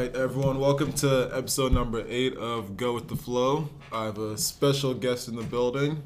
Right, 0.00 0.16
everyone, 0.16 0.58
welcome 0.58 0.94
to 0.94 1.30
episode 1.30 1.72
number 1.72 2.02
eight 2.08 2.34
of 2.38 2.78
Go 2.78 2.94
with 2.94 3.08
the 3.08 3.16
Flow. 3.16 3.68
I 3.92 4.06
have 4.06 4.16
a 4.16 4.38
special 4.38 4.94
guest 4.94 5.28
in 5.28 5.36
the 5.36 5.42
building, 5.42 6.02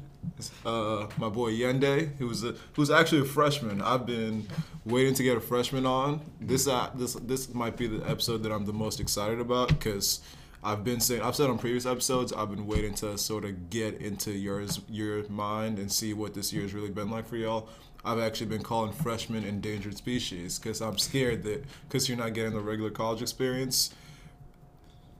uh, 0.65 1.07
my 1.17 1.29
boy 1.29 1.53
Yende, 1.53 2.13
who's 2.17 2.43
a, 2.43 2.55
who's 2.73 2.91
actually 2.91 3.21
a 3.21 3.23
freshman. 3.23 3.81
I've 3.81 4.05
been 4.05 4.49
waiting 4.83 5.13
to 5.13 5.23
get 5.23 5.37
a 5.37 5.39
freshman 5.39 5.85
on. 5.85 6.19
This 6.41 6.67
uh, 6.67 6.89
this 6.93 7.13
this 7.13 7.53
might 7.53 7.77
be 7.77 7.87
the 7.87 8.05
episode 8.05 8.43
that 8.43 8.51
I'm 8.51 8.65
the 8.65 8.73
most 8.73 8.99
excited 8.99 9.39
about 9.39 9.69
because 9.69 10.19
I've 10.61 10.83
been 10.83 10.99
saying 10.99 11.21
I've 11.21 11.37
said 11.37 11.49
on 11.49 11.57
previous 11.57 11.85
episodes 11.85 12.33
I've 12.33 12.49
been 12.49 12.67
waiting 12.67 12.95
to 12.95 13.17
sort 13.17 13.45
of 13.45 13.69
get 13.69 14.01
into 14.01 14.33
yours 14.33 14.81
your 14.89 15.25
mind 15.29 15.79
and 15.79 15.89
see 15.89 16.13
what 16.13 16.33
this 16.33 16.51
year's 16.51 16.73
really 16.73 16.91
been 16.91 17.09
like 17.09 17.29
for 17.29 17.37
y'all. 17.37 17.69
I've 18.05 18.19
actually 18.19 18.45
been 18.45 18.61
calling 18.61 18.93
freshmen 18.93 19.43
endangered 19.43 19.97
species 19.97 20.59
because 20.59 20.79
I'm 20.79 20.97
scared 20.99 21.43
that 21.43 21.65
because 21.87 22.07
you're 22.07 22.17
not 22.17 22.33
getting 22.33 22.53
the 22.53 22.59
regular 22.59 22.91
college 22.91 23.23
experience, 23.23 23.93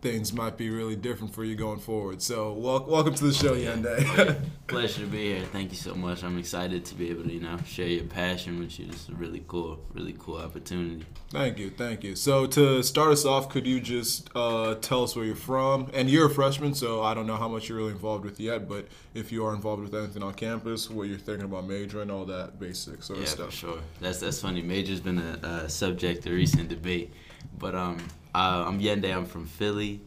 things 0.06 0.32
might 0.34 0.56
be 0.56 0.70
really 0.70 0.96
different 0.96 1.34
for 1.34 1.44
you 1.44 1.56
going 1.56 1.80
forward. 1.80 2.22
So, 2.22 2.54
wel- 2.54 2.86
welcome 2.88 3.16
to 3.16 3.24
the 3.24 3.34
show, 3.34 3.56
Yende. 3.56 4.36
Pleasure 4.68 5.02
to 5.02 5.08
be 5.08 5.34
here. 5.34 5.42
Thank 5.52 5.72
you 5.72 5.78
so 5.78 5.96
much. 5.96 6.24
I'm 6.24 6.38
excited 6.38 6.86
to 6.86 6.94
be 6.94 7.10
able 7.10 7.24
to, 7.24 7.34
you 7.34 7.40
know, 7.40 7.58
share 7.66 7.88
your 7.88 8.04
passion 8.04 8.60
with 8.60 8.78
you. 8.80 8.86
It's 8.90 9.10
a 9.10 9.14
really 9.16 9.44
cool, 9.48 9.80
really 9.96 10.16
cool 10.20 10.38
opportunity. 10.38 11.04
thank 11.32 11.58
you, 11.58 11.72
thank 11.72 12.04
you. 12.04 12.16
So, 12.16 12.46
to 12.46 12.84
start 12.84 13.14
us 13.14 13.26
off, 13.26 13.50
could 13.50 13.66
you 13.66 13.80
just 13.80 14.30
uh, 14.36 14.76
tell 14.76 15.04
us 15.04 15.16
where 15.16 15.26
you're 15.26 15.36
from? 15.36 15.90
And 15.92 16.08
you're 16.08 16.28
a 16.28 16.34
freshman, 16.34 16.76
so 16.76 17.02
I 17.02 17.16
don't 17.16 17.26
know 17.26 17.38
how 17.38 17.48
much 17.50 17.68
you're 17.68 17.80
really 17.80 17.94
involved 17.94 18.26
with 18.26 18.40
yet, 18.40 18.70
but 18.70 18.88
if 19.16 19.32
you 19.32 19.44
are 19.44 19.56
involved 19.56 19.82
with 19.82 19.96
anything 19.96 20.22
on 20.22 20.36
campus, 20.36 20.88
what 20.88 21.08
you're 21.08 21.18
thinking 21.18 21.46
about 21.46 21.66
majoring, 21.68 22.12
all 22.12 22.26
that 22.26 22.60
basic 22.60 23.02
sort 23.02 23.18
Yeah, 23.18 23.24
of 23.24 23.30
for 23.32 23.36
stuff. 23.38 23.54
sure. 23.56 23.80
That's 24.02 24.20
that's 24.20 24.40
funny. 24.40 24.62
Major's 24.62 25.00
been 25.00 25.18
a, 25.18 25.64
a 25.66 25.70
subject 25.70 26.28
of 26.28 26.34
recent 26.34 26.70
debate, 26.70 27.12
but 27.58 27.74
um, 27.74 27.98
uh, 28.36 28.66
I'm 28.68 28.82
Yende. 28.82 29.16
I'm 29.16 29.26
from 29.26 29.46
Philly. 29.46 30.02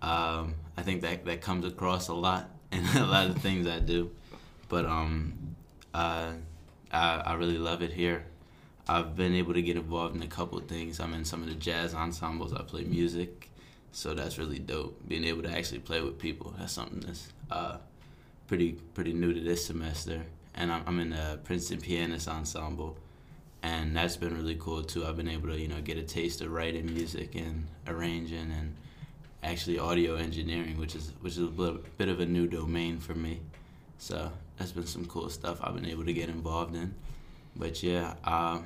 Um, 0.00 0.54
I 0.78 0.82
think 0.82 1.02
that 1.02 1.26
that 1.26 1.42
comes 1.42 1.66
across 1.66 2.08
a 2.08 2.14
lot 2.14 2.48
in 2.72 2.82
a 2.96 3.04
lot 3.04 3.28
of 3.28 3.38
things 3.38 3.66
I 3.66 3.80
do, 3.80 4.10
but 4.70 4.86
um, 4.86 5.54
uh, 5.92 6.32
I 6.90 7.16
I 7.18 7.34
really 7.34 7.58
love 7.58 7.82
it 7.82 7.92
here. 7.92 8.24
I've 8.88 9.14
been 9.14 9.34
able 9.34 9.52
to 9.52 9.60
get 9.60 9.76
involved 9.76 10.16
in 10.16 10.22
a 10.22 10.26
couple 10.26 10.58
things. 10.60 11.00
I'm 11.00 11.12
in 11.12 11.24
some 11.24 11.42
of 11.42 11.48
the 11.48 11.54
jazz 11.54 11.92
ensembles. 11.92 12.54
I 12.54 12.62
play 12.62 12.84
music, 12.84 13.50
so 13.92 14.14
that's 14.14 14.38
really 14.38 14.58
dope. 14.58 15.06
Being 15.06 15.24
able 15.24 15.42
to 15.42 15.50
actually 15.50 15.80
play 15.80 16.00
with 16.00 16.18
people. 16.18 16.54
That's 16.58 16.72
something 16.72 17.00
that's 17.00 17.28
uh, 17.50 17.76
pretty 18.46 18.72
pretty 18.94 19.12
new 19.12 19.34
to 19.34 19.40
this 19.40 19.66
semester. 19.66 20.22
And 20.54 20.72
I'm, 20.72 20.82
I'm 20.86 20.98
in 21.00 21.10
the 21.10 21.40
Princeton 21.44 21.82
Pianist 21.82 22.26
Ensemble, 22.26 22.96
and 23.66 23.96
that's 23.96 24.16
been 24.16 24.36
really 24.36 24.54
cool 24.54 24.82
too. 24.84 25.04
I've 25.04 25.16
been 25.16 25.28
able 25.28 25.48
to 25.48 25.58
you 25.58 25.66
know 25.66 25.80
get 25.80 25.98
a 25.98 26.02
taste 26.02 26.40
of 26.40 26.52
writing 26.52 26.86
music 26.86 27.34
and 27.34 27.66
arranging 27.88 28.52
and 28.52 28.76
actually 29.42 29.78
audio 29.78 30.14
engineering, 30.14 30.78
which 30.78 30.94
is 30.94 31.12
which 31.20 31.32
is 31.32 31.42
a 31.42 31.78
bit, 31.98 32.08
of 32.08 32.20
a 32.20 32.26
new 32.26 32.46
domain 32.46 33.00
for 33.00 33.14
me. 33.14 33.40
So 33.98 34.30
that's 34.56 34.70
been 34.70 34.86
some 34.86 35.06
cool 35.06 35.28
stuff 35.30 35.58
I've 35.60 35.74
been 35.74 35.86
able 35.86 36.04
to 36.04 36.12
get 36.12 36.28
involved 36.28 36.76
in. 36.76 36.94
But 37.56 37.82
yeah, 37.82 38.14
uh, 38.22 38.60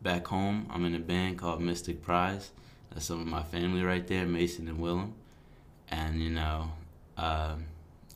back 0.00 0.26
home 0.26 0.66
I'm 0.70 0.86
in 0.86 0.94
a 0.94 1.00
band 1.00 1.38
called 1.38 1.60
Mystic 1.60 2.02
Prize. 2.02 2.50
That's 2.90 3.04
some 3.04 3.20
of 3.20 3.26
my 3.26 3.42
family 3.42 3.82
right 3.82 4.06
there, 4.06 4.24
Mason 4.24 4.66
and 4.68 4.78
Willem, 4.78 5.14
and 5.90 6.22
you 6.22 6.30
know. 6.30 6.72
Um, 7.18 7.66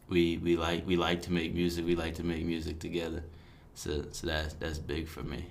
we 0.08 0.36
we 0.38 0.56
like 0.56 0.86
we 0.86 0.96
like 0.96 1.22
to 1.22 1.32
make 1.32 1.54
music. 1.54 1.84
We 1.84 1.96
like 1.96 2.14
to 2.16 2.24
make 2.24 2.44
music 2.44 2.78
together. 2.78 3.22
So 3.74 4.04
so 4.12 4.26
that's 4.26 4.54
that's 4.54 4.78
big 4.78 5.08
for 5.08 5.22
me. 5.22 5.46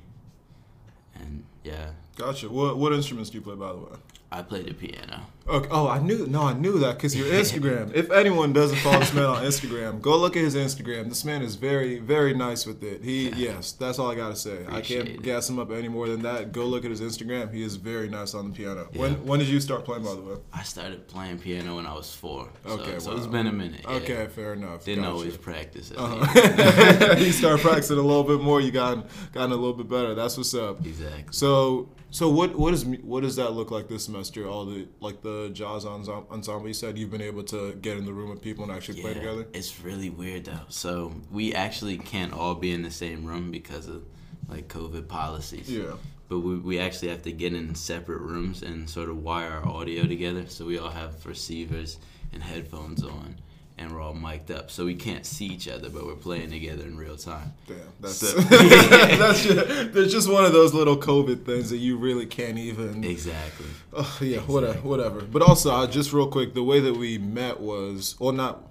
And 1.15 1.43
yeah, 1.63 1.91
Gotcha. 2.15 2.49
What 2.49 2.77
what 2.77 2.93
instruments 2.93 3.29
do 3.29 3.37
you 3.37 3.41
play, 3.43 3.55
by 3.55 3.71
the 3.71 3.77
way? 3.77 3.97
I 4.31 4.41
play 4.43 4.63
the 4.63 4.73
piano. 4.73 5.25
Okay. 5.47 5.67
Oh, 5.71 5.87
I 5.87 5.99
knew. 5.99 6.27
No, 6.27 6.43
I 6.43 6.53
knew 6.53 6.77
that 6.79 6.95
because 6.97 7.15
your 7.15 7.25
Instagram. 7.27 7.93
if 7.95 8.11
anyone 8.11 8.53
doesn't 8.53 8.77
follow 8.77 8.99
this 8.99 9.13
man 9.13 9.25
on 9.25 9.43
Instagram, 9.51 9.99
go 9.99 10.17
look 10.17 10.35
at 10.37 10.43
his 10.43 10.55
Instagram. 10.55 11.09
This 11.09 11.25
man 11.25 11.41
is 11.41 11.55
very, 11.55 11.97
very 11.99 12.33
nice 12.33 12.65
with 12.65 12.83
it. 12.83 13.03
He, 13.03 13.29
yes, 13.31 13.71
that's 13.71 13.97
all 13.99 14.11
I 14.11 14.15
gotta 14.15 14.35
say. 14.35 14.65
I 14.69 14.81
can't 14.81 15.09
it. 15.09 15.21
gas 15.23 15.49
him 15.49 15.57
up 15.59 15.71
any 15.71 15.87
more 15.87 16.07
than 16.07 16.21
that. 16.21 16.51
Go 16.51 16.65
look 16.67 16.85
at 16.85 16.91
his 16.91 17.01
Instagram. 17.01 17.51
He 17.53 17.63
is 17.63 17.75
very 17.75 18.07
nice 18.07 18.33
on 18.35 18.49
the 18.51 18.55
piano. 18.55 18.87
When 18.93 19.11
Yeah. 19.13 19.17
when 19.19 19.39
did 19.39 19.47
you 19.49 19.59
start 19.59 19.83
playing, 19.83 20.03
by 20.03 20.13
the 20.13 20.21
way? 20.21 20.35
I 20.53 20.61
started 20.63 21.07
playing 21.07 21.39
piano 21.39 21.75
when 21.77 21.85
I 21.87 21.93
was 21.95 22.13
four. 22.13 22.47
So, 22.65 22.71
Okay, 22.73 22.99
so 22.99 23.13
it's 23.17 23.25
wow. 23.25 23.31
been 23.31 23.47
a 23.47 23.51
minute. 23.51 23.81
yeah. 23.83 23.95
Okay, 23.95 24.27
fair 24.27 24.53
enough. 24.53 24.85
Didn't 24.85 25.03
Gotcha. 25.03 25.13
always 25.15 25.37
practice. 25.37 25.91
Uh-huh. 25.97 27.15
you 27.17 27.31
start 27.31 27.59
practicing 27.61 27.97
a 27.97 28.01
little 28.01 28.23
bit 28.23 28.41
more. 28.41 28.61
You 28.61 28.71
got 28.71 29.07
gotten 29.33 29.51
a 29.51 29.55
little 29.55 29.73
bit 29.73 29.89
better. 29.89 30.13
That's 30.13 30.37
what's 30.37 30.53
up. 30.53 30.85
Exactly. 30.85 31.23
So 31.31 31.89
so 32.11 32.29
what 32.29 32.55
what 32.57 32.73
is 32.73 32.85
what 32.85 33.23
does 33.23 33.37
that 33.37 33.51
look 33.53 33.71
like 33.71 33.87
this 33.87 34.05
semester? 34.05 34.47
All 34.47 34.65
the 34.65 34.87
like 34.99 35.21
the 35.21 35.30
jazz 35.53 35.85
ensemble. 35.85 36.27
ensemble 36.31 36.67
you 36.67 36.73
said 36.73 36.97
you've 36.97 37.11
been 37.11 37.21
able 37.21 37.43
to 37.43 37.73
get 37.75 37.97
in 37.97 38.05
the 38.05 38.13
room 38.13 38.29
with 38.29 38.41
people 38.41 38.63
and 38.63 38.73
actually 38.73 39.01
play 39.01 39.13
together. 39.13 39.45
It's 39.53 39.79
really 39.81 40.09
weird 40.09 40.45
though. 40.45 40.65
So 40.69 41.13
we 41.31 41.53
actually 41.53 41.97
can't 41.97 42.33
all 42.33 42.55
be 42.55 42.71
in 42.71 42.81
the 42.81 42.91
same 42.91 43.25
room 43.25 43.51
because 43.51 43.87
of 43.87 44.03
like 44.47 44.67
COVID 44.67 45.07
policies. 45.07 45.69
Yeah. 45.69 45.93
But 46.29 46.39
we, 46.39 46.57
we 46.57 46.79
actually 46.79 47.09
have 47.09 47.23
to 47.23 47.31
get 47.31 47.53
in 47.53 47.75
separate 47.75 48.21
rooms 48.21 48.61
and 48.63 48.89
sort 48.89 49.09
of 49.09 49.21
wire 49.23 49.51
our 49.51 49.67
audio 49.67 50.05
together. 50.05 50.45
So 50.47 50.65
we 50.65 50.77
all 50.77 50.89
have 50.89 51.25
receivers 51.25 51.97
and 52.33 52.41
headphones 52.41 53.03
on, 53.03 53.37
and 53.77 53.91
we're 53.91 54.01
all 54.01 54.13
mic'd 54.13 54.51
up. 54.51 54.69
So 54.71 54.85
we 54.85 54.95
can't 54.95 55.25
see 55.25 55.45
each 55.47 55.67
other, 55.67 55.89
but 55.89 56.05
we're 56.05 56.15
playing 56.15 56.51
together 56.51 56.83
in 56.83 56.97
real 56.97 57.17
time. 57.17 57.53
Damn, 57.67 57.77
that's 57.99 58.15
So- 58.17 58.35
that's 58.41 59.43
just, 59.45 59.93
there's 59.93 60.11
just 60.11 60.29
one 60.29 60.45
of 60.45 60.53
those 60.53 60.73
little 60.73 60.97
COVID 60.97 61.45
things 61.45 61.69
that 61.69 61.77
you 61.77 61.97
really 61.97 62.25
can't 62.25 62.57
even. 62.57 63.03
Exactly. 63.03 63.65
Oh, 63.93 64.17
yeah, 64.21 64.39
whatever, 64.39 64.79
whatever. 64.79 65.21
But 65.21 65.41
also, 65.41 65.71
uh, 65.71 65.87
just 65.87 66.13
real 66.13 66.27
quick, 66.27 66.53
the 66.53 66.63
way 66.63 66.79
that 66.79 66.95
we 66.95 67.17
met 67.17 67.59
was, 67.59 68.15
well, 68.19 68.31
not. 68.31 68.67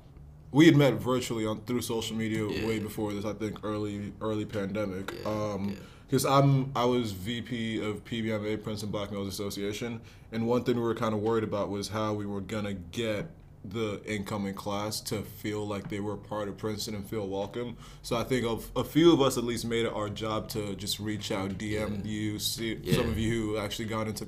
We 0.53 0.66
had 0.66 0.75
met 0.77 0.94
virtually 0.94 1.47
on 1.47 1.60
through 1.60 1.83
social 1.83 2.16
media 2.16 2.44
Yeah. 2.49 2.66
way 2.66 2.81
before 2.81 3.12
this. 3.12 3.25
I 3.25 3.33
think 3.34 3.59
early 3.62 4.12
early 4.21 4.44
pandemic. 4.44 5.15
Yeah, 5.22 5.28
um, 5.31 5.69
yeah. 5.69 5.75
because 6.09 6.25
I'm 6.27 6.72
I 6.75 6.84
was 6.87 7.12
VP 7.12 7.81
of 7.89 8.05
PBMA 8.05 8.60
Princeton 8.65 8.91
Black 8.91 9.12
Males 9.12 9.28
Association, 9.28 10.00
and 10.33 10.49
one 10.49 10.65
thing 10.65 10.75
we 10.75 10.83
were 10.83 10.97
kind 10.97 11.15
of 11.15 11.21
worried 11.21 11.44
about 11.44 11.71
was 11.71 11.87
how 11.91 12.15
we 12.15 12.27
were 12.27 12.41
gonna 12.41 12.72
get 12.75 13.31
the 13.65 14.00
incoming 14.06 14.54
class 14.54 15.00
to 15.03 15.22
feel 15.22 15.66
like 15.66 15.91
they 15.91 16.00
were 16.00 16.16
part 16.16 16.48
of 16.48 16.56
Princeton 16.56 16.94
and 16.94 17.06
feel 17.09 17.28
welcome. 17.28 17.76
So 18.03 18.16
I 18.16 18.25
think 18.25 18.47
of 18.47 18.71
a 18.75 18.82
few 18.84 19.12
of 19.12 19.21
us 19.21 19.37
at 19.37 19.44
least 19.44 19.66
made 19.66 19.84
it 19.84 19.93
our 19.93 20.09
job 20.09 20.48
to 20.50 20.75
just 20.76 20.98
reach 20.98 21.31
out, 21.31 21.50
DM 21.59 22.04
you, 22.06 22.38
see 22.38 22.78
Yeah. 22.82 22.94
some 22.97 23.09
of 23.10 23.19
you 23.19 23.31
who 23.31 23.56
actually 23.59 23.84
got 23.84 24.09
into 24.09 24.26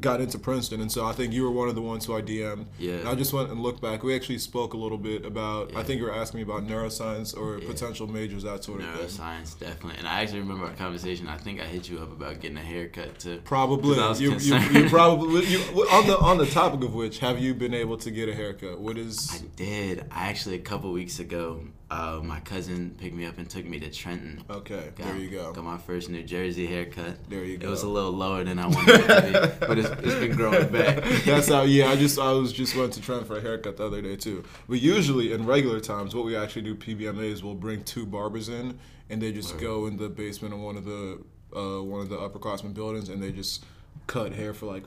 got 0.00 0.20
into 0.20 0.38
Princeton, 0.38 0.80
and 0.80 0.90
so 0.90 1.04
I 1.06 1.12
think 1.12 1.32
you 1.32 1.44
were 1.44 1.50
one 1.52 1.68
of 1.68 1.74
the 1.76 1.80
ones 1.82 2.04
who 2.04 2.14
I 2.16 2.20
DM'd. 2.22 2.66
Yeah. 2.80 2.94
And 2.94 3.08
I 3.08 3.14
just 3.14 3.32
went 3.32 3.50
and 3.50 3.60
looked 3.62 3.80
back. 3.80 4.02
We 4.02 4.14
actually 4.16 4.38
spoke 4.38 4.74
a 4.74 4.76
little 4.76 4.98
bit 4.98 5.24
about. 5.24 5.74
I 5.76 5.82
think 5.84 6.00
you 6.00 6.06
were 6.06 6.14
asking 6.14 6.38
me 6.38 6.42
about 6.42 6.66
neuroscience 6.66 7.36
or 7.36 7.58
Yeah. 7.58 7.68
potential 7.68 8.06
majors, 8.08 8.42
that 8.42 8.64
sort 8.64 8.80
of 8.80 8.86
thing. 8.88 9.06
Neuroscience, 9.06 9.58
definitely. 9.58 9.98
And 9.98 10.08
I 10.08 10.20
actually 10.22 10.40
remember 10.40 10.66
our 10.66 10.72
conversation. 10.72 11.28
I 11.28 11.36
think 11.38 11.60
I 11.60 11.64
hit 11.64 11.88
you 11.88 11.98
up 11.98 12.10
about 12.12 12.40
getting 12.40 12.56
a 12.58 12.62
haircut 12.62 13.18
too. 13.20 13.40
Probably. 13.44 13.94
'Cause 13.94 14.04
I 14.04 14.08
was 14.08 14.20
You, 14.20 14.36
you, 14.38 14.56
you 14.82 14.88
probably 14.88 15.44
you, 15.52 15.58
on 15.90 16.06
the 16.06 16.18
on 16.18 16.38
the 16.38 16.46
topic 16.46 16.82
of 16.82 16.94
which 16.94 17.20
have 17.20 17.38
you 17.38 17.54
been 17.54 17.74
able 17.74 17.96
to 17.98 18.10
get 18.10 18.28
a 18.28 18.34
haircut? 18.34 18.80
What 18.80 18.98
is? 18.98 19.30
I 19.32 19.46
did. 19.56 20.06
I 20.10 20.28
actually 20.28 20.56
a 20.56 20.60
couple 20.60 20.90
weeks 20.92 21.18
ago, 21.20 21.60
uh, 21.90 22.20
my 22.22 22.40
cousin 22.40 22.94
picked 22.98 23.14
me 23.14 23.24
up 23.26 23.38
and 23.38 23.48
took 23.48 23.64
me 23.64 23.78
to 23.78 23.90
Trenton. 23.90 24.42
okay? 24.50 24.90
Got, 24.96 25.06
there 25.06 25.16
you 25.16 25.28
go. 25.30 25.52
Got 25.52 25.64
my 25.64 25.78
first 25.78 26.08
New 26.08 26.22
Jersey 26.22 26.66
haircut. 26.66 27.28
There 27.28 27.44
you 27.44 27.58
go. 27.58 27.68
It 27.68 27.70
was 27.70 27.82
a 27.82 27.88
little 27.88 28.10
lower 28.12 28.42
than 28.42 28.58
I 28.58 28.66
wanted 28.66 29.00
it 29.00 29.06
to 29.06 29.56
be, 29.58 29.66
but 29.66 29.78
it's, 29.78 29.88
it's 29.90 30.14
been 30.14 30.34
growing 30.34 30.68
back. 30.68 31.04
That's 31.24 31.48
how. 31.48 31.62
Yeah, 31.74 31.88
I 31.90 31.96
just 31.96 32.18
I 32.18 32.32
was 32.32 32.52
just 32.52 32.76
went 32.76 32.92
to 32.94 33.00
Trenton 33.00 33.26
for 33.26 33.38
a 33.38 33.40
haircut 33.40 33.76
the 33.76 33.86
other 33.86 34.00
day 34.02 34.16
too. 34.16 34.44
But 34.68 34.80
usually 34.80 35.32
in 35.32 35.44
regular 35.46 35.80
times, 35.80 36.14
what 36.14 36.24
we 36.24 36.36
actually 36.36 36.62
do 36.62 36.74
PBMA 36.74 37.24
is 37.24 37.42
we'll 37.42 37.54
bring 37.54 37.82
two 37.84 38.06
barbers 38.06 38.48
in, 38.48 38.78
and 39.10 39.20
they 39.20 39.32
just 39.32 39.52
Word. 39.54 39.60
go 39.62 39.86
in 39.86 39.96
the 39.96 40.08
basement 40.08 40.54
of 40.54 40.60
one 40.60 40.76
of 40.76 40.84
the 40.84 41.22
uh, 41.54 41.82
one 41.82 42.00
of 42.00 42.08
the 42.08 42.16
upperclassmen 42.16 42.74
buildings, 42.74 43.08
and 43.08 43.22
they 43.22 43.32
just 43.32 43.64
cut 44.06 44.32
hair 44.32 44.52
for 44.54 44.66
like 44.66 44.84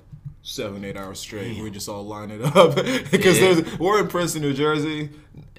seven 0.48 0.86
eight 0.86 0.96
hours 0.96 1.20
straight. 1.20 1.56
Damn. 1.56 1.64
We 1.64 1.72
just 1.72 1.90
all 1.90 2.06
line 2.06 2.32
it 2.32 2.42
up 2.42 2.76
because 3.12 3.40
Yeah. 3.40 3.54
there's 3.54 3.80
we're 3.80 4.00
in 4.00 4.08
Princeton, 4.08 4.42
New 4.42 4.54
Jersey. 4.54 5.10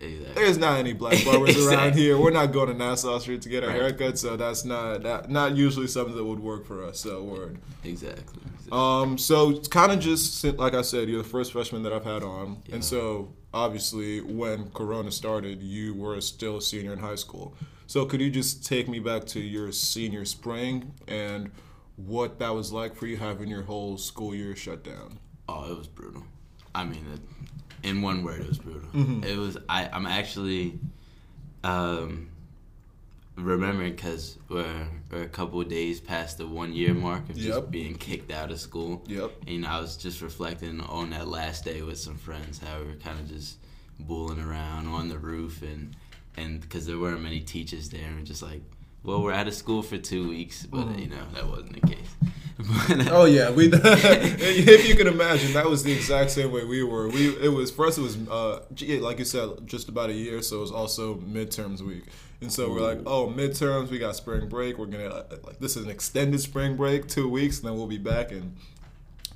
Exactly. 0.01 0.35
There's 0.35 0.59
not 0.59 0.79
any 0.79 0.93
black 0.93 1.25
barbers 1.25 1.57
around 1.67 1.95
here. 1.95 2.19
We're 2.19 2.31
not 2.31 2.53
going 2.53 2.69
to 2.69 2.75
Nassau 2.75 3.19
Street 3.19 3.43
to 3.43 3.49
get 3.49 3.63
our 3.65 3.71
Right. 3.71 3.81
haircut, 3.81 4.19
so 4.19 4.37
that's 4.37 4.65
not 4.65 5.03
that, 5.03 5.31
not 5.31 5.57
usually 5.57 5.87
something 5.89 6.17
that 6.17 6.25
would 6.25 6.41
work 6.41 6.67
for 6.67 6.85
us. 6.85 7.01
So 7.01 7.23
word. 7.23 7.59
Exactly. 7.85 8.43
Um, 8.73 9.19
so 9.19 9.51
it's 9.51 9.69
kind 9.69 9.93
of 9.93 9.99
just 10.01 10.43
like 10.45 10.75
I 10.75 10.83
said, 10.83 11.09
you're 11.09 11.23
the 11.23 11.29
first 11.29 11.53
freshman 11.53 11.83
that 11.83 11.93
I've 11.93 12.05
had 12.05 12.23
on, 12.23 12.63
Yeah. 12.67 12.77
and 12.77 12.85
so 12.85 13.29
obviously 13.53 14.21
when 14.21 14.71
Corona 14.71 15.11
started, 15.11 15.63
you 15.63 15.95
were 15.95 16.21
still 16.21 16.59
a 16.59 16.63
senior 16.63 16.93
in 16.93 16.99
high 16.99 17.15
school. 17.17 17.55
So 17.87 18.05
could 18.05 18.21
you 18.21 18.31
just 18.31 18.65
take 18.67 18.89
me 18.89 18.99
back 19.01 19.25
to 19.29 19.41
your 19.41 19.73
senior 19.73 20.25
spring 20.27 20.93
and 21.07 21.51
what 22.07 22.39
that 22.39 22.55
was 22.55 22.73
like 22.73 22.95
for 22.97 23.07
you 23.07 23.17
having 23.17 23.49
your 23.49 23.63
whole 23.63 23.99
school 23.99 24.35
year 24.35 24.57
shut 24.57 24.83
down? 24.85 25.19
Oh, 25.49 25.71
it 25.73 25.79
was 25.79 25.87
brutal. 25.89 26.23
I 26.75 26.85
mean, 26.85 27.05
it, 27.13 27.87
in 27.89 28.03
one 28.03 28.23
word, 28.23 28.41
it 28.41 28.49
was 28.49 28.59
brutal. 28.59 28.89
Mhm. 28.91 29.25
It 29.25 29.37
was. 29.37 29.57
I. 29.69 29.89
I'm 29.93 30.07
actually, 30.07 30.79
um, 31.65 32.31
remembering 33.37 33.93
because 33.93 34.37
we're, 34.49 34.89
we're 35.11 35.23
a 35.23 35.29
couple 35.29 35.61
of 35.61 35.69
days 35.69 36.01
past 36.01 36.39
the 36.39 36.47
one 36.47 36.73
year 36.73 36.93
mark 36.95 37.29
of 37.31 37.37
just 37.37 37.71
being 37.71 37.95
kicked 37.97 38.33
out 38.33 38.51
of 38.51 38.59
school. 38.61 39.05
Yep. 39.07 39.31
And, 39.43 39.49
you 39.51 39.61
know, 39.61 39.69
I 39.69 39.81
was 39.81 39.97
just 39.97 40.23
reflecting 40.23 40.81
on 40.81 41.11
that 41.11 41.29
last 41.29 41.65
day 41.65 41.83
with 41.83 41.99
some 41.99 42.17
friends, 42.17 42.59
how 42.59 42.81
we 42.81 42.87
were 42.87 42.95
kind 42.97 43.19
of 43.21 43.29
just 43.29 43.59
bulling 44.01 44.41
around 44.41 44.87
on 44.89 45.09
the 45.09 45.19
roof, 45.19 45.63
and 45.63 45.95
and 46.37 46.61
because 46.61 46.87
there 46.87 46.99
weren't 46.99 47.23
many 47.23 47.41
teachers 47.41 47.89
there, 47.91 48.07
and 48.07 48.27
just 48.27 48.43
like, 48.43 48.63
well, 49.03 49.23
we're 49.23 49.33
out 49.33 49.49
of 49.49 49.55
school 49.55 49.83
for 49.83 49.99
two 49.99 50.29
weeks, 50.29 50.65
but 50.67 50.87
Mhm. 50.87 51.01
you 51.03 51.09
know 51.09 51.25
that 51.35 51.49
wasn't 51.49 51.75
the 51.81 51.87
case. 51.87 51.99
But, 52.89 53.07
uh, 53.07 53.11
Oh 53.13 53.25
yeah, 53.25 53.51
we. 53.53 53.71
if 53.73 54.89
you 54.89 54.97
can 54.97 55.07
imagine, 55.07 55.53
that 55.53 55.67
was 55.67 55.85
the 55.85 55.93
exact 55.93 56.33
same 56.33 56.51
way 56.51 56.65
we 56.65 56.83
were. 56.83 57.09
We 57.09 57.29
it 57.37 57.51
was 57.53 57.71
for 57.71 57.87
us. 57.87 57.99
It 57.99 58.03
was 58.03 58.17
uh, 58.29 58.63
like 59.01 59.21
you 59.21 59.25
said, 59.25 59.49
just 59.67 59.89
about 59.89 60.11
a 60.11 60.13
year. 60.13 60.43
So 60.43 60.57
it 60.57 60.61
was 60.63 60.73
also 60.73 61.15
midterms 61.19 61.81
week, 61.83 62.03
and 62.41 62.53
so 62.53 62.69
we're 62.73 62.81
like, 62.81 62.99
oh, 63.07 63.29
midterms. 63.29 63.91
We 63.91 63.99
got 64.01 64.17
spring 64.17 64.49
break. 64.49 64.77
We're 64.77 64.87
gonna 64.87 65.25
like 65.45 65.61
this 65.61 65.77
is 65.77 65.85
an 65.85 65.91
extended 65.91 66.41
spring 66.41 66.77
break, 66.77 67.07
two 67.07 67.29
weeks, 67.29 67.61
and 67.61 67.69
then 67.69 67.77
we'll 67.77 67.87
be 67.87 67.97
back 67.99 68.33
and. 68.33 68.57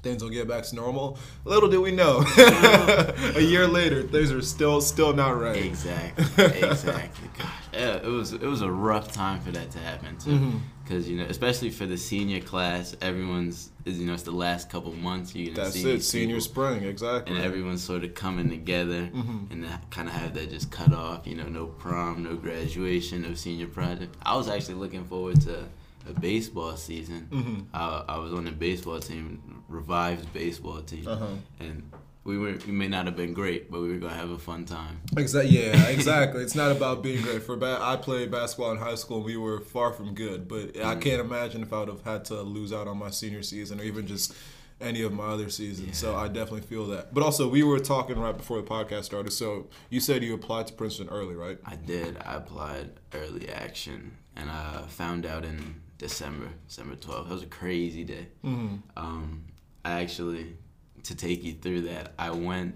Things 0.02 0.20
will 0.22 0.30
get 0.30 0.48
back 0.48 0.64
to 0.64 0.74
normal. 0.74 1.16
Little 1.44 1.68
did 1.68 1.78
we 1.78 1.92
know, 1.92 2.24
a 2.36 3.40
year 3.40 3.68
later, 3.68 4.02
things 4.02 4.32
are 4.32 4.42
still 4.42 4.80
still 4.80 5.12
not 5.12 5.38
right. 5.38 5.56
Exactly, 5.64 6.24
exactly. 6.44 7.28
Gosh, 7.38 7.46
yeah, 7.72 7.94
it 7.96 8.06
was 8.06 8.32
it 8.32 8.42
was 8.42 8.62
a 8.62 8.70
rough 8.70 9.12
time 9.12 9.40
for 9.40 9.52
that 9.52 9.70
to 9.70 9.78
happen 9.78 10.16
too, 10.18 10.60
because 10.82 11.08
you 11.08 11.18
know, 11.18 11.24
especially 11.28 11.70
for 11.70 11.86
the 11.86 11.96
senior 11.96 12.40
class, 12.40 12.96
everyone's 13.00 13.70
is 13.84 14.00
you 14.00 14.06
know 14.06 14.14
it's 14.14 14.24
the 14.24 14.32
last 14.32 14.68
couple 14.70 14.92
months 14.92 15.36
you're 15.36 15.54
gonna 15.54 15.66
That's 15.68 15.80
see 15.80 15.92
it. 15.92 16.02
Senior 16.02 16.36
people, 16.36 16.40
spring, 16.40 16.82
exactly. 16.84 17.36
and 17.36 17.44
everyone's 17.44 17.82
sort 17.84 18.02
of 18.02 18.14
coming 18.14 18.50
together, 18.50 19.08
Mhm. 19.14 19.52
and 19.52 19.66
kind 19.90 20.08
of 20.08 20.14
have 20.14 20.34
that 20.34 20.50
just 20.50 20.72
cut 20.72 20.92
off. 20.92 21.28
You 21.28 21.36
know, 21.36 21.46
no 21.46 21.66
prom, 21.66 22.24
no 22.24 22.34
graduation, 22.34 23.22
no 23.22 23.34
senior 23.34 23.68
project. 23.68 24.16
I 24.22 24.34
was 24.36 24.48
actually 24.48 24.74
looking 24.74 25.04
forward 25.04 25.40
to 25.42 25.68
a 26.08 26.12
baseball 26.18 26.76
season. 26.76 27.28
Mhm. 27.30 27.64
I, 27.74 28.04
I 28.14 28.18
was 28.18 28.32
on 28.32 28.44
the 28.44 28.50
baseball 28.52 29.00
team, 29.00 29.62
revived 29.68 30.32
baseball 30.32 30.82
team, 30.82 31.06
Uh-huh. 31.06 31.26
and 31.60 31.90
we 32.24 32.38
were 32.38 32.56
we 32.66 32.72
may 32.72 32.88
not 32.88 33.06
have 33.06 33.16
been 33.16 33.32
great, 33.34 33.70
but 33.70 33.80
we 33.80 33.88
were 33.88 33.96
gonna 33.98 34.14
have 34.14 34.30
a 34.30 34.38
fun 34.38 34.64
time. 34.64 35.00
Exactly. 35.16 35.58
Yeah, 35.58 35.88
exactly. 35.96 36.42
it's 36.42 36.54
not 36.54 36.70
about 36.72 37.02
being 37.02 37.22
great. 37.22 37.42
For 37.42 37.56
ba- 37.56 37.78
I 37.80 37.96
played 37.96 38.30
basketball 38.30 38.72
in 38.72 38.78
high 38.78 38.94
school, 38.96 39.18
and 39.18 39.26
we 39.26 39.36
were 39.36 39.60
far 39.60 39.92
from 39.92 40.14
good. 40.14 40.46
But 40.48 40.76
I 40.80 40.94
can't 40.96 41.20
imagine 41.20 41.62
if 41.62 41.72
I 41.72 41.80
would 41.80 41.88
have 41.88 42.02
had 42.04 42.24
to 42.26 42.42
lose 42.42 42.72
out 42.72 42.86
on 42.88 42.98
my 42.98 43.10
senior 43.10 43.42
season, 43.42 43.80
or 43.80 43.84
even 43.84 44.06
just 44.06 44.34
any 44.80 45.02
of 45.02 45.12
my 45.12 45.24
other 45.26 45.48
seasons. 45.48 45.96
So 45.98 46.16
I 46.16 46.26
definitely 46.26 46.62
feel 46.62 46.86
that. 46.88 47.14
But 47.14 47.22
also, 47.22 47.48
we 47.48 47.62
were 47.62 47.78
talking 47.78 48.18
right 48.18 48.36
before 48.36 48.60
the 48.60 48.66
podcast 48.66 49.04
started. 49.04 49.32
So 49.32 49.68
you 49.90 50.00
said 50.00 50.22
you 50.24 50.34
applied 50.34 50.66
to 50.68 50.72
Princeton 50.74 51.08
early, 51.08 51.34
right? 51.36 51.58
I 51.64 51.76
did. 51.76 52.18
I 52.24 52.34
applied 52.34 52.90
early 53.14 53.48
action, 53.48 54.16
and 54.36 54.48
I 54.50 54.82
found 54.88 55.24
out 55.26 55.44
in 55.44 55.81
December, 56.02 56.48
December 56.66 56.96
12th. 56.96 57.28
That 57.28 57.34
was 57.34 57.42
a 57.44 57.46
crazy 57.46 58.04
day. 58.04 58.26
Mm-hmm. 58.44 58.76
Um, 58.96 59.44
I 59.84 60.02
actually, 60.02 60.56
to 61.04 61.14
take 61.14 61.42
you 61.44 61.54
through 61.54 61.82
that, 61.82 62.12
I 62.18 62.30
went. 62.30 62.74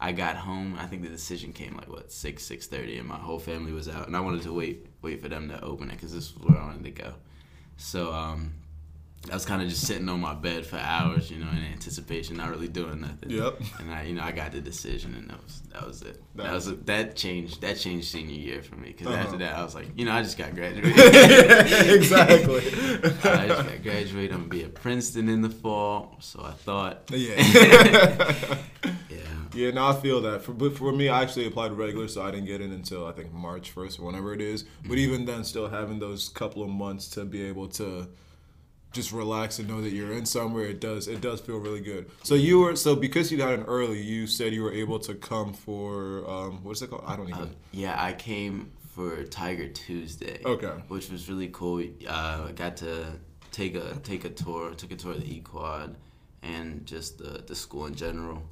I 0.00 0.12
got 0.12 0.36
home. 0.36 0.76
I 0.78 0.86
think 0.86 1.02
the 1.02 1.08
decision 1.08 1.52
came 1.52 1.76
like 1.76 1.88
what 1.88 2.12
six 2.12 2.44
six 2.44 2.68
thirty, 2.68 2.98
and 2.98 3.08
my 3.08 3.16
whole 3.16 3.40
family 3.40 3.72
was 3.72 3.88
out, 3.88 4.06
and 4.06 4.16
I 4.16 4.20
wanted 4.20 4.42
to 4.42 4.52
wait 4.52 4.86
wait 5.02 5.20
for 5.20 5.28
them 5.28 5.48
to 5.48 5.60
open 5.60 5.90
it 5.90 5.94
because 5.94 6.12
this 6.12 6.32
was 6.34 6.46
where 6.46 6.60
I 6.60 6.66
wanted 6.66 6.84
to 6.84 6.90
go. 6.90 7.14
So 7.78 8.12
um, 8.12 8.52
I 9.30 9.34
was 9.34 9.44
kind 9.44 9.60
of 9.60 9.68
just 9.68 9.86
sitting 9.86 10.08
on 10.08 10.20
my 10.20 10.32
bed 10.32 10.64
for 10.64 10.76
hours, 10.78 11.30
you 11.30 11.38
know, 11.38 11.50
in 11.50 11.58
anticipation, 11.72 12.36
not 12.36 12.48
really 12.50 12.68
doing 12.68 13.00
nothing. 13.00 13.28
Yep. 13.30 13.60
And 13.80 13.92
I, 13.92 14.04
you 14.04 14.14
know, 14.14 14.22
I 14.22 14.32
got 14.32 14.52
the 14.52 14.60
decision, 14.60 15.14
and 15.14 15.28
that 15.28 15.42
was 15.44 15.60
that 15.72 15.86
was 15.86 16.02
it. 16.02 16.22
That 16.36 16.44
That, 16.44 16.52
was 16.54 16.70
was 16.70 16.78
that 16.84 17.16
changed. 17.16 17.60
That 17.60 17.76
changed 17.78 18.08
senior 18.08 18.36
year 18.36 18.62
for 18.62 18.76
me 18.76 18.88
because 18.88 19.08
Uh-huh. 19.08 19.16
after 19.16 19.36
that, 19.38 19.54
I 19.58 19.64
was 19.64 19.74
like, 19.74 19.88
you 19.96 20.04
know, 20.06 20.12
I 20.12 20.22
just 20.22 20.38
got 20.38 20.54
graduated. 20.54 20.94
exactly. 21.94 22.56
I 23.24 23.48
just 23.48 23.68
got 23.68 23.82
graduated. 23.82 24.32
I'm 24.32 24.38
gonna 24.42 24.48
be 24.50 24.64
at 24.64 24.74
Princeton 24.74 25.28
in 25.28 25.42
the 25.42 25.50
fall, 25.50 26.16
so 26.20 26.40
I 26.42 26.52
thought, 26.52 27.02
yeah. 27.10 27.34
yeah, 29.10 29.16
Yeah, 29.52 29.70
no, 29.72 29.88
I 29.88 29.94
feel 30.00 30.20
that. 30.22 30.42
For 30.42 30.52
but 30.52 30.76
for 30.76 30.92
me, 30.92 31.08
I 31.08 31.22
actually 31.22 31.46
applied 31.46 31.72
regular, 31.72 32.08
so 32.08 32.22
I 32.22 32.30
didn't 32.30 32.46
get 32.46 32.60
in 32.60 32.72
until 32.72 33.06
I 33.06 33.12
think 33.12 33.32
March 33.32 33.70
first 33.72 33.98
or 33.98 34.04
whenever 34.04 34.32
it 34.32 34.40
is. 34.40 34.64
But 34.88 34.98
even 34.98 35.24
then, 35.24 35.44
still 35.44 35.68
having 35.68 35.98
those 35.98 36.28
couple 36.28 36.62
of 36.62 36.70
months 36.70 37.08
to 37.10 37.24
be 37.24 37.42
able 37.42 37.68
to 37.70 38.08
just 38.92 39.12
relax 39.12 39.58
and 39.58 39.68
know 39.68 39.80
that 39.80 39.90
you're 39.90 40.12
in 40.12 40.24
somewhere, 40.26 40.64
it 40.64 40.80
does 40.80 41.08
it 41.08 41.20
does 41.20 41.40
feel 41.40 41.58
really 41.58 41.80
good. 41.80 42.10
So 42.22 42.34
you 42.34 42.60
were 42.60 42.76
so 42.76 42.96
because 42.96 43.30
you 43.30 43.38
got 43.38 43.52
in 43.52 43.62
early, 43.64 44.00
you 44.00 44.26
said 44.26 44.52
you 44.52 44.62
were 44.62 44.72
able 44.72 44.98
to 45.00 45.14
come 45.14 45.52
for 45.52 46.28
um 46.28 46.64
what's 46.64 46.82
it 46.82 46.90
called? 46.90 47.04
I 47.06 47.16
don't 47.16 47.28
even. 47.28 47.42
Uh, 47.42 47.48
yeah, 47.72 48.02
I 48.02 48.12
came 48.14 48.72
for 48.94 49.24
Tiger 49.24 49.68
Tuesday. 49.68 50.40
Okay. 50.44 50.72
Which 50.88 51.10
was 51.10 51.28
really 51.28 51.48
cool. 51.52 51.84
Uh, 52.06 52.46
I 52.48 52.52
got 52.52 52.76
to 52.78 53.06
take 53.52 53.74
a 53.74 53.94
take 54.02 54.24
a 54.24 54.30
tour, 54.30 54.74
took 54.74 54.90
a 54.92 54.96
tour 54.96 55.12
of 55.12 55.20
the 55.20 55.36
E 55.36 55.40
Quad, 55.40 55.94
and 56.42 56.84
just 56.86 57.18
the 57.18 57.44
the 57.46 57.54
school 57.54 57.86
in 57.86 57.94
general, 57.94 58.42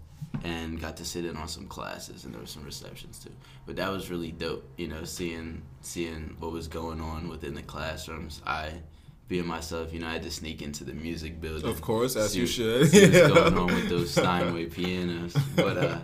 and 0.45 0.81
got 0.81 0.97
to 0.99 1.05
sit 1.05 1.25
in 1.25 1.37
on 1.37 1.49
some 1.49 1.67
classes, 1.67 2.25
and 2.25 2.35
there 2.35 2.41
were 2.41 2.47
some 2.47 2.65
receptions 2.65 3.19
too. 3.19 3.33
But 3.67 3.77
that 3.77 3.91
was 3.91 4.11
really 4.11 4.33
dope. 4.33 4.69
You 4.77 4.89
know, 4.89 5.05
seeing 5.05 5.63
seeing 5.81 6.37
what 6.39 6.53
was 6.53 6.69
going 6.69 7.01
on 7.01 7.29
within 7.29 7.55
the 7.55 7.63
classrooms. 7.63 8.43
I. 8.47 8.73
Being 9.29 9.47
myself, 9.47 9.93
you 9.93 9.99
know, 9.99 10.07
I 10.07 10.13
had 10.13 10.23
to 10.23 10.31
sneak 10.31 10.63
into 10.63 10.85
the 10.85 10.93
music 10.93 11.41
building. 11.41 11.69
Of 11.69 11.81
course, 11.81 12.15
as 12.15 12.33
see 12.33 12.41
you 12.41 12.47
should. 12.47 12.89
see 12.91 13.03
what's 13.03 13.15
Yeah. 13.17 13.29
going 13.29 13.59
on 13.63 13.67
with 13.67 13.89
those 13.89 14.11
Steinway 14.13 14.67
pianos. 14.67 15.35
But 15.57 15.77
uh, 15.79 15.99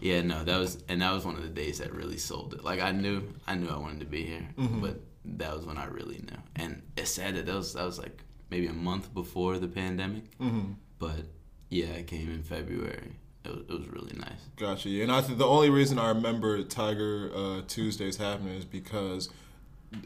yeah, 0.00 0.22
no, 0.22 0.42
that 0.44 0.58
was 0.58 0.78
and 0.88 1.02
that 1.02 1.12
was 1.12 1.24
one 1.24 1.36
of 1.36 1.42
the 1.42 1.48
days 1.50 1.78
that 1.80 1.92
really 1.94 2.16
sold 2.18 2.54
it. 2.54 2.64
Like 2.64 2.80
I 2.80 2.90
knew, 2.92 3.34
I 3.46 3.54
knew 3.56 3.68
I 3.68 3.76
wanted 3.76 4.00
to 4.00 4.06
be 4.06 4.24
here, 4.24 4.48
Mhm. 4.58 4.80
but 4.80 5.00
that 5.38 5.54
was 5.54 5.66
when 5.66 5.76
I 5.76 5.84
really 5.84 6.16
knew. 6.18 6.38
And 6.56 6.82
it's 6.96 7.10
sad 7.10 7.36
that 7.36 7.44
that 7.46 7.54
was 7.54 7.74
that 7.74 7.84
was 7.84 7.98
like 7.98 8.22
maybe 8.50 8.66
a 8.68 8.72
month 8.72 9.12
before 9.12 9.58
the 9.58 9.68
pandemic. 9.68 10.38
Mhm. 10.38 10.76
But 10.98 11.26
yeah, 11.68 11.88
I 11.98 12.02
came 12.04 12.30
in 12.30 12.42
February. 12.42 13.16
It 13.44 13.50
was, 13.50 13.60
it 13.68 13.72
was 13.78 13.88
really 13.88 14.16
nice. 14.16 14.40
Gotcha. 14.56 14.88
And 15.02 15.10
I 15.12 15.20
think 15.20 15.36
the 15.38 15.46
only 15.46 15.68
reason 15.68 15.98
I 15.98 16.08
remember 16.08 16.62
Tiger 16.62 17.30
uh, 17.34 17.62
Tuesdays 17.66 18.16
happening 18.16 18.54
is 18.54 18.64
because 18.64 19.28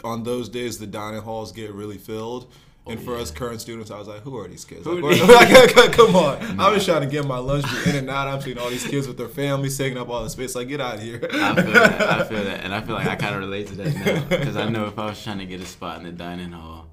on 0.04 0.22
those 0.24 0.48
days 0.48 0.78
the 0.78 0.86
dining 0.86 1.22
halls 1.22 1.52
get 1.52 1.72
really 1.72 1.98
filled. 1.98 2.52
And 2.88 3.00
Oh, 3.00 3.02
for 3.02 3.16
yeah. 3.16 3.22
us 3.22 3.32
current 3.32 3.60
students, 3.60 3.90
I 3.90 3.98
was 3.98 4.06
like, 4.06 4.20
"Who 4.20 4.38
are 4.38 4.46
these 4.46 4.64
kids? 4.64 4.86
Like, 4.86 5.02
are 5.02 5.88
come 5.90 6.14
on! 6.14 6.60
I 6.60 6.70
was 6.70 6.84
trying 6.84 7.00
to 7.00 7.08
get 7.08 7.26
my 7.26 7.38
lunch 7.38 7.66
in 7.84 7.96
and 7.96 8.08
out. 8.08 8.28
I'm 8.28 8.40
seeing 8.40 8.58
all 8.58 8.70
these 8.70 8.86
kids 8.86 9.08
with 9.08 9.16
their 9.18 9.26
families 9.26 9.76
taking 9.76 9.98
up 9.98 10.08
all 10.08 10.22
the 10.22 10.30
space. 10.30 10.54
Like, 10.54 10.68
get 10.68 10.80
out 10.80 10.94
of 10.94 11.02
here! 11.02 11.18
I 11.32 11.54
feel 11.60 11.72
that. 11.72 12.00
I 12.00 12.24
feel 12.24 12.44
that, 12.44 12.60
and 12.62 12.72
I 12.72 12.80
feel 12.80 12.94
like 12.94 13.08
I 13.08 13.16
kind 13.24 13.34
of 13.34 13.40
relate 13.40 13.66
to 13.68 13.74
that 13.74 13.92
now 13.92 14.24
because 14.38 14.56
I 14.56 14.68
know 14.68 14.86
if 14.86 14.96
I 15.00 15.06
was 15.06 15.20
trying 15.20 15.38
to 15.38 15.46
get 15.46 15.60
a 15.60 15.66
spot 15.66 15.98
in 15.98 16.04
the 16.04 16.12
dining 16.12 16.52
hall, 16.52 16.85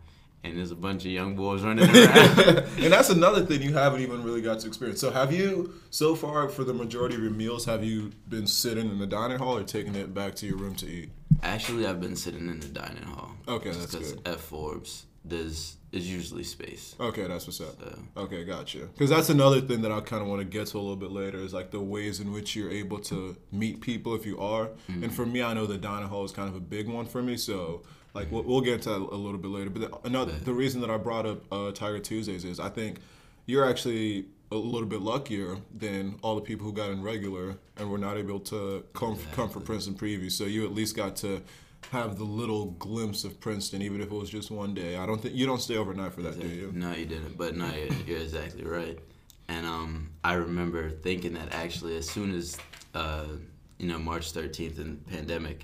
and 0.44 0.58
there's 0.58 0.72
a 0.72 0.76
bunch 0.76 1.06
of 1.06 1.12
young 1.12 1.36
boys 1.36 1.62
running 1.62 1.90
around. 1.90 2.38
and 2.78 2.92
that's 2.92 3.10
another 3.10 3.46
thing 3.46 3.62
you 3.62 3.74
haven't 3.74 4.02
even 4.02 4.24
really 4.24 4.42
got 4.42 4.60
to 4.60 4.68
experience. 4.68 5.00
So, 5.00 5.12
have 5.12 5.32
you 5.32 5.74
so 5.90 6.16
far 6.16 6.50
for 6.50 6.64
the 6.64 6.74
majority 6.74 7.16
of 7.16 7.22
your 7.22 7.32
meals 7.32 7.66
have 7.66 7.84
you 7.84 8.12
been 8.28 8.48
sitting 8.48 8.90
in 8.90 9.00
the 9.00 9.08
dining 9.08 9.40
hall 9.40 9.58
or 9.58 9.64
taking 9.64 9.96
it 9.96 10.14
back 10.14 10.36
to 10.36 10.46
your 10.46 10.58
room 10.58 10.76
to 10.76 10.88
eat? 10.88 11.10
Actually, 11.42 11.88
I've 11.88 12.02
been 12.02 12.16
sitting 12.16 12.48
in 12.50 12.60
the 12.60 12.68
dining 12.68 13.04
hall. 13.04 13.32
Okay, 13.48 13.72
just 13.72 13.92
that's 13.92 14.14
good. 14.14 14.28
At 14.28 14.40
Forbes, 14.40 15.06
there's 15.26 15.78
there's 15.92 16.10
usually 16.10 16.44
space. 16.44 16.96
Okay, 17.00 17.28
that's 17.28 17.46
what's 17.46 17.62
up. 17.62 17.80
So 17.80 18.00
Okay, 18.18 18.44
gotcha. 18.44 18.80
Because 18.80 19.10
that's 19.10 19.30
another 19.30 19.62
thing 19.62 19.84
that 19.84 19.92
I 19.92 20.02
kind 20.02 20.22
of 20.22 20.28
want 20.28 20.42
to 20.42 20.46
get 20.46 20.68
to 20.68 20.78
a 20.78 20.80
little 20.80 20.96
bit 20.96 21.12
later 21.12 21.38
is 21.38 21.54
like 21.54 21.72
the 21.72 21.80
ways 21.80 22.20
in 22.20 22.34
which 22.34 22.56
you're 22.56 22.72
able 22.72 23.00
to 23.02 23.38
meet 23.52 23.80
people 23.80 24.16
if 24.16 24.26
you 24.26 24.40
are. 24.40 24.70
And 24.88 25.04
mm-hmm. 25.04 25.10
for 25.10 25.26
me, 25.26 25.44
I 25.44 25.54
know 25.54 25.68
the 25.68 25.78
dining 25.78 26.10
hall 26.10 26.26
is 26.26 26.32
kind 26.32 26.50
of 26.50 26.56
a 26.56 26.60
big 26.60 26.90
one 26.90 27.06
for 27.06 27.22
me. 27.22 27.38
So 27.38 27.84
like 28.14 28.32
we'll, 28.32 28.44
we'll 28.44 28.62
get 28.62 28.76
into 28.76 28.90
that 28.90 28.98
a 28.98 29.16
little 29.16 29.40
bit 29.40 29.52
later. 29.52 29.70
But 29.70 29.92
the, 29.92 30.08
another 30.08 30.32
the 30.32 30.54
reason 30.54 30.82
that 30.82 30.90
I 30.90 30.98
brought 30.98 31.26
up 31.26 31.44
uh, 31.52 31.72
Tiger 31.72 32.00
Tuesdays 32.00 32.46
is 32.46 32.60
I 32.60 32.70
think 32.70 33.00
you're 33.46 33.68
actually 33.68 34.26
a 34.52 34.56
little 34.56 34.88
bit 34.88 35.02
luckier 35.02 35.58
than 35.74 36.16
all 36.22 36.36
the 36.36 36.42
people 36.42 36.66
who 36.66 36.74
got 36.74 36.92
in 36.92 37.02
regular 37.02 37.58
and 37.78 37.90
were 37.90 37.98
not 37.98 38.18
able 38.18 38.40
to 38.40 38.86
come 38.94 39.18
come 39.34 39.50
for 39.50 39.60
Princeton 39.60 39.96
preview. 39.96 40.32
So 40.32 40.46
you 40.46 40.66
at 40.66 40.74
least 40.74 40.96
got 40.96 41.16
to 41.18 41.42
have 41.92 42.18
the 42.18 42.24
little 42.24 42.68
glimpse 42.72 43.24
of 43.24 43.40
Princeton, 43.40 43.82
even 43.82 44.00
if 44.02 44.08
it 44.08 44.14
was 44.14 44.30
just 44.30 44.52
one 44.52 44.74
day. 44.74 44.96
I 44.96 45.06
don't 45.06 45.22
think 45.22 45.36
you 45.36 45.46
don't 45.46 45.62
stay 45.62 45.78
overnight 45.78 46.14
for 46.14 46.22
that, 46.22 46.40
do 46.40 46.48
you? 46.48 46.72
no, 46.74 46.92
you 46.94 47.06
didn't. 47.06 47.38
But 47.38 47.56
no, 47.56 47.70
you're, 47.74 47.94
you're 48.08 48.20
exactly 48.20 48.64
right. 48.64 48.98
And 49.48 49.66
um, 49.66 50.10
I 50.24 50.34
remember 50.34 50.90
thinking 50.90 51.34
that 51.34 51.54
actually, 51.54 51.98
as 51.98 52.10
soon 52.10 52.34
as 52.34 52.58
uh, 52.94 53.26
you 53.78 53.88
know 53.88 54.00
March 54.00 54.34
13th 54.34 54.80
and 54.80 55.06
pandemic, 55.08 55.62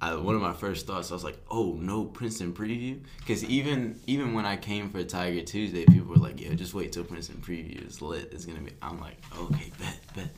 I, 0.00 0.14
one 0.14 0.34
of 0.34 0.40
my 0.40 0.52
first 0.52 0.86
thoughts 0.86 1.10
I 1.10 1.14
was 1.14 1.24
like, 1.24 1.38
oh 1.50 1.74
no, 1.80 2.04
Princeton 2.04 2.52
preview. 2.52 3.02
Because 3.18 3.44
even 3.44 4.00
even 4.06 4.34
when 4.34 4.46
I 4.46 4.56
came 4.56 4.90
for 4.90 5.02
Tiger 5.04 5.42
Tuesday, 5.42 5.84
people 5.84 6.08
were 6.08 6.16
like, 6.16 6.40
yeah, 6.40 6.54
just 6.54 6.74
wait 6.74 6.92
till 6.92 7.04
Princeton 7.04 7.42
preview 7.42 7.86
is 7.86 8.00
lit. 8.00 8.30
It's 8.32 8.44
gonna 8.44 8.60
be. 8.60 8.72
I'm 8.80 9.00
like, 9.00 9.16
okay, 9.38 9.70
bet, 9.78 9.98
bet. 10.14 10.28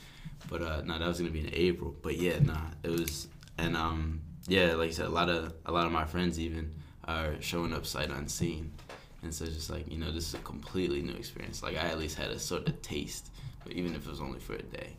But 0.49 0.63
uh, 0.63 0.83
no, 0.85 0.99
that 0.99 1.07
was 1.07 1.19
gonna 1.19 1.31
be 1.31 1.41
in 1.41 1.51
April. 1.53 1.95
But 2.03 2.17
yeah, 2.17 2.39
nah, 2.41 2.67
it 2.83 2.91
was. 2.91 3.29
And 3.59 3.77
um, 3.77 4.21
yeah, 4.49 4.75
like 4.75 4.89
I 4.89 4.93
said, 4.93 5.07
a 5.07 5.11
lot 5.11 5.29
of 5.29 5.55
a 5.67 5.73
lot 5.73 5.87
of 5.87 5.93
my 5.93 6.05
friends 6.05 6.39
even 6.41 6.75
are 7.07 7.35
showing 7.41 7.73
up 7.73 7.87
sight 7.87 8.11
unseen. 8.11 8.73
And 9.23 9.33
so 9.33 9.47
just 9.47 9.71
like, 9.71 9.91
you 9.91 9.99
know, 9.99 10.11
this 10.11 10.29
is 10.29 10.35
a 10.35 10.39
completely 10.39 11.01
new 11.01 11.15
experience. 11.15 11.63
Like 11.63 11.77
I 11.77 11.87
at 11.89 11.99
least 11.99 12.17
had 12.17 12.31
a 12.31 12.39
sort 12.39 12.69
of 12.69 12.81
taste, 12.83 13.31
but 13.63 13.73
even 13.73 13.95
if 13.95 14.07
it 14.07 14.11
was 14.11 14.21
only 14.21 14.39
for 14.39 14.55
a 14.55 14.63
day. 14.63 14.97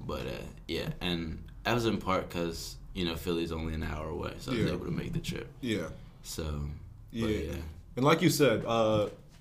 But 0.00 0.26
uh, 0.26 0.30
yeah, 0.66 0.90
and 1.00 1.42
that 1.64 1.74
was 1.74 1.86
in 1.86 1.98
part 1.98 2.28
because, 2.28 2.76
you 2.94 3.04
know, 3.04 3.14
Philly's 3.16 3.52
only 3.52 3.74
an 3.74 3.82
hour 3.82 4.08
away, 4.08 4.34
so 4.38 4.52
I 4.52 4.54
was 4.56 4.64
Yeah. 4.64 4.72
able 4.72 4.86
to 4.86 4.90
make 4.90 5.12
the 5.12 5.20
trip. 5.20 5.48
Yeah. 5.60 5.88
So, 6.22 6.62
Yeah. 7.12 7.28
yeah. 7.28 7.52
And 7.96 8.04
like 8.04 8.22
you 8.22 8.30
said, 8.30 8.64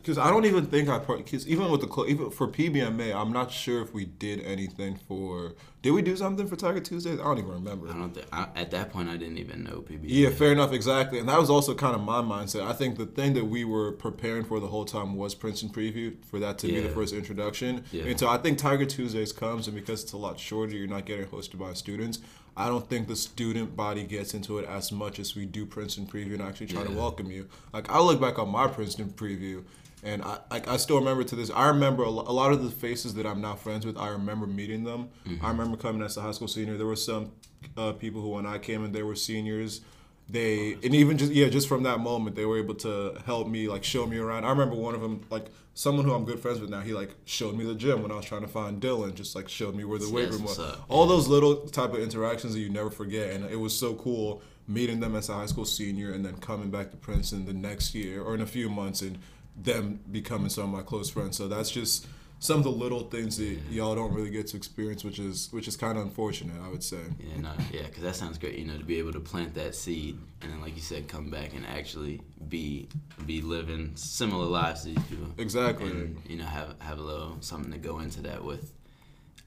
because 0.08 0.18
I 0.18 0.30
don't 0.30 0.46
even 0.46 0.68
think 0.68 0.88
I 0.88 1.00
because 1.00 1.46
even 1.50 1.70
with 1.70 1.82
the 1.82 1.88
clo- 1.88 2.08
even 2.08 2.32
for 2.32 2.48
PBMA, 2.48 3.14
I'm 3.14 3.34
not 3.34 3.52
sure 3.52 3.82
if 3.82 3.94
we 3.94 4.06
did 4.06 4.40
anything 4.40 4.98
for. 5.06 5.54
Did 5.82 5.92
we 5.92 6.02
do 6.02 6.16
something 6.16 6.48
for 6.48 6.56
Tiger 6.56 6.80
Tuesdays? 6.80 7.20
I 7.20 7.24
don't 7.24 7.40
even 7.40 7.52
remember. 7.52 7.90
I 7.90 7.94
don't 7.94 8.14
think 8.14 8.26
I, 8.32 8.48
at 8.56 8.72
that 8.72 8.90
point 8.90 9.10
I 9.10 9.18
didn't 9.18 9.38
even 9.38 9.66
know 9.66 9.84
PB. 9.88 10.04
Yeah, 10.04 10.30
fair 10.30 10.54
enough, 10.54 10.72
exactly. 10.72 11.20
And 11.20 11.28
that 11.28 11.38
was 11.38 11.50
also 11.50 11.76
kind 11.76 11.94
of 11.94 12.02
my 12.02 12.22
mindset. 12.22 12.66
I 12.66 12.72
think 12.72 12.98
the 12.98 13.06
thing 13.06 13.34
that 13.34 13.46
we 13.46 13.66
were 13.66 13.92
preparing 13.92 14.46
for 14.46 14.62
the 14.62 14.68
whole 14.68 14.86
time 14.86 15.16
was 15.16 15.36
Princeton 15.36 15.70
Preview, 15.70 16.16
for 16.24 16.40
that 16.40 16.58
to 16.60 16.68
be 16.68 16.80
the 16.80 16.90
first 16.90 17.14
introduction. 17.14 17.84
Yeah. 17.92 18.06
And 18.06 18.18
so 18.18 18.30
I 18.30 18.38
think 18.38 18.58
Tiger 18.58 18.86
Tuesdays 18.86 19.34
comes, 19.34 19.68
and 19.68 19.76
because 19.76 20.04
it's 20.04 20.14
a 20.14 20.18
lot 20.18 20.40
shorter, 20.40 20.76
you're 20.76 20.88
not 20.88 21.06
getting 21.06 21.26
hosted 21.26 21.60
by 21.60 21.74
students. 21.74 22.20
I 22.56 22.70
don't 22.70 22.90
think 22.90 23.08
the 23.08 23.16
student 23.16 23.76
body 23.76 24.04
gets 24.04 24.34
into 24.34 24.58
it 24.58 24.68
as 24.68 24.92
much 24.92 25.20
as 25.20 25.36
we 25.36 25.46
do 25.46 25.66
Princeton 25.66 26.08
Preview 26.08 26.34
and 26.34 26.42
actually 26.42 26.68
try 26.68 26.84
to 26.84 26.92
welcome 26.92 27.30
you. 27.30 27.48
Like, 27.72 27.92
I 27.92 28.00
look 28.00 28.20
back 28.20 28.40
on 28.40 28.50
my 28.50 28.66
Princeton 28.66 29.10
Preview, 29.10 29.64
and 30.08 30.24
I, 30.24 30.40
like, 30.50 30.70
I 30.70 30.78
still 30.78 30.98
remember 30.98 31.26
to 31.26 31.36
this. 31.36 31.52
I 31.52 31.68
remember 31.68 32.04
a 32.04 32.10
lot 32.10 32.54
of 32.54 32.64
the 32.64 32.72
faces 32.72 33.14
that 33.16 33.26
I'm 33.26 33.42
now 33.42 33.56
friends 33.56 33.86
with. 33.86 33.98
I 33.98 34.08
remember 34.08 34.48
meeting 34.48 34.86
them. 34.86 35.10
Mm-hmm. 35.28 35.46
I 35.46 35.50
remember 35.50 35.76
coming 35.76 36.02
as 36.02 36.16
a 36.16 36.22
high 36.22 36.32
school 36.32 36.48
senior. 36.48 36.78
There 36.78 36.88
were 36.88 36.96
some 36.96 37.34
uh, 37.76 37.92
people 37.92 38.22
who, 38.22 38.30
when 38.30 38.46
I 38.46 38.58
came 38.58 38.86
in, 38.86 38.94
they 38.94 39.04
were 39.04 39.16
seniors. 39.16 39.82
They 40.30 40.74
and 40.84 40.96
even 40.96 41.18
just 41.18 41.32
yeah, 41.32 41.48
just 41.48 41.68
from 41.68 41.84
that 41.84 42.00
moment, 42.00 42.36
they 42.36 42.46
were 42.46 42.58
able 42.58 42.76
to 42.76 43.18
help 43.26 43.48
me 43.48 43.68
like 43.68 43.84
show 43.84 44.06
me 44.06 44.18
around. 44.18 44.46
I 44.46 44.50
remember 44.50 44.76
one 44.76 44.94
of 44.94 45.02
them, 45.02 45.26
like 45.30 45.48
someone 45.74 46.06
who 46.06 46.14
I'm 46.14 46.26
good 46.26 46.40
friends 46.40 46.60
with 46.60 46.70
now. 46.70 46.82
He 46.82 46.94
like 46.94 47.16
showed 47.26 47.56
me 47.56 47.64
the 47.66 47.76
gym 47.76 48.02
when 48.02 48.12
I 48.12 48.16
was 48.16 48.26
trying 48.26 48.42
to 48.42 48.48
find 48.48 48.82
Dillon. 48.82 49.14
Just 49.16 49.36
like 49.36 49.48
showed 49.48 49.76
me 49.76 49.86
where 49.86 50.00
the 50.00 50.10
weight 50.10 50.30
room 50.30 50.44
was. 50.44 50.60
All 50.90 51.06
those 51.06 51.28
little 51.28 51.68
type 51.68 51.94
of 51.94 52.00
interactions 52.00 52.54
that 52.54 52.60
you 52.60 52.70
never 52.70 52.90
forget, 52.90 53.32
and 53.32 53.46
it 53.46 53.58
was 53.58 53.78
so 53.78 53.94
cool 53.96 54.42
meeting 54.68 55.00
them 55.00 55.16
as 55.16 55.30
a 55.30 55.34
high 55.34 55.46
school 55.46 55.64
senior, 55.66 56.12
and 56.12 56.26
then 56.26 56.36
coming 56.38 56.70
back 56.70 56.92
to 56.92 56.98
Princeton 56.98 57.46
the 57.46 57.54
next 57.54 57.96
year 57.96 58.22
or 58.22 58.36
in 58.36 58.42
a 58.42 58.46
few 58.46 58.70
months, 58.70 59.02
and 59.02 59.18
them 59.58 60.00
becoming 60.12 60.50
some 60.50 60.66
of 60.66 60.70
my 60.70 60.84
close 60.84 61.10
friends. 61.10 61.38
So 61.38 61.48
that's 61.48 61.72
just 61.72 62.08
some 62.40 62.60
of 62.60 62.64
the 62.64 62.72
little 62.72 63.02
things 63.02 63.38
that 63.38 63.58
y'all 63.72 63.96
don't 63.96 64.14
really 64.14 64.30
get 64.30 64.48
to 64.48 64.58
experience, 64.58 65.04
which 65.04 65.20
is 65.20 65.50
which 65.52 65.68
is 65.68 65.76
kind 65.76 65.98
of 65.98 66.04
unfortunate, 66.06 66.56
I 66.64 66.70
would 66.70 66.84
say. 66.84 67.02
Yeah, 67.20 67.42
no, 67.42 67.52
yeah, 67.72 67.84
because 67.84 68.04
that 68.04 68.16
sounds 68.16 68.38
great. 68.38 68.58
You 68.60 68.66
know, 68.66 68.78
to 68.78 68.84
be 68.84 69.00
able 69.00 69.14
to 69.14 69.20
plant 69.20 69.56
that 69.56 69.74
seed 69.74 70.20
and 70.42 70.52
then, 70.52 70.62
like 70.62 70.76
you 70.76 70.82
said, 70.82 71.08
come 71.08 71.30
back 71.32 71.54
and 71.54 71.66
actually 71.66 72.22
be 72.48 72.88
be 73.26 73.42
living 73.42 73.92
similar 73.96 74.46
lives 74.46 74.82
to 74.84 74.90
these 74.90 75.04
people. 75.06 75.28
Exactly. 75.38 75.90
And 75.90 76.22
you 76.28 76.38
know, 76.38 76.46
have 76.46 76.76
have 76.80 77.00
a 77.00 77.04
little 77.04 77.38
something 77.42 77.72
to 77.72 77.80
go 77.80 78.00
into 78.00 78.22
that 78.24 78.44
with. 78.44 78.72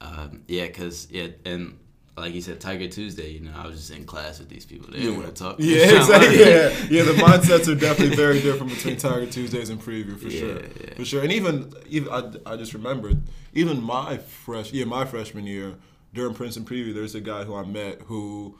Um, 0.01 0.43
yeah, 0.47 0.65
because 0.65 1.07
yeah, 1.11 1.27
and 1.45 1.77
like 2.17 2.33
you 2.33 2.41
said, 2.41 2.59
Tiger 2.59 2.87
Tuesday. 2.87 3.31
You 3.31 3.39
know, 3.41 3.51
I 3.55 3.67
was 3.67 3.77
just 3.77 3.91
in 3.91 4.05
class 4.05 4.39
with 4.39 4.49
these 4.49 4.65
people. 4.65 4.91
They 4.91 4.99
didn't 4.99 5.17
want 5.17 5.35
to 5.35 5.43
talk. 5.43 5.55
Yeah, 5.59 5.75
exactly. 5.97 6.39
Yeah, 6.39 6.69
yeah. 6.89 7.03
The 7.03 7.13
mindsets 7.13 7.67
are 7.67 7.75
definitely 7.79 8.15
very 8.15 8.41
different 8.41 8.73
between 8.73 8.97
Tiger 8.97 9.25
Tuesdays 9.25 9.69
and 9.69 9.81
Preview 9.81 10.19
for 10.19 10.27
Yeah, 10.27 10.39
sure, 10.39 10.61
yeah. 10.61 10.93
for 10.95 11.05
sure. 11.05 11.23
And 11.23 11.31
even, 11.31 11.73
even 11.87 12.11
I, 12.11 12.31
I 12.53 12.57
just 12.57 12.73
remembered, 12.73 13.21
even 13.53 13.81
my 13.81 14.17
fresh, 14.17 14.71
yeah, 14.73 14.85
my 14.85 15.05
freshman 15.05 15.45
year 15.45 15.75
during 16.13 16.33
Princeton 16.33 16.65
Preview, 16.65 16.93
there's 16.93 17.15
a 17.15 17.21
guy 17.21 17.43
who 17.45 17.55
I 17.55 17.63
met 17.63 18.01
who 18.03 18.57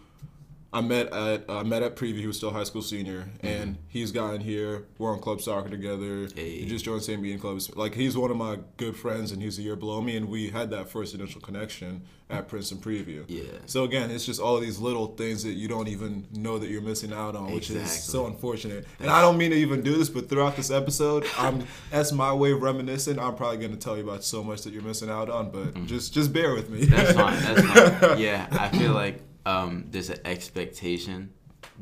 I 0.73 0.81
met 0.81 1.11
at 1.11 1.45
I 1.49 1.63
met 1.63 1.83
at 1.83 1.95
Preview. 1.97 2.19
He 2.19 2.27
was 2.27 2.37
still 2.37 2.51
high 2.51 2.63
school 2.63 2.81
senior, 2.81 3.29
and 3.41 3.77
he's 3.89 4.11
gotten 4.11 4.39
here. 4.39 4.85
We're 4.97 5.11
on 5.11 5.19
club 5.19 5.41
soccer 5.41 5.69
together. 5.69 6.29
Hey. 6.33 6.59
He 6.59 6.65
just 6.65 6.85
joined 6.85 7.03
St. 7.03 7.21
Bean 7.21 7.39
clubs. 7.39 7.75
Like 7.75 7.93
he's 7.93 8.17
one 8.17 8.31
of 8.31 8.37
my 8.37 8.59
good 8.77 8.95
friends, 8.95 9.33
and 9.33 9.41
he's 9.41 9.59
a 9.59 9.61
year 9.61 9.75
below 9.75 10.01
me, 10.01 10.15
and 10.15 10.29
we 10.29 10.49
had 10.49 10.69
that 10.71 10.89
first 10.89 11.13
initial 11.13 11.41
connection 11.41 12.03
at 12.29 12.47
Princeton 12.47 12.77
Preview. 12.77 13.25
Yeah. 13.27 13.43
So 13.65 13.83
again, 13.83 14.09
it's 14.09 14.25
just 14.25 14.39
all 14.39 14.61
these 14.61 14.79
little 14.79 15.07
things 15.07 15.43
that 15.43 15.51
you 15.51 15.67
don't 15.67 15.89
even 15.89 16.25
know 16.31 16.57
that 16.57 16.69
you're 16.69 16.81
missing 16.81 17.11
out 17.11 17.35
on, 17.35 17.51
which 17.51 17.69
is 17.69 17.91
so 17.91 18.25
unfortunate. 18.25 18.85
And 19.01 19.09
I 19.09 19.19
don't 19.19 19.37
mean 19.37 19.51
to 19.51 19.57
even 19.57 19.81
do 19.81 19.97
this, 19.97 20.07
but 20.07 20.29
throughout 20.29 20.55
this 20.55 20.71
episode, 20.71 21.27
I'm 21.37 21.65
that's 21.91 22.13
my 22.13 22.31
way 22.31 22.53
of 22.53 22.61
reminiscing. 22.61 23.19
I'm 23.19 23.35
probably 23.35 23.57
going 23.57 23.71
to 23.71 23.77
tell 23.77 23.97
you 23.97 24.03
about 24.03 24.23
so 24.23 24.41
much 24.41 24.61
that 24.61 24.71
you're 24.71 24.83
missing 24.83 25.09
out 25.09 25.29
on, 25.29 25.51
but 25.51 25.85
just 25.85 26.13
just 26.13 26.31
bear 26.31 26.53
with 26.53 26.69
me. 26.69 26.83
Mm-hmm. 26.83 26.95
That's 26.95 27.11
fine. 27.11 27.41
That's 27.41 27.99
fine. 27.99 28.17
Yeah, 28.21 28.47
I 28.51 28.69
feel 28.69 28.93
like 28.93 29.21
um, 29.45 29.85
there's 29.89 30.09
an 30.09 30.19
expectation 30.25 31.31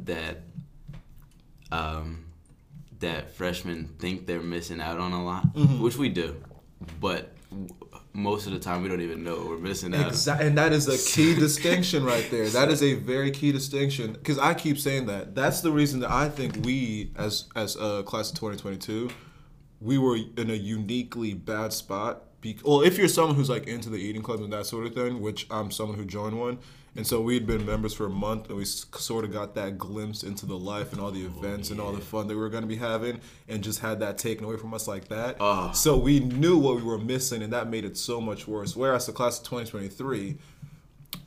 that 0.06 0.38
um, 1.72 2.26
that 3.00 3.32
freshmen 3.32 3.90
think 4.00 4.26
they're 4.28 4.42
missing 4.42 4.82
out 4.82 5.00
on 5.00 5.12
a 5.12 5.24
lot, 5.24 5.54
Mm-hmm. 5.56 5.82
which 5.82 5.98
we 5.98 6.10
do, 6.10 6.36
but 7.00 7.34
most 8.14 8.48
of 8.48 8.54
the 8.54 8.60
time 8.60 8.82
we 8.84 8.90
don't 8.90 9.02
even 9.02 9.24
know 9.24 9.46
we're 9.48 9.58
missing 9.58 9.94
out. 9.94 10.08
Exactly, 10.08 10.48
and 10.48 10.58
that 10.58 10.74
is 10.74 10.88
a 10.88 10.98
key 11.16 11.36
distinction 11.36 12.04
right 12.04 12.28
there. 12.32 12.50
That 12.50 12.70
is 12.70 12.82
a 12.84 12.96
very 12.96 13.32
key 13.32 13.52
distinction 13.52 14.14
because 14.14 14.38
I 14.40 14.54
keep 14.54 14.78
saying 14.80 15.06
that. 15.08 15.36
That's 15.36 15.62
the 15.62 15.72
reason 15.72 16.00
that 16.02 16.12
I 16.12 16.28
think 16.30 16.58
we, 16.66 17.12
as 17.16 17.46
as 17.56 17.76
a 17.76 18.04
class 18.04 18.30
of 18.32 18.36
2022, 18.38 19.10
we 19.80 19.98
were 19.98 20.18
in 20.38 20.50
a 20.50 20.54
uniquely 20.56 21.34
bad 21.34 21.72
spot. 21.72 22.24
Be- 22.42 22.58
well, 22.64 22.82
if 22.82 22.98
you're 22.98 23.08
someone 23.10 23.36
who's 23.36 23.50
like 23.50 23.68
into 23.68 23.90
the 23.90 23.98
eating 23.98 24.22
clubs 24.24 24.42
and 24.42 24.52
that 24.54 24.66
sort 24.66 24.86
of 24.86 24.94
thing, 24.94 25.22
which 25.22 25.46
I'm 25.52 25.72
someone 25.72 25.98
who 25.98 26.06
joined 26.06 26.40
one, 26.40 26.60
and 26.96 27.06
so 27.06 27.22
we'd 27.22 27.46
been 27.46 27.66
members 27.66 27.94
for 27.94 28.06
a 28.06 28.10
month, 28.10 28.50
and 28.50 28.58
we 28.58 28.66
sort 28.66 29.26
of 29.26 29.32
got 29.32 29.56
that 29.56 29.78
glimpse 29.78 30.24
into 30.24 30.46
the 30.46 30.58
life 30.58 30.92
and 30.92 31.02
all 31.02 31.12
the 31.12 31.24
oh, 31.24 31.28
events 31.28 31.70
and 31.70 31.80
all 31.80 31.92
the 31.92 32.02
fun 32.02 32.28
that 32.28 32.34
we 32.34 32.40
were 32.40 32.50
going 32.50 32.64
to 32.64 32.68
be 32.68 32.76
having, 32.76 33.20
and 33.48 33.64
just 33.64 33.80
had 33.80 34.00
that 34.00 34.18
taken 34.18 34.46
away 34.46 34.58
from 34.58 34.74
us 34.74 34.88
like 34.88 35.08
that. 35.10 35.38
Oh. 35.40 35.72
So 35.74 35.98
we 35.98 36.20
knew 36.20 36.58
what 36.58 36.76
we 36.76 36.84
were 36.84 36.98
missing, 36.98 37.42
and 37.42 37.54
that 37.54 37.70
made 37.70 37.86
it 37.86 37.98
so 37.98 38.20
much 38.20 38.48
worse. 38.48 38.76
Whereas 38.76 39.06
the 39.06 39.14
class 39.14 39.40
of 39.40 39.46
2023, 39.46 40.38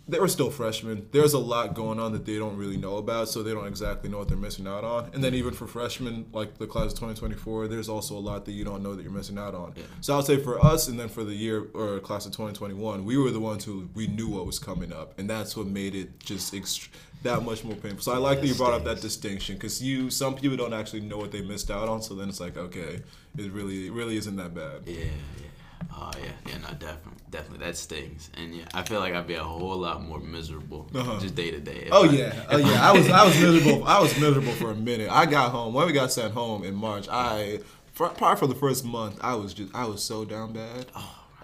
they 0.09 0.19
were 0.19 0.29
still 0.29 0.51
freshmen. 0.51 1.09
There's 1.13 1.33
a 1.33 1.39
lot 1.39 1.75
going 1.75 2.01
on 2.01 2.13
that 2.13 2.27
they 2.27 2.37
don't 2.37 2.57
really 2.57 2.77
know 2.77 2.97
about, 2.97 3.29
so 3.29 3.43
they 3.43 3.53
don't 3.53 3.67
exactly 3.67 4.11
know 4.11 4.19
what 4.19 4.29
they're 4.29 4.37
missing 4.37 4.67
out 4.67 4.85
on. 4.85 5.11
And 5.15 5.23
then 5.23 5.33
even 5.35 5.55
for 5.55 5.67
freshmen, 5.67 6.27
like 6.33 6.59
the 6.59 6.67
class 6.67 6.87
of 6.87 6.95
2024, 6.95 7.69
there's 7.69 7.89
also 7.89 8.17
a 8.17 8.21
lot 8.21 8.45
that 8.45 8.53
you 8.53 8.65
don't 8.65 8.83
know 8.83 8.95
that 8.95 9.03
you're 9.03 9.13
missing 9.13 9.39
out 9.39 9.55
on. 9.55 9.73
Yeah. 9.77 9.85
So 10.01 10.15
I 10.15 10.17
would 10.17 10.27
say 10.27 10.39
for 10.39 10.63
us, 10.65 10.89
and 10.89 10.99
then 10.99 11.09
for 11.09 11.23
the 11.25 11.35
year 11.35 11.67
or 11.73 12.01
class 12.01 12.27
of 12.27 12.33
2021, 12.33 13.05
we 13.05 13.17
were 13.17 13.31
the 13.31 13.41
ones 13.41 13.65
who 13.65 13.89
we 13.95 14.07
knew 14.09 14.29
what 14.29 14.45
was 14.45 14.59
coming 14.59 14.93
up, 14.93 15.19
and 15.19 15.31
that's 15.31 15.57
what 15.57 15.67
made 15.67 15.95
it 15.95 16.19
just 16.21 16.53
ext- 16.53 16.89
that 17.23 17.43
much 17.45 17.63
more 17.63 17.77
painful. 17.77 18.03
So 18.03 18.13
I 18.13 18.19
like 18.19 18.41
that 18.41 18.47
you 18.49 18.55
brought 18.55 18.75
up 18.75 18.85
that 18.85 19.01
distinction 19.01 19.55
because 19.55 19.81
you 19.81 20.11
some 20.11 20.35
people 20.35 20.57
don't 20.57 20.75
actually 20.75 21.03
know 21.03 21.19
what 21.19 21.31
they 21.31 21.43
missed 21.43 21.71
out 21.71 21.89
on. 21.89 22.03
So 22.03 22.15
then 22.15 22.29
it's 22.29 22.41
like, 22.41 22.57
okay, 22.57 23.01
it 23.39 23.53
really 23.53 23.87
it 23.87 23.93
really 23.93 24.17
isn't 24.17 24.37
that 24.37 24.53
bad. 24.55 24.83
Yeah, 24.87 25.05
yeah. 25.05 25.47
Oh 25.95 26.11
yeah, 26.23 26.31
yeah, 26.47 26.59
no, 26.59 26.69
definitely, 26.69 27.13
definitely, 27.31 27.67
that 27.67 27.77
stings, 27.77 28.31
and 28.37 28.55
yeah, 28.55 28.65
I 28.75 28.83
feel 28.83 29.01
like 29.01 29.15
I'd 29.15 29.27
be 29.27 29.35
a 29.35 29.43
whole 29.45 29.77
lot 29.79 30.03
more 30.03 30.19
miserable 30.21 30.89
Uh-huh. 30.95 31.19
just 31.21 31.35
day 31.35 31.51
to 31.51 31.61
day. 31.61 31.89
Oh 31.91 32.09
I- 32.09 32.13
yeah, 32.13 32.45
oh 32.51 32.57
yeah. 32.59 32.89
I 32.89 32.93
was 32.93 33.11
I 33.11 33.25
was 33.25 33.39
miserable. 33.41 33.85
I 33.87 34.01
was 34.01 34.19
miserable 34.19 34.53
for 34.53 34.71
a 34.71 34.75
minute. 34.75 35.11
I 35.11 35.27
got 35.27 35.51
home 35.53 35.75
when 35.75 35.87
we 35.87 35.93
got 35.93 36.13
sent 36.13 36.35
home 36.35 36.65
in 36.65 36.75
March. 36.75 37.09
I 37.11 37.61
for, 37.93 38.09
probably 38.09 38.39
for 38.39 38.47
the 38.47 38.55
first 38.55 38.85
month, 38.85 39.19
I 39.21 39.35
was 39.35 39.53
just 39.55 39.75
I 39.75 39.85
was 39.87 40.03
so 40.03 40.25
down 40.25 40.53
bad. 40.53 40.87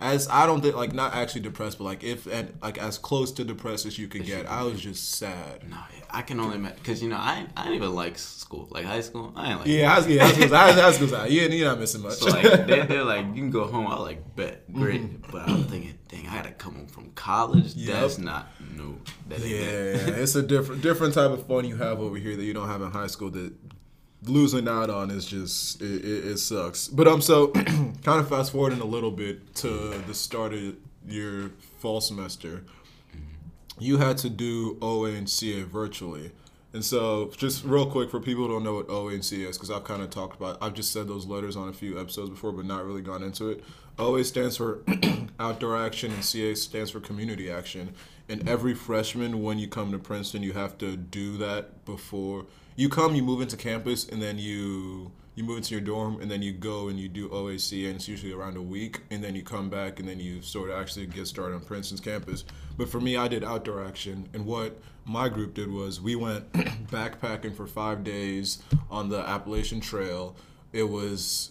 As 0.01 0.29
I 0.29 0.47
don't 0.47 0.61
think 0.61 0.77
like 0.77 0.93
not 0.93 1.13
actually 1.15 1.41
depressed, 1.41 1.79
but 1.79 1.85
like 1.85 2.05
if 2.05 2.27
and 2.27 2.57
like 2.63 2.79
as 2.79 2.99
close 2.99 3.33
to 3.33 3.45
depressed 3.45 3.85
as 3.87 3.99
you 3.99 4.07
could 4.09 4.25
get. 4.25 4.47
I 4.47 4.63
was 4.63 4.81
just 4.81 5.13
sad. 5.17 5.69
No, 5.69 5.77
I 6.11 6.23
can 6.23 6.39
only 6.39 6.57
imagine 6.57 6.79
because 6.79 7.03
you 7.03 7.09
know 7.09 7.17
I 7.17 7.47
I 7.57 7.63
didn't 7.65 7.77
even 7.77 7.95
like 7.95 8.17
school, 8.19 8.69
like 8.71 8.85
high 8.85 9.01
school. 9.01 9.33
I 9.35 9.51
ain't 9.51 9.59
like 9.59 9.69
Yeah, 9.69 10.07
yeah, 10.07 10.25
I 10.25 10.29
was, 10.29 10.53
I 10.53 10.67
was, 10.69 10.79
I 10.79 10.89
was, 10.89 11.13
I 11.13 11.23
was 11.25 11.33
you 11.33 11.41
you're 11.43 11.69
not 11.69 11.81
missing 11.81 12.03
much. 12.03 12.15
So 12.15 12.27
like 12.31 12.43
they, 12.67 12.83
they're 12.87 13.05
like, 13.15 13.27
you 13.27 13.35
can 13.35 13.51
go 13.51 13.67
home. 13.67 13.87
I 13.89 13.97
like 13.97 14.37
bet 14.37 14.73
great, 14.73 15.01
Mm-hmm. 15.03 15.31
but 15.33 15.49
I'm 15.49 15.65
thinking, 15.65 15.99
dang, 16.09 16.29
I 16.29 16.37
gotta 16.37 16.53
come 16.53 16.75
home 16.77 16.87
from 16.87 17.11
college. 17.13 17.75
Yep. 17.75 18.01
That's 18.01 18.19
not 18.19 18.47
no. 18.77 18.99
That 19.29 19.41
Yeah, 19.41 19.57
it. 19.57 20.09
it's 20.21 20.35
a 20.37 20.43
different 20.43 20.81
different 20.83 21.15
type 21.15 21.31
of 21.33 21.47
fun 21.47 21.65
you 21.65 21.77
have 21.77 21.99
over 22.01 22.17
here 22.17 22.37
that 22.37 22.45
you 22.45 22.55
don't 22.55 22.69
have 22.69 22.83
in 22.83 22.91
high 22.93 23.09
school. 23.09 23.31
That 23.31 23.53
losing 24.23 24.69
out 24.69 24.91
on 24.91 25.11
is 25.11 25.27
just 25.27 25.81
it, 25.81 26.05
it, 26.05 26.27
it 26.27 26.39
sucks. 26.39 26.89
But 26.89 27.07
um, 27.07 27.21
so 27.21 27.49
kind 28.03 28.21
of 28.21 28.29
fast 28.29 28.53
forwarding 28.53 28.81
a 28.81 28.87
little 28.87 29.11
bit 29.11 29.55
to 29.57 30.03
the 30.07 30.15
start 30.15 30.53
of 30.53 30.77
your 31.07 31.51
fall 31.79 32.01
semester, 32.01 32.65
you 33.79 33.99
had 33.99 34.19
to 34.19 34.31
do 34.31 34.77
OA 34.83 35.11
and 35.11 35.29
CA 35.29 35.63
virtually. 35.63 36.33
And 36.75 36.85
so, 36.85 37.31
just 37.37 37.65
real 37.65 37.87
quick 37.87 38.11
for 38.11 38.21
people 38.21 38.47
who 38.47 38.53
don't 38.53 38.63
know 38.63 38.75
what 38.75 39.25
CA 39.25 39.49
is, 39.49 39.57
because 39.57 39.71
I've 39.71 39.85
kind 39.85 40.03
of 40.03 40.11
talked 40.11 40.37
about, 40.37 40.59
I've 40.61 40.75
just 40.75 40.93
said 40.93 41.09
those 41.09 41.25
letters 41.25 41.57
on 41.57 41.69
a 41.69 41.73
few 41.73 41.99
episodes 41.99 42.29
before, 42.29 42.53
but 42.53 42.67
not 42.67 42.85
really 42.85 43.01
gone 43.01 43.23
into 43.23 43.49
it. 43.49 43.65
OA 43.99 44.23
stands 44.23 44.59
for 44.59 44.83
outdoor 45.41 45.83
action, 45.83 46.13
and 46.13 46.23
CA 46.23 46.55
stands 46.55 46.91
for 46.91 47.01
community 47.01 47.51
action. 47.51 47.95
And 48.29 48.47
every 48.47 48.75
freshman, 48.75 49.43
when 49.43 49.59
you 49.59 49.67
come 49.67 49.93
to 49.93 49.99
Princeton, 49.99 50.43
you 50.43 50.53
have 50.53 50.77
to 50.79 50.95
do 50.97 51.39
that 51.39 51.87
before 51.87 52.45
you 52.79 52.89
come. 52.89 53.17
You 53.17 53.25
move 53.25 53.43
into 53.43 53.57
campus, 53.57 54.09
and 54.09 54.23
then 54.23 54.39
you 54.39 55.11
you 55.35 55.43
move 55.43 55.59
into 55.59 55.75
your 55.75 55.81
dorm, 55.81 56.21
and 56.21 56.31
then 56.31 56.43
you 56.43 56.53
go 56.53 56.89
and 56.89 56.99
you 56.99 57.09
do 57.09 57.29
OAC, 57.29 57.87
and 57.87 57.97
it's 57.97 58.07
usually 58.07 58.33
around 58.33 58.57
a 58.57 58.63
week, 58.63 59.01
and 59.11 59.23
then 59.23 59.35
you 59.35 59.43
come 59.43 59.69
back, 59.69 59.99
and 59.99 60.09
then 60.09 60.21
you 60.21 60.41
sort 60.43 60.71
of 60.71 60.81
actually 60.81 61.07
get 61.07 61.27
started 61.27 61.57
on 61.57 61.61
Princeton's 61.63 62.01
campus. 62.01 62.45
But 62.77 62.89
for 62.89 63.01
me, 63.01 63.17
I 63.17 63.27
did 63.27 63.43
outdoor 63.43 63.85
action, 63.85 64.29
and 64.33 64.47
what 64.47 64.79
my 65.05 65.29
group 65.29 65.55
did 65.55 65.73
was 65.73 66.01
we 66.01 66.15
went 66.15 66.53
backpacking 66.53 67.57
for 67.57 67.67
five 67.67 68.05
days 68.05 68.63
on 68.91 69.09
the 69.09 69.29
Appalachian 69.29 69.81
Trail. 69.81 70.37
It 70.73 70.85
was 70.85 71.51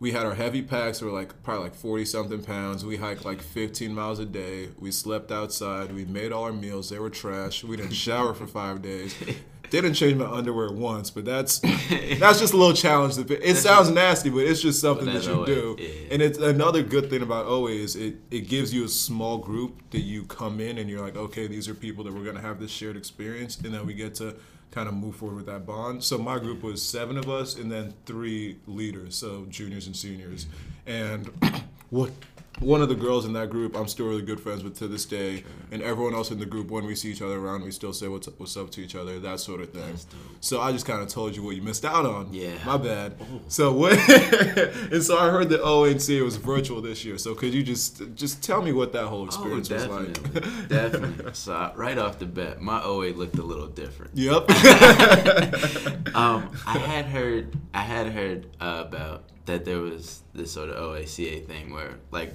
we 0.00 0.10
had 0.10 0.26
our 0.26 0.34
heavy 0.34 0.62
packs. 0.62 1.00
We 1.00 1.08
were 1.08 1.16
like 1.16 1.44
probably 1.44 1.64
like 1.64 1.74
forty 1.76 2.04
something 2.04 2.42
pounds. 2.42 2.84
We 2.84 2.96
hiked 2.96 3.24
like 3.24 3.40
fifteen 3.40 3.94
miles 3.94 4.18
a 4.18 4.26
day. 4.26 4.70
We 4.80 4.90
slept 4.90 5.30
outside. 5.30 5.92
We 5.92 6.06
made 6.06 6.32
all 6.32 6.42
our 6.42 6.52
meals. 6.52 6.90
They 6.90 6.98
were 6.98 7.10
trash. 7.10 7.62
We 7.62 7.76
didn't 7.76 7.92
shower 7.92 8.34
for 8.34 8.48
five 8.48 8.82
days. 8.82 9.14
didn't 9.70 9.94
change 9.94 10.16
my 10.16 10.26
underwear 10.26 10.70
once, 10.70 11.10
but 11.10 11.24
that's 11.24 11.58
that's 12.18 12.40
just 12.40 12.52
a 12.52 12.56
little 12.56 12.74
challenge. 12.74 13.16
It 13.18 13.56
sounds 13.56 13.90
nasty, 13.90 14.30
but 14.30 14.40
it's 14.40 14.60
just 14.60 14.80
something 14.80 15.06
that 15.06 15.24
you 15.24 15.46
do. 15.46 15.76
yeah. 15.78 16.12
And 16.12 16.22
it's 16.22 16.38
another 16.38 16.82
good 16.82 17.10
thing 17.10 17.22
about 17.22 17.46
OA 17.46 17.70
is 17.70 17.96
it, 17.96 18.16
it 18.30 18.48
gives 18.48 18.72
you 18.74 18.84
a 18.84 18.88
small 18.88 19.38
group 19.38 19.90
that 19.90 20.00
you 20.00 20.24
come 20.24 20.60
in 20.60 20.78
and 20.78 20.88
you're 20.90 21.00
like, 21.00 21.16
okay, 21.16 21.46
these 21.46 21.68
are 21.68 21.74
people 21.74 22.04
that 22.04 22.12
we're 22.12 22.24
gonna 22.24 22.40
have 22.40 22.60
this 22.60 22.70
shared 22.70 22.96
experience, 22.96 23.58
and 23.58 23.72
then 23.72 23.86
we 23.86 23.94
get 23.94 24.14
to 24.16 24.36
kind 24.70 24.88
of 24.88 24.94
move 24.94 25.16
forward 25.16 25.36
with 25.36 25.46
that 25.46 25.66
bond. 25.66 26.02
So 26.04 26.16
my 26.18 26.38
group 26.38 26.62
was 26.62 26.82
seven 26.82 27.16
of 27.16 27.28
us, 27.28 27.56
and 27.56 27.70
then 27.70 27.94
three 28.06 28.58
leaders, 28.66 29.16
so 29.16 29.46
juniors 29.48 29.86
and 29.86 29.96
seniors, 29.96 30.46
and 30.86 31.30
what. 31.90 32.10
One 32.58 32.82
of 32.82 32.90
the 32.90 32.94
girls 32.94 33.24
in 33.24 33.32
that 33.34 33.48
group, 33.48 33.74
I'm 33.74 33.88
still 33.88 34.06
really 34.06 34.20
good 34.22 34.38
friends 34.40 34.62
with 34.62 34.76
to 34.78 34.88
this 34.88 35.06
day, 35.06 35.44
and 35.70 35.80
everyone 35.82 36.14
else 36.14 36.30
in 36.30 36.38
the 36.38 36.44
group, 36.44 36.70
when 36.70 36.84
we 36.84 36.94
see 36.94 37.10
each 37.10 37.22
other 37.22 37.38
around, 37.38 37.62
we 37.64 37.70
still 37.70 37.94
say 37.94 38.06
what's 38.06 38.28
up, 38.28 38.38
what's 38.38 38.54
up 38.54 38.70
to 38.72 38.82
each 38.82 38.94
other, 38.94 39.18
that 39.18 39.40
sort 39.40 39.62
of 39.62 39.70
thing. 39.70 39.96
So 40.40 40.60
I 40.60 40.70
just 40.72 40.84
kind 40.84 41.00
of 41.00 41.08
told 41.08 41.34
you 41.34 41.42
what 41.42 41.56
you 41.56 41.62
missed 41.62 41.86
out 41.86 42.04
on. 42.04 42.34
Yeah. 42.34 42.58
My 42.66 42.76
bad. 42.76 43.14
So 43.48 43.72
what? 43.72 43.92
and 44.92 45.02
so 45.02 45.16
I 45.16 45.30
heard 45.30 45.48
that 45.50 45.62
ONC 45.64 46.22
was 46.22 46.36
virtual 46.36 46.82
this 46.82 47.02
year. 47.02 47.16
So 47.16 47.34
could 47.34 47.54
you 47.54 47.62
just 47.62 48.02
just 48.14 48.42
tell 48.42 48.60
me 48.60 48.72
what 48.72 48.92
that 48.92 49.06
whole 49.06 49.24
experience 49.24 49.70
was 49.70 49.86
like? 49.86 50.68
definitely. 50.68 51.30
So 51.34 51.72
right 51.76 51.96
off 51.96 52.18
the 52.18 52.26
bat, 52.26 52.60
my 52.60 52.82
OA 52.82 53.12
looked 53.14 53.38
a 53.38 53.42
little 53.42 53.68
different. 53.68 54.10
yep. 54.14 54.44
Um, 56.14 56.50
I 56.66 56.76
had 56.78 57.06
heard, 57.06 57.56
I 57.72 57.80
had 57.82 58.08
heard 58.08 58.46
uh, 58.60 58.84
about 58.86 59.24
that 59.50 59.64
there 59.64 59.78
was 59.80 60.22
this 60.34 60.52
sort 60.52 60.68
of 60.70 60.76
OACA 60.76 61.46
thing 61.46 61.72
where, 61.72 61.98
like, 62.10 62.34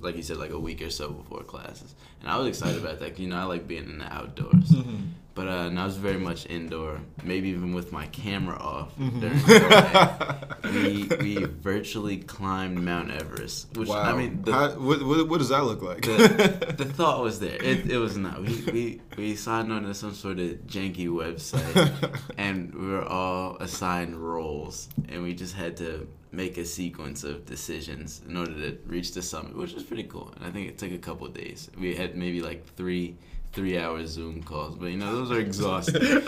like 0.00 0.16
you 0.16 0.22
said, 0.22 0.36
like 0.38 0.50
a 0.50 0.58
week 0.58 0.82
or 0.82 0.90
so 0.90 1.10
before 1.10 1.42
classes, 1.42 1.94
and 2.20 2.30
I 2.30 2.36
was 2.38 2.48
excited 2.48 2.80
about 2.82 2.98
that. 3.00 3.10
'cause, 3.10 3.20
you 3.20 3.28
know, 3.28 3.36
I 3.38 3.44
like 3.44 3.66
being 3.68 3.84
in 3.84 3.98
the 3.98 4.12
outdoors. 4.12 4.74
But 5.34 5.48
uh, 5.48 5.68
and 5.68 5.78
I 5.78 5.84
was 5.84 5.98
very 5.98 6.16
much 6.16 6.46
indoor, 6.46 6.98
maybe 7.22 7.50
even 7.50 7.74
with 7.74 7.92
my 7.92 8.06
camera 8.06 8.56
off 8.56 8.96
during 8.96 9.20
the 9.20 10.38
day. 10.62 10.70
we 10.72 11.16
we 11.20 11.44
virtually 11.44 12.16
climbed 12.16 12.82
Mount 12.82 13.10
Everest, 13.10 13.76
which 13.76 13.90
wow. 13.90 14.00
I 14.00 14.16
mean, 14.16 14.40
the, 14.44 14.52
How, 14.54 14.70
what, 14.70 15.02
what, 15.06 15.28
what 15.28 15.36
does 15.38 15.50
that 15.50 15.62
look 15.64 15.82
like? 15.82 16.00
the, 16.06 16.74
the 16.78 16.84
thought 16.98 17.22
was 17.22 17.38
there. 17.38 17.62
It, 17.62 17.90
it 17.90 17.98
was 17.98 18.16
not. 18.16 18.40
We, 18.40 18.62
we 18.72 19.00
we 19.18 19.36
signed 19.36 19.70
on 19.70 19.82
to 19.82 19.92
some 19.92 20.14
sort 20.14 20.38
of 20.38 20.52
janky 20.66 21.08
website, 21.08 21.92
and 22.38 22.74
we 22.74 22.86
were 22.88 23.04
all 23.04 23.58
assigned 23.60 24.16
roles, 24.16 24.88
and 25.10 25.22
we 25.22 25.34
just 25.34 25.54
had 25.54 25.76
to 25.76 26.08
make 26.36 26.58
a 26.58 26.64
sequence 26.64 27.24
of 27.24 27.46
decisions 27.46 28.20
in 28.28 28.36
order 28.36 28.52
to 28.52 28.78
reach 28.86 29.12
the 29.14 29.22
summit, 29.22 29.56
which 29.56 29.72
was 29.72 29.82
pretty 29.82 30.04
cool. 30.04 30.30
And 30.36 30.44
I 30.44 30.50
think 30.50 30.68
it 30.68 30.78
took 30.78 30.92
a 30.92 30.98
couple 30.98 31.26
of 31.26 31.32
days. 31.34 31.70
We 31.78 31.96
had 31.96 32.16
maybe 32.16 32.40
like 32.42 32.64
three 32.76 33.16
three 33.52 33.78
hour 33.78 34.04
Zoom 34.06 34.42
calls, 34.42 34.76
but 34.76 34.86
you 34.92 34.98
know 34.98 35.16
those 35.16 35.30
are 35.30 35.40
exhausting. 35.40 36.02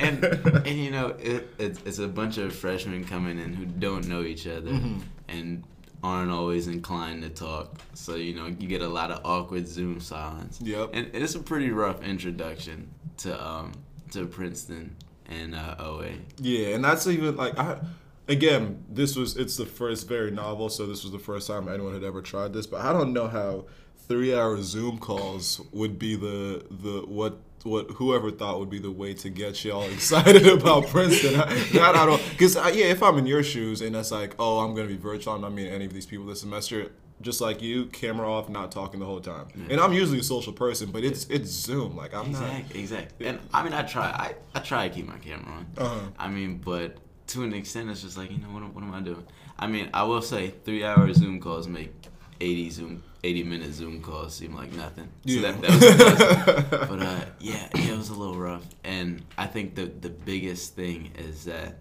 and 0.00 0.24
and 0.66 0.78
you 0.84 0.90
know 0.90 1.08
it, 1.20 1.48
it's, 1.58 1.80
it's 1.84 1.98
a 1.98 2.08
bunch 2.08 2.38
of 2.38 2.54
freshmen 2.54 3.04
coming 3.04 3.38
in 3.38 3.54
who 3.54 3.64
don't 3.64 4.06
know 4.08 4.22
each 4.22 4.46
other 4.46 4.70
Mm-hmm. 4.72 4.98
and 5.28 5.64
aren't 6.02 6.30
always 6.30 6.66
inclined 6.66 7.22
to 7.22 7.28
talk. 7.28 7.78
So 7.94 8.14
you 8.16 8.34
know 8.34 8.46
you 8.46 8.66
get 8.68 8.82
a 8.82 8.88
lot 8.88 9.10
of 9.10 9.20
awkward 9.24 9.68
Zoom 9.68 10.00
silence. 10.00 10.58
Yep. 10.62 10.90
And 10.94 11.10
it's 11.14 11.34
a 11.34 11.40
pretty 11.40 11.70
rough 11.70 12.02
introduction 12.02 12.88
to 13.18 13.46
um 13.46 13.72
to 14.12 14.26
Princeton 14.26 14.96
and 15.30 15.54
uh, 15.54 15.76
OA. 15.78 16.10
Yeah, 16.38 16.74
and 16.74 16.84
that's 16.84 17.06
even 17.06 17.36
like 17.36 17.58
I 17.58 17.78
again, 18.28 18.84
this 18.88 19.16
was 19.16 19.36
it's 19.36 19.56
the 19.56 19.66
first 19.66 20.08
very 20.08 20.30
novel, 20.30 20.68
so 20.68 20.86
this 20.86 21.02
was 21.02 21.12
the 21.12 21.18
first 21.18 21.46
time 21.46 21.68
anyone 21.68 21.94
had 21.94 22.04
ever 22.04 22.22
tried 22.22 22.52
this, 22.52 22.66
but 22.66 22.80
I 22.80 22.92
don't 22.92 23.12
know 23.12 23.28
how 23.28 23.64
3-hour 24.08 24.62
Zoom 24.62 24.98
calls 24.98 25.60
would 25.72 25.98
be 25.98 26.16
the 26.16 26.64
the 26.70 27.04
what 27.06 27.38
what 27.62 27.90
whoever 27.92 28.30
thought 28.30 28.58
would 28.58 28.70
be 28.70 28.78
the 28.78 28.90
way 28.90 29.12
to 29.12 29.28
get 29.28 29.64
y'all 29.64 29.82
excited 29.90 30.46
about 30.46 30.86
Princeton. 30.86 31.38
I, 31.38 31.54
that 31.74 31.94
I 31.94 32.06
don't 32.06 32.22
cuz 32.38 32.54
yeah, 32.54 32.86
if 32.86 33.02
I'm 33.02 33.18
in 33.18 33.26
your 33.26 33.42
shoes 33.42 33.82
and 33.82 33.94
it's 33.94 34.10
like, 34.10 34.34
"Oh, 34.38 34.60
I'm 34.60 34.74
to 34.74 34.86
be 34.86 34.96
virtual, 34.96 35.34
I'm 35.34 35.42
not 35.42 35.52
meeting 35.52 35.72
any 35.72 35.84
of 35.84 35.92
these 35.92 36.06
people 36.06 36.26
this 36.26 36.40
semester." 36.40 36.90
Just 37.20 37.40
like 37.42 37.60
you, 37.60 37.86
camera 37.86 38.30
off, 38.32 38.48
not 38.48 38.72
talking 38.72 38.98
the 38.98 39.06
whole 39.06 39.20
time. 39.20 39.46
And 39.68 39.78
I'm 39.78 39.92
usually 39.92 40.20
a 40.20 40.22
social 40.22 40.52
person, 40.54 40.90
but 40.90 41.04
it's 41.04 41.26
it's 41.26 41.50
Zoom. 41.50 41.94
Like 41.96 42.14
I'm 42.14 42.32
not. 42.32 42.42
Exactly, 42.42 42.80
exactly. 42.80 43.26
And 43.26 43.38
I 43.52 43.62
mean, 43.62 43.74
I 43.74 43.82
try, 43.82 44.04
I, 44.06 44.34
I 44.54 44.60
try 44.60 44.88
to 44.88 44.94
keep 44.94 45.06
my 45.06 45.18
camera 45.18 45.52
on. 45.52 45.66
Uh-huh. 45.76 46.00
I 46.18 46.28
mean, 46.28 46.58
but 46.64 46.96
to 47.28 47.42
an 47.44 47.52
extent, 47.52 47.90
it's 47.90 48.00
just 48.02 48.16
like 48.16 48.30
you 48.30 48.38
know, 48.38 48.48
what, 48.48 48.62
am- 48.62 48.72
what 48.74 48.82
am 48.84 48.94
I 48.94 49.00
doing? 49.00 49.26
I 49.58 49.66
mean, 49.66 49.90
I 49.92 50.04
will 50.04 50.22
say, 50.22 50.54
three 50.64 50.82
hour 50.82 51.12
Zoom 51.12 51.40
calls 51.40 51.68
make 51.68 51.92
eighty 52.40 52.70
Zoom, 52.70 53.02
eighty 53.22 53.42
minute 53.42 53.72
Zoom 53.74 54.00
calls 54.00 54.34
seem 54.34 54.54
like 54.54 54.72
nothing. 54.72 55.08
So 55.26 55.40
that, 55.42 55.60
that 55.60 55.70
was 55.70 55.82
a 55.82 56.62
plus. 56.78 56.88
but 56.88 57.00
uh, 57.02 57.20
yeah, 57.38 57.68
yeah, 57.74 57.92
it 57.92 57.98
was 57.98 58.08
a 58.08 58.14
little 58.14 58.38
rough. 58.38 58.64
And 58.82 59.22
I 59.36 59.46
think 59.46 59.74
the 59.74 59.84
the 59.84 60.08
biggest 60.08 60.74
thing 60.74 61.10
is 61.18 61.44
that 61.44 61.76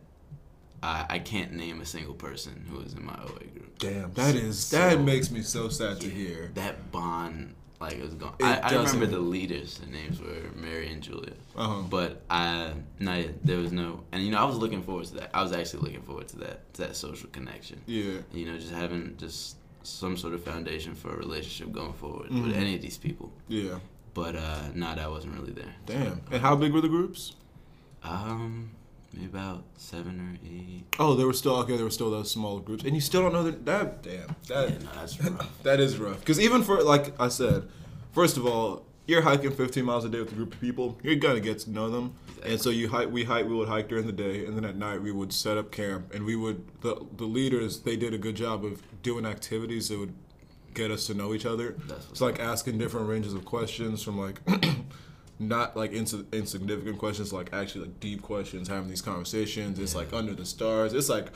I, 0.84 1.06
I 1.10 1.19
can't 1.19 1.54
name 1.54 1.80
a 1.82 1.86
single 1.86 2.13
person 2.13 2.65
who 2.69 2.78
was 2.84 2.93
in 2.93 3.06
my 3.06 3.17
OA 3.23 3.39
group. 3.45 3.58
Damn, 3.79 4.13
that 4.13 4.35
is 4.35 4.59
So- 4.59 4.77
that 4.77 5.01
makes 5.01 5.31
me 5.31 5.41
so 5.41 5.69
sad 5.69 5.99
to 6.01 6.09
hear. 6.09 6.51
That 6.55 6.91
bond, 6.91 7.55
like, 7.79 7.93
it 7.93 8.03
was 8.03 8.13
gone. 8.13 8.35
It 8.39 8.43
I, 8.45 8.59
I 8.59 8.71
remember 8.75 9.05
the 9.07 9.19
leaders. 9.19 9.77
The 9.77 9.87
names 9.87 10.19
were 10.21 10.51
Mary 10.55 10.91
and 10.91 11.01
Julia. 11.01 11.33
Uh-huh. 11.55 11.81
But 11.89 12.21
I, 12.29 12.73
no, 12.99 13.23
there 13.43 13.57
was 13.57 13.71
no, 13.71 14.03
and 14.11 14.23
you 14.23 14.31
know, 14.31 14.37
I 14.39 14.43
was 14.43 14.57
looking 14.57 14.83
forward 14.83 15.05
to 15.05 15.13
that. 15.15 15.29
I 15.33 15.41
was 15.41 15.53
actually 15.53 15.81
looking 15.83 16.01
forward 16.01 16.27
to 16.29 16.37
that, 16.39 16.73
to 16.75 16.81
that 16.83 16.95
social 16.95 17.29
connection. 17.29 17.81
Yeah. 17.87 18.17
You 18.33 18.45
know, 18.51 18.57
just 18.57 18.71
having 18.73 19.15
just 19.17 19.55
some 19.83 20.17
sort 20.17 20.33
of 20.33 20.43
foundation 20.43 20.93
for 20.93 21.13
a 21.13 21.17
relationship 21.17 21.73
going 21.73 21.93
forward 21.93 22.29
Mhm. 22.29 22.47
with 22.47 22.55
any 22.55 22.75
of 22.75 22.81
these 22.81 22.97
people. 22.97 23.31
Yeah. 23.47 23.79
But 24.13 24.35
uh, 24.35 24.63
no, 24.75 24.93
that 24.93 25.09
wasn't 25.09 25.39
really 25.39 25.53
there. 25.53 25.73
Damn. 25.85 26.19
And 26.31 26.41
how 26.41 26.57
big 26.57 26.73
were 26.73 26.81
the 26.81 26.89
groups? 26.89 27.35
Um, 28.03 28.71
maybe 29.13 29.25
about 29.25 29.63
seven 29.77 30.19
or 30.19 30.47
eight. 30.47 30.85
Oh, 30.99 31.15
they 31.15 31.23
were 31.23 31.33
still 31.33 31.55
okay. 31.57 31.75
There 31.75 31.85
were 31.85 31.91
still 31.91 32.11
those 32.11 32.31
small 32.31 32.59
groups, 32.59 32.83
and 32.83 32.95
you 32.95 33.01
still 33.01 33.21
don't 33.21 33.33
know 33.33 33.43
that. 33.43 33.65
That 33.65 34.03
damn. 34.03 34.35
That 34.47 34.69
Yeah, 34.69 34.77
no, 34.79 34.89
that's 34.95 35.23
rough. 35.23 35.59
that 35.63 35.79
is 35.79 35.97
rough. 35.97 36.19
Because 36.19 36.39
even 36.39 36.63
for 36.63 36.81
like 36.83 37.19
I 37.19 37.29
said, 37.29 37.67
first 38.13 38.37
of 38.37 38.45
all, 38.45 38.85
you're 39.07 39.21
hiking 39.23 39.51
15 39.51 39.83
miles 39.83 40.05
a 40.05 40.09
day 40.09 40.19
with 40.19 40.31
a 40.31 40.35
group 40.35 40.53
of 40.53 40.61
people. 40.61 40.99
You're 41.01 41.15
gonna 41.15 41.39
get 41.39 41.59
to 41.59 41.71
know 41.71 41.89
them, 41.89 42.15
and 42.43 42.61
so 42.61 42.69
you 42.69 42.89
hike. 42.89 43.11
We 43.11 43.23
hike. 43.23 43.47
We 43.47 43.55
would 43.55 43.69
hike 43.69 43.87
during 43.87 44.05
the 44.05 44.13
day, 44.13 44.45
and 44.45 44.55
then 44.55 44.65
at 44.65 44.75
night 44.75 45.01
we 45.01 45.11
would 45.11 45.33
set 45.33 45.57
up 45.57 45.71
camp, 45.71 46.13
and 46.13 46.25
we 46.25 46.35
would 46.35 46.63
the 46.81 47.05
the 47.17 47.25
leaders. 47.25 47.81
They 47.81 47.95
did 47.95 48.13
a 48.13 48.17
good 48.17 48.35
job 48.35 48.63
of 48.63 48.83
doing 49.01 49.25
activities 49.25 49.89
that 49.89 49.99
would 49.99 50.13
get 50.73 50.91
us 50.91 51.07
to 51.07 51.13
know 51.13 51.33
each 51.33 51.45
other. 51.45 51.75
That's 51.87 52.07
It's 52.11 52.21
like 52.21 52.39
asking 52.39 52.77
different 52.77 53.07
ranges 53.07 53.33
of 53.33 53.45
questions 53.45 54.03
from 54.03 54.19
like. 54.19 54.39
Not 55.39 55.78
like 55.78 55.93
ins- 55.93 56.13
insignificant 56.34 56.97
questions, 56.97 57.32
like 57.32 57.54
actually 57.54 57.86
like 57.86 57.99
deep 57.99 58.21
questions. 58.21 58.67
Having 58.67 58.89
these 58.89 59.02
conversations, 59.02 59.80
it's 59.80 59.95
like 59.95 60.12
under 60.12 60.34
the 60.34 60.45
stars. 60.45 60.93
It's 60.93 61.08
like 61.08 61.28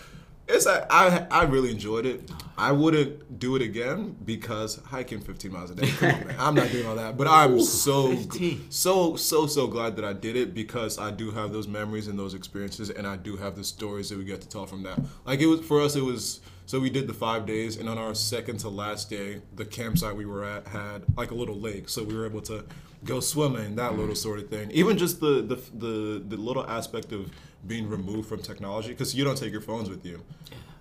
it's 0.47 0.65
like 0.65 0.85
I 0.89 1.25
I 1.31 1.43
really 1.43 1.71
enjoyed 1.71 2.05
it. 2.05 2.29
I 2.57 2.73
wouldn't 2.73 3.39
do 3.39 3.55
it 3.55 3.61
again 3.61 4.15
because 4.25 4.75
hiking 4.85 5.21
15 5.21 5.51
miles 5.51 5.71
a 5.71 5.75
day. 5.75 5.87
Come 5.87 6.11
on, 6.11 6.27
man. 6.27 6.35
I'm 6.37 6.55
not 6.55 6.69
doing 6.69 6.85
all 6.85 6.95
that. 6.95 7.17
But 7.17 7.27
I'm 7.27 7.61
so 7.61 8.13
15. 8.13 8.65
so 8.69 9.15
so 9.15 9.47
so 9.47 9.67
glad 9.67 9.95
that 9.95 10.03
I 10.03 10.11
did 10.11 10.35
it 10.35 10.53
because 10.53 10.99
I 10.99 11.11
do 11.11 11.31
have 11.31 11.53
those 11.53 11.67
memories 11.67 12.07
and 12.07 12.19
those 12.19 12.33
experiences, 12.33 12.89
and 12.89 13.07
I 13.07 13.15
do 13.15 13.37
have 13.37 13.55
the 13.55 13.63
stories 13.63 14.09
that 14.09 14.17
we 14.17 14.25
get 14.25 14.41
to 14.41 14.49
tell 14.49 14.65
from 14.65 14.83
that. 14.83 14.99
Like 15.25 15.39
it 15.39 15.45
was 15.47 15.61
for 15.61 15.81
us, 15.81 15.95
it 15.95 16.03
was. 16.03 16.41
So 16.65 16.79
we 16.79 16.89
did 16.89 17.07
the 17.07 17.13
five 17.13 17.45
days, 17.45 17.77
and 17.77 17.89
on 17.89 17.97
our 17.97 18.15
second 18.15 18.57
to 18.59 18.69
last 18.69 19.09
day, 19.09 19.41
the 19.55 19.65
campsite 19.65 20.15
we 20.15 20.25
were 20.25 20.45
at 20.45 20.67
had 20.67 21.03
like 21.17 21.31
a 21.31 21.35
little 21.35 21.59
lake, 21.59 21.89
so 21.89 22.03
we 22.03 22.15
were 22.15 22.25
able 22.25 22.41
to 22.43 22.65
go 23.03 23.19
swimming, 23.19 23.75
that 23.75 23.91
mm-hmm. 23.91 23.99
little 23.99 24.15
sort 24.15 24.39
of 24.39 24.49
thing. 24.49 24.71
Even 24.71 24.97
just 24.97 25.19
the 25.19 25.41
the 25.41 25.55
the, 25.77 26.23
the 26.27 26.37
little 26.37 26.65
aspect 26.67 27.11
of 27.11 27.29
being 27.67 27.87
removed 27.89 28.29
from 28.29 28.41
technology, 28.41 28.89
because 28.89 29.13
you 29.13 29.23
don't 29.23 29.37
take 29.37 29.51
your 29.51 29.61
phones 29.61 29.89
with 29.89 30.05
you. 30.05 30.23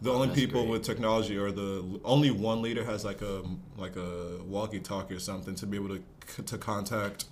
The 0.03 0.11
Oh, 0.11 0.14
only 0.21 0.35
people 0.35 0.62
great. 0.62 0.73
with 0.73 0.83
technology 0.83 1.37
are 1.37 1.53
the 1.53 2.01
only 2.05 2.31
one 2.33 2.61
leader 2.61 2.85
has 2.85 3.05
like 3.05 3.23
a 3.23 3.42
like 3.77 3.97
a 3.97 4.38
walkie-talkie 4.45 5.14
or 5.14 5.21
something 5.21 5.55
to 5.57 5.66
be 5.66 5.77
able 5.77 5.97
to 5.97 6.42
to 6.42 6.59
contact 6.59 7.27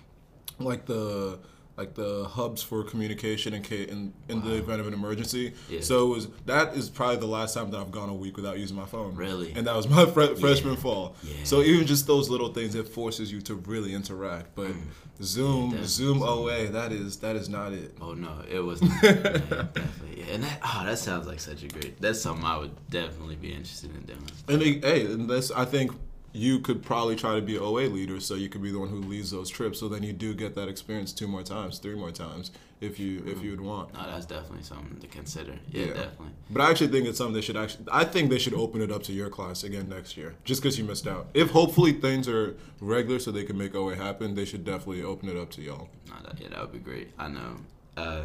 like 0.58 0.86
the 0.86 1.38
like 1.78 1.94
the 1.94 2.24
hubs 2.24 2.60
for 2.62 2.82
communication 2.82 3.54
in 3.54 3.62
ca- 3.62 3.86
in, 3.86 4.12
in 4.28 4.42
the 4.42 4.56
event 4.56 4.80
of 4.80 4.86
an 4.88 4.92
emergency. 4.94 5.54
Yeah. 5.70 5.80
So 5.80 6.06
it 6.12 6.14
was 6.16 6.28
that 6.46 6.74
is 6.74 6.90
probably 6.90 7.16
the 7.16 7.26
last 7.26 7.54
time 7.54 7.70
that 7.70 7.78
I've 7.80 7.92
gone 7.92 8.08
a 8.08 8.14
week 8.14 8.36
without 8.36 8.58
using 8.58 8.76
my 8.76 8.84
phone. 8.84 9.14
Really? 9.14 9.52
And 9.54 9.66
that 9.66 9.76
was 9.76 9.88
my 9.88 10.04
fre- 10.04 10.34
freshman 10.34 10.76
fall. 10.76 11.14
Yeah. 11.22 11.34
So 11.44 11.62
even 11.62 11.86
just 11.86 12.06
those 12.06 12.28
little 12.28 12.52
things 12.52 12.74
it 12.74 12.88
forces 12.88 13.30
you 13.32 13.40
to 13.42 13.54
really 13.54 13.94
interact. 13.94 14.54
But 14.56 14.72
mm. 14.72 14.82
Zoom 15.22 15.72
Yeah, 15.72 15.80
Zoom 15.84 16.22
OA 16.22 16.66
that 16.68 16.92
is 16.92 17.16
that 17.18 17.36
is 17.36 17.48
not 17.48 17.72
it. 17.72 17.96
Oh 18.00 18.14
no, 18.14 18.42
it 18.50 18.60
was 18.60 18.82
not. 18.88 19.02
yeah, 19.02 19.12
definitely. 19.12 20.14
Yeah. 20.16 20.24
And 20.32 20.42
that, 20.44 20.60
oh, 20.64 20.82
that 20.84 20.98
sounds 20.98 21.26
like 21.26 21.40
such 21.40 21.62
a 21.62 21.68
great. 21.68 22.00
That's 22.00 22.20
something 22.20 22.44
I 22.44 22.58
would 22.58 22.72
definitely 22.90 23.36
be 23.36 23.52
interested 23.52 23.90
in 23.94 24.02
doing. 24.02 24.24
And 24.48 24.62
hey, 24.84 25.06
and 25.06 25.28
that's 25.30 25.50
I 25.52 25.64
think 25.64 25.92
you 26.32 26.58
could 26.60 26.82
probably 26.82 27.16
try 27.16 27.34
to 27.34 27.42
be 27.42 27.58
OA 27.58 27.88
leader, 27.88 28.20
so 28.20 28.34
you 28.34 28.48
could 28.48 28.62
be 28.62 28.70
the 28.70 28.78
one 28.78 28.88
who 28.88 29.00
leads 29.00 29.30
those 29.30 29.48
trips. 29.48 29.80
So 29.80 29.88
then 29.88 30.02
you 30.02 30.12
do 30.12 30.34
get 30.34 30.54
that 30.56 30.68
experience 30.68 31.12
two 31.12 31.26
more 31.26 31.42
times, 31.42 31.78
three 31.78 31.94
more 31.94 32.10
times, 32.10 32.50
if 32.80 33.00
you 33.00 33.22
if 33.26 33.42
you 33.42 33.50
would 33.52 33.60
want. 33.60 33.94
No, 33.94 34.06
that's 34.06 34.26
definitely 34.26 34.62
something 34.62 34.98
to 35.00 35.06
consider. 35.06 35.58
Yeah, 35.70 35.86
Yeah. 35.86 35.92
definitely. 35.94 36.32
But 36.50 36.62
I 36.62 36.70
actually 36.70 36.88
think 36.88 37.06
it's 37.08 37.18
something 37.18 37.34
they 37.34 37.40
should 37.40 37.56
actually. 37.56 37.86
I 37.90 38.04
think 38.04 38.30
they 38.30 38.38
should 38.38 38.54
open 38.54 38.82
it 38.82 38.92
up 38.92 39.02
to 39.04 39.12
your 39.12 39.30
class 39.30 39.64
again 39.64 39.88
next 39.88 40.16
year, 40.16 40.34
just 40.44 40.62
because 40.62 40.78
you 40.78 40.84
missed 40.84 41.06
out. 41.06 41.28
If 41.34 41.50
hopefully 41.50 41.92
things 41.92 42.28
are 42.28 42.56
regular, 42.80 43.18
so 43.18 43.30
they 43.32 43.44
can 43.44 43.56
make 43.56 43.74
OA 43.74 43.94
happen, 43.96 44.34
they 44.34 44.44
should 44.44 44.64
definitely 44.64 45.02
open 45.02 45.28
it 45.28 45.36
up 45.36 45.50
to 45.52 45.62
y'all. 45.62 45.88
No, 46.08 46.14
that, 46.24 46.40
yeah, 46.40 46.48
that 46.50 46.60
would 46.60 46.72
be 46.72 46.78
great. 46.78 47.08
I 47.18 47.28
know. 47.28 47.56
Uh, 47.96 48.22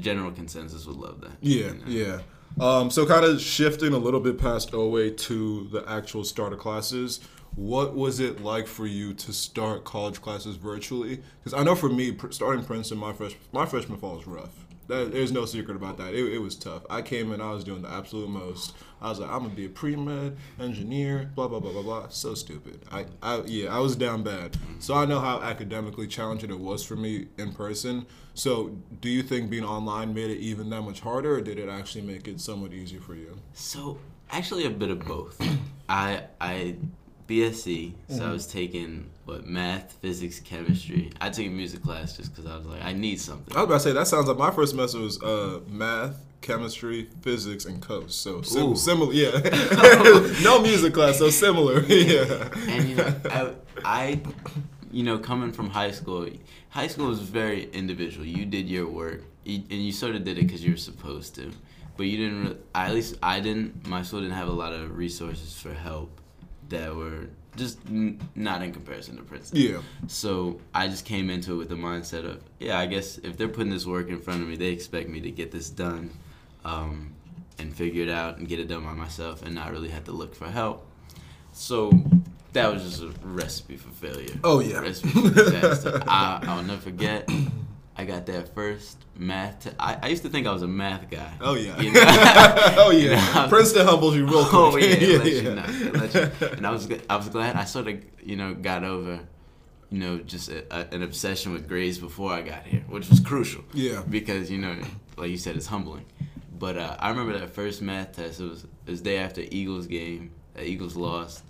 general 0.00 0.30
consensus 0.30 0.86
would 0.86 0.96
love 0.96 1.20
that. 1.20 1.32
Yeah, 1.42 1.66
you 1.66 1.74
know? 1.74 1.82
yeah. 1.86 2.20
Um, 2.58 2.90
so 2.90 3.06
kind 3.06 3.24
of 3.24 3.40
shifting 3.40 3.92
a 3.92 3.98
little 3.98 4.18
bit 4.18 4.38
past 4.38 4.72
OA 4.74 5.10
to 5.10 5.68
the 5.70 5.84
actual 5.88 6.24
starter 6.24 6.56
classes. 6.56 7.20
What 7.56 7.94
was 7.94 8.20
it 8.20 8.42
like 8.42 8.66
for 8.66 8.86
you 8.86 9.12
to 9.14 9.32
start 9.32 9.84
college 9.84 10.22
classes 10.22 10.56
virtually? 10.56 11.22
Because 11.42 11.58
I 11.58 11.62
know 11.64 11.74
for 11.74 11.88
me, 11.88 12.16
starting 12.30 12.64
Princeton, 12.64 12.98
my 12.98 13.12
fresh 13.12 13.36
my 13.52 13.66
freshman 13.66 13.98
fall 13.98 14.16
was 14.16 14.26
rough. 14.26 14.64
That, 14.90 15.12
there's 15.12 15.30
no 15.30 15.44
secret 15.44 15.76
about 15.76 15.98
that. 15.98 16.14
It, 16.14 16.32
it 16.32 16.38
was 16.38 16.56
tough. 16.56 16.82
I 16.90 17.00
came 17.00 17.32
in, 17.32 17.40
I 17.40 17.52
was 17.52 17.62
doing 17.62 17.82
the 17.82 17.88
absolute 17.88 18.28
most. 18.28 18.74
I 19.00 19.08
was 19.08 19.20
like, 19.20 19.30
I'm 19.30 19.42
gonna 19.42 19.54
be 19.54 19.66
a 19.66 19.68
pre 19.68 19.94
med 19.94 20.36
engineer, 20.58 21.30
blah 21.36 21.46
blah 21.46 21.60
blah 21.60 21.70
blah 21.72 21.82
blah. 21.82 22.08
So 22.08 22.34
stupid. 22.34 22.80
I, 22.90 23.06
I 23.22 23.42
yeah, 23.46 23.74
I 23.74 23.78
was 23.78 23.94
down 23.94 24.24
bad. 24.24 24.56
So 24.80 24.94
I 24.94 25.04
know 25.06 25.20
how 25.20 25.40
academically 25.42 26.08
challenging 26.08 26.50
it 26.50 26.58
was 26.58 26.82
for 26.82 26.96
me 26.96 27.28
in 27.38 27.52
person. 27.52 28.06
So 28.34 28.76
do 29.00 29.08
you 29.08 29.22
think 29.22 29.48
being 29.48 29.64
online 29.64 30.12
made 30.12 30.30
it 30.30 30.38
even 30.38 30.70
that 30.70 30.82
much 30.82 31.00
harder, 31.00 31.36
or 31.36 31.40
did 31.40 31.58
it 31.58 31.68
actually 31.68 32.02
make 32.02 32.26
it 32.26 32.40
somewhat 32.40 32.72
easier 32.72 33.00
for 33.00 33.14
you? 33.14 33.38
So 33.52 33.98
actually, 34.30 34.66
a 34.66 34.70
bit 34.70 34.90
of 34.90 35.00
both. 35.04 35.40
I 35.88 36.24
I 36.40 36.76
BSE, 37.30 37.92
so 38.08 38.14
Mm-hmm. 38.14 38.28
I 38.28 38.32
was 38.32 38.46
taking 38.46 39.08
what 39.24 39.46
math, 39.46 39.92
physics, 40.02 40.40
chemistry. 40.40 41.12
I 41.20 41.30
took 41.30 41.46
a 41.46 41.48
music 41.48 41.82
class 41.82 42.16
just 42.16 42.34
because 42.34 42.50
I 42.50 42.56
was 42.56 42.66
like, 42.66 42.82
I 42.84 42.92
need 42.92 43.20
something. 43.20 43.54
I 43.56 43.60
was 43.60 43.64
about 43.66 43.74
to 43.74 43.80
say 43.80 43.92
that 43.92 44.06
sounds 44.08 44.26
like 44.26 44.36
my 44.36 44.50
first 44.50 44.70
semester 44.72 44.98
was 44.98 45.22
uh, 45.22 45.60
math, 45.68 46.16
chemistry, 46.40 47.08
physics, 47.22 47.64
and 47.66 47.80
COS. 47.80 48.14
So 48.14 48.42
sim- 48.42 48.74
similar, 48.74 49.12
yeah. 49.12 49.30
no 50.42 50.60
music 50.60 50.92
class, 50.92 51.18
so 51.18 51.30
similar, 51.30 51.80
yeah. 51.86 52.48
and 52.68 52.88
you 52.88 52.96
know, 52.96 53.14
I, 53.30 53.52
I, 53.84 54.20
you 54.90 55.04
know, 55.04 55.18
coming 55.18 55.52
from 55.52 55.70
high 55.70 55.92
school, 55.92 56.28
high 56.70 56.88
school 56.88 57.08
was 57.08 57.20
very 57.20 57.70
individual. 57.70 58.26
You 58.26 58.44
did 58.44 58.68
your 58.68 58.88
work, 58.88 59.22
and 59.46 59.70
you 59.70 59.92
sort 59.92 60.16
of 60.16 60.24
did 60.24 60.36
it 60.36 60.46
because 60.46 60.64
you 60.64 60.72
were 60.72 60.76
supposed 60.76 61.36
to, 61.36 61.52
but 61.96 62.04
you 62.06 62.16
didn't. 62.16 62.44
Re- 62.48 62.56
at 62.74 62.92
least 62.92 63.16
I 63.22 63.38
didn't. 63.38 63.86
My 63.86 64.02
school 64.02 64.20
didn't 64.20 64.34
have 64.34 64.48
a 64.48 64.52
lot 64.52 64.72
of 64.72 64.96
resources 64.96 65.54
for 65.56 65.72
help 65.72 66.19
that 66.70 66.94
were 66.94 67.28
just 67.56 67.78
n- 67.88 68.20
not 68.34 68.62
in 68.62 68.72
comparison 68.72 69.16
to 69.16 69.22
Princeton. 69.22 69.60
Yeah. 69.60 69.78
So 70.06 70.60
I 70.74 70.88
just 70.88 71.04
came 71.04 71.30
into 71.30 71.54
it 71.54 71.56
with 71.56 71.68
the 71.68 71.74
mindset 71.74 72.24
of, 72.24 72.40
yeah, 72.58 72.78
I 72.78 72.86
guess 72.86 73.18
if 73.18 73.36
they're 73.36 73.48
putting 73.48 73.70
this 73.70 73.86
work 73.86 74.08
in 74.08 74.20
front 74.20 74.42
of 74.42 74.48
me, 74.48 74.56
they 74.56 74.68
expect 74.68 75.08
me 75.08 75.20
to 75.20 75.30
get 75.30 75.50
this 75.50 75.68
done, 75.68 76.10
um, 76.64 77.12
and 77.58 77.74
figure 77.74 78.02
it 78.02 78.08
out 78.08 78.38
and 78.38 78.48
get 78.48 78.58
it 78.58 78.68
done 78.68 78.84
by 78.84 78.92
myself, 78.94 79.42
and 79.44 79.54
not 79.54 79.70
really 79.70 79.90
have 79.90 80.04
to 80.04 80.12
look 80.12 80.34
for 80.34 80.48
help. 80.48 80.86
So 81.52 81.90
that 82.52 82.72
was 82.72 82.82
just 82.82 83.02
a 83.02 83.12
recipe 83.22 83.76
for 83.76 83.90
failure. 83.90 84.34
Oh, 84.44 84.60
yeah. 84.60 84.80
recipe 84.80 85.10
for 85.10 85.30
disaster. 85.30 86.00
I, 86.06 86.40
I'll 86.44 86.62
never 86.62 86.80
forget. 86.80 87.28
I 87.96 88.04
got 88.04 88.24
that 88.26 88.54
first 88.54 88.96
math. 89.16 89.64
Te- 89.64 89.70
I, 89.78 89.98
I 90.02 90.06
used 90.08 90.22
to 90.22 90.30
think 90.30 90.46
I 90.46 90.52
was 90.52 90.62
a 90.62 90.68
math 90.68 91.10
guy. 91.10 91.32
Oh 91.40 91.54
yeah. 91.54 91.78
You 91.80 91.92
know? 91.92 92.00
oh 92.06 92.90
yeah. 92.90 93.00
You 93.34 93.34
know? 93.42 93.48
Princeton 93.48 93.86
humbles 93.86 94.16
you 94.16 94.24
real 94.26 94.44
quick. 94.44 94.54
Oh 94.54 94.76
yeah, 94.76 94.86
yeah, 94.96 95.18
lets 95.18 95.28
you 95.30 95.42
yeah. 95.42 95.54
know, 95.90 96.30
you- 96.40 96.46
and 96.56 96.66
I 96.66 96.70
was 96.70 96.88
I 97.10 97.16
was 97.16 97.28
glad 97.28 97.56
I 97.56 97.64
sort 97.64 97.88
of 97.88 98.02
you 98.24 98.36
know 98.36 98.54
got 98.54 98.84
over, 98.84 99.20
you 99.90 99.98
know, 99.98 100.18
just 100.18 100.48
a, 100.48 100.64
a, 100.74 100.94
an 100.94 101.02
obsession 101.02 101.52
with 101.52 101.68
grades 101.68 101.98
before 101.98 102.32
I 102.32 102.40
got 102.42 102.64
here, 102.64 102.84
which 102.88 103.08
was 103.10 103.20
crucial. 103.20 103.64
Yeah. 103.74 104.02
Because 104.08 104.50
you 104.50 104.58
know, 104.58 104.76
like 105.16 105.30
you 105.30 105.36
said, 105.38 105.56
it's 105.56 105.66
humbling. 105.66 106.06
But 106.58 106.76
uh, 106.78 106.96
I 106.98 107.10
remember 107.10 107.38
that 107.38 107.50
first 107.50 107.82
math 107.82 108.16
test. 108.16 108.40
It 108.40 108.44
was 108.44 108.64
it 108.86 108.90
was 108.90 109.00
day 109.02 109.18
after 109.18 109.42
Eagles 109.42 109.86
game. 109.86 110.30
The 110.54 110.64
Eagles 110.64 110.96
lost. 110.96 111.44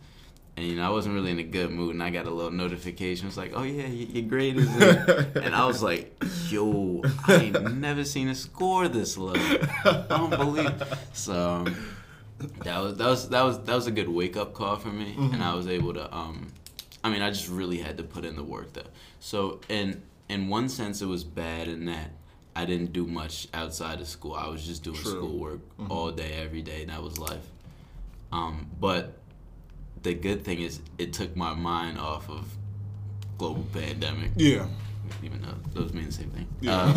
And 0.56 0.66
you 0.66 0.76
know 0.76 0.86
I 0.86 0.90
wasn't 0.90 1.14
really 1.14 1.30
in 1.30 1.38
a 1.38 1.44
good 1.44 1.70
mood, 1.70 1.94
and 1.94 2.02
I 2.02 2.10
got 2.10 2.26
a 2.26 2.30
little 2.30 2.50
notification. 2.50 3.28
It's 3.28 3.36
like, 3.36 3.52
"Oh 3.54 3.62
yeah, 3.62 3.86
your, 3.86 4.28
grade 4.28 4.56
is 4.56 4.74
in," 4.76 4.82
and 5.42 5.54
I 5.54 5.64
was 5.66 5.82
like, 5.82 6.14
"Yo, 6.48 7.02
I 7.26 7.34
ain't 7.34 7.76
never 7.76 8.04
seen 8.04 8.28
a 8.28 8.34
score 8.34 8.88
this 8.88 9.16
low. 9.16 9.34
I 9.36 10.04
don't 10.08 10.30
believe." 10.30 10.82
So 11.12 11.64
um, 11.66 11.76
that 12.64 12.78
was 12.78 12.96
that 12.96 13.08
was 13.08 13.28
that 13.28 13.42
was 13.42 13.58
that 13.64 13.74
was 13.74 13.86
a 13.86 13.90
good 13.90 14.08
wake 14.08 14.36
up 14.36 14.52
call 14.52 14.76
for 14.76 14.88
me, 14.88 15.14
and 15.16 15.42
I 15.42 15.54
was 15.54 15.66
able 15.66 15.94
to. 15.94 16.14
Um, 16.14 16.48
I 17.02 17.10
mean, 17.10 17.22
I 17.22 17.30
just 17.30 17.48
really 17.48 17.78
had 17.78 17.96
to 17.96 18.02
put 18.02 18.24
in 18.24 18.36
the 18.36 18.44
work 18.44 18.72
though. 18.74 18.82
So 19.20 19.60
in 19.68 20.02
in 20.28 20.48
one 20.48 20.68
sense, 20.68 21.00
it 21.00 21.06
was 21.06 21.24
bad 21.24 21.68
in 21.68 21.86
that 21.86 22.10
I 22.54 22.64
didn't 22.64 22.92
do 22.92 23.06
much 23.06 23.48
outside 23.54 24.00
of 24.00 24.08
school. 24.08 24.34
I 24.34 24.48
was 24.48 24.66
just 24.66 24.82
doing 24.82 24.96
True. 24.96 25.12
schoolwork 25.12 25.60
all 25.88 26.10
day, 26.10 26.32
every 26.34 26.62
day, 26.62 26.82
and 26.82 26.90
that 26.90 27.02
was 27.02 27.18
life. 27.18 27.46
Um, 28.32 28.66
but 28.78 29.18
the 30.02 30.14
good 30.14 30.44
thing 30.44 30.60
is, 30.60 30.80
it 30.98 31.12
took 31.12 31.36
my 31.36 31.54
mind 31.54 31.98
off 31.98 32.28
of 32.30 32.46
global 33.38 33.64
pandemic 33.72 34.30
Yeah. 34.36 34.66
even 35.22 35.40
though 35.42 35.56
those 35.80 35.92
mean 35.94 36.06
the 36.06 36.12
same 36.12 36.30
thing. 36.30 36.46
Yeah. 36.60 36.76
Uh, 36.76 36.92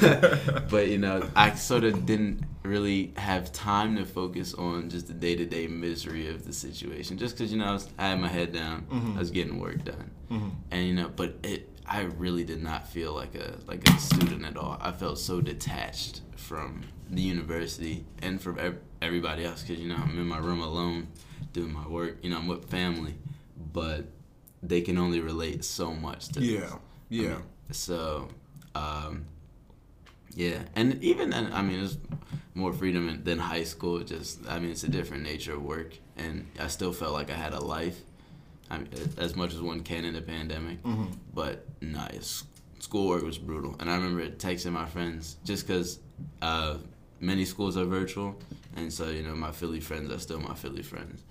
but, 0.00 0.68
but, 0.70 0.88
you 0.88 0.98
know, 0.98 1.28
I 1.36 1.54
sort 1.54 1.84
of 1.84 2.06
didn't 2.06 2.44
really 2.62 3.12
have 3.16 3.52
time 3.52 3.96
to 3.96 4.04
focus 4.04 4.54
on 4.54 4.90
just 4.90 5.06
the 5.08 5.14
day 5.14 5.34
to 5.36 5.44
day 5.46 5.66
misery 5.66 6.28
of 6.28 6.44
the 6.46 6.52
situation, 6.52 7.18
just 7.18 7.36
because 7.36 7.50
you 7.52 7.58
know 7.58 7.66
I, 7.66 7.72
was, 7.72 7.88
I 7.98 8.08
had 8.08 8.20
my 8.20 8.28
head 8.28 8.52
down, 8.52 8.82
Mhm. 8.90 9.16
I 9.16 9.18
was 9.18 9.30
getting 9.30 9.58
work 9.58 9.82
done, 9.84 10.10
Mhm. 10.30 10.50
and 10.70 10.86
you 10.86 10.94
know, 10.94 11.08
but 11.14 11.38
it. 11.42 11.66
I 11.86 12.02
really 12.02 12.44
did 12.44 12.62
not 12.62 12.86
feel 12.86 13.14
like 13.14 13.34
a 13.34 13.56
like 13.66 13.88
a 13.88 13.98
student 13.98 14.44
at 14.44 14.56
all. 14.56 14.78
I 14.80 14.92
felt 14.92 15.18
so 15.18 15.40
detached 15.40 16.20
from 16.36 16.82
the 17.10 17.20
university 17.22 18.04
and 18.22 18.40
from 18.40 18.60
ev- 18.60 18.78
everybody 19.02 19.44
else 19.44 19.62
because 19.62 19.80
you 19.82 19.88
know 19.88 19.96
I'm 19.96 20.16
in 20.16 20.28
my 20.28 20.38
room 20.38 20.60
alone 20.60 21.08
doing 21.52 21.72
my 21.72 21.86
work. 21.86 22.18
You 22.22 22.30
know 22.30 22.38
I'm 22.38 22.46
with 22.46 22.68
family, 22.70 23.14
but 23.72 24.06
they 24.62 24.80
can 24.80 24.98
only 24.98 25.20
relate 25.20 25.64
so 25.64 25.92
much 25.94 26.28
to 26.28 26.40
this. 26.40 26.48
Yeah. 26.48 26.76
Yeah. 27.08 27.22
I 27.22 27.32
mean, 27.32 27.42
so, 27.72 28.28
um, 28.74 29.24
yeah, 30.34 30.62
and 30.76 31.02
even 31.02 31.30
then, 31.30 31.52
I 31.52 31.62
mean, 31.62 31.80
it's 31.84 31.98
more 32.54 32.72
freedom 32.72 33.22
than 33.24 33.38
high 33.38 33.64
school. 33.64 33.98
Just, 34.00 34.40
I 34.48 34.58
mean, 34.60 34.70
it's 34.70 34.84
a 34.84 34.88
different 34.88 35.24
nature 35.24 35.54
of 35.54 35.62
work, 35.62 35.98
and 36.16 36.46
I 36.60 36.68
still 36.68 36.92
felt 36.92 37.12
like 37.14 37.30
I 37.30 37.34
had 37.34 37.52
a 37.52 37.60
life. 37.60 37.98
I 38.70 38.78
mean, 38.78 38.88
as 39.18 39.34
much 39.34 39.52
as 39.52 39.60
one 39.60 39.80
can 39.80 40.04
in 40.04 40.14
the 40.14 40.22
pandemic, 40.22 40.80
Mhm. 40.84 41.08
but 41.34 41.66
nah, 41.80 42.06
it's, 42.12 42.44
schoolwork 42.78 43.24
was 43.24 43.38
brutal. 43.38 43.74
And 43.80 43.90
I 43.90 43.96
remember 43.96 44.28
texting 44.30 44.72
my 44.72 44.86
friends 44.86 45.36
just 45.44 45.66
because 45.66 45.98
uh, 46.40 46.76
many 47.18 47.44
schools 47.44 47.76
are 47.76 47.84
virtual, 47.84 48.38
and 48.76 48.92
so 48.92 49.10
you 49.10 49.24
know, 49.24 49.34
my 49.34 49.50
Philly 49.50 49.80
friends 49.80 50.12
are 50.12 50.20
still 50.20 50.38
my 50.38 50.54
Philly 50.54 50.82
friends, 50.82 51.24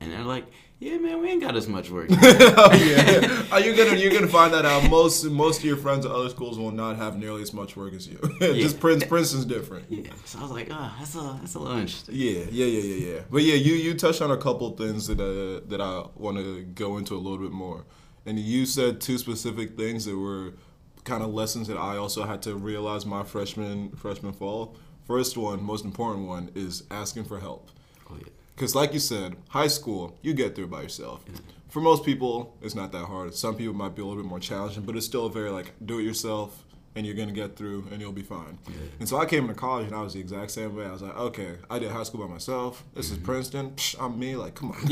and 0.00 0.12
they're 0.12 0.22
like, 0.22 0.46
"Yeah, 0.78 0.98
man, 0.98 1.20
we 1.20 1.30
ain't 1.30 1.40
got 1.40 1.56
as 1.56 1.68
much 1.68 1.90
work." 1.90 2.08
oh 2.12 2.72
yeah. 2.74 3.44
Are 3.52 3.60
you 3.60 3.74
gonna 3.74 3.96
you're 3.96 4.12
gonna 4.12 4.28
find 4.28 4.52
that 4.52 4.64
out? 4.64 4.88
Most 4.90 5.24
most 5.24 5.58
of 5.58 5.64
your 5.64 5.76
friends 5.76 6.04
at 6.04 6.12
other 6.12 6.28
schools 6.28 6.58
will 6.58 6.70
not 6.70 6.96
have 6.96 7.18
nearly 7.18 7.42
as 7.42 7.52
much 7.52 7.76
work 7.76 7.94
as 7.94 8.06
you. 8.06 8.18
Just 8.40 8.80
Prince 8.80 9.04
Princeton's 9.04 9.44
different. 9.44 9.86
Yeah, 9.88 10.10
so 10.24 10.38
I 10.38 10.42
was 10.42 10.50
like, 10.50 10.68
oh, 10.70 10.94
that's 10.98 11.14
a 11.14 11.38
that's 11.40 11.54
a 11.54 11.58
little 11.58 11.78
interesting. 11.78 12.14
Yeah, 12.14 12.44
yeah, 12.50 12.66
yeah, 12.66 12.82
yeah, 12.82 13.12
yeah. 13.14 13.20
But 13.30 13.42
yeah, 13.42 13.54
you 13.54 13.74
you 13.74 13.94
touched 13.94 14.22
on 14.22 14.30
a 14.30 14.36
couple 14.36 14.70
things 14.76 15.06
that 15.08 15.20
uh, 15.20 15.66
that 15.68 15.80
I 15.80 16.04
want 16.16 16.38
to 16.38 16.62
go 16.62 16.98
into 16.98 17.14
a 17.14 17.18
little 17.18 17.38
bit 17.38 17.52
more, 17.52 17.84
and 18.24 18.38
you 18.38 18.66
said 18.66 19.00
two 19.00 19.18
specific 19.18 19.76
things 19.76 20.04
that 20.04 20.16
were 20.16 20.54
kind 21.04 21.22
of 21.22 21.32
lessons 21.32 21.68
that 21.68 21.78
I 21.78 21.96
also 21.96 22.24
had 22.24 22.42
to 22.42 22.54
realize 22.54 23.06
my 23.06 23.22
freshman 23.22 23.90
freshman 23.92 24.32
fall. 24.32 24.76
First 25.06 25.36
one, 25.36 25.62
most 25.62 25.84
important 25.84 26.26
one, 26.26 26.50
is 26.56 26.82
asking 26.90 27.24
for 27.24 27.38
help. 27.38 27.70
Yeah, 28.56 28.60
Because, 28.60 28.74
like 28.74 28.92
you 28.92 28.98
said, 29.00 29.36
high 29.48 29.68
school, 29.68 30.16
you 30.22 30.34
get 30.34 30.54
through 30.54 30.68
by 30.68 30.82
yourself. 30.82 31.24
For 31.68 31.80
most 31.80 32.04
people, 32.04 32.56
it's 32.62 32.74
not 32.74 32.90
that 32.92 33.04
hard. 33.04 33.34
Some 33.34 33.54
people 33.56 33.74
might 33.74 33.94
be 33.94 34.02
a 34.02 34.04
little 34.06 34.22
bit 34.22 34.28
more 34.28 34.40
challenging, 34.40 34.84
but 34.84 34.96
it's 34.96 35.06
still 35.06 35.28
very 35.28 35.50
like 35.50 35.72
do 35.84 35.98
it 35.98 36.04
yourself, 36.04 36.64
and 36.94 37.04
you're 37.04 37.14
gonna 37.14 37.32
get 37.32 37.56
through, 37.56 37.86
and 37.92 38.00
you'll 38.00 38.12
be 38.12 38.22
fine. 38.22 38.58
And 38.98 39.06
so 39.06 39.18
I 39.18 39.26
came 39.26 39.42
into 39.42 39.54
college, 39.54 39.86
and 39.86 39.94
I 39.94 40.00
was 40.00 40.14
the 40.14 40.20
exact 40.20 40.52
same 40.52 40.74
way. 40.74 40.86
I 40.86 40.92
was 40.92 41.02
like, 41.02 41.16
okay, 41.16 41.56
I 41.68 41.78
did 41.78 41.90
high 41.90 42.04
school 42.04 42.26
by 42.26 42.32
myself. 42.32 42.82
This 42.94 43.10
is 43.10 43.16
mm-hmm. 43.18 43.26
Princeton. 43.26 43.70
Psh, 43.72 43.96
I'm 44.00 44.18
me. 44.18 44.36
Like, 44.36 44.54
come 44.54 44.70
on. 44.72 44.78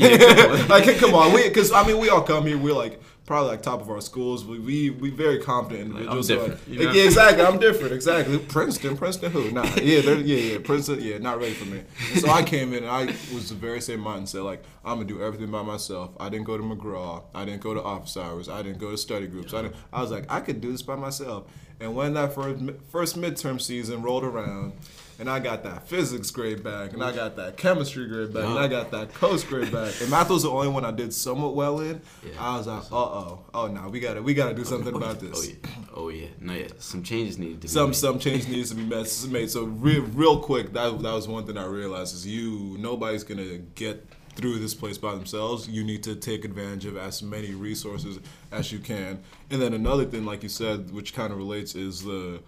like, 0.67 0.97
come 0.99 1.15
on. 1.15 1.33
We, 1.33 1.47
because 1.47 1.71
I 1.71 1.85
mean, 1.87 1.97
we 1.97 2.09
all 2.09 2.21
come 2.21 2.45
here. 2.45 2.57
We're 2.57 2.75
like 2.75 3.01
probably 3.25 3.49
like 3.51 3.61
top 3.63 3.81
of 3.81 3.89
our 3.89 4.01
schools. 4.01 4.45
We 4.45 4.59
we, 4.59 4.89
we 4.91 5.09
very 5.09 5.39
confident 5.39 5.93
Like, 5.95 6.07
I'm 6.07 6.17
individuals. 6.19 6.27
so, 6.27 6.35
different, 6.35 6.69
like- 6.69 6.79
you 6.79 6.85
know? 6.85 6.91
yeah, 6.91 7.03
exactly. 7.03 7.43
I'm 7.43 7.59
different. 7.59 7.93
Exactly. 7.93 8.37
Princeton. 8.39 8.97
Princeton. 8.97 9.31
Who? 9.31 9.51
Nah. 9.51 9.63
Yeah. 9.77 9.99
Yeah. 10.01 10.13
Yeah. 10.19 10.57
Princeton. 10.63 11.01
Yeah. 11.01 11.17
Not 11.17 11.39
ready 11.39 11.53
for 11.53 11.65
me. 11.65 11.81
So 12.19 12.29
I 12.29 12.43
came 12.43 12.73
in 12.73 12.83
and 12.83 12.91
I 12.91 13.05
was 13.33 13.49
the 13.49 13.55
very 13.55 13.81
same 13.81 13.99
mindset. 14.01 14.43
Like 14.43 14.63
I'm 14.83 14.97
gonna 14.97 15.05
do 15.07 15.21
everything 15.23 15.49
by 15.51 15.63
myself. 15.63 16.11
I 16.19 16.29
didn't 16.29 16.45
go 16.45 16.57
to 16.57 16.63
McGraw. 16.63 17.23
I 17.33 17.45
didn't 17.45 17.61
go 17.61 17.73
to 17.73 17.81
office 17.83 18.15
hours. 18.17 18.47
I 18.49 18.61
didn't 18.61 18.79
go 18.79 18.91
to 18.91 18.97
study 18.97 19.27
groups. 19.27 19.53
I 19.53 19.63
didn't. 19.63 19.75
I 19.91 20.01
was 20.01 20.11
like 20.11 20.25
I 20.31 20.39
could 20.39 20.61
do 20.61 20.71
this 20.71 20.81
by 20.83 20.95
myself. 20.95 21.45
And 21.79 21.95
when 21.95 22.13
that 22.13 22.33
first 22.33 22.63
first 22.89 23.17
midterm 23.19 23.61
season 23.61 24.01
rolled 24.01 24.23
around, 24.23 24.73
and 25.19 25.29
I 25.29 25.39
got 25.39 25.63
that 25.63 25.87
physics 25.87 26.31
grade 26.31 26.63
back, 26.63 26.93
and 26.93 27.03
I 27.03 27.13
got 27.13 27.35
that 27.37 27.57
chemistry 27.57 28.07
grade 28.07 28.33
back, 28.33 28.43
and 28.45 28.57
I 28.59 28.67
got 28.67 28.91
that 28.91 29.13
COS 29.13 29.43
grade 29.43 29.71
back. 29.71 29.93
And 30.01 30.09
math 30.09 30.29
was 30.29 30.43
the 30.43 30.49
only 30.49 30.67
one 30.69 30.83
I 30.85 30.91
did 30.91 31.13
somewhat 31.13 31.55
well 31.55 31.79
in. 31.79 32.01
Yeah. 32.23 32.31
I 32.39 32.57
was 32.57 32.67
like, 32.67 32.83
uh 32.91 32.95
oh, 32.95 33.45
oh 33.53 33.67
no, 33.67 33.89
we 33.89 33.99
gotta 33.99 34.21
we 34.21 34.33
gotta 34.33 34.53
do 34.53 34.63
something 34.65 34.93
about 34.95 35.19
this. 35.19 35.37
Oh 35.37 35.49
yeah, 35.49 35.85
oh 35.95 36.09
yeah, 36.09 36.27
no 36.39 36.53
yeah. 36.53 36.67
Some 36.79 37.03
changes 37.03 37.37
needed 37.37 37.61
to 37.61 37.61
be 37.61 37.67
Some 37.67 37.89
made. 37.89 37.95
some 37.95 38.19
change 38.19 38.47
needs 38.47 38.69
to 38.69 38.75
be 38.75 38.83
made. 38.83 39.07
made. 39.29 39.49
So 39.49 39.63
real 39.65 40.03
real 40.03 40.39
quick, 40.39 40.73
that 40.73 41.01
that 41.01 41.13
was 41.13 41.27
one 41.27 41.45
thing 41.45 41.57
I 41.57 41.65
realized 41.65 42.15
is 42.15 42.25
you 42.25 42.77
nobody's 42.79 43.23
gonna 43.23 43.57
get 43.57 44.05
through 44.35 44.59
this 44.59 44.73
place 44.73 44.97
by 44.97 45.13
themselves. 45.15 45.67
You 45.67 45.83
need 45.83 46.03
to 46.03 46.15
take 46.15 46.45
advantage 46.45 46.85
of 46.85 46.97
as 46.97 47.23
many 47.23 47.53
resources 47.53 48.19
as 48.51 48.71
you 48.71 48.79
can. 48.79 49.19
And 49.49 49.61
then 49.61 49.73
another 49.73 50.05
thing, 50.05 50.25
like 50.25 50.43
you 50.43 50.49
said, 50.49 50.91
which 50.91 51.13
kind 51.13 51.31
of 51.31 51.37
relates, 51.37 51.75
is 51.75 52.03
the 52.03 52.41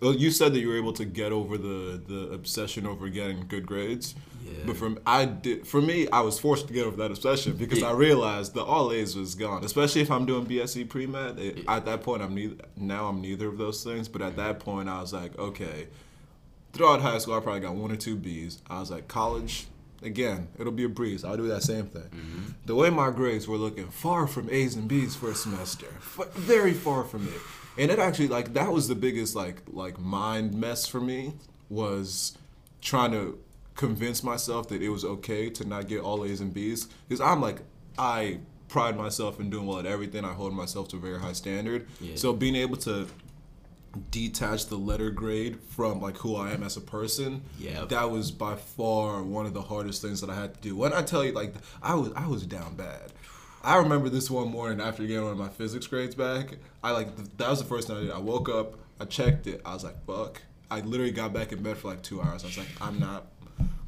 well, 0.00 0.14
you 0.14 0.30
said 0.30 0.54
that 0.54 0.60
you 0.60 0.68
were 0.68 0.78
able 0.78 0.94
to 0.94 1.04
get 1.04 1.30
over 1.30 1.58
the 1.58 2.00
the 2.06 2.32
obsession 2.32 2.86
over 2.86 3.08
getting 3.08 3.46
good 3.48 3.66
grades. 3.66 4.14
Yeah. 4.42 4.52
But 4.66 4.76
from 4.78 4.98
I 5.06 5.26
did 5.26 5.66
for 5.66 5.82
me, 5.82 6.08
I 6.10 6.20
was 6.22 6.38
forced 6.38 6.66
to 6.68 6.72
get 6.72 6.86
over 6.86 6.96
that 6.96 7.10
obsession 7.10 7.52
because 7.56 7.80
Yeah. 7.80 7.88
I 7.90 7.92
realized 7.92 8.54
the 8.54 8.64
all 8.64 8.92
A's 8.92 9.14
was 9.14 9.34
gone. 9.34 9.62
Especially 9.62 10.00
if 10.00 10.10
I'm 10.10 10.24
doing 10.24 10.46
BSE 10.46 10.88
pre 10.88 11.06
med. 11.06 11.64
At 11.68 11.84
that 11.84 12.02
point, 12.02 12.22
I'm 12.22 12.34
neither. 12.34 12.56
Now 12.76 13.08
I'm 13.08 13.20
neither 13.20 13.48
of 13.48 13.58
those 13.58 13.84
things. 13.84 14.08
But 14.08 14.22
at 14.22 14.36
that 14.36 14.58
point, 14.58 14.88
I 14.88 15.00
was 15.00 15.12
like, 15.12 15.38
okay. 15.38 15.88
Throughout 16.72 17.00
high 17.02 17.18
school, 17.18 17.34
I 17.34 17.40
probably 17.40 17.60
got 17.60 17.74
one 17.74 17.90
or 17.90 17.96
two 17.96 18.16
B's. 18.16 18.62
I 18.70 18.78
was 18.80 18.90
like, 18.92 19.08
college, 19.08 19.66
again, 20.02 20.48
it'll 20.58 20.72
be 20.72 20.84
a 20.84 20.88
breeze. 20.88 21.24
I'll 21.24 21.36
do 21.36 21.48
that 21.48 21.62
same 21.62 21.86
thing. 21.86 22.02
Mm-hmm. 22.02 22.42
The 22.66 22.74
way 22.74 22.90
my 22.90 23.10
grades 23.10 23.46
were 23.48 23.56
looking, 23.56 23.88
far 23.88 24.26
from 24.26 24.48
A's 24.50 24.76
and 24.76 24.88
B's 24.88 25.14
for 25.16 25.30
a 25.30 25.34
semester, 25.34 25.86
F- 25.96 26.32
very 26.34 26.72
far 26.72 27.04
from 27.04 27.26
it. 27.28 27.40
And 27.78 27.90
it 27.90 27.98
actually 27.98 28.28
like 28.28 28.54
that 28.54 28.72
was 28.72 28.88
the 28.88 28.94
biggest 28.94 29.34
like 29.34 29.62
like 29.68 29.98
mind 29.98 30.54
mess 30.54 30.86
for 30.86 31.00
me 31.00 31.34
was 31.68 32.36
trying 32.80 33.12
to 33.12 33.38
convince 33.74 34.22
myself 34.22 34.68
that 34.68 34.82
it 34.82 34.88
was 34.90 35.04
okay 35.04 35.48
to 35.50 35.64
not 35.66 35.88
get 35.88 36.00
all 36.00 36.24
A's 36.24 36.40
and 36.40 36.52
B's 36.52 36.86
because 37.08 37.20
I'm 37.20 37.40
like 37.40 37.62
I 37.98 38.40
pride 38.68 38.96
myself 38.96 39.40
in 39.40 39.50
doing 39.50 39.66
well 39.66 39.78
at 39.78 39.86
everything. 39.86 40.24
I 40.24 40.32
hold 40.32 40.54
myself 40.54 40.88
to 40.88 40.96
a 40.96 41.00
very 41.00 41.18
high 41.18 41.32
standard. 41.32 41.86
Yeah. 42.00 42.16
So 42.16 42.32
being 42.32 42.54
able 42.56 42.76
to 42.78 43.08
detach 44.10 44.66
the 44.66 44.76
letter 44.76 45.10
grade 45.10 45.58
from 45.68 46.00
like 46.00 46.16
who 46.18 46.36
I 46.36 46.52
am 46.52 46.62
as 46.62 46.76
a 46.76 46.80
person. 46.80 47.42
Yeah. 47.58 47.84
That 47.86 48.10
was 48.10 48.30
by 48.30 48.56
far 48.56 49.22
one 49.22 49.46
of 49.46 49.54
the 49.54 49.62
hardest 49.62 50.02
things 50.02 50.20
that 50.20 50.30
I 50.30 50.34
had 50.34 50.54
to 50.54 50.60
do. 50.60 50.76
When 50.76 50.92
I 50.92 51.02
tell 51.02 51.24
you 51.24 51.32
like 51.32 51.54
I 51.82 51.94
was 51.94 52.12
I 52.14 52.26
was 52.26 52.46
down 52.46 52.76
bad. 52.76 53.12
I 53.62 53.76
remember 53.76 54.08
this 54.08 54.30
one 54.30 54.48
morning 54.48 54.80
after 54.80 55.04
getting 55.04 55.22
one 55.22 55.32
of 55.32 55.38
my 55.38 55.48
physics 55.48 55.86
grades 55.86 56.14
back. 56.14 56.56
I 56.82 56.92
like 56.92 57.14
th- 57.16 57.28
that 57.36 57.50
was 57.50 57.58
the 57.58 57.68
first 57.68 57.88
thing 57.88 57.96
I 57.96 58.00
did. 58.00 58.10
I 58.10 58.18
woke 58.18 58.48
up, 58.48 58.78
I 59.00 59.04
checked 59.04 59.46
it. 59.46 59.60
I 59.64 59.74
was 59.74 59.84
like, 59.84 60.04
"Fuck." 60.06 60.40
I 60.70 60.80
literally 60.80 61.10
got 61.10 61.32
back 61.32 61.50
in 61.50 61.62
bed 61.62 61.76
for 61.76 61.88
like 61.88 62.00
2 62.02 62.22
hours. 62.22 62.44
I 62.44 62.46
was 62.46 62.58
like, 62.58 62.68
"I'm 62.80 63.00
not 63.00 63.26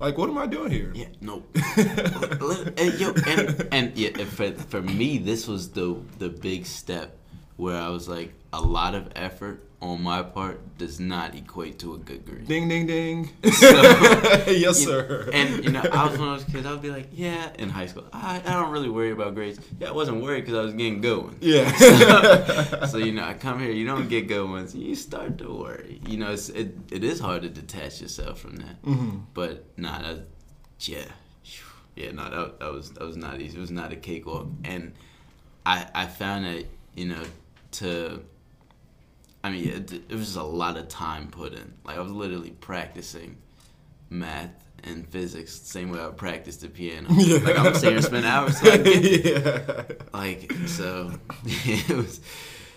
like 0.01 0.19
what 0.19 0.29
am 0.29 0.37
I 0.37 0.47
doing 0.47 0.73
here?" 0.73 0.93
Yeah, 0.95 1.07
no. 1.21 1.45
and, 1.77 3.01
yo, 3.01 3.13
and, 3.27 3.69
and 3.71 3.97
yeah, 3.97 4.25
for, 4.25 4.51
for 4.53 4.83
me, 4.83 5.19
this 5.19 5.47
was 5.47 5.71
the 5.71 5.97
the 6.19 6.29
big 6.29 6.67
step 6.67 7.17
where 7.57 7.77
I 7.81 7.89
was 7.89 8.09
like, 8.09 8.33
a 8.53 8.61
lot 8.61 8.95
of 8.95 9.09
effort 9.15 9.63
on 9.83 10.01
my 10.01 10.23
part 10.23 10.79
does 10.79 11.01
not 11.01 11.35
equate 11.35 11.81
to 11.81 11.95
a 11.95 11.99
good 11.99 12.25
grade. 12.25 12.47
Ding 12.47 12.69
ding 12.69 12.87
ding. 12.87 13.29
So, 13.53 13.67
yes, 14.47 14.79
sir. 14.79 15.29
And 15.33 15.65
you 15.65 15.71
know, 15.71 15.83
I 15.93 16.07
was 16.09 16.19
one 16.19 16.29
of 16.29 16.39
those 16.39 16.53
kids. 16.53 16.67
I 16.67 16.71
would 16.73 16.83
be 16.83 16.91
like, 16.91 17.09
yeah, 17.13 17.51
in 17.59 17.69
high 17.69 17.87
school, 17.87 18.07
I, 18.13 18.41
I 18.47 18.53
don't 18.53 18.71
really 18.71 18.89
worry 18.89 19.11
about 19.11 19.35
grades. 19.35 19.59
Yeah, 19.81 19.89
I 19.89 19.93
wasn't 19.93 20.23
worried 20.23 20.43
because 20.43 20.55
I 20.57 20.63
was 20.63 20.73
getting 20.73 21.01
good 21.01 21.19
ones. 21.25 21.39
yeah. 21.41 22.87
so 22.87 22.97
you 22.99 23.13
know, 23.13 23.25
I 23.25 23.35
come 23.35 23.59
here, 23.59 23.73
you 23.73 23.85
don't 23.85 24.09
get 24.09 24.29
good 24.29 24.49
ones, 24.49 24.73
you 24.75 24.95
start 24.95 25.39
to 25.39 25.53
worry. 25.53 26.01
You 26.07 26.17
know, 26.19 26.31
it's, 26.33 26.49
it 26.49 26.77
it 26.93 27.03
is 27.03 27.19
hard 27.19 27.43
to 27.43 27.49
detach 27.49 28.01
yourself 28.01 28.39
from 28.39 28.57
that. 28.57 28.77
hmm 28.85 29.19
But 29.35 29.67
nah, 29.77 30.01
that, 30.01 30.29
yeah, 30.79 31.07
yeah, 31.97 32.13
no, 32.13 32.31
that, 32.31 32.61
that 32.61 32.73
was 32.73 32.93
that 32.93 33.05
was 33.05 33.17
not 33.17 33.41
easy. 33.41 33.59
It 33.59 33.61
was 33.61 33.73
not 33.73 33.93
a 33.93 33.97
cakewalk, 33.97 34.47
and 34.65 34.93
I 35.67 35.87
I 35.93 36.07
found 36.07 36.45
that 36.45 36.67
you 36.95 37.07
know 37.07 37.25
to. 37.83 38.23
I 39.45 39.51
mean, 39.51 39.69
it, 39.69 39.93
it 39.93 40.11
was 40.13 40.27
just 40.27 40.37
a 40.37 40.43
lot 40.43 40.77
of 40.77 40.89
time 40.89 41.29
put 41.29 41.53
in. 41.53 41.73
Like 41.85 41.97
I 41.99 42.01
was 42.01 42.13
literally 42.13 42.51
practicing 42.51 43.39
math 44.11 44.51
and 44.85 45.07
physics 45.09 45.59
the 45.61 45.67
same 45.67 45.91
way 45.91 46.01
I 46.05 46.09
practiced 46.09 46.61
the 46.61 46.69
piano. 46.69 47.09
Like 47.45 47.59
I'm 47.59 47.75
sitting 47.75 47.91
here 47.95 48.03
spending 48.03 48.31
hours. 48.31 48.59
So 48.61 48.71
I 48.71 48.77
get 48.79 49.05
it. 49.05 49.25
yeah. 49.95 50.07
Like 50.13 50.53
so, 50.67 51.13
it 51.45 51.97
was. 51.97 52.21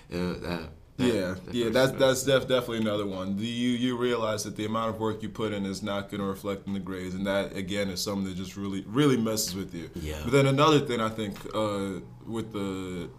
It 0.09 0.17
was 0.17 0.37
uh, 0.43 0.67
that- 0.97 1.07
Yeah, 1.07 1.35
yeah, 1.51 1.69
that's 1.69 1.89
semester. 1.91 1.97
that's 1.97 2.23
def- 2.23 2.47
definitely 2.47 2.77
another 2.79 3.05
one. 3.05 3.35
The, 3.37 3.45
you 3.45 3.69
you 3.71 3.97
realize 3.97 4.43
that 4.45 4.55
the 4.55 4.65
amount 4.65 4.91
of 4.95 4.99
work 5.01 5.21
you 5.23 5.29
put 5.29 5.51
in 5.51 5.65
is 5.65 5.83
not 5.83 6.09
going 6.09 6.21
to 6.21 6.27
reflect 6.27 6.67
in 6.67 6.73
the 6.73 6.79
grades, 6.79 7.13
and 7.15 7.27
that 7.27 7.55
again 7.55 7.89
is 7.89 8.01
something 8.01 8.23
that 8.25 8.35
just 8.37 8.55
really 8.55 8.83
really 8.87 9.17
messes 9.17 9.55
with 9.55 9.73
you. 9.75 9.89
Yeah. 9.95 10.21
But 10.23 10.31
then 10.31 10.45
another 10.45 10.79
thing 10.79 11.01
I 11.01 11.09
think 11.09 11.35
uh, 11.53 11.99
with 12.25 12.53
the 12.53 13.09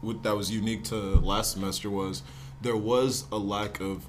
with 0.00 0.22
that 0.22 0.36
was 0.36 0.50
unique 0.50 0.84
to 0.84 0.94
last 0.96 1.52
semester 1.52 1.90
was 1.90 2.22
there 2.62 2.76
was 2.76 3.24
a 3.30 3.36
lack 3.36 3.80
of 3.80 4.06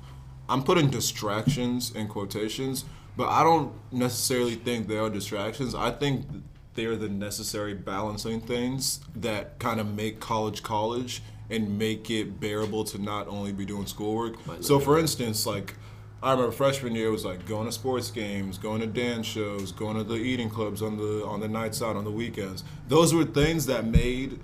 I'm 0.48 0.64
putting 0.64 0.90
distractions 0.90 1.92
in 1.96 2.08
quotations, 2.08 2.86
but 3.18 3.30
I 3.30 3.44
don't 3.44 3.74
necessarily 3.92 4.56
think 4.56 4.88
they 4.88 4.98
are 4.98 5.10
distractions. 5.10 5.74
I 5.74 5.92
think 5.92 6.26
they're 6.76 6.96
the 6.96 7.10
necessary 7.10 7.74
balancing 7.74 8.42
things 8.42 9.00
that 9.16 9.60
kind 9.60 9.80
of 9.80 9.96
make 9.96 10.20
college 10.20 10.62
college 10.62 11.22
and 11.50 11.78
make 11.78 12.10
it 12.10 12.40
bearable 12.40 12.84
to 12.84 12.98
not 12.98 13.28
only 13.28 13.52
be 13.52 13.66
doing 13.66 13.86
schoolwork. 13.86 14.36
So, 14.62 14.80
for 14.80 15.00
instance, 15.00 15.46
like 15.46 15.76
I 16.22 16.32
remember 16.32 16.52
freshman 16.52 16.96
year 16.96 17.12
was 17.12 17.24
like 17.24 17.46
going 17.48 17.66
to 17.66 17.72
sports 17.72 18.12
games, 18.12 18.58
going 18.58 18.82
to 18.82 18.88
dance 18.88 19.26
shows, 19.26 19.72
going 19.72 19.96
to 19.98 20.04
the 20.04 20.16
eating 20.16 20.50
clubs 20.50 20.82
on 20.82 20.98
the 20.98 21.26
on 21.26 21.40
the 21.40 21.48
nights 21.48 21.82
out 21.82 21.96
on 21.96 22.04
the 22.04 22.12
weekends. 22.12 22.64
Those 22.88 23.14
were 23.14 23.26
things 23.26 23.66
that 23.68 23.86
made 23.86 24.40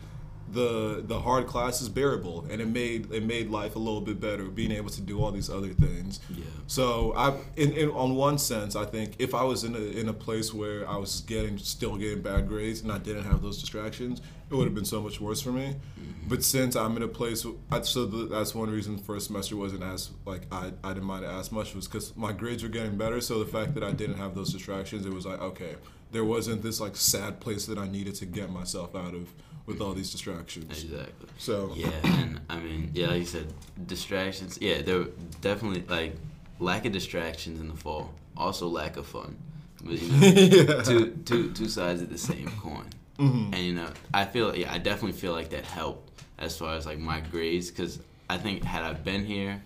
the 0.51 1.03
the 1.05 1.19
hard 1.19 1.47
classes 1.47 1.89
bearable, 1.89 2.45
and 2.49 2.61
it 2.61 2.67
made 2.67 3.11
it 3.11 3.23
made 3.23 3.49
life 3.49 3.75
a 3.75 3.79
little 3.79 4.01
bit 4.01 4.19
better. 4.19 4.45
Being 4.45 4.71
able 4.71 4.89
to 4.89 5.01
do 5.01 5.21
all 5.23 5.31
these 5.31 5.49
other 5.49 5.69
things. 5.69 6.19
Yeah. 6.29 6.43
So 6.67 7.13
I, 7.15 7.37
in, 7.55 7.71
in 7.73 7.89
on 7.89 8.15
one 8.15 8.37
sense, 8.37 8.75
I 8.75 8.85
think 8.85 9.15
if 9.19 9.33
I 9.33 9.43
was 9.43 9.63
in 9.63 9.75
a 9.75 9.79
in 9.79 10.09
a 10.09 10.13
place 10.13 10.53
where 10.53 10.87
I 10.87 10.97
was 10.97 11.21
getting 11.21 11.57
still 11.57 11.95
getting 11.97 12.21
bad 12.21 12.47
grades 12.47 12.81
and 12.81 12.91
I 12.91 12.97
didn't 12.97 13.23
have 13.23 13.41
those 13.41 13.59
distractions, 13.59 14.21
it 14.51 14.55
would 14.55 14.65
have 14.65 14.75
been 14.75 14.85
so 14.85 15.01
much 15.01 15.21
worse 15.21 15.41
for 15.41 15.51
me. 15.51 15.67
Mm-hmm. 15.67 16.27
But 16.27 16.43
since 16.43 16.75
I'm 16.75 16.97
in 16.97 17.03
a 17.03 17.07
place, 17.07 17.41
so 17.41 17.57
that's 17.69 18.53
one 18.53 18.69
reason 18.69 18.97
the 18.97 19.03
first 19.03 19.27
semester 19.27 19.55
wasn't 19.55 19.83
as 19.83 20.11
like 20.25 20.41
I, 20.51 20.71
I 20.83 20.89
didn't 20.93 21.05
mind 21.05 21.23
it 21.23 21.29
as 21.29 21.51
much 21.51 21.73
was 21.73 21.87
because 21.87 22.15
my 22.15 22.33
grades 22.33 22.61
were 22.61 22.69
getting 22.69 22.97
better. 22.97 23.21
So 23.21 23.39
the 23.39 23.49
fact 23.49 23.73
that 23.75 23.83
I 23.83 23.91
didn't 23.91 24.17
have 24.17 24.35
those 24.35 24.51
distractions, 24.51 25.05
it 25.05 25.13
was 25.13 25.25
like 25.25 25.41
okay, 25.41 25.75
there 26.11 26.25
wasn't 26.25 26.61
this 26.61 26.79
like 26.79 26.95
sad 26.95 27.39
place 27.39 27.65
that 27.65 27.77
I 27.77 27.87
needed 27.87 28.15
to 28.15 28.25
get 28.25 28.51
myself 28.51 28.95
out 28.95 29.13
of 29.13 29.33
with 29.65 29.81
all 29.81 29.93
these 29.93 30.11
distractions. 30.11 30.83
Exactly. 30.83 31.29
So 31.37 31.71
Yeah, 31.75 31.89
and 32.03 32.41
I 32.49 32.59
mean, 32.59 32.91
yeah, 32.93 33.07
like 33.07 33.19
you 33.19 33.25
said, 33.25 33.53
distractions. 33.85 34.57
Yeah, 34.61 34.81
there 34.81 34.99
were 34.99 35.09
definitely 35.39 35.83
like 35.87 36.15
lack 36.59 36.85
of 36.85 36.91
distractions 36.91 37.59
in 37.59 37.67
the 37.67 37.77
fall. 37.77 38.13
Also, 38.35 38.67
lack 38.67 38.97
of 38.97 39.07
fun. 39.07 39.37
But 39.83 40.01
you 40.01 40.07
know, 40.09 40.27
yeah. 40.27 40.81
two 40.83 41.11
two 41.25 41.51
two 41.53 41.69
sides 41.69 42.01
of 42.01 42.09
the 42.09 42.17
same 42.17 42.51
coin. 42.59 42.89
Mhm. 43.21 43.53
And 43.53 43.57
you 43.67 43.73
know, 43.73 43.89
I 44.13 44.25
feel 44.25 44.55
yeah, 44.55 44.73
I 44.73 44.77
definitely 44.79 45.17
feel 45.19 45.33
like 45.33 45.49
that 45.51 45.65
helped 45.65 46.09
as 46.39 46.57
far 46.57 46.75
as 46.75 46.85
like 46.85 46.99
my 46.99 47.19
grades 47.19 47.69
because 47.69 47.99
I 48.29 48.37
think 48.37 48.63
had 48.63 48.83
I 48.83 48.93
been 48.93 49.25
here, 49.25 49.61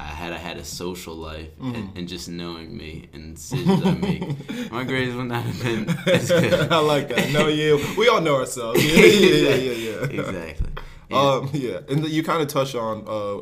I 0.00 0.04
had 0.04 0.32
I 0.32 0.38
had 0.38 0.56
a 0.56 0.64
social 0.64 1.14
life 1.14 1.50
Mhm. 1.60 1.74
and, 1.74 1.98
and 1.98 2.08
just 2.08 2.28
knowing 2.28 2.76
me 2.76 3.08
and 3.12 3.34
decisions 3.36 3.82
I 3.84 3.92
make, 3.94 4.22
my 4.78 4.84
grades 4.84 5.14
would 5.14 5.26
not 5.28 5.42
have 5.42 5.62
been 5.62 5.88
as 6.06 6.28
good. 6.42 6.72
I 6.72 6.78
like 6.78 7.08
that. 7.08 7.30
No, 7.32 7.48
yeah, 7.48 7.76
we 7.98 8.08
all 8.08 8.20
know 8.20 8.36
ourselves. 8.36 8.82
Yeah, 8.84 9.04
yeah, 9.04 9.36
yeah, 9.36 9.54
yeah. 9.54 9.72
yeah. 9.72 10.04
exactly. 10.20 10.68
Yeah. 11.10 11.16
Um, 11.18 11.50
yeah, 11.52 11.78
and 11.88 12.06
you 12.06 12.22
kind 12.22 12.42
of 12.42 12.48
touch 12.48 12.74
on 12.74 13.04
uh, 13.08 13.40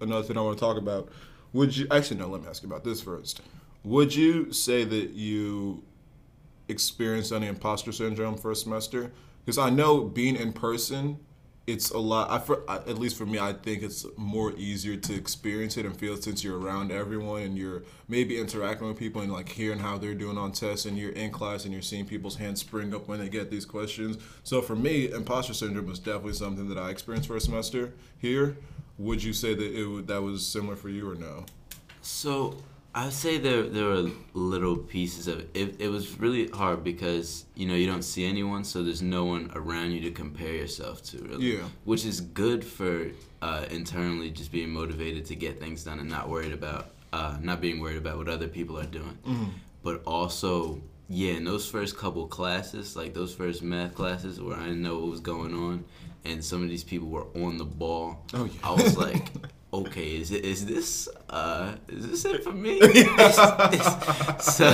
another 0.00 0.22
thing 0.26 0.36
I 0.36 0.42
want 0.42 0.58
to 0.58 0.64
talk 0.64 0.76
about. 0.76 1.08
Would 1.54 1.74
you 1.76 1.86
actually 1.90 2.18
no? 2.18 2.28
Let 2.28 2.42
me 2.42 2.48
ask 2.48 2.62
you 2.62 2.68
about 2.68 2.84
this 2.84 3.00
first. 3.00 3.40
Would 3.84 4.14
you 4.14 4.52
say 4.52 4.84
that 4.84 5.10
you 5.10 5.82
experienced 6.68 7.32
any 7.32 7.46
imposter 7.46 7.92
syndrome 7.92 8.36
for 8.36 8.50
a 8.50 8.56
semester? 8.56 9.12
Because 9.44 9.58
I 9.58 9.70
know 9.70 10.04
being 10.04 10.36
in 10.36 10.52
person, 10.52 11.18
it's 11.68 11.90
a 11.90 11.98
lot. 11.98 12.30
I, 12.30 12.38
for, 12.38 12.62
I, 12.68 12.76
at 12.76 12.98
least 12.98 13.18
for 13.18 13.26
me, 13.26 13.38
I 13.38 13.52
think 13.52 13.82
it's 13.82 14.06
more 14.16 14.52
easier 14.56 14.96
to 14.96 15.14
experience 15.14 15.76
it 15.76 15.84
and 15.84 15.94
feel 15.94 16.14
it 16.14 16.24
since 16.24 16.42
you're 16.42 16.58
around 16.58 16.90
everyone 16.90 17.42
and 17.42 17.58
you're 17.58 17.82
maybe 18.08 18.38
interacting 18.38 18.88
with 18.88 18.98
people 18.98 19.20
and 19.20 19.30
like 19.30 19.50
hearing 19.50 19.78
how 19.78 19.98
they're 19.98 20.14
doing 20.14 20.38
on 20.38 20.52
tests 20.52 20.86
and 20.86 20.96
you're 20.96 21.12
in 21.12 21.30
class 21.30 21.64
and 21.64 21.72
you're 21.74 21.82
seeing 21.82 22.06
people's 22.06 22.36
hands 22.36 22.60
spring 22.60 22.94
up 22.94 23.06
when 23.06 23.18
they 23.18 23.28
get 23.28 23.50
these 23.50 23.66
questions. 23.66 24.16
So 24.44 24.62
for 24.62 24.74
me, 24.74 25.10
imposter 25.10 25.52
syndrome 25.52 25.86
was 25.86 25.98
definitely 25.98 26.32
something 26.32 26.68
that 26.70 26.78
I 26.78 26.88
experienced 26.88 27.28
for 27.28 27.36
a 27.36 27.40
semester 27.40 27.92
here. 28.16 28.56
Would 28.96 29.22
you 29.22 29.34
say 29.34 29.54
that 29.54 29.62
it 29.62 30.06
that 30.06 30.22
was 30.22 30.46
similar 30.46 30.74
for 30.74 30.88
you 30.88 31.08
or 31.08 31.14
no? 31.14 31.44
So 32.00 32.56
I'd 32.94 33.12
say 33.12 33.38
there 33.38 33.62
there 33.64 33.84
were 33.86 34.10
little 34.34 34.76
pieces 34.76 35.28
of 35.28 35.40
it. 35.40 35.50
it. 35.54 35.76
It 35.80 35.88
was 35.88 36.18
really 36.18 36.48
hard 36.48 36.82
because 36.82 37.44
you 37.54 37.66
know 37.68 37.74
you 37.74 37.86
don't 37.86 38.02
see 38.02 38.24
anyone, 38.26 38.64
so 38.64 38.82
there's 38.82 39.02
no 39.02 39.24
one 39.24 39.50
around 39.54 39.92
you 39.92 40.00
to 40.02 40.10
compare 40.10 40.52
yourself 40.52 41.02
to. 41.10 41.18
Really, 41.18 41.52
Yeah. 41.58 41.64
Which 41.84 42.04
is 42.04 42.20
good 42.20 42.64
for 42.64 43.10
uh, 43.42 43.66
internally 43.70 44.30
just 44.30 44.50
being 44.50 44.70
motivated 44.70 45.26
to 45.26 45.36
get 45.36 45.60
things 45.60 45.84
done 45.84 46.00
and 46.00 46.08
not 46.10 46.28
worried 46.28 46.52
about 46.52 46.90
uh, 47.12 47.36
not 47.40 47.60
being 47.60 47.78
worried 47.80 47.98
about 47.98 48.16
what 48.18 48.28
other 48.28 48.48
people 48.48 48.78
are 48.78 48.86
doing, 48.86 49.16
Mm-hmm. 49.26 49.44
but 49.82 50.02
also 50.04 50.80
yeah, 51.10 51.32
in 51.32 51.44
those 51.44 51.66
first 51.70 51.96
couple 51.96 52.26
classes, 52.26 52.94
like 52.96 53.14
those 53.14 53.34
first 53.34 53.62
math 53.62 53.94
classes 53.94 54.40
where 54.42 54.56
I 54.56 54.64
didn't 54.64 54.82
know 54.82 54.98
what 54.98 55.10
was 55.10 55.20
going 55.20 55.54
on, 55.54 55.84
and 56.26 56.44
some 56.44 56.62
of 56.62 56.68
these 56.68 56.84
people 56.84 57.08
were 57.08 57.26
on 57.34 57.56
the 57.58 57.64
ball. 57.64 58.18
Oh, 58.34 58.44
yeah. 58.44 58.50
I 58.62 58.72
was 58.72 58.94
like, 58.98 59.28
okay, 59.72 60.16
is 60.16 60.30
it 60.30 60.44
is 60.44 60.64
this 60.66 61.08
uh 61.30 61.74
is 61.88 62.08
this 62.08 62.24
it 62.24 62.44
for 62.44 62.52
me? 62.52 62.78
Is 62.80 63.06
this- 63.16 64.44
so 64.56 64.68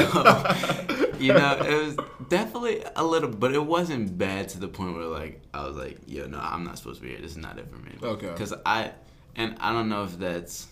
you 1.18 1.32
know, 1.32 1.56
it 1.60 1.84
was 1.86 1.96
definitely 2.28 2.82
a 2.96 3.04
little, 3.04 3.30
but 3.30 3.54
it 3.54 3.64
wasn't 3.64 4.16
bad 4.18 4.48
to 4.50 4.58
the 4.60 4.68
point 4.68 4.94
where 4.96 5.06
like 5.06 5.42
I 5.52 5.66
was 5.66 5.76
like, 5.76 5.98
yo, 6.06 6.26
no, 6.26 6.38
I'm 6.38 6.64
not 6.64 6.78
supposed 6.78 7.00
to 7.00 7.04
be 7.06 7.10
here. 7.12 7.20
This 7.20 7.32
is 7.32 7.36
not 7.38 7.58
it 7.58 7.68
for 7.70 7.76
me. 7.76 7.92
Okay. 8.02 8.28
Because 8.28 8.52
I 8.66 8.92
and 9.36 9.56
I 9.60 9.72
don't 9.72 9.88
know 9.88 10.04
if 10.04 10.18
that's 10.18 10.68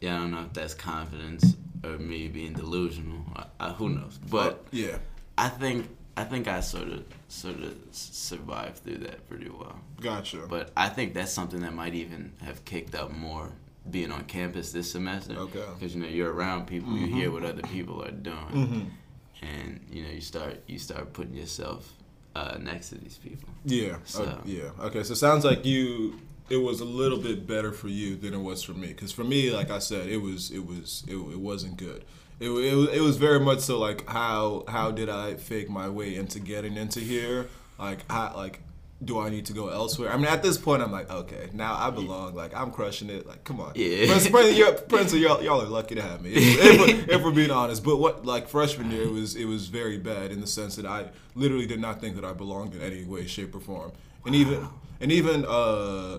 yeah, 0.00 0.14
I 0.16 0.18
don't 0.18 0.30
know 0.30 0.42
if 0.42 0.52
that's 0.52 0.74
confidence 0.74 1.56
or 1.84 1.98
me 1.98 2.28
being 2.28 2.52
delusional. 2.54 3.22
I, 3.36 3.44
I, 3.60 3.68
who 3.70 3.88
knows? 3.90 4.18
But 4.30 4.64
yeah, 4.70 4.98
I 5.38 5.48
think 5.48 5.88
I 6.16 6.24
think 6.24 6.46
I 6.48 6.60
sort 6.60 6.88
of 6.88 7.04
sort 7.28 7.56
of 7.60 7.74
survived 7.92 8.78
through 8.78 8.98
that 8.98 9.28
pretty 9.28 9.48
well. 9.48 9.78
gotcha. 10.00 10.44
But 10.48 10.70
I 10.76 10.88
think 10.88 11.14
that's 11.14 11.32
something 11.32 11.60
that 11.60 11.72
might 11.72 11.94
even 11.94 12.32
have 12.42 12.64
kicked 12.64 12.94
up 12.94 13.10
more 13.12 13.50
being 13.90 14.12
on 14.12 14.24
campus 14.24 14.72
this 14.72 14.92
semester. 14.92 15.34
Okay. 15.34 15.64
Because 15.78 15.94
you 15.94 16.02
know 16.02 16.08
you're 16.08 16.32
around 16.32 16.66
people, 16.66 16.96
you 16.96 17.06
hear 17.06 17.30
what 17.30 17.44
other 17.44 17.62
people 17.62 18.02
are 18.04 18.10
doing, 18.10 18.36
Mhm. 18.52 18.86
and 19.42 19.80
you 19.90 20.02
know 20.04 20.10
you 20.10 20.20
start 20.20 20.62
you 20.66 20.78
start 20.78 21.12
putting 21.12 21.34
yourself 21.34 21.90
uh, 22.34 22.56
next 22.60 22.88
to 22.90 22.94
these 22.96 23.18
people. 23.18 23.48
Yeah. 23.64 23.96
So- 24.04 24.24
uh, 24.24 24.40
yeah. 24.44 24.70
Okay. 24.80 25.02
So 25.02 25.12
it 25.12 25.16
sounds 25.16 25.44
like 25.44 25.64
you. 25.64 26.18
It 26.50 26.56
was 26.58 26.80
a 26.80 26.84
little 26.84 27.18
bit 27.18 27.46
better 27.46 27.72
for 27.72 27.88
you 27.88 28.16
than 28.16 28.34
it 28.34 28.38
was 28.40 28.62
for 28.62 28.72
me. 28.74 28.88
Because 28.88 29.12
for 29.12 29.24
me, 29.24 29.50
like 29.50 29.70
I 29.70 29.78
said, 29.78 30.08
it 30.08 30.18
was 30.18 30.50
it 30.50 30.66
was 30.66 31.04
it, 31.08 31.14
it 31.16 31.38
wasn't 31.40 31.76
good. 31.78 32.04
It, 32.42 32.50
it, 32.50 32.74
was- 32.74 32.88
it 32.88 33.00
was 33.00 33.16
very 33.16 33.40
much 33.40 33.60
so 33.60 33.78
like 33.78 34.08
how 34.08 34.64
how 34.68 34.90
did 34.90 35.08
I 35.08 35.34
fake 35.34 35.70
my 35.70 35.88
way 35.88 36.16
into 36.16 36.40
getting 36.40 36.76
into 36.76 37.00
here? 37.00 37.48
Like 37.78 38.00
how 38.10 38.32
like 38.36 38.60
do 39.04 39.18
I 39.18 39.30
need 39.30 39.46
to 39.46 39.52
go 39.52 39.68
elsewhere? 39.68 40.12
I 40.12 40.16
mean, 40.16 40.26
at 40.26 40.44
this 40.44 40.56
point, 40.56 40.80
I'm 40.80 40.92
like, 40.92 41.10
okay, 41.10 41.48
now 41.52 41.74
I 41.74 41.90
belong. 41.90 42.36
Like 42.36 42.54
I'm 42.54 42.70
crushing 42.70 43.10
it. 43.10 43.26
Like 43.26 43.42
come 43.42 43.58
on, 43.60 43.72
Yeah. 43.74 44.06
Prince, 44.06 44.28
Prince, 44.28 44.56
you're- 44.56 44.78
Prince, 44.88 45.12
y'all, 45.14 45.42
y'all 45.42 45.60
are 45.60 45.66
lucky 45.66 45.96
to 45.96 46.02
have 46.02 46.22
me. 46.22 46.30
If, 46.34 46.58
if, 46.64 46.80
we're, 47.08 47.14
if 47.16 47.22
we're 47.24 47.32
being 47.32 47.50
honest, 47.50 47.82
but 47.84 47.96
what 47.96 48.24
like 48.26 48.48
freshman 48.48 48.90
year 48.92 49.02
it 49.02 49.10
was 49.12 49.34
it 49.36 49.44
was 49.46 49.66
very 49.68 49.98
bad 49.98 50.30
in 50.30 50.40
the 50.40 50.46
sense 50.46 50.76
that 50.76 50.86
I 50.86 51.06
literally 51.34 51.66
did 51.66 51.80
not 51.80 52.00
think 52.00 52.14
that 52.16 52.24
I 52.24 52.32
belonged 52.32 52.74
in 52.76 52.80
any 52.82 53.04
way, 53.04 53.26
shape, 53.26 53.54
or 53.56 53.60
form, 53.60 53.90
and 54.26 54.34
even 54.36 54.68
and 55.00 55.10
even 55.10 55.44
uh 55.48 56.18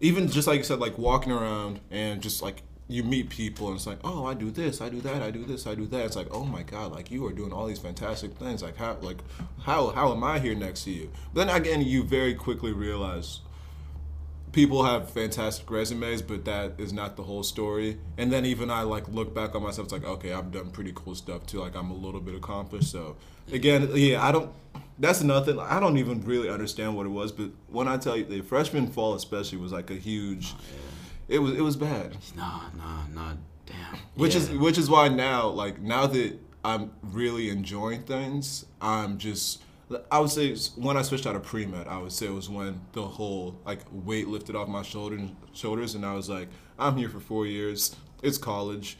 even 0.00 0.28
just 0.28 0.46
like 0.48 0.58
you 0.58 0.64
said, 0.64 0.80
like 0.80 0.98
walking 0.98 1.32
around 1.32 1.80
and 1.90 2.20
just 2.22 2.42
like 2.42 2.62
you 2.86 3.02
meet 3.02 3.30
people 3.30 3.68
and 3.68 3.76
it's 3.76 3.86
like, 3.86 3.98
oh, 4.04 4.26
I 4.26 4.34
do 4.34 4.50
this, 4.50 4.80
I 4.80 4.88
do 4.88 5.00
that, 5.00 5.22
I 5.22 5.30
do 5.30 5.44
this, 5.44 5.66
I 5.66 5.74
do 5.74 5.86
that. 5.86 6.04
It's 6.04 6.16
like, 6.16 6.28
oh 6.30 6.44
my 6.44 6.62
god, 6.62 6.92
like 6.92 7.10
you 7.10 7.26
are 7.26 7.32
doing 7.32 7.52
all 7.52 7.66
these 7.66 7.78
fantastic 7.78 8.34
things. 8.34 8.62
Like 8.62 8.76
how, 8.76 8.98
like 9.00 9.18
how, 9.62 9.90
how 9.90 10.12
am 10.12 10.22
I 10.22 10.38
here 10.38 10.54
next 10.54 10.84
to 10.84 10.90
you? 10.90 11.10
But 11.32 11.46
then 11.46 11.56
again, 11.56 11.82
you 11.82 12.02
very 12.02 12.34
quickly 12.34 12.72
realize 12.72 13.40
people 14.54 14.84
have 14.84 15.10
fantastic 15.10 15.68
resumes, 15.70 16.22
but 16.22 16.44
that 16.44 16.74
is 16.78 16.92
not 16.92 17.16
the 17.16 17.22
whole 17.22 17.42
story. 17.42 17.98
And 18.16 18.32
then 18.32 18.46
even 18.46 18.70
I 18.70 18.82
like 18.82 19.08
look 19.08 19.34
back 19.34 19.54
on 19.54 19.62
myself, 19.62 19.86
it's 19.86 19.92
like, 19.92 20.04
okay, 20.04 20.32
I've 20.32 20.52
done 20.52 20.70
pretty 20.70 20.92
cool 20.94 21.14
stuff 21.14 21.44
too. 21.46 21.60
Like 21.60 21.74
I'm 21.74 21.90
a 21.90 21.94
little 21.94 22.20
bit 22.20 22.34
accomplished. 22.34 22.90
So 22.90 23.16
again, 23.52 23.90
yeah, 23.94 24.24
I 24.24 24.32
don't. 24.32 24.50
That's 24.96 25.22
nothing. 25.22 25.58
I 25.58 25.80
don't 25.80 25.98
even 25.98 26.20
really 26.24 26.48
understand 26.48 26.96
what 26.96 27.04
it 27.04 27.08
was, 27.08 27.32
but 27.32 27.50
when 27.68 27.88
I 27.88 27.96
tell 27.96 28.16
you, 28.16 28.24
the 28.24 28.42
freshman 28.42 28.86
fall 28.86 29.14
especially 29.14 29.58
was 29.58 29.72
like 29.72 29.90
a 29.90 29.94
huge. 29.94 30.54
Oh, 30.54 30.83
It 31.28 31.38
was 31.38 31.54
it 31.56 31.60
was 31.62 31.76
bad, 31.76 32.16
Nah, 32.36 32.60
nah, 32.76 33.06
nah. 33.12 33.32
Damn. 33.66 33.98
which 34.14 34.34
is 34.34 34.50
which 34.50 34.76
is 34.76 34.90
why 34.90 35.08
now 35.08 35.48
like 35.48 35.80
now 35.80 36.06
that 36.06 36.38
I'm 36.64 36.92
really 37.02 37.50
enjoying 37.50 38.02
things, 38.02 38.66
I'm 38.80 39.18
just. 39.18 39.62
I 40.10 40.18
would 40.18 40.30
say 40.30 40.56
when 40.76 40.96
I 40.96 41.02
switched 41.02 41.26
out 41.26 41.36
of 41.36 41.42
pre 41.42 41.66
med, 41.66 41.86
I 41.86 41.98
would 41.98 42.10
say 42.12 42.26
it 42.26 42.32
was 42.32 42.48
when 42.48 42.80
the 42.92 43.02
whole 43.02 43.60
like 43.66 43.80
weight 43.90 44.28
lifted 44.28 44.56
off 44.56 44.66
my 44.68 44.82
shoulders, 44.82 45.20
shoulders, 45.52 45.94
and 45.94 46.04
I 46.06 46.14
was 46.14 46.28
like, 46.28 46.48
I'm 46.78 46.96
here 46.96 47.08
for 47.10 47.20
four 47.20 47.46
years. 47.46 47.94
It's 48.22 48.38
college. 48.38 48.96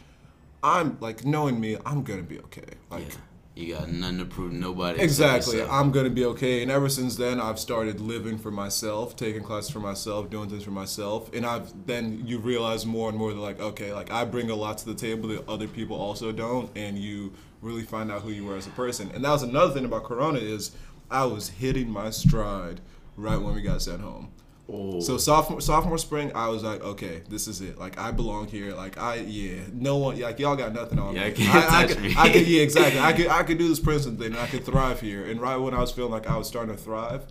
I'm 0.63 0.99
like 1.01 1.25
knowing 1.25 1.59
me, 1.59 1.79
I'm 1.85 2.03
gonna 2.03 2.23
be 2.23 2.39
okay. 2.41 2.75
Like 2.91 3.09
yeah. 3.09 3.17
You 3.57 3.75
got 3.75 3.89
nothing 3.89 4.19
to 4.19 4.25
prove 4.25 4.53
nobody. 4.53 5.01
Exactly. 5.01 5.63
I'm 5.63 5.93
going 5.93 6.07
to 6.07 6.11
be 6.11 6.25
okay. 6.25 6.63
And 6.63 6.73
ever 6.73 6.89
since 6.89 7.15
then, 7.15 7.41
I've 7.41 7.61
started 7.61 8.01
living 8.01 8.37
for 8.37 8.51
myself, 8.51 9.15
taking 9.15 9.45
classes 9.45 9.71
for 9.71 9.79
myself, 9.79 10.29
doing 10.29 10.51
things 10.51 10.65
for 10.65 10.73
myself. 10.73 11.33
And 11.33 11.47
I've 11.47 11.73
then 11.87 12.27
you 12.27 12.39
realize 12.39 12.85
more 12.85 13.09
and 13.09 13.17
more 13.17 13.33
that 13.33 13.39
like, 13.39 13.61
okay, 13.61 13.93
like 13.93 14.11
I 14.11 14.25
bring 14.25 14.51
a 14.51 14.57
lot 14.57 14.79
to 14.79 14.87
the 14.87 14.95
table 14.95 15.29
that 15.29 15.49
other 15.49 15.69
people 15.69 15.97
also 15.97 16.33
don't, 16.33 16.69
and 16.77 16.99
you 16.99 17.33
really 17.63 17.85
find 17.85 18.11
out 18.11 18.23
who 18.23 18.31
you 18.31 18.51
are 18.51 18.57
as 18.57 18.67
a 18.67 18.71
person. 18.71 19.11
And 19.15 19.25
that 19.25 19.31
was 19.31 19.45
another 19.45 19.73
thing 19.73 19.85
about 19.85 20.03
Corona 20.03 20.41
is 20.41 20.73
I 21.09 21.25
was 21.25 21.49
hitting 21.49 21.89
my 21.89 22.11
stride 22.11 22.81
right 23.17 23.41
when 23.41 23.55
we 23.55 23.63
got 23.63 23.83
sent 23.83 24.01
home. 24.01 24.33
Oh. 24.67 24.99
So 25.01 25.19
sophomore 25.19 25.61
sophomore 25.61 25.99
spring, 25.99 26.33
I 26.35 26.49
was 26.49 26.63
like, 26.63 26.83
okay, 26.83 27.23
this 27.29 27.47
is 27.49 27.61
it. 27.61 27.79
Like 27.79 27.99
I 27.99 28.11
belong 28.13 28.47
here. 28.49 28.73
Like 28.75 28.97
I 28.97 29.17
yeah, 29.17 29.61
no 29.73 29.99
one 29.99 30.19
like 30.19 30.39
y'all 30.39 30.57
got 30.57 30.73
nothing 30.73 30.99
on 30.99 31.15
Yeah, 31.15 31.23
me. 31.23 31.27
I 31.27 31.31
can't 31.33 31.55
I, 31.55 31.59
I 31.59 31.87
touch 31.87 31.95
could, 31.97 32.03
me. 32.03 32.15
I 32.17 32.29
could 32.31 32.47
yeah 32.49 32.63
exactly. 32.69 33.01
I 33.01 33.13
could 33.13 33.27
I 33.29 33.43
could 33.43 33.59
do 33.59 33.69
this 33.69 33.81
Princeton 33.81 34.17
thing 34.17 34.29
and 34.29 34.39
I 34.39 34.47
could 34.47 34.65
thrive 34.65 35.01
here. 35.01 35.27
And 35.27 35.41
right 35.41 35.57
when 35.57 35.75
I 35.75 35.81
was 35.81 35.93
feeling 35.93 36.13
like 36.13 36.27
I 36.27 36.37
was 36.39 36.49
starting 36.49 36.75
to 36.75 36.83
thrive, 36.83 37.25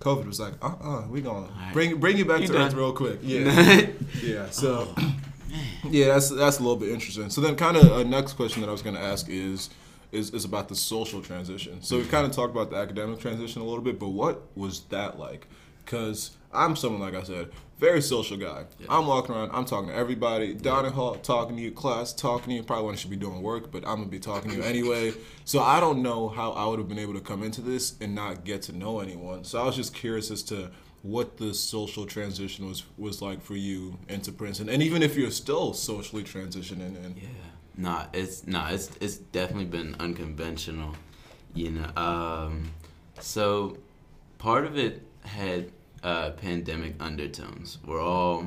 COVID 0.00 0.26
was 0.26 0.38
like, 0.38 0.54
uh 0.62 0.74
uh 0.82 1.06
we 1.08 1.22
gonna 1.22 1.46
right. 1.46 1.72
bring 1.72 1.98
bring 1.98 2.18
you 2.18 2.26
back 2.26 2.40
You 2.42 2.48
to 2.48 2.52
done. 2.52 2.62
earth 2.62 2.74
real 2.74 2.92
quick. 2.92 3.20
Yeah. 3.22 3.86
yeah. 4.22 4.50
So 4.50 4.94
yeah, 5.84 6.08
that's 6.08 6.28
that's 6.28 6.58
a 6.58 6.62
little 6.62 6.76
bit 6.76 6.90
interesting. 6.90 7.30
So 7.30 7.40
then, 7.40 7.56
kind 7.56 7.76
of 7.76 7.90
a 7.98 8.04
next 8.04 8.34
question 8.34 8.60
that 8.62 8.68
I 8.68 8.72
was 8.72 8.82
going 8.82 8.96
to 8.96 9.02
ask 9.02 9.28
is, 9.28 9.70
is 10.12 10.30
is 10.30 10.44
about 10.44 10.68
the 10.68 10.76
social 10.76 11.22
transition. 11.22 11.82
So 11.82 11.98
we 11.98 12.04
kind 12.04 12.26
of 12.26 12.32
talked 12.32 12.52
about 12.52 12.70
the 12.70 12.76
academic 12.76 13.18
transition 13.18 13.62
a 13.62 13.64
little 13.64 13.82
bit, 13.82 13.98
but 13.98 14.08
what 14.10 14.42
was 14.54 14.80
that 14.90 15.18
like? 15.18 15.46
Because 15.84 16.32
I'm 16.52 16.76
someone 16.76 17.00
like 17.00 17.14
I 17.14 17.22
said, 17.22 17.50
very 17.78 18.02
social 18.02 18.36
guy. 18.36 18.64
Yeah. 18.78 18.86
I'm 18.90 19.06
walking 19.06 19.34
around, 19.34 19.50
I'm 19.52 19.64
talking 19.64 19.88
to 19.88 19.94
everybody, 19.94 20.52
down 20.52 20.84
in 20.84 20.92
hall, 20.92 21.14
talking 21.14 21.56
to 21.56 21.62
you, 21.62 21.70
class, 21.70 22.12
talking 22.12 22.50
to 22.50 22.54
you. 22.54 22.62
Probably 22.62 22.86
when 22.86 22.94
I 22.94 22.98
should 22.98 23.10
be 23.10 23.16
doing 23.16 23.40
work, 23.40 23.72
but 23.72 23.84
I'm 23.86 23.96
gonna 23.96 24.06
be 24.06 24.18
talking 24.18 24.50
to 24.50 24.56
you 24.58 24.62
anyway. 24.62 25.12
So 25.44 25.60
I 25.60 25.80
don't 25.80 26.02
know 26.02 26.28
how 26.28 26.52
I 26.52 26.66
would 26.66 26.78
have 26.78 26.88
been 26.88 26.98
able 26.98 27.14
to 27.14 27.20
come 27.20 27.42
into 27.42 27.62
this 27.62 27.94
and 28.00 28.14
not 28.14 28.44
get 28.44 28.62
to 28.62 28.76
know 28.76 29.00
anyone. 29.00 29.44
So 29.44 29.60
I 29.60 29.64
was 29.64 29.76
just 29.76 29.94
curious 29.94 30.30
as 30.30 30.42
to 30.44 30.70
what 31.02 31.38
the 31.38 31.54
social 31.54 32.04
transition 32.04 32.68
was 32.68 32.84
was 32.98 33.22
like 33.22 33.40
for 33.40 33.56
you 33.56 33.98
into 34.08 34.32
Princeton, 34.32 34.68
and 34.68 34.82
even 34.82 35.02
if 35.02 35.16
you're 35.16 35.30
still 35.30 35.72
socially 35.72 36.22
transitioning 36.22 37.02
in. 37.02 37.14
Yeah. 37.16 37.28
Nah, 37.76 38.06
it's 38.12 38.46
nah, 38.46 38.68
it's 38.68 38.90
it's 39.00 39.16
definitely 39.16 39.64
been 39.64 39.96
unconventional, 39.98 40.96
you 41.54 41.70
know. 41.70 41.90
Um, 41.96 42.72
so 43.20 43.78
part 44.36 44.66
of 44.66 44.76
it 44.76 45.02
had 45.24 45.70
uh, 46.02 46.30
pandemic 46.30 46.94
undertones. 47.00 47.78
We're 47.84 48.00
all 48.02 48.46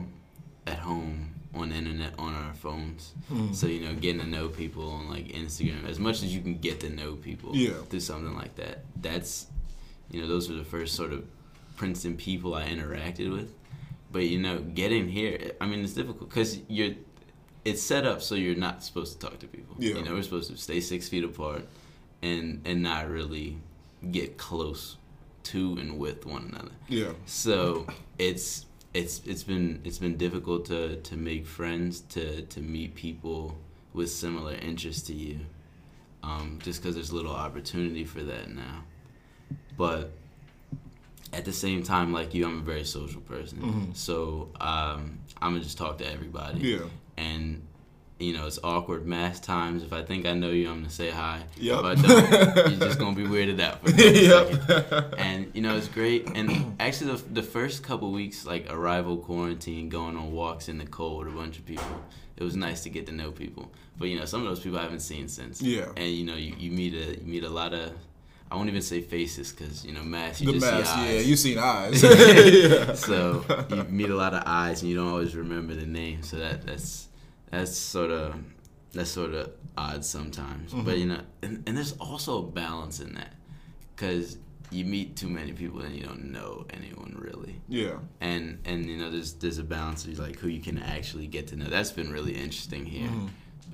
at 0.67 0.79
home 0.79 1.29
on 1.53 1.69
the 1.69 1.75
internet 1.75 2.13
on 2.17 2.33
our 2.33 2.53
phones, 2.53 3.13
so 3.53 3.67
you 3.67 3.81
know, 3.85 3.93
getting 3.93 4.21
to 4.21 4.27
know 4.27 4.47
people 4.49 4.89
on 4.89 5.07
like 5.09 5.27
Instagram 5.27 5.87
as 5.87 5.99
much 5.99 6.23
as 6.23 6.33
you 6.33 6.41
can 6.41 6.57
get 6.57 6.79
to 6.79 6.89
know 6.89 7.15
people 7.15 7.55
Yeah. 7.55 7.73
through 7.89 7.99
something 7.99 8.35
like 8.35 8.55
that. 8.55 8.85
That's 8.99 9.47
you 10.09 10.21
know, 10.21 10.27
those 10.27 10.49
were 10.49 10.55
the 10.55 10.63
first 10.63 10.95
sort 10.95 11.13
of 11.13 11.25
Princeton 11.77 12.17
people 12.17 12.53
I 12.55 12.67
interacted 12.67 13.31
with. 13.31 13.53
But 14.11 14.23
you 14.25 14.39
know, 14.39 14.59
getting 14.59 15.07
here, 15.09 15.51
I 15.61 15.65
mean, 15.67 15.83
it's 15.83 15.93
difficult 15.93 16.29
because 16.29 16.59
you're. 16.67 16.93
It's 17.65 17.81
set 17.81 18.05
up 18.05 18.21
so 18.21 18.35
you're 18.35 18.55
not 18.57 18.83
supposed 18.83 19.13
to 19.21 19.25
talk 19.25 19.39
to 19.39 19.47
people. 19.47 19.75
Yeah. 19.79 19.95
You 19.95 20.03
know, 20.03 20.13
we're 20.15 20.21
supposed 20.23 20.51
to 20.51 20.57
stay 20.57 20.81
six 20.81 21.07
feet 21.07 21.23
apart, 21.23 21.65
and 22.21 22.61
and 22.65 22.81
not 22.83 23.07
really 23.09 23.57
get 24.11 24.37
close 24.37 24.97
to 25.43 25.77
and 25.79 25.97
with 25.97 26.25
one 26.25 26.49
another. 26.51 26.71
Yeah. 26.87 27.11
So 27.25 27.87
it's 28.17 28.65
it's 28.93 29.21
it's 29.25 29.43
been 29.43 29.81
it's 29.83 29.97
been 29.97 30.17
difficult 30.17 30.65
to 30.65 30.97
to 30.97 31.17
make 31.17 31.45
friends 31.45 32.01
to 32.09 32.41
to 32.43 32.59
meet 32.61 32.95
people 32.95 33.57
with 33.93 34.09
similar 34.09 34.53
interests 34.55 35.03
to 35.03 35.13
you, 35.13 35.39
um, 36.23 36.59
just 36.63 36.81
because 36.81 36.95
there's 36.95 37.11
little 37.13 37.31
opportunity 37.35 38.03
for 38.05 38.21
that 38.23 38.49
now. 38.53 38.83
But 39.77 40.11
at 41.31 41.45
the 41.45 41.53
same 41.53 41.83
time, 41.83 42.13
like 42.13 42.33
you, 42.33 42.45
I'm 42.45 42.59
a 42.59 42.61
very 42.61 42.83
social 42.85 43.21
person, 43.21 43.59
Mhm. 43.59 43.95
so 43.95 44.49
um, 44.61 45.19
I'm 45.41 45.51
gonna 45.53 45.63
just 45.63 45.77
talk 45.77 45.97
to 45.99 46.11
everybody. 46.11 46.59
Yeah. 46.61 46.85
And 47.17 47.61
you 48.19 48.33
know, 48.33 48.45
it's 48.47 48.59
awkward 48.63 49.05
mass 49.05 49.39
times. 49.39 49.83
If 49.83 49.91
I 49.91 50.03
think 50.03 50.25
I 50.25 50.33
know 50.33 50.49
you, 50.51 50.69
I'm 50.69 50.77
gonna 50.77 50.89
say 50.89 51.09
hi. 51.09 51.43
Yep. 51.57 51.79
If 51.79 51.85
I 51.85 51.95
don't, 51.95 52.69
you're 52.71 52.79
just 52.87 52.99
gonna 52.99 53.15
be 53.15 53.23
weirded 53.23 53.59
out 53.59 53.81
for 53.81 53.93
a 53.93 53.93
yep. 54.21 55.15
and 55.17 55.51
you 55.53 55.61
know 55.61 55.75
it's 55.75 55.87
great 55.87 56.27
and 56.35 56.75
actually 56.79 57.11
the, 57.15 57.23
the 57.33 57.43
first 57.43 57.83
couple 57.83 58.11
weeks 58.11 58.45
like 58.45 58.71
arrival 58.71 59.17
quarantine 59.17 59.89
going 59.89 60.15
on 60.17 60.31
walks 60.31 60.69
in 60.69 60.77
the 60.77 60.85
cold 60.85 61.25
with 61.25 61.33
a 61.33 61.37
bunch 61.37 61.57
of 61.57 61.65
people 61.65 61.85
it 62.37 62.43
was 62.43 62.55
nice 62.55 62.81
to 62.83 62.89
get 62.89 63.05
to 63.05 63.11
know 63.11 63.31
people 63.31 63.71
but 63.97 64.05
you 64.07 64.17
know 64.17 64.25
some 64.25 64.41
of 64.41 64.47
those 64.47 64.59
people 64.59 64.77
i 64.79 64.81
haven't 64.81 64.99
seen 65.01 65.27
since 65.27 65.61
Yeah. 65.61 65.85
and 65.97 66.09
you 66.11 66.25
know 66.25 66.35
you, 66.35 66.55
you 66.57 66.71
meet 66.71 66.93
a 66.93 67.19
you 67.19 67.25
meet 67.25 67.43
a 67.43 67.49
lot 67.49 67.73
of 67.73 67.91
i 68.51 68.55
won't 68.55 68.69
even 68.69 68.81
say 68.81 69.01
faces 69.01 69.51
because 69.51 69.85
you 69.85 69.93
know 69.93 70.01
masks 70.03 70.41
you 70.41 70.47
the 70.47 70.53
just 70.59 70.65
mask, 70.71 70.93
see 70.95 70.99
eyes 71.01 71.13
yeah, 71.13 71.19
you 71.21 71.35
seen 71.35 71.57
eyes. 71.59 72.03
yeah. 72.03 72.93
so 72.93 73.43
you 73.69 73.83
meet 73.85 74.09
a 74.09 74.15
lot 74.15 74.33
of 74.33 74.43
eyes 74.45 74.81
and 74.81 74.89
you 74.89 74.95
don't 74.97 75.09
always 75.09 75.35
remember 75.35 75.75
the 75.75 75.85
name 75.85 76.23
so 76.23 76.37
that 76.37 76.65
that's 76.65 77.07
that's 77.53 77.77
sort 77.77 78.11
of 78.11 78.35
that's 78.93 79.09
sort 79.11 79.33
of 79.33 79.51
odd 79.77 80.03
sometimes. 80.05 80.71
Mm-hmm. 80.71 80.85
But 80.85 80.97
you 80.97 81.05
know, 81.05 81.21
and, 81.41 81.63
and 81.67 81.77
there's 81.77 81.93
also 81.93 82.39
a 82.39 82.43
balance 82.43 82.99
in 82.99 83.13
that 83.15 83.33
because 83.95 84.37
you 84.71 84.85
meet 84.85 85.15
too 85.15 85.29
many 85.29 85.51
people 85.53 85.81
and 85.81 85.95
you 85.95 86.03
don't 86.03 86.31
know 86.31 86.65
anyone 86.71 87.15
really. 87.19 87.61
Yeah. 87.67 87.97
And 88.21 88.59
and 88.65 88.85
you 88.85 88.97
know, 88.97 89.11
there's 89.11 89.33
there's 89.33 89.59
a 89.59 89.63
balance 89.63 90.05
of 90.05 90.17
like 90.19 90.37
who 90.39 90.47
you 90.47 90.61
can 90.61 90.79
actually 90.79 91.27
get 91.27 91.47
to 91.47 91.55
know. 91.55 91.65
That's 91.65 91.91
been 91.91 92.11
really 92.11 92.33
interesting 92.33 92.85
here. 92.85 93.07
Mm-hmm. 93.07 93.27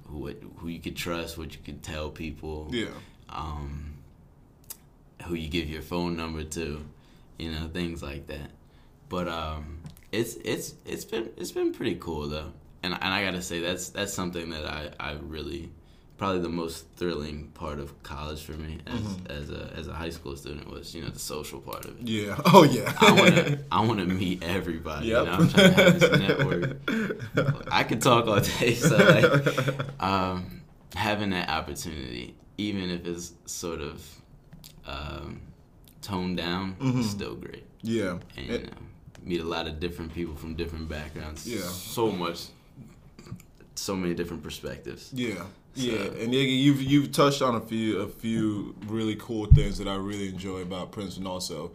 Who 0.08 0.18
what- 0.20 0.44
who 0.58 0.68
you 0.68 0.80
could 0.80 0.98
trust, 0.98 1.38
what 1.38 1.54
you 1.54 1.60
could 1.64 1.82
tell 1.84 2.10
people. 2.10 2.68
Yeah. 2.72 2.88
Um, 3.30 3.94
who 5.26 5.36
you 5.36 5.50
give 5.50 5.70
your 5.70 5.82
phone 5.82 6.16
number 6.18 6.44
to, 6.44 6.84
you 7.38 7.52
know, 7.52 7.68
things 7.68 8.02
like 8.02 8.28
that. 8.28 8.52
But 9.10 9.28
um, 9.28 9.80
it's 10.12 10.36
it's 10.44 10.76
it's 10.86 11.06
been 11.06 11.30
it's 11.38 11.52
been 11.52 11.72
pretty 11.74 11.96
cool 11.96 12.28
though, 12.28 12.52
and 12.84 12.94
and 12.94 13.14
I 13.14 13.24
gotta 13.24 13.42
say 13.42 13.60
that's 13.60 13.90
that's 13.90 14.14
something 14.14 14.50
that 14.52 14.66
I 14.66 14.90
I 15.00 15.14
really 15.22 15.72
probably 16.18 16.42
the 16.42 16.50
most 16.50 16.86
thrilling 16.98 17.48
part 17.54 17.80
of 17.80 18.04
college 18.04 18.42
for 18.44 18.52
me 18.54 18.80
as 18.86 19.02
as 19.30 19.50
a 19.52 19.72
as 19.78 19.88
a 19.88 19.94
high 19.94 20.10
school 20.10 20.36
student 20.36 20.70
was 20.70 20.94
you 20.94 21.02
know 21.02 21.10
the 21.10 21.20
social 21.20 21.62
part 21.62 21.86
of 21.86 21.92
it. 22.00 22.08
Yeah. 22.08 22.38
Oh 22.54 22.64
yeah. 22.64 22.92
I 23.00 23.12
want 23.14 23.36
to 23.36 23.60
I 23.72 23.80
want 23.86 24.00
to 24.00 24.06
meet 24.06 24.44
everybody. 24.44 25.08
Yep. 25.08 25.20
You 25.20 25.26
know, 25.26 25.32
I'm 25.32 25.50
trying 25.50 25.74
to 25.74 25.84
have 25.84 26.00
this 26.00 26.20
network. 26.28 27.68
I 27.72 27.84
could 27.84 28.02
talk 28.02 28.28
all 28.28 28.40
day, 28.42 28.74
so 28.76 28.98
like 28.98 30.02
um, 30.04 30.62
having 30.96 31.30
that 31.32 31.48
opportunity, 31.50 32.36
even 32.58 32.90
if 32.90 33.06
it's 33.08 33.32
sort 33.46 33.80
of 33.82 34.04
um, 34.86 35.42
toned 36.02 36.38
down, 36.38 36.76
Mhm. 36.80 37.00
is 37.00 37.10
still 37.10 37.36
great. 37.36 37.64
yeah. 37.82 38.18
And 38.38 38.46
you 38.48 38.58
know, 38.60 38.70
meet 39.24 39.42
a 39.42 39.44
lot 39.46 39.68
of 39.68 39.80
different 39.80 40.14
people 40.14 40.36
from 40.36 40.56
different 40.56 40.90
backgrounds. 40.90 41.48
Yeah. 41.48 41.62
so 41.62 42.12
much, 42.12 42.48
so 43.80 43.96
many 43.96 44.14
different 44.14 44.44
perspectives. 44.44 45.12
Yeah, 45.14 45.36
So- 45.76 45.84
yeah, 45.84 46.22
and 46.24 46.34
you've 46.34 46.82
you've 46.82 47.12
touched 47.12 47.42
on 47.42 47.56
a 47.56 47.62
few 47.62 48.00
a 48.02 48.08
few 48.08 48.76
really 48.88 49.16
cool 49.16 49.46
things 49.48 49.78
that 49.78 49.88
I 49.88 49.96
really 49.96 50.30
enjoy 50.30 50.62
about 50.62 50.92
Princeton 50.92 51.26
also, 51.28 51.72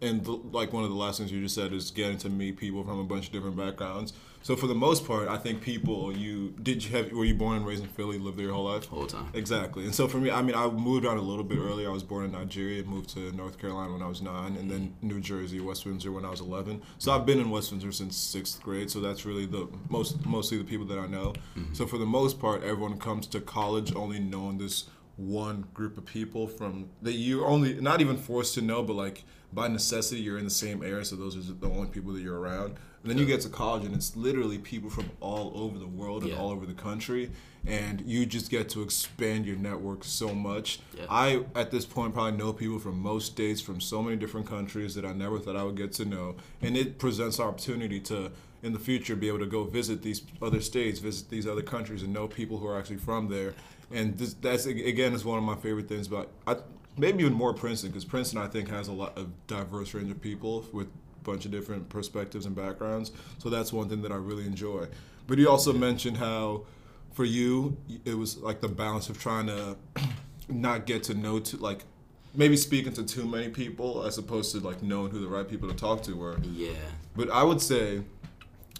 and 0.00 0.24
the, 0.24 0.32
like 0.52 0.72
one 0.72 0.84
of 0.84 0.90
the 0.90 0.96
last 0.96 1.18
things 1.18 1.32
you 1.32 1.42
just 1.42 1.54
said 1.54 1.72
is 1.72 1.90
getting 1.90 2.18
to 2.18 2.28
meet 2.30 2.56
people 2.56 2.84
from 2.84 2.98
a 3.00 3.04
bunch 3.04 3.26
of 3.26 3.32
different 3.32 3.56
backgrounds. 3.56 4.12
So 4.48 4.56
for 4.56 4.66
the 4.66 4.74
most 4.74 5.06
part, 5.06 5.28
I 5.28 5.36
think 5.36 5.60
people 5.60 6.16
you 6.16 6.54
did 6.62 6.82
you 6.82 6.96
have 6.96 7.12
were 7.12 7.26
you 7.26 7.34
born 7.34 7.58
and 7.58 7.66
raised 7.66 7.82
in 7.82 7.88
Philly, 7.90 8.18
lived 8.18 8.38
there 8.38 8.46
your 8.46 8.54
whole 8.54 8.64
life? 8.64 8.86
Whole 8.86 9.06
time. 9.06 9.28
Exactly. 9.34 9.84
And 9.84 9.94
so 9.94 10.08
for 10.08 10.16
me, 10.16 10.30
I 10.30 10.40
mean, 10.40 10.54
I 10.54 10.66
moved 10.70 11.04
on 11.04 11.18
a 11.18 11.20
little 11.20 11.44
bit 11.44 11.58
earlier. 11.58 11.90
I 11.90 11.92
was 11.92 12.02
born 12.02 12.24
in 12.24 12.32
Nigeria, 12.32 12.82
moved 12.82 13.10
to 13.10 13.30
North 13.32 13.58
Carolina 13.58 13.92
when 13.92 14.00
I 14.00 14.06
was 14.06 14.22
nine, 14.22 14.56
and 14.56 14.70
then 14.70 14.94
New 15.02 15.20
Jersey, 15.20 15.60
West 15.60 15.84
Windsor 15.84 16.12
when 16.12 16.24
I 16.24 16.30
was 16.30 16.40
11. 16.40 16.80
So 16.96 17.12
I've 17.12 17.26
been 17.26 17.38
in 17.38 17.50
West 17.50 17.72
Windsor 17.72 17.92
since 17.92 18.16
sixth 18.16 18.62
grade. 18.62 18.90
So 18.90 19.00
that's 19.00 19.26
really 19.26 19.44
the 19.44 19.68
most, 19.90 20.24
mostly 20.24 20.56
the 20.56 20.64
people 20.64 20.86
that 20.86 20.98
I 20.98 21.06
know. 21.06 21.34
Mm-hmm. 21.54 21.74
So 21.74 21.86
for 21.86 21.98
the 21.98 22.06
most 22.06 22.40
part, 22.40 22.62
everyone 22.62 22.98
comes 22.98 23.26
to 23.26 23.42
college 23.42 23.94
only 23.94 24.18
knowing 24.18 24.56
this 24.56 24.86
one 25.18 25.66
group 25.74 25.98
of 25.98 26.06
people 26.06 26.46
from 26.46 26.88
that 27.02 27.12
you're 27.12 27.46
only 27.46 27.78
not 27.82 28.00
even 28.00 28.16
forced 28.16 28.54
to 28.54 28.62
know, 28.62 28.82
but 28.82 28.94
like 28.94 29.24
by 29.52 29.68
necessity, 29.68 30.20
you're 30.20 30.38
in 30.38 30.44
the 30.44 30.50
same 30.50 30.82
area. 30.82 31.04
So 31.04 31.16
those 31.16 31.36
are 31.36 31.52
the 31.52 31.68
only 31.68 31.88
people 31.88 32.12
that 32.12 32.20
you're 32.20 32.38
around. 32.38 32.76
And 33.02 33.10
then 33.10 33.18
you 33.18 33.26
get 33.26 33.40
to 33.42 33.48
college, 33.48 33.84
and 33.84 33.94
it's 33.94 34.16
literally 34.16 34.58
people 34.58 34.90
from 34.90 35.08
all 35.20 35.52
over 35.54 35.78
the 35.78 35.86
world 35.86 36.24
and 36.24 36.32
Yeah. 36.32 36.38
all 36.38 36.50
over 36.50 36.66
the 36.66 36.74
country, 36.74 37.30
and 37.64 38.02
you 38.04 38.26
just 38.26 38.50
get 38.50 38.68
to 38.70 38.82
expand 38.82 39.46
your 39.46 39.56
network 39.56 40.02
so 40.02 40.34
much. 40.34 40.80
Yeah. 40.96 41.06
I, 41.08 41.44
at 41.54 41.70
this 41.70 41.86
point, 41.86 42.12
probably 42.12 42.36
know 42.36 42.52
people 42.52 42.80
from 42.80 43.00
most 43.00 43.26
states, 43.26 43.60
from 43.60 43.80
so 43.80 44.02
many 44.02 44.16
different 44.16 44.48
countries 44.48 44.96
that 44.96 45.04
I 45.04 45.12
never 45.12 45.38
thought 45.38 45.54
I 45.56 45.62
would 45.62 45.76
get 45.76 45.92
to 45.92 46.04
know, 46.04 46.34
and 46.60 46.76
it 46.76 46.98
presents 46.98 47.38
opportunity 47.38 48.00
to, 48.00 48.32
in 48.64 48.72
the 48.72 48.80
future, 48.80 49.14
be 49.14 49.28
able 49.28 49.38
to 49.38 49.46
go 49.46 49.62
visit 49.62 50.02
these 50.02 50.22
other 50.42 50.60
states, 50.60 50.98
visit 50.98 51.30
these 51.30 51.46
other 51.46 51.62
countries, 51.62 52.02
and 52.02 52.12
know 52.12 52.26
people 52.26 52.58
who 52.58 52.66
are 52.66 52.76
actually 52.78 52.96
from 52.96 53.28
there. 53.28 53.54
And 53.92 54.18
this, 54.18 54.34
that's 54.34 54.66
again 54.66 55.14
is 55.14 55.24
one 55.24 55.38
of 55.38 55.44
my 55.44 55.54
favorite 55.54 55.88
things 55.88 56.08
about. 56.08 56.28
I, 56.48 56.56
maybe 56.98 57.22
even 57.22 57.32
more 57.32 57.54
Princeton, 57.54 57.90
because 57.90 58.04
Princeton 58.04 58.40
I 58.40 58.46
think 58.46 58.68
has 58.68 58.88
a 58.88 58.92
lot 58.92 59.16
of 59.16 59.46
diverse 59.46 59.94
range 59.94 60.10
of 60.10 60.20
people 60.20 60.64
with 60.72 60.88
a 60.88 61.24
bunch 61.24 61.44
of 61.44 61.50
different 61.50 61.88
perspectives 61.88 62.46
and 62.46 62.54
backgrounds. 62.54 63.12
So 63.38 63.48
that's 63.50 63.72
one 63.72 63.88
thing 63.88 64.02
that 64.02 64.12
I 64.12 64.16
really 64.16 64.46
enjoy. 64.46 64.86
But 65.26 65.38
you 65.38 65.48
also 65.48 65.72
mentioned 65.72 66.16
how 66.16 66.64
for 67.12 67.24
you 67.24 67.76
it 68.04 68.14
was 68.14 68.38
like 68.38 68.60
the 68.60 68.68
balance 68.68 69.08
of 69.08 69.18
trying 69.18 69.46
to 69.46 69.76
not 70.48 70.86
get 70.86 71.02
to 71.04 71.14
know 71.14 71.38
to 71.40 71.56
like 71.56 71.84
maybe 72.34 72.56
speaking 72.56 72.92
to 72.92 73.04
too 73.04 73.26
many 73.26 73.48
people 73.48 74.04
as 74.04 74.18
opposed 74.18 74.52
to 74.52 74.60
like 74.60 74.82
knowing 74.82 75.10
who 75.10 75.20
the 75.20 75.28
right 75.28 75.48
people 75.48 75.68
to 75.68 75.74
talk 75.74 76.02
to 76.02 76.14
were. 76.14 76.38
Yeah. 76.42 76.70
But 77.16 77.30
I 77.30 77.42
would 77.42 77.60
say 77.60 78.02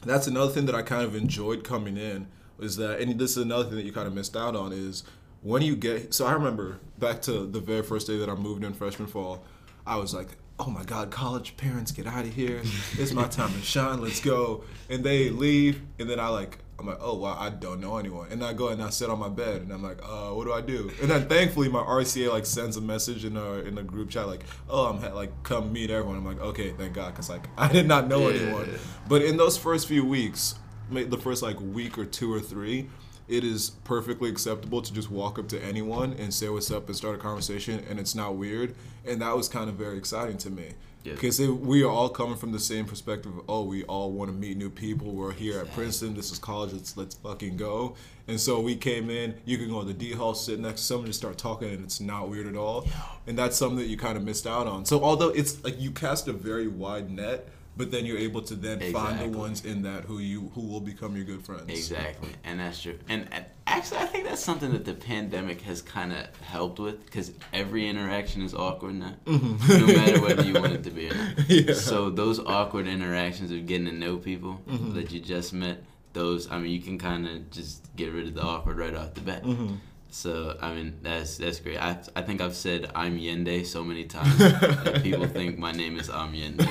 that's 0.04 0.26
another 0.26 0.52
thing 0.52 0.66
that 0.66 0.74
I 0.74 0.82
kind 0.82 1.02
of 1.02 1.14
enjoyed 1.14 1.64
coming 1.64 1.96
in 1.96 2.28
is 2.60 2.76
that, 2.76 3.00
and 3.00 3.18
this 3.18 3.32
is 3.36 3.44
another 3.44 3.64
thing 3.64 3.76
that 3.76 3.84
you 3.84 3.92
kind 3.92 4.06
of 4.06 4.14
missed 4.14 4.36
out 4.36 4.56
on 4.56 4.72
is 4.72 5.04
when 5.43 5.62
you 5.62 5.76
get. 5.76 6.14
So 6.14 6.26
I 6.26 6.32
remember 6.32 6.78
back 6.99 7.22
to 7.22 7.47
the 7.47 7.61
very 7.61 7.82
first 7.82 8.07
day 8.07 8.18
that 8.18 8.28
I 8.28 8.34
moved 8.34 8.64
in 8.64 8.72
freshman 8.74 9.09
fall, 9.09 9.45
I 9.86 9.97
was 9.97 10.12
like, 10.14 10.28
oh 10.61 10.70
my 10.70 10.82
God, 10.84 11.11
college 11.11 11.57
parents, 11.57 11.93
get 11.93 12.07
out 12.07 12.24
of 12.24 12.34
here. 12.34 12.61
It's 12.99 13.12
my 13.12 13.28
time 13.28 13.53
to 13.53 13.61
shine. 13.62 14.01
Let's 14.01 14.20
go. 14.20 14.64
And 14.91 15.05
they 15.05 15.30
leave, 15.30 15.82
and 15.99 16.09
then 16.11 16.18
I 16.20 16.28
like. 16.28 16.59
I'm 16.80 16.86
like, 16.86 16.99
oh 17.01 17.16
wow, 17.16 17.36
I 17.36 17.51
don't 17.51 17.80
know 17.80 17.97
anyone, 17.97 18.28
and 18.30 18.45
I 18.45 18.53
go 18.53 18.68
and 18.68 18.80
I 18.80 18.91
sit 18.91 19.11
on 19.11 19.18
my 19.18 19.28
bed, 19.28 19.62
and 19.62 19.72
I'm 19.72 19.82
like, 19.82 19.99
uh, 20.01 20.28
what 20.30 20.45
do 20.45 20.53
I 20.53 20.61
do? 20.61 20.93
And 21.03 21.11
then 21.11 21.28
thankfully 21.28 21.68
my 21.68 21.80
RCA 21.82 22.30
like 22.30 22.47
sends 22.47 22.76
a 22.76 22.80
message 22.80 23.24
in 23.24 23.36
our 23.36 23.59
in 23.62 23.74
the 23.74 23.82
group 23.82 24.11
chat 24.11 24.28
like, 24.28 24.45
oh, 24.70 24.86
I'm 24.86 24.99
ha- 25.01 25.12
like 25.12 25.32
come 25.43 25.72
meet 25.72 25.91
everyone. 25.91 26.16
I'm 26.18 26.24
like, 26.24 26.39
okay, 26.41 26.70
thank 26.78 26.93
God, 26.93 27.12
cause 27.16 27.28
like 27.28 27.49
I 27.59 27.66
did 27.72 27.89
not 27.89 28.07
know 28.07 28.28
Yeah. 28.28 28.43
anyone. 28.43 28.68
But 29.09 29.22
in 29.22 29.36
those 29.36 29.59
first 29.59 29.89
few 29.89 30.05
weeks, 30.05 30.55
the 30.91 31.18
first 31.18 31.43
like 31.43 31.61
week 31.61 31.99
or 31.99 32.05
two 32.05 32.32
or 32.32 32.41
three, 32.41 32.89
it 33.28 33.45
is 33.45 33.70
perfectly 33.84 34.30
acceptable 34.30 34.80
to 34.80 34.93
just 34.93 35.11
walk 35.11 35.39
up 35.39 35.49
to 35.49 35.62
anyone 35.62 36.14
and 36.14 36.32
say 36.32 36.49
what's 36.49 36.70
up 36.70 36.86
and 36.86 36.97
start 36.97 37.14
a 37.14 37.18
conversation, 37.18 37.84
and 37.89 38.01
it's 38.01 38.14
not 38.14 38.36
weird. 38.36 38.74
And 39.07 39.20
that 39.20 39.36
was 39.36 39.49
kind 39.49 39.68
of 39.68 39.76
very 39.76 39.99
exciting 39.99 40.39
to 40.39 40.51
me. 40.51 40.70
Yeah. 41.05 41.14
Because 41.14 41.41
we 41.41 41.84
are 41.84 41.91
all 41.91 42.09
coming 42.09 42.36
from 42.36 42.53
the 42.53 42.59
same 42.59 42.84
perspective. 42.84 43.36
Of, 43.36 43.45
oh, 43.49 43.62
we 43.62 43.84
all 43.84 44.11
want 44.11 44.30
to 44.30 44.36
meet 44.36 44.57
new 44.57 44.68
people. 44.68 45.12
We're 45.12 45.32
here 45.32 45.61
at 45.61 45.72
Princeton. 45.72 46.14
This 46.14 46.32
is 46.32 46.39
college. 46.39 46.72
Let's 46.72 46.97
let's 46.97 47.14
fucking 47.14 47.57
go. 47.57 47.95
And 48.26 48.39
so 48.39 48.61
we 48.61 48.76
came 48.76 49.09
in. 49.09 49.34
You 49.45 49.59
can 49.59 49.70
go 49.70 49.80
to 49.80 49.86
the 49.86 49.95
D 49.95 50.12
hall, 50.12 50.34
sit 50.34 50.59
next 50.59 50.80
to 50.80 50.86
someone, 50.86 51.07
just 51.07 51.18
start 51.18 51.39
talking, 51.39 51.70
and 51.70 51.84
it's 51.84 52.01
not 52.01 52.28
weird 52.28 52.47
at 52.47 52.57
all. 52.57 52.86
And 53.26 53.39
that's 53.39 53.57
something 53.57 53.78
that 53.78 53.86
you 53.86 53.97
kind 53.97 54.16
of 54.16 54.24
missed 54.24 54.47
out 54.47 54.66
on. 54.66 54.84
So 54.84 55.03
although 55.03 55.28
it's 55.28 55.62
like 55.62 55.80
you 55.80 55.93
cast 55.93 56.28
a 56.28 56.32
very 56.32 56.66
wide 56.66 57.11
net, 57.11 57.49
but 57.78 57.92
then 57.92 58.04
you're 58.04 58.18
able 58.18 58.42
to 58.42 58.56
then 58.56 58.80
find 58.92 59.20
the 59.20 59.38
ones 59.38 59.64
in 59.64 59.82
that 59.82 60.04
who 60.04 60.18
you 60.18 60.50
who 60.54 60.62
will 60.62 60.80
become 60.80 61.14
your 61.14 61.24
good 61.24 61.42
friends. 61.42 61.68
Exactly, 61.68 62.30
and 62.42 62.58
that's 62.58 62.82
true. 62.82 62.98
And, 63.08 63.28
and 63.30 63.44
actually, 63.68 63.98
I 63.98 64.06
think 64.06 64.26
that's 64.26 64.42
something 64.42 64.72
that 64.72 64.84
the 64.84 64.94
pandemic 64.94 65.60
has 65.62 65.80
kind 65.80 66.12
of 66.12 66.36
helped 66.40 66.80
with 66.80 67.06
because 67.06 67.30
every 67.52 67.88
interaction 67.88 68.42
is 68.42 68.52
awkward 68.52 68.96
now, 68.96 69.14
mm-hmm. 69.24 69.78
no 69.78 69.86
matter 69.86 70.20
whether 70.20 70.42
you 70.42 70.54
want 70.54 70.72
it 70.72 70.82
to 70.84 70.90
be 70.90 71.08
or 71.08 71.14
not. 71.14 71.28
Yeah. 71.48 71.74
So 71.74 72.10
those 72.10 72.40
awkward 72.40 72.88
interactions 72.88 73.50
of 73.52 73.64
getting 73.66 73.86
to 73.86 73.92
know 73.92 74.16
people 74.16 74.60
mm-hmm. 74.68 74.94
that 74.94 75.12
you 75.12 75.20
just 75.20 75.52
met, 75.52 75.82
those 76.12 76.50
I 76.50 76.58
mean, 76.58 76.72
you 76.72 76.80
can 76.80 76.98
kind 76.98 77.28
of 77.28 77.50
just 77.50 77.94
get 77.94 78.12
rid 78.12 78.26
of 78.26 78.34
the 78.34 78.42
awkward 78.42 78.76
right 78.76 78.94
off 78.94 79.14
the 79.14 79.20
bat. 79.20 79.44
Mm-hmm. 79.44 79.76
So 80.11 80.56
I 80.61 80.72
mean, 80.74 80.98
that's 81.02 81.36
that's 81.36 81.61
great. 81.61 81.76
I 81.78 81.98
I 82.16 82.22
think 82.22 82.40
I've 82.40 82.54
said 82.54 82.90
I'm 82.94 83.18
Yende 83.18 83.66
so 83.66 83.84
many 83.84 84.04
times 84.16 84.38
that 84.38 85.02
people 85.02 85.26
think 85.26 85.59
my 85.59 85.72
name 85.72 85.98
is 85.98 86.09
Am 86.09 86.32
Yende. 86.32 86.64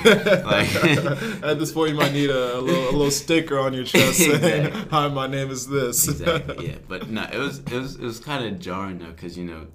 Like. 0.43 1.43
At 1.43 1.59
this 1.59 1.71
point, 1.71 1.91
you 1.91 1.95
might 1.97 2.13
need 2.13 2.29
a, 2.31 2.57
a, 2.57 2.59
little, 2.59 2.83
a 2.89 2.91
little 2.97 3.11
sticker 3.11 3.59
on 3.59 3.73
your 3.73 3.83
chest 3.83 4.17
saying, 4.17 4.31
Exactly. 4.65 4.81
"Hi, 4.89 5.07
my 5.09 5.27
name 5.27 5.51
is 5.51 5.67
this." 5.67 6.07
exactly. 6.07 6.67
Yeah, 6.69 6.75
but 6.87 7.09
no, 7.09 7.23
it 7.31 7.37
was 7.37 7.59
it 7.59 7.71
was 7.71 7.95
it 7.95 8.01
was 8.01 8.19
kind 8.19 8.43
of 8.45 8.59
jarring 8.59 8.97
though, 8.99 9.13
cause 9.13 9.37
you 9.37 9.45
know, 9.45 9.67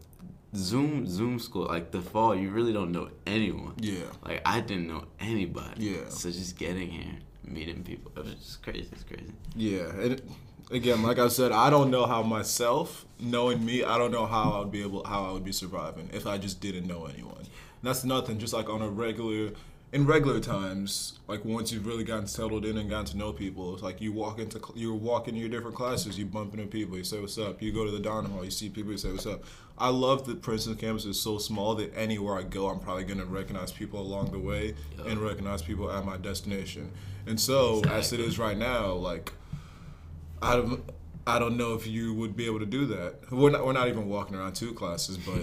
Zoom 0.56 1.06
Zoom 1.06 1.38
school 1.38 1.66
like 1.66 1.92
the 1.92 2.02
fall, 2.02 2.34
you 2.34 2.50
really 2.50 2.72
don't 2.72 2.90
know 2.92 3.10
anyone. 3.26 3.74
yeah. 3.78 4.04
Like 4.24 4.42
I 4.44 4.60
didn't 4.60 4.88
know 4.88 5.04
anybody. 5.20 5.84
Yeah. 5.90 6.08
So 6.08 6.30
just 6.30 6.58
getting 6.58 6.90
here, 6.90 7.14
meeting 7.44 7.84
people, 7.84 8.10
it 8.16 8.24
was 8.24 8.34
just 8.34 8.62
crazy. 8.62 8.88
It's 8.92 9.04
crazy. 9.04 9.32
Yeah, 9.54 9.88
and 10.02 10.20
again, 10.72 11.02
like 11.02 11.18
I 11.18 11.28
said, 11.28 11.52
I 11.52 11.70
don't 11.70 11.90
know 11.90 12.06
how 12.06 12.22
myself, 12.22 13.04
knowing 13.20 13.64
me, 13.64 13.84
I 13.84 13.98
don't 13.98 14.10
know 14.12 14.26
how 14.26 14.52
I 14.52 14.58
would 14.60 14.72
be 14.72 14.82
able, 14.82 15.04
how 15.04 15.24
I 15.26 15.32
would 15.32 15.44
be 15.44 15.52
surviving 15.52 16.08
if 16.12 16.26
I 16.26 16.38
just 16.38 16.60
didn't 16.60 16.86
know 16.86 17.06
anyone. 17.06 17.38
And 17.38 17.48
that's 17.82 18.04
nothing. 18.04 18.38
Just 18.38 18.52
like 18.52 18.68
on 18.68 18.82
a 18.82 18.88
regular, 18.88 19.50
in 19.92 20.06
regular 20.06 20.40
times, 20.40 21.18
like 21.28 21.44
once 21.44 21.70
you've 21.72 21.86
really 21.86 22.04
gotten 22.04 22.26
settled 22.26 22.64
in 22.64 22.78
and 22.78 22.88
gotten 22.88 23.06
to 23.06 23.16
know 23.16 23.32
people, 23.32 23.74
it's 23.74 23.82
like 23.82 24.00
you 24.00 24.12
walk 24.12 24.38
into, 24.38 24.60
you 24.74 24.94
walk 24.94 25.28
into 25.28 25.40
your 25.40 25.48
different 25.50 25.76
classes, 25.76 26.18
you 26.18 26.24
bump 26.26 26.54
into 26.54 26.66
people, 26.66 26.96
you 26.96 27.04
say 27.04 27.20
what's 27.20 27.38
up. 27.38 27.60
You 27.60 27.72
go 27.72 27.84
to 27.84 27.90
the 27.90 28.00
dining 28.00 28.30
hall, 28.30 28.44
you 28.44 28.50
see 28.50 28.68
people, 28.68 28.92
you 28.92 28.98
say 28.98 29.10
what's 29.12 29.26
up. 29.26 29.42
I 29.78 29.88
love 29.88 30.26
that 30.26 30.42
Princeton 30.42 30.76
campus 30.76 31.04
is 31.06 31.20
so 31.20 31.38
small 31.38 31.74
that 31.76 31.96
anywhere 31.96 32.38
I 32.38 32.42
go, 32.42 32.68
I'm 32.68 32.78
probably 32.78 33.04
gonna 33.04 33.24
recognize 33.24 33.72
people 33.72 34.00
along 34.00 34.30
the 34.30 34.38
way 34.38 34.74
Yeah. 34.98 35.10
and 35.10 35.20
recognize 35.20 35.60
people 35.62 35.90
at 35.90 36.04
my 36.04 36.16
destination. 36.16 36.92
And 37.26 37.38
so, 37.40 37.82
as 37.90 38.12
it 38.12 38.20
is 38.20 38.38
right 38.38 38.56
now, 38.56 38.92
like 38.92 39.32
I 40.42 40.56
don't, 40.56 40.82
I 41.26 41.38
don't 41.38 41.56
know 41.56 41.74
if 41.74 41.86
you 41.86 42.14
would 42.14 42.36
be 42.36 42.46
able 42.46 42.58
to 42.58 42.66
do 42.66 42.86
that. 42.86 43.30
We're 43.30 43.50
not, 43.50 43.64
we're 43.64 43.72
not 43.72 43.88
even 43.88 44.08
walking 44.08 44.36
around 44.36 44.54
two 44.54 44.72
classes, 44.74 45.16
but 45.16 45.42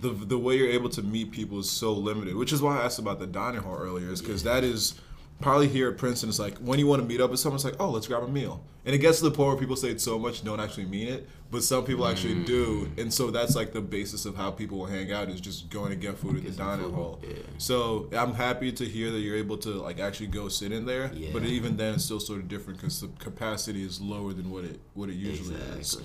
the 0.00 0.10
the 0.10 0.38
way 0.38 0.56
you're 0.56 0.68
able 0.70 0.90
to 0.90 1.02
meet 1.02 1.30
people 1.30 1.58
is 1.60 1.70
so 1.70 1.92
limited. 1.92 2.34
Which 2.36 2.52
is 2.52 2.60
why 2.60 2.78
I 2.78 2.84
asked 2.84 2.98
about 2.98 3.18
the 3.18 3.26
dining 3.26 3.62
hall 3.62 3.76
earlier, 3.76 4.10
is 4.10 4.20
because 4.20 4.42
that 4.42 4.64
is 4.64 4.94
probably 5.40 5.68
here 5.68 5.88
at 5.88 5.96
Princeton, 5.96 6.28
it's 6.28 6.38
like 6.38 6.58
when 6.58 6.78
you 6.78 6.86
want 6.86 7.02
to 7.02 7.08
meet 7.08 7.20
up 7.20 7.30
with 7.30 7.40
someone, 7.40 7.56
it's 7.56 7.64
like, 7.64 7.76
oh, 7.78 7.90
let's 7.90 8.06
grab 8.06 8.22
a 8.22 8.28
meal. 8.28 8.62
And 8.84 8.94
it 8.94 8.98
gets 8.98 9.18
to 9.18 9.24
the 9.24 9.30
point 9.30 9.48
where 9.48 9.56
people 9.56 9.76
say 9.76 9.90
it 9.90 10.00
so 10.00 10.18
much, 10.18 10.42
don't 10.42 10.60
actually 10.60 10.86
mean 10.86 11.08
it, 11.08 11.28
but 11.50 11.62
some 11.62 11.84
people 11.84 12.06
actually 12.06 12.42
do. 12.44 12.90
And 12.96 13.12
so 13.12 13.30
that's 13.30 13.54
like 13.54 13.72
the 13.72 13.80
basis 13.82 14.24
of 14.24 14.34
how 14.34 14.50
people 14.50 14.78
will 14.78 14.86
hang 14.86 15.12
out 15.12 15.28
is 15.28 15.40
just 15.40 15.68
going 15.68 15.90
to 15.90 15.96
get 15.96 16.16
food 16.16 16.38
at 16.38 16.44
the 16.44 16.50
dining 16.50 16.92
hall. 16.92 17.20
yeah. 17.22 17.34
So 17.58 18.08
I'm 18.12 18.34
happy 18.34 18.72
to 18.72 18.84
hear 18.84 19.10
that 19.10 19.18
you're 19.20 19.36
able 19.36 19.58
to 19.58 19.70
like 19.70 20.00
actually 20.00 20.28
go 20.28 20.48
sit 20.48 20.72
in 20.72 20.86
there. 20.86 21.10
Yeah. 21.12 21.30
But 21.32 21.44
even 21.44 21.76
then, 21.76 21.94
it's 21.94 22.04
still 22.04 22.20
sort 22.20 22.40
of 22.40 22.48
different 22.48 22.78
because 22.78 23.00
the 23.00 23.08
capacity 23.18 23.84
is 23.84 24.00
lower 24.00 24.32
than 24.32 24.50
what 24.50 24.64
it 24.64 24.80
what 24.94 25.10
it 25.10 25.16
usually 25.16 25.56
is. 25.78 26.00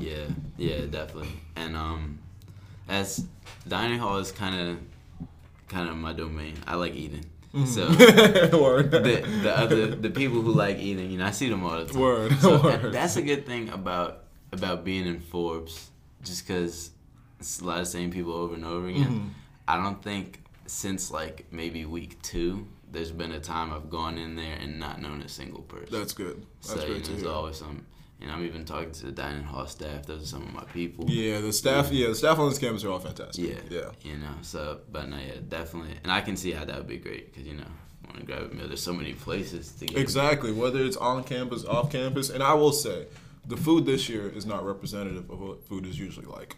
Yeah, 0.00 0.24
yeah, 0.56 0.86
definitely. 0.90 1.28
And 1.56 1.76
um, 1.76 2.18
as 2.88 3.24
dining 3.68 3.98
hall 3.98 4.18
is 4.18 4.32
kind 4.32 4.70
of 4.70 4.78
kind 5.68 5.88
of 5.88 5.96
my 5.96 6.12
domain. 6.12 6.54
I 6.66 6.76
like 6.76 6.94
eating. 6.94 7.24
Mm-hmm. 7.54 7.66
So 7.66 7.86
the 7.88 9.22
the 9.42 9.58
other 9.58 9.86
the 9.94 10.10
people 10.10 10.40
who 10.42 10.52
like 10.52 10.78
eating, 10.78 11.10
you 11.10 11.18
know, 11.18 11.26
I 11.26 11.30
see 11.30 11.48
them 11.48 11.64
all 11.64 11.78
the 11.78 11.86
time. 11.86 12.00
Word, 12.00 12.32
So 12.40 12.60
word. 12.62 12.82
that- 12.82 12.92
that's 12.92 13.16
a 13.16 13.22
good 13.22 13.46
thing 13.46 13.68
about 13.70 14.24
about 14.52 14.84
being 14.84 15.06
in 15.06 15.20
Forbes, 15.20 15.90
just 16.22 16.46
because 16.46 16.90
it's 17.40 17.60
a 17.60 17.64
lot 17.64 17.80
of 17.80 17.86
same 17.88 18.10
people 18.10 18.32
over 18.32 18.54
and 18.54 18.64
over 18.64 18.88
again. 18.88 19.04
Mm-hmm. 19.04 19.28
I 19.68 19.76
don't 19.82 20.02
think 20.02 20.42
since 20.66 21.10
like 21.10 21.46
maybe 21.50 21.84
week 21.84 22.20
two, 22.22 22.66
there's 22.90 23.10
been 23.12 23.32
a 23.32 23.40
time 23.40 23.72
I've 23.72 23.90
gone 23.90 24.18
in 24.18 24.34
there 24.36 24.56
and 24.60 24.78
not 24.78 25.00
known 25.00 25.22
a 25.22 25.28
single 25.28 25.62
person. 25.62 25.88
That's 25.90 26.12
good. 26.12 26.44
That's 26.62 26.68
so 26.68 26.74
you 26.74 26.80
know, 26.80 26.86
great 26.94 27.04
to 27.04 27.10
there's 27.12 27.22
hear. 27.22 27.30
always 27.30 27.56
some. 27.58 27.86
And 28.24 28.32
I'm 28.32 28.42
even 28.46 28.64
talking 28.64 28.90
to 28.90 29.06
the 29.06 29.12
dining 29.12 29.42
hall 29.42 29.66
staff. 29.66 30.06
Those 30.06 30.22
are 30.22 30.26
some 30.26 30.44
of 30.44 30.54
my 30.54 30.64
people. 30.64 31.04
Yeah, 31.06 31.40
the 31.40 31.52
staff. 31.52 31.92
Yeah, 31.92 32.08
the 32.08 32.14
staff 32.14 32.38
on 32.38 32.48
this 32.48 32.58
campus 32.58 32.82
are 32.82 32.90
all 32.90 32.98
fantastic. 32.98 33.44
Yeah. 33.44 33.60
yeah. 33.68 33.90
You 34.00 34.16
know, 34.16 34.32
so, 34.40 34.80
but 34.90 35.10
no, 35.10 35.18
yeah, 35.18 35.34
definitely. 35.46 35.94
And 36.02 36.10
I 36.10 36.22
can 36.22 36.34
see 36.34 36.52
how 36.52 36.64
that 36.64 36.74
would 36.74 36.86
be 36.86 36.96
great 36.96 37.30
because, 37.30 37.46
you 37.46 37.54
know, 37.54 37.66
want 38.06 38.20
to 38.20 38.24
grab 38.24 38.50
a 38.50 38.54
meal. 38.54 38.66
There's 38.66 38.82
so 38.82 38.94
many 38.94 39.12
places 39.12 39.72
to 39.72 39.84
get. 39.84 39.98
Exactly. 39.98 40.52
Whether 40.52 40.82
it's 40.82 40.96
on 40.96 41.22
campus, 41.24 41.66
off 41.66 41.92
campus, 41.92 42.30
and 42.30 42.42
I 42.42 42.54
will 42.54 42.72
say, 42.72 43.08
the 43.46 43.58
food 43.58 43.84
this 43.84 44.08
year 44.08 44.26
is 44.30 44.46
not 44.46 44.64
representative 44.64 45.28
of 45.28 45.38
what 45.42 45.62
food 45.68 45.84
is 45.84 45.98
usually 45.98 46.24
like. 46.24 46.56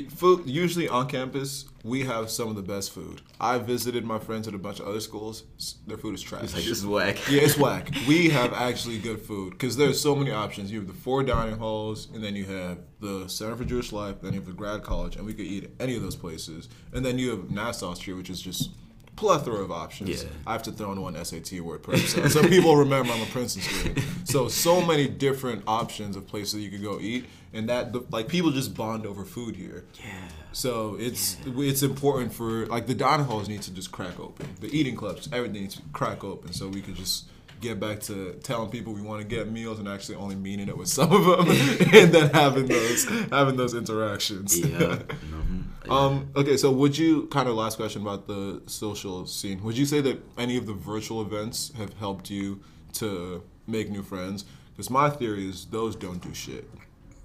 Food 0.00 0.48
usually 0.48 0.88
on 0.88 1.06
campus, 1.06 1.66
we 1.84 2.04
have 2.04 2.30
some 2.30 2.48
of 2.48 2.56
the 2.56 2.62
best 2.62 2.92
food. 2.92 3.20
I 3.38 3.58
visited 3.58 4.06
my 4.06 4.18
friends 4.18 4.48
at 4.48 4.54
a 4.54 4.58
bunch 4.58 4.80
of 4.80 4.88
other 4.88 5.00
schools. 5.00 5.44
Their 5.86 5.98
food 5.98 6.14
is 6.14 6.22
trash. 6.22 6.44
It's 6.44 6.54
like, 6.54 6.64
this 6.64 6.78
is 6.78 6.86
whack. 6.86 7.18
yeah, 7.30 7.42
it's 7.42 7.58
whack. 7.58 7.90
We 8.08 8.30
have 8.30 8.54
actually 8.54 8.98
good 8.98 9.20
food 9.20 9.50
because 9.50 9.76
there's 9.76 10.00
so 10.00 10.14
many 10.14 10.30
options. 10.30 10.72
You 10.72 10.78
have 10.78 10.88
the 10.88 10.94
four 10.94 11.22
dining 11.22 11.58
halls, 11.58 12.08
and 12.14 12.24
then 12.24 12.34
you 12.34 12.44
have 12.46 12.78
the 13.00 13.28
Center 13.28 13.54
for 13.54 13.64
Jewish 13.64 13.92
Life, 13.92 14.22
then 14.22 14.32
you 14.32 14.40
have 14.40 14.46
the 14.46 14.54
Grad 14.54 14.82
College, 14.82 15.16
and 15.16 15.26
we 15.26 15.34
could 15.34 15.44
eat 15.46 15.64
at 15.64 15.70
any 15.78 15.94
of 15.94 16.02
those 16.02 16.16
places. 16.16 16.70
And 16.94 17.04
then 17.04 17.18
you 17.18 17.28
have 17.30 17.50
Nassau 17.50 17.92
Street, 17.92 18.14
which 18.14 18.30
is 18.30 18.40
just 18.40 18.70
plethora 19.16 19.60
of 19.60 19.70
options. 19.70 20.24
Yeah. 20.24 20.30
I 20.46 20.52
have 20.52 20.62
to 20.64 20.72
throw 20.72 20.92
in 20.92 21.00
one 21.00 21.22
SAT 21.24 21.60
word 21.60 21.82
per 21.82 21.92
episode, 21.92 22.30
so 22.30 22.42
people 22.48 22.76
remember 22.76 23.12
I'm 23.12 23.22
a 23.22 23.26
Princeton 23.26 23.62
student. 23.62 24.06
So 24.24 24.48
so 24.48 24.84
many 24.84 25.08
different 25.08 25.64
options 25.66 26.16
of 26.16 26.26
places 26.26 26.60
you 26.62 26.70
could 26.70 26.82
go 26.82 26.98
eat, 27.00 27.26
and 27.52 27.68
that 27.68 27.92
the, 27.92 28.04
like 28.10 28.28
people 28.28 28.50
just 28.50 28.74
bond 28.74 29.06
over 29.06 29.24
food 29.24 29.56
here. 29.56 29.84
Yeah. 30.02 30.28
So 30.52 30.96
it's 30.98 31.36
it's 31.46 31.82
important 31.82 32.32
for 32.32 32.66
like 32.66 32.86
the 32.86 32.94
dining 32.94 33.26
halls 33.26 33.48
need 33.48 33.62
to 33.62 33.72
just 33.72 33.92
crack 33.92 34.18
open. 34.18 34.48
The 34.60 34.68
eating 34.76 34.96
clubs, 34.96 35.28
everything 35.32 35.62
needs 35.62 35.76
to 35.76 35.82
crack 35.92 36.24
open 36.24 36.52
so 36.52 36.68
we 36.68 36.80
could 36.80 36.94
just 36.94 37.26
get 37.62 37.80
back 37.80 38.00
to 38.00 38.34
telling 38.42 38.70
people 38.70 38.92
we 38.92 39.00
want 39.02 39.22
to 39.22 39.26
get 39.26 39.50
meals 39.50 39.78
and 39.78 39.88
actually 39.88 40.16
only 40.16 40.34
meaning 40.36 40.68
it 40.68 40.76
with 40.76 40.88
some 40.88 41.10
of 41.12 41.24
them 41.24 41.48
and 41.94 42.12
then 42.12 42.28
having 42.30 42.66
those 42.66 43.04
having 43.30 43.56
those 43.56 43.74
interactions. 43.74 44.58
Yeah. 44.58 44.66
mhm. 44.76 45.62
Yeah. 45.86 45.92
Um, 45.98 46.28
okay, 46.36 46.56
so 46.56 46.70
would 46.70 46.96
you 46.96 47.26
kind 47.26 47.48
of 47.48 47.54
last 47.56 47.76
question 47.76 48.02
about 48.02 48.26
the 48.28 48.62
social 48.66 49.26
scene? 49.26 49.62
Would 49.64 49.76
you 49.76 49.84
say 49.86 50.00
that 50.02 50.22
any 50.38 50.56
of 50.56 50.66
the 50.66 50.74
virtual 50.74 51.20
events 51.22 51.72
have 51.76 51.92
helped 51.94 52.30
you 52.30 52.60
to 52.94 53.42
make 53.66 53.90
new 53.90 54.02
friends? 54.02 54.44
Because 54.72 54.90
my 54.90 55.10
theory 55.10 55.48
is 55.48 55.64
those 55.66 55.96
don't 55.96 56.22
do 56.22 56.32
shit. 56.34 56.68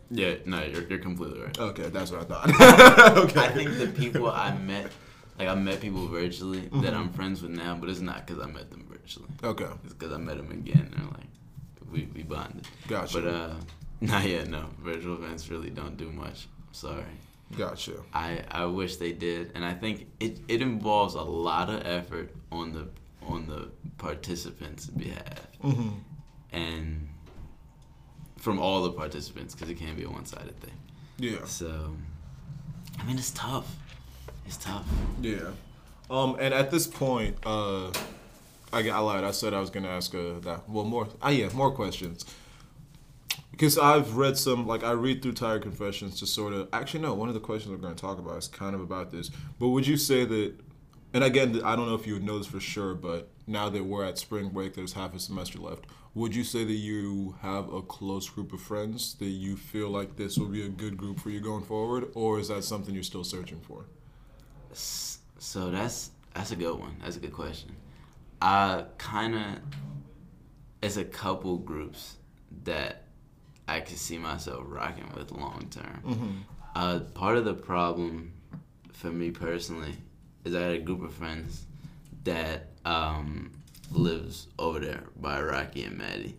yeah, 0.10 0.36
no, 0.46 0.64
you're, 0.64 0.84
you're 0.90 1.00
completely 1.00 1.40
right. 1.42 1.58
Okay, 1.60 1.90
that's 1.90 2.12
what 2.12 2.22
I 2.22 2.26
thought. 2.26 3.18
okay. 3.26 3.40
I 3.42 3.50
think 3.50 3.78
the 3.78 3.88
people 3.88 4.30
I 4.30 4.56
met, 4.58 4.92
like 5.38 5.48
I 5.50 5.56
met 5.56 5.80
people 5.80 6.08
virtually 6.08 6.62
that 6.62 6.72
Mm-hmm. 6.72 6.96
I'm 6.98 7.10
friends 7.14 7.42
with 7.44 7.52
now, 7.52 7.76
but 7.76 7.90
it's 7.90 8.00
not 8.02 8.26
because 8.26 8.42
I 8.44 8.48
met 8.48 8.72
them 8.72 8.87
virtually. 9.08 9.28
Okay, 9.44 9.66
It's 9.84 9.94
because 9.94 10.14
I 10.14 10.18
met 10.18 10.38
him 10.38 10.52
again 10.52 10.94
and 10.96 11.06
like 11.12 11.28
we, 11.92 12.08
we 12.14 12.24
bonded. 12.24 12.68
Gotcha. 12.88 13.22
But 13.22 13.28
uh, 13.28 13.54
not 14.02 14.26
yet. 14.26 14.48
No, 14.50 14.66
virtual 14.84 15.16
events 15.16 15.50
really 15.50 15.70
don't 15.70 15.98
do 15.98 16.12
much. 16.12 16.48
Sorry. 16.72 17.04
gotcha. 17.58 17.94
I, 18.14 18.44
I 18.52 18.66
wish 18.66 18.98
they 18.98 19.14
did, 19.14 19.52
and 19.56 19.64
I 19.66 19.74
think 19.74 20.08
it, 20.20 20.40
it 20.48 20.62
involves 20.62 21.16
a 21.16 21.22
lot 21.22 21.70
of 21.70 21.86
effort 21.86 22.34
on 22.52 22.74
the 22.74 22.88
on 23.26 23.48
the 23.48 23.70
participants' 23.98 24.86
behalf, 24.88 25.48
hmm 25.62 25.90
and 26.54 27.10
from 28.38 28.58
all 28.60 28.84
the 28.84 28.92
participants, 28.92 29.54
because 29.54 29.70
it 29.70 29.76
can't 29.76 29.98
be 29.98 30.04
a 30.04 30.10
one 30.10 30.26
sided 30.26 30.58
thing. 30.62 30.74
Yeah. 31.18 31.44
So, 31.46 31.94
I 33.00 33.04
mean, 33.06 33.18
it's 33.18 33.32
tough. 33.32 33.76
It's 34.46 34.56
tough. 34.58 34.86
Yeah. 35.22 35.50
Um, 36.10 36.38
and 36.40 36.54
at 36.54 36.72
this 36.72 36.88
point, 36.88 37.36
uh, 37.46 37.92
I, 38.74 38.90
I 38.90 39.00
lied. 39.00 39.24
I 39.24 39.32
said 39.32 39.54
I 39.54 39.60
was 39.60 39.70
gonna 39.70 39.90
ask 39.90 40.14
uh, 40.14 40.40
that. 40.42 40.70
Well, 40.70 40.86
more. 40.86 41.08
Ah, 41.22 41.30
yeah, 41.30 41.50
more 41.54 41.72
questions. 41.72 42.26
Because 43.52 43.78
I've 43.78 44.16
read 44.16 44.38
some, 44.38 44.68
like 44.68 44.84
I 44.84 44.92
read 44.92 45.22
through 45.22 45.34
Tiger 45.34 45.60
Confessions 45.60 46.20
to 46.20 46.28
sort 46.28 46.54
of. 46.54 46.70
Actually, 46.74 47.02
no. 47.02 47.14
One 47.14 47.28
of 47.28 47.34
the 47.34 47.40
questions 47.40 47.72
we're 47.72 47.82
gonna 47.82 47.96
talk 47.96 48.20
about 48.20 48.38
is 48.38 48.48
kind 48.48 48.76
of 48.76 48.82
about 48.82 49.12
this. 49.12 49.32
But 49.60 49.70
would 49.70 49.88
you 49.88 49.98
say 49.98 50.26
that? 50.26 50.54
And 51.14 51.24
again, 51.24 51.62
I 51.64 51.76
don't 51.76 51.88
know 51.88 51.96
if 51.96 52.06
you 52.06 52.14
would 52.14 52.24
know 52.24 52.38
this 52.38 52.48
for 52.48 52.60
sure, 52.60 52.94
but 52.94 53.30
now 53.48 53.70
that 53.70 53.84
we're 53.84 54.04
at 54.04 54.18
spring 54.18 54.50
break, 54.50 54.76
there's 54.76 54.94
half 54.94 55.16
a 55.16 55.20
semester 55.20 55.58
left. 55.58 55.86
Would 56.14 56.36
you 56.36 56.44
say 56.44 56.66
that 56.66 56.74
you 56.74 57.36
have 57.42 57.72
a 57.72 57.82
close 57.82 58.30
group 58.30 58.52
of 58.52 58.60
friends 58.60 59.14
that 59.16 59.26
you 59.26 59.56
feel 59.56 59.90
like 59.90 60.16
this 60.18 60.38
will 60.38 60.48
be 60.48 60.66
a 60.66 60.70
good 60.70 60.98
group 60.98 61.20
for 61.20 61.30
you 61.30 61.40
going 61.40 61.64
forward, 61.64 62.10
or 62.16 62.40
is 62.40 62.50
that 62.50 62.64
something 62.64 62.94
you're 62.94 63.04
still 63.04 63.24
searching 63.24 63.62
for? 63.62 63.86
So 64.74 65.72
that's 65.72 66.12
that's 66.34 66.52
a 66.52 66.56
good 66.56 66.78
one. 66.78 66.96
That's 67.02 67.16
a 67.18 67.20
good 67.20 67.34
question. 67.34 67.76
I 68.42 68.84
kind 68.98 69.36
of, 69.36 69.42
it's 70.82 70.98
a 70.98 71.04
couple 71.06 71.58
groups 71.58 72.18
that 72.64 73.04
I 73.68 73.80
could 73.82 73.98
see 73.98 74.18
myself 74.18 74.64
rocking 74.68 75.12
with 75.16 75.32
long 75.32 75.68
term. 75.70 76.46
Uh, 76.76 77.00
part 77.14 77.38
of 77.38 77.46
the 77.46 77.54
problem 77.54 78.34
for 78.94 79.08
me 79.12 79.32
personally 79.32 79.96
is 80.46 80.56
I 80.56 80.62
had 80.62 80.72
a 80.74 80.80
group 80.80 81.02
of 81.04 81.14
friends 81.14 81.66
that 82.24 82.68
um, 82.86 83.52
lives 83.92 84.48
over 84.60 84.80
there 84.80 85.04
by 85.20 85.42
Rocky 85.42 85.84
and 85.84 86.00
Mathey, 86.00 86.34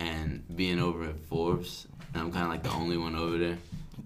and 0.00 0.42
being 0.56 0.80
over 0.80 1.04
at 1.04 1.18
Forbes, 1.20 1.86
and 2.14 2.22
I'm 2.22 2.32
kind 2.32 2.44
of 2.44 2.50
like 2.50 2.62
the 2.64 2.72
only 2.72 2.96
one 2.96 3.14
over 3.14 3.38
there. 3.38 3.58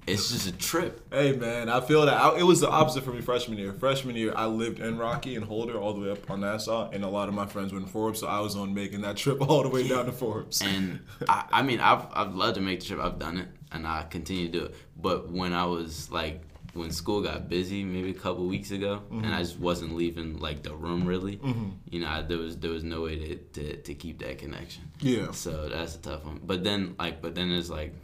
It's 0.06 0.30
just 0.30 0.48
a 0.48 0.52
trip. 0.52 1.06
Hey 1.12 1.32
man, 1.32 1.68
I 1.68 1.80
feel 1.80 2.04
that 2.06 2.14
I, 2.14 2.38
it 2.38 2.42
was 2.42 2.60
the 2.60 2.68
opposite 2.68 3.04
for 3.04 3.12
me 3.12 3.20
freshman 3.20 3.58
year. 3.58 3.72
Freshman 3.72 4.16
year, 4.16 4.32
I 4.36 4.46
lived 4.46 4.80
in 4.80 4.98
Rocky 4.98 5.36
and 5.36 5.44
Holder 5.44 5.78
all 5.78 5.94
the 5.94 6.00
way 6.00 6.10
up 6.10 6.30
on 6.30 6.40
Nassau, 6.40 6.90
and 6.90 7.04
a 7.04 7.08
lot 7.08 7.28
of 7.28 7.34
my 7.34 7.46
friends 7.46 7.72
were 7.72 7.78
in 7.78 7.86
Forbes, 7.86 8.20
so 8.20 8.26
I 8.26 8.40
was 8.40 8.56
on 8.56 8.74
making 8.74 9.02
that 9.02 9.16
trip 9.16 9.40
all 9.48 9.62
the 9.62 9.68
way 9.68 9.86
down 9.86 10.06
to 10.06 10.12
Forbes. 10.12 10.60
And 10.62 11.00
I, 11.28 11.44
I 11.50 11.62
mean, 11.62 11.80
I've 11.80 12.06
I've 12.12 12.34
loved 12.34 12.56
to 12.56 12.60
make 12.60 12.80
the 12.80 12.86
trip. 12.86 13.00
I've 13.00 13.18
done 13.18 13.38
it, 13.38 13.48
and 13.70 13.86
I 13.86 14.04
continue 14.04 14.46
to 14.46 14.58
do 14.58 14.64
it. 14.66 14.74
But 14.96 15.30
when 15.30 15.52
I 15.52 15.64
was 15.64 16.10
like, 16.10 16.42
when 16.74 16.90
school 16.90 17.20
got 17.22 17.48
busy, 17.48 17.84
maybe 17.84 18.10
a 18.10 18.14
couple 18.14 18.46
weeks 18.46 18.70
ago, 18.70 19.02
and 19.10 19.22
mm-hmm. 19.22 19.34
I 19.34 19.38
just 19.40 19.58
wasn't 19.58 19.94
leaving 19.94 20.38
like 20.38 20.62
the 20.62 20.74
room 20.74 21.06
really, 21.06 21.36
mm-hmm. 21.36 21.70
you 21.90 22.00
know, 22.00 22.08
I, 22.08 22.22
there 22.22 22.38
was 22.38 22.56
there 22.58 22.70
was 22.70 22.82
no 22.82 23.02
way 23.02 23.18
to, 23.18 23.36
to 23.36 23.76
to 23.76 23.94
keep 23.94 24.20
that 24.20 24.38
connection. 24.38 24.84
yeah, 25.00 25.30
So 25.32 25.68
that's 25.68 25.96
a 25.96 25.98
tough 25.98 26.24
one. 26.24 26.40
But 26.42 26.64
then 26.64 26.96
like, 26.98 27.20
but 27.20 27.34
then 27.34 27.50
there's 27.50 27.70
like 27.70 27.94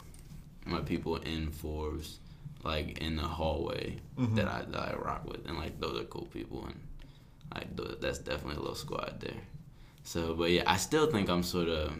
my 0.69 0.81
people 0.81 1.17
in 1.17 1.51
Forbes, 1.51 2.19
like 2.63 2.99
in 2.99 3.15
the 3.15 3.23
hallway 3.23 3.97
mm-hmm. 4.17 4.35
that 4.35 4.47
I 4.47 4.63
that 4.69 4.81
I 4.81 4.93
rock 4.95 5.25
with, 5.27 5.47
and 5.47 5.57
like 5.57 5.79
those 5.79 5.99
are 5.99 6.05
cool 6.05 6.27
people, 6.33 6.65
and 6.65 6.79
like 7.53 7.99
that's 8.01 8.19
definitely 8.19 8.55
a 8.55 8.59
little 8.59 8.75
squad 8.75 9.19
there. 9.19 9.41
So, 10.03 10.33
but 10.33 10.51
yeah, 10.51 10.63
I 10.65 10.77
still 10.77 11.11
think 11.11 11.29
I'm 11.29 11.43
sort 11.43 11.67
of 11.67 11.93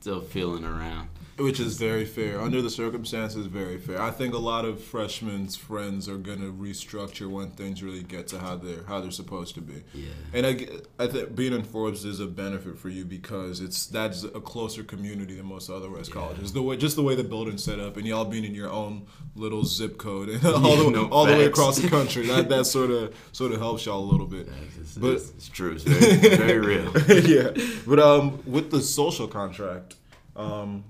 still 0.00 0.20
feeling 0.20 0.64
around. 0.64 1.08
Which 1.38 1.58
is 1.60 1.78
very 1.78 2.04
fair 2.04 2.40
under 2.40 2.60
the 2.62 2.70
circumstances. 2.70 3.46
Very 3.46 3.78
fair. 3.78 4.00
I 4.00 4.10
think 4.10 4.34
a 4.34 4.38
lot 4.38 4.64
of 4.64 4.82
freshmen's 4.82 5.56
friends 5.56 6.08
are 6.08 6.16
gonna 6.18 6.50
restructure 6.52 7.28
when 7.30 7.50
things 7.50 7.82
really 7.82 8.02
get 8.02 8.28
to 8.28 8.38
how 8.38 8.56
they're 8.56 8.82
how 8.86 9.00
they're 9.00 9.10
supposed 9.10 9.54
to 9.54 9.60
be. 9.60 9.82
Yeah. 9.94 10.08
And 10.34 10.46
I, 10.46 10.68
I 11.02 11.06
think 11.06 11.34
being 11.34 11.52
in 11.52 11.62
Forbes 11.64 12.04
is 12.04 12.20
a 12.20 12.26
benefit 12.26 12.78
for 12.78 12.88
you 12.88 13.04
because 13.04 13.60
it's 13.60 13.86
that's 13.86 14.24
a 14.24 14.40
closer 14.40 14.82
community 14.82 15.36
than 15.36 15.46
most 15.46 15.70
other 15.70 15.90
West 15.90 16.10
Yeah. 16.10 16.14
colleges. 16.20 16.52
The 16.52 16.62
way 16.62 16.76
just 16.76 16.96
the 16.96 17.02
way 17.02 17.14
the 17.14 17.24
building's 17.24 17.64
set 17.64 17.80
up, 17.80 17.96
and 17.96 18.06
y'all 18.06 18.24
being 18.24 18.44
in 18.44 18.54
your 18.54 18.70
own 18.70 19.06
little 19.34 19.64
zip 19.64 19.96
code 19.98 20.28
and 20.28 20.44
all 20.44 20.76
the 20.76 20.90
no 20.90 21.06
all 21.08 21.26
the 21.26 21.32
way 21.32 21.44
across 21.46 21.78
the 21.78 21.88
country, 21.88 22.26
that 22.26 22.48
that 22.50 22.66
sort 22.66 22.90
of 22.90 23.14
sort 23.32 23.52
of 23.52 23.58
helps 23.58 23.86
y'all 23.86 24.00
a 24.00 24.10
little 24.10 24.26
bit. 24.26 24.48
It's, 24.80 24.94
But- 24.96 25.12
it's, 25.14 25.30
it's 25.30 25.48
true. 25.48 25.72
It's 25.72 25.84
very, 25.84 26.36
very 26.36 26.58
real. 26.60 26.92
yeah, 27.26 27.50
but 27.86 27.98
um, 27.98 28.42
with 28.46 28.70
the 28.70 28.80
social 28.82 29.26
contract, 29.26 29.94
um, 30.36 30.84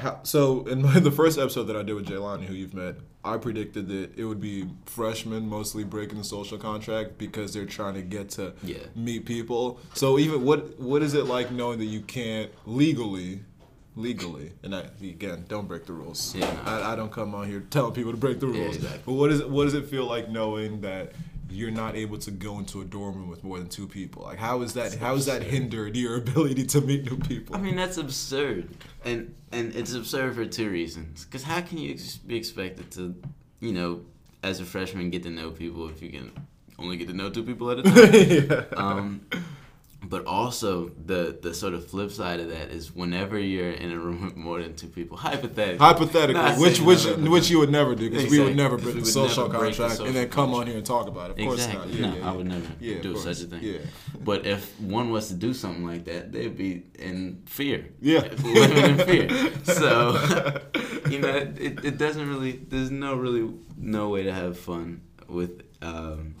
how, 0.00 0.20
so 0.22 0.66
in 0.66 0.82
my, 0.82 0.98
the 1.00 1.10
first 1.10 1.38
episode 1.38 1.64
that 1.64 1.76
I 1.76 1.82
did 1.82 1.94
with 1.94 2.06
Jaylani, 2.06 2.44
who 2.44 2.54
you've 2.54 2.74
met, 2.74 2.96
I 3.24 3.36
predicted 3.36 3.88
that 3.88 4.16
it 4.18 4.24
would 4.24 4.40
be 4.40 4.66
freshmen 4.86 5.48
mostly 5.48 5.84
breaking 5.84 6.18
the 6.18 6.24
social 6.24 6.58
contract 6.58 7.18
because 7.18 7.52
they're 7.52 7.66
trying 7.66 7.94
to 7.94 8.02
get 8.02 8.30
to 8.30 8.54
Yeah. 8.62 8.78
meet 8.96 9.26
people. 9.26 9.78
So 9.94 10.18
even 10.18 10.44
what 10.44 10.78
what 10.80 11.02
is 11.02 11.14
it 11.14 11.26
like 11.26 11.50
knowing 11.52 11.78
that 11.80 11.84
you 11.86 12.00
can't 12.00 12.50
legally 12.66 13.40
legally 13.96 14.52
and 14.62 14.74
I 14.74 14.86
again 15.02 15.44
don't 15.48 15.66
break 15.68 15.84
the 15.84 15.92
rules. 15.92 16.34
Yeah, 16.34 16.50
no. 16.52 16.60
I, 16.70 16.92
I 16.92 16.96
don't 16.96 17.12
come 17.12 17.34
on 17.34 17.46
here 17.48 17.60
telling 17.70 17.92
people 17.92 18.12
to 18.12 18.16
break 18.16 18.40
the 18.40 18.46
Yeah, 18.46 18.62
rules. 18.62 18.76
exactly. 18.76 19.02
But 19.04 19.12
what 19.14 19.30
is 19.32 19.40
it 19.40 19.50
what 19.50 19.64
does 19.64 19.74
it 19.74 19.86
feel 19.86 20.06
like 20.06 20.30
knowing 20.30 20.80
that 20.82 21.12
you're 21.50 21.70
not 21.70 21.96
able 21.96 22.18
to 22.18 22.30
go 22.30 22.58
into 22.58 22.80
a 22.80 22.84
dorm 22.84 23.16
room 23.16 23.28
with 23.28 23.44
more 23.44 23.58
than 23.58 23.68
two 23.68 23.86
people. 23.86 24.22
Like 24.22 24.38
how 24.38 24.62
is 24.62 24.74
that 24.74 24.94
how 24.94 25.14
is 25.14 25.26
that 25.26 25.42
hindered 25.42 25.96
your 25.96 26.16
ability 26.24 26.64
to 26.66 26.80
meet 26.80 27.10
new 27.10 27.18
people? 27.18 27.56
I 27.56 27.58
mean, 27.58 27.76
that's 27.76 27.96
absurd, 27.96 28.68
and 29.04 29.34
and 29.52 29.74
it's 29.74 29.94
absurd 29.94 30.34
for 30.34 30.46
two 30.46 30.70
reasons. 30.70 31.24
Because 31.24 31.42
how 31.42 31.60
can 31.60 31.78
you 31.78 31.92
ex- 31.92 32.16
be 32.16 32.36
expected 32.36 32.90
to, 32.92 33.14
you 33.60 33.72
know, 33.72 34.02
as 34.42 34.60
a 34.60 34.64
freshman, 34.64 35.10
get 35.10 35.22
to 35.24 35.30
know 35.30 35.50
people 35.50 35.88
if 35.88 36.02
you 36.02 36.10
can 36.10 36.32
only 36.78 36.96
get 36.96 37.08
to 37.08 37.14
know 37.14 37.30
two 37.30 37.42
people 37.42 37.70
at 37.70 37.80
a 37.80 37.82
time? 37.82 38.48
yeah. 38.50 38.64
um, 38.76 39.20
but 40.02 40.24
also 40.24 40.88
the 41.04 41.38
the 41.42 41.52
sort 41.52 41.74
of 41.74 41.86
flip 41.86 42.10
side 42.10 42.40
of 42.40 42.48
that 42.48 42.70
is 42.70 42.94
whenever 42.94 43.38
you're 43.38 43.70
in 43.70 43.92
a 43.92 43.98
room 43.98 44.24
with 44.24 44.36
more 44.36 44.60
than 44.62 44.74
two 44.74 44.88
people, 44.88 45.16
hypothetically, 45.28 45.78
Hypothetically, 45.78 46.62
which 46.62 46.80
which 46.80 47.04
which 47.04 47.50
you 47.50 47.58
would 47.58 47.70
never 47.70 47.94
do 47.94 48.08
because 48.08 48.30
we 48.30 48.40
would 48.40 48.56
never 48.56 48.78
break 48.78 48.94
the 48.96 49.04
social 49.04 49.48
break 49.48 49.74
the 49.74 49.82
contract 49.82 50.00
and 50.00 50.16
then 50.16 50.30
social 50.30 50.46
come 50.46 50.54
on 50.54 50.66
here 50.66 50.76
and 50.76 50.86
talk 50.86 51.06
about 51.06 51.30
it. 51.30 51.40
Of 51.40 51.46
course 51.46 51.66
exactly. 51.66 52.00
not. 52.00 52.00
Yeah, 52.00 52.14
no, 52.14 52.16
yeah, 52.16 52.30
I 52.30 52.32
would 52.32 52.46
never 52.46 52.66
yeah, 52.80 53.02
do 53.02 53.16
such 53.16 53.42
a 53.42 53.46
thing. 53.46 53.62
Yeah. 53.62 53.78
But 54.22 54.46
if 54.46 54.78
one 54.80 55.10
was 55.10 55.28
to 55.28 55.34
do 55.34 55.52
something 55.52 55.86
like 55.86 56.04
that, 56.06 56.32
they'd 56.32 56.56
be 56.56 56.84
in 56.98 57.42
fear. 57.46 57.88
Yeah. 58.00 58.20
living 58.42 58.98
in 58.98 58.98
fear. 58.98 59.52
So, 59.64 60.12
you 61.10 61.20
know, 61.20 61.36
it, 61.36 61.84
it 61.84 61.98
doesn't 61.98 62.28
really. 62.28 62.52
There's 62.52 62.90
no 62.90 63.14
really 63.14 63.52
no 63.76 64.08
way 64.08 64.24
to 64.24 64.32
have 64.32 64.58
fun 64.58 65.02
with 65.28 65.62
um, 65.82 66.34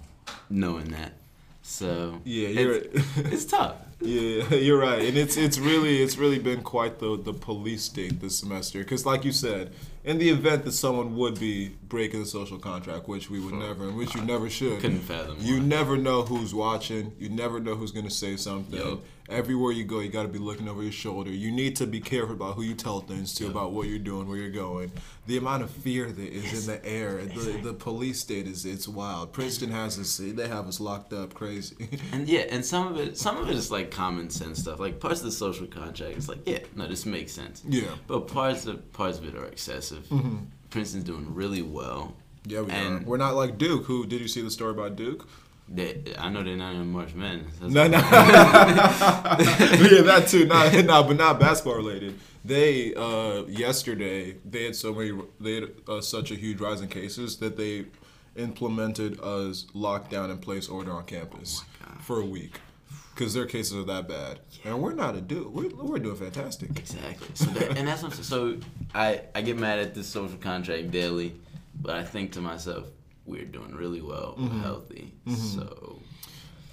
knowing 0.48 0.88
that. 0.88 1.19
So 1.70 2.20
Yeah, 2.24 2.48
you're 2.48 2.74
it's, 2.74 3.16
it's 3.16 3.44
tough. 3.44 3.76
Yeah, 4.00 4.54
you're 4.54 4.78
right, 4.78 5.02
and 5.02 5.16
it's 5.16 5.36
it's 5.36 5.58
really 5.58 6.02
it's 6.02 6.16
really 6.16 6.40
been 6.40 6.62
quite 6.62 6.98
the 6.98 7.16
the 7.16 7.32
police 7.32 7.84
state 7.84 8.20
this 8.20 8.36
semester. 8.36 8.80
Because, 8.80 9.06
like 9.06 9.24
you 9.24 9.30
said, 9.30 9.72
in 10.04 10.18
the 10.18 10.30
event 10.30 10.64
that 10.64 10.72
someone 10.72 11.16
would 11.16 11.38
be 11.38 11.76
breaking 11.90 12.20
the 12.20 12.26
social 12.26 12.58
contract, 12.58 13.06
which 13.08 13.28
we 13.28 13.38
would 13.40 13.54
never, 13.54 13.84
and 13.88 13.96
which 13.98 14.14
you 14.14 14.22
never 14.22 14.48
should, 14.48 14.80
Couldn't 14.80 15.00
fathom. 15.00 15.36
you 15.40 15.58
why. 15.58 15.64
never 15.64 15.98
know 15.98 16.22
who's 16.22 16.54
watching. 16.54 17.12
You 17.18 17.28
never 17.28 17.60
know 17.60 17.74
who's 17.74 17.92
gonna 17.92 18.08
say 18.10 18.36
something. 18.36 18.78
Yup. 18.80 19.00
Everywhere 19.28 19.70
you 19.70 19.84
go, 19.84 20.00
you 20.00 20.08
got 20.08 20.22
to 20.22 20.28
be 20.28 20.40
looking 20.40 20.66
over 20.68 20.82
your 20.82 20.90
shoulder. 20.90 21.30
You 21.30 21.52
need 21.52 21.76
to 21.76 21.86
be 21.86 22.00
careful 22.00 22.34
about 22.34 22.56
who 22.56 22.62
you 22.62 22.74
tell 22.74 22.98
things 22.98 23.32
to, 23.34 23.44
Yup. 23.44 23.52
about 23.52 23.70
what 23.70 23.86
you're 23.86 24.00
doing, 24.00 24.26
where 24.26 24.36
you're 24.36 24.50
going. 24.50 24.90
The 25.28 25.36
amount 25.36 25.62
of 25.62 25.70
fear 25.70 26.10
that 26.10 26.32
is 26.32 26.66
in 26.66 26.74
the 26.74 26.84
air, 26.84 27.24
the 27.24 27.60
the 27.62 27.72
police 27.72 28.18
state 28.18 28.48
is 28.48 28.64
it's 28.64 28.88
wild. 28.88 29.32
Princeton 29.32 29.70
has 29.70 30.00
us, 30.00 30.16
they 30.16 30.48
have 30.48 30.66
us 30.66 30.80
locked 30.80 31.12
up, 31.12 31.34
crazy. 31.34 31.76
And 32.12 32.26
yeah, 32.28 32.40
and 32.50 32.64
some 32.64 32.88
of 32.88 32.96
it, 32.98 33.16
some 33.18 33.36
of 33.36 33.48
it 33.48 33.54
is 33.54 33.70
like 33.70 33.92
common 33.92 34.30
sense 34.30 34.58
stuff. 34.58 34.80
Like 34.80 34.98
parts 34.98 35.20
of 35.20 35.26
the 35.26 35.32
social 35.32 35.68
contract, 35.68 36.16
it's 36.16 36.28
like, 36.28 36.40
yeah, 36.48 36.58
no, 36.74 36.88
this 36.88 37.06
makes 37.06 37.30
sense. 37.32 37.62
yeah, 37.68 37.82
But 38.08 38.26
parts 38.26 38.66
of 38.66 38.92
parts 38.92 39.18
of 39.18 39.26
it 39.28 39.36
are 39.36 39.46
excessive. 39.46 40.08
Mm-hmm. 40.08 40.38
Princeton's 40.70 41.04
doing 41.04 41.34
really 41.34 41.62
well. 41.62 42.14
yeah, 42.44 42.60
we 42.62 42.70
And- 42.72 43.02
are. 43.02 43.08
We're 43.08 43.16
not 43.16 43.34
like 43.34 43.58
Duke. 43.58 43.84
Who 43.84 44.06
did 44.06 44.20
you 44.20 44.28
see 44.28 44.42
the 44.42 44.50
story 44.50 44.72
about 44.72 44.96
Duke? 44.96 45.28
They, 45.72 46.02
I 46.18 46.28
know 46.30 46.42
they're 46.42 46.56
not 46.56 46.74
in 46.74 46.90
March 46.90 47.14
Madness. 47.14 47.60
No, 47.60 47.86
no. 47.86 47.98
yeah, 48.88 49.36
that 50.02 50.24
too. 50.28 50.46
Not, 50.46 50.72
no, 50.84 51.02
but 51.04 51.16
not 51.16 51.38
basketball 51.38 51.76
related. 51.76 52.18
They 52.44 52.92
uh, 52.94 53.44
yesterday 53.46 54.36
they 54.44 54.64
had 54.64 54.74
so 54.76 54.92
many. 54.92 55.12
They 55.38 55.54
had 55.56 55.70
uh, 55.88 56.00
such 56.00 56.32
a 56.32 56.34
huge 56.34 56.60
rise 56.60 56.80
in 56.80 56.88
cases 56.88 57.36
that 57.36 57.56
they 57.56 57.84
implemented 58.36 59.18
a 59.20 59.50
lockdown 59.74 60.30
and 60.30 60.40
place 60.40 60.68
order 60.68 60.92
on 60.92 61.04
campus 61.04 61.62
for 62.00 62.20
a 62.20 62.24
week 62.24 62.60
because 63.20 63.34
their 63.34 63.44
cases 63.44 63.76
are 63.76 63.84
that 63.84 64.08
bad. 64.08 64.40
And 64.64 64.80
we're 64.80 64.94
not 64.94 65.14
a 65.14 65.20
do. 65.20 65.50
We're, 65.54 65.68
we're 65.68 65.98
doing 65.98 66.16
fantastic. 66.16 66.70
Exactly. 66.70 67.28
So 67.34 67.44
that, 67.50 67.76
and 67.76 67.86
that's 67.86 68.02
what, 68.02 68.14
so 68.14 68.56
I 68.94 69.20
I 69.34 69.42
get 69.42 69.58
mad 69.58 69.78
at 69.78 69.94
this 69.94 70.06
social 70.06 70.38
contract 70.38 70.90
daily, 70.90 71.34
but 71.82 71.96
I 71.96 72.02
think 72.02 72.32
to 72.32 72.40
myself, 72.40 72.86
we're 73.26 73.44
doing 73.44 73.74
really 73.74 74.00
well, 74.00 74.36
Mm-hmm. 74.38 74.60
healthy. 74.62 75.12
So 75.36 75.98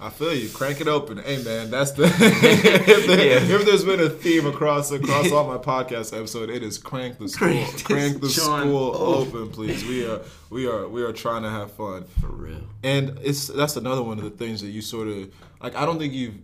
I 0.00 0.10
feel 0.10 0.32
you. 0.32 0.48
Crank 0.48 0.80
it 0.80 0.86
open. 0.86 1.18
Hey 1.18 1.42
man, 1.42 1.70
that's 1.70 1.90
the 1.90 2.04
if, 2.06 3.06
there, 3.06 3.18
Yeah. 3.26 3.56
if 3.56 3.64
there's 3.64 3.84
been 3.84 3.98
a 4.00 4.08
theme 4.08 4.46
across 4.46 4.92
across 4.92 5.32
all 5.32 5.44
my 5.46 5.58
podcast 5.58 6.16
episode, 6.16 6.50
it 6.50 6.62
is 6.62 6.78
crank 6.78 7.18
the 7.18 7.28
school. 7.28 7.48
Crank 7.48 7.84
Crank 7.84 8.14
the 8.20 8.28
joint 8.28 8.62
school 8.68 8.94
open. 8.94 9.36
open, 9.42 9.50
please. 9.50 9.84
We 9.84 10.06
are 10.06 10.20
we 10.50 10.68
are 10.68 10.86
we 10.88 11.02
are 11.02 11.12
trying 11.12 11.42
to 11.42 11.50
have 11.50 11.72
fun. 11.72 12.04
for 12.20 12.28
real. 12.28 12.60
And 12.84 13.18
it's 13.22 13.48
that's 13.48 13.76
another 13.76 14.02
one 14.02 14.18
of 14.18 14.24
the 14.24 14.30
things 14.30 14.60
that 14.60 14.68
you 14.68 14.82
sort 14.82 15.08
of 15.08 15.32
like 15.60 15.74
I 15.74 15.84
don't 15.84 15.98
think 15.98 16.12
you've 16.12 16.34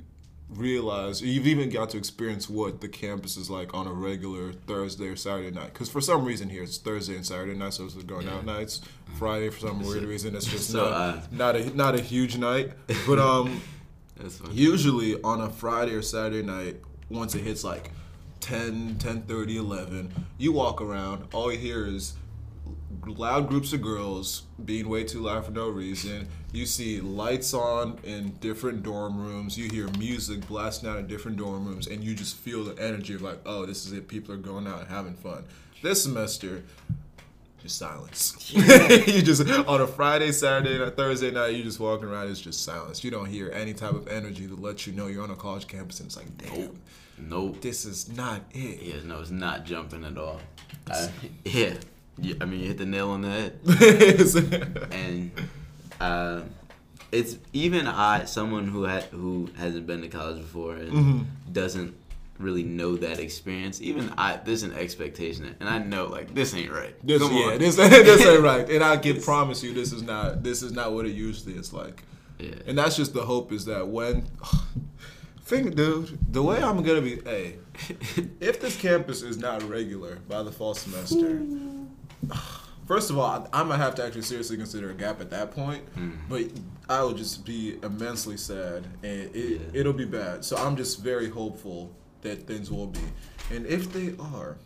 realized 0.56 1.22
or 1.22 1.26
you've 1.26 1.46
even 1.46 1.70
got 1.70 1.90
to 1.90 1.98
experience 1.98 2.48
what 2.48 2.80
the 2.80 2.88
campus 2.88 3.36
is 3.36 3.50
like 3.50 3.74
on 3.74 3.86
a 3.86 3.92
regular 3.92 4.52
Thursday 4.52 5.08
or 5.08 5.16
Saturday 5.16 5.50
night. 5.50 5.72
Because 5.72 5.88
for 5.88 6.00
some 6.00 6.24
reason 6.24 6.48
here 6.48 6.62
it's 6.62 6.78
Thursday 6.78 7.16
and 7.16 7.24
Saturday 7.26 7.54
night, 7.54 7.74
so 7.74 7.84
it's 7.84 7.94
going 7.94 8.28
out 8.28 8.44
nights. 8.44 8.80
Friday 9.18 9.50
for 9.50 9.60
some 9.60 9.82
weird 9.82 10.04
reason 10.04 10.34
it's 10.34 10.46
just 10.50 10.70
So, 10.70 10.84
not, 10.84 10.92
uh, 10.92 11.20
not 11.30 11.56
a 11.56 11.76
not 11.76 11.94
a 11.94 12.00
huge 12.00 12.36
night. 12.36 12.72
But 13.06 13.18
um 13.18 13.60
usually 14.50 15.20
on 15.22 15.40
a 15.40 15.50
Friday 15.50 15.92
or 15.92 16.02
Saturday 16.02 16.42
night, 16.42 16.76
once 17.10 17.34
it 17.34 17.40
hits 17.42 17.64
like 17.64 17.90
10, 18.40 18.96
10 18.98 19.22
30, 19.22 19.56
11, 19.56 20.26
you 20.38 20.52
walk 20.52 20.80
around, 20.80 21.26
all 21.32 21.50
you 21.50 21.58
hear 21.58 21.86
is 21.86 22.14
loud 23.06 23.48
groups 23.48 23.72
of 23.72 23.82
girls 23.82 24.42
being 24.64 24.88
way 24.88 25.04
too 25.04 25.20
loud 25.20 25.44
for 25.44 25.50
no 25.50 25.68
reason. 25.68 26.28
You 26.52 26.66
see 26.66 27.00
lights 27.00 27.54
on 27.54 27.98
in 28.04 28.30
different 28.40 28.82
dorm 28.82 29.18
rooms. 29.18 29.56
You 29.58 29.68
hear 29.70 29.88
music 29.98 30.46
blasting 30.46 30.88
out 30.88 30.98
in 30.98 31.06
different 31.06 31.36
dorm 31.36 31.66
rooms, 31.66 31.86
and 31.86 32.02
you 32.02 32.14
just 32.14 32.36
feel 32.36 32.64
the 32.64 32.80
energy 32.82 33.14
of 33.14 33.22
like, 33.22 33.38
oh, 33.46 33.66
this 33.66 33.86
is 33.86 33.92
it. 33.92 34.08
People 34.08 34.34
are 34.34 34.38
going 34.38 34.66
out 34.66 34.80
and 34.80 34.88
having 34.88 35.14
fun. 35.14 35.44
This 35.82 36.02
semester, 36.02 36.62
just 37.60 37.78
silence. 37.78 38.36
you 38.52 39.22
just 39.22 39.48
on 39.48 39.80
a 39.80 39.86
Friday, 39.86 40.32
Saturday, 40.32 40.78
night, 40.78 40.96
Thursday 40.96 41.30
night, 41.30 41.54
you 41.54 41.62
just 41.62 41.80
walking 41.80 42.08
around. 42.08 42.28
It's 42.28 42.40
just 42.40 42.62
silence. 42.62 43.02
You 43.02 43.10
don't 43.10 43.26
hear 43.26 43.50
any 43.52 43.72
type 43.74 43.94
of 43.94 44.06
energy 44.08 44.46
that 44.46 44.60
lets 44.60 44.86
you 44.86 44.92
know 44.92 45.06
you're 45.06 45.22
on 45.22 45.30
a 45.30 45.36
college 45.36 45.66
campus, 45.66 46.00
and 46.00 46.06
it's 46.06 46.16
like, 46.16 46.36
damn, 46.38 46.78
Nope. 47.18 47.60
this 47.60 47.84
is 47.84 48.08
not 48.14 48.42
it. 48.52 48.82
Yeah, 48.82 48.96
no, 49.04 49.20
it's 49.20 49.30
not 49.30 49.64
jumping 49.64 50.04
at 50.04 50.18
all. 50.18 50.40
I, 50.90 51.08
yeah. 51.44 51.74
You- 52.18 52.36
I 52.40 52.44
mean, 52.44 52.60
you 52.60 52.66
hit 52.68 52.78
the 52.78 52.86
nail 52.86 53.10
on 53.10 53.22
the 53.22 53.30
head. 53.30 53.58
and 54.92 55.30
uh, 56.00 56.40
it's 57.12 57.36
even 57.52 57.86
I, 57.86 58.24
someone 58.24 58.66
who 58.68 58.84
had 58.84 59.04
who 59.04 59.48
hasn't 59.56 59.86
been 59.86 60.02
to 60.02 60.08
college 60.08 60.38
before 60.38 60.76
and 60.76 60.92
Mm-hmm. 60.92 61.52
doesn't 61.52 61.94
really 62.38 62.64
know 62.64 62.96
that 62.96 63.20
experience. 63.20 63.80
Even 63.80 64.12
I, 64.18 64.36
there's 64.44 64.64
an 64.64 64.72
expectation, 64.74 65.54
and 65.60 65.68
I 65.68 65.78
know 65.78 66.06
like 66.06 66.34
this 66.34 66.54
ain't 66.54 66.72
right. 66.72 66.94
This, 67.06 67.22
Come 67.22 67.32
yeah, 67.32 67.44
on. 67.52 67.58
this 67.58 67.76
this 67.76 68.26
ain't 68.26 68.42
right. 68.42 68.68
And 68.68 68.82
I 68.82 68.96
can 68.96 69.20
promise 69.22 69.62
you, 69.62 69.72
this 69.72 69.92
is 69.92 70.02
not 70.02 70.42
this 70.42 70.62
is 70.62 70.72
not 70.72 70.92
what 70.92 71.06
it 71.06 71.12
usually 71.12 71.54
is 71.54 71.72
like. 71.72 72.02
yeah. 72.38 72.54
And 72.66 72.76
that's 72.78 72.96
just 72.96 73.14
the 73.14 73.22
hope 73.24 73.52
is 73.52 73.64
that 73.66 73.86
when, 73.86 74.26
think, 75.42 75.74
dude, 75.76 76.18
the 76.32 76.42
way 76.42 76.60
I'm 76.62 76.82
gonna 76.82 77.00
be, 77.02 77.20
hey, 77.20 77.56
if 78.40 78.60
this 78.60 78.76
campus 78.76 79.22
is 79.22 79.36
not 79.38 79.62
regular 79.68 80.16
by 80.28 80.42
the 80.42 80.50
fall 80.52 80.74
semester, 80.74 81.40
first 82.86 83.10
of 83.10 83.18
all, 83.18 83.48
I, 83.52 83.60
I 83.60 83.62
might 83.64 83.78
have 83.78 83.94
to 83.96 84.04
actually 84.04 84.22
seriously 84.22 84.56
consider 84.56 84.90
a 84.90 84.94
gap 84.94 85.20
at 85.20 85.30
that 85.30 85.52
point. 85.52 85.82
Hmm. 85.94 86.10
But 86.28 86.44
I 86.88 87.02
would 87.02 87.16
just 87.16 87.44
be 87.44 87.78
immensely 87.82 88.36
sad, 88.36 88.86
and 89.02 89.34
it, 89.34 89.60
Yeah. 89.60 89.80
it'll 89.80 89.92
be 89.92 90.04
bad. 90.04 90.44
So 90.44 90.56
I'm 90.56 90.76
just 90.76 91.00
very 91.00 91.30
hopeful 91.30 91.90
that 92.22 92.46
things 92.46 92.70
will 92.70 92.86
be, 92.88 93.00
and 93.50 93.66
if 93.66 93.92
they 93.92 94.14
are. 94.18 94.56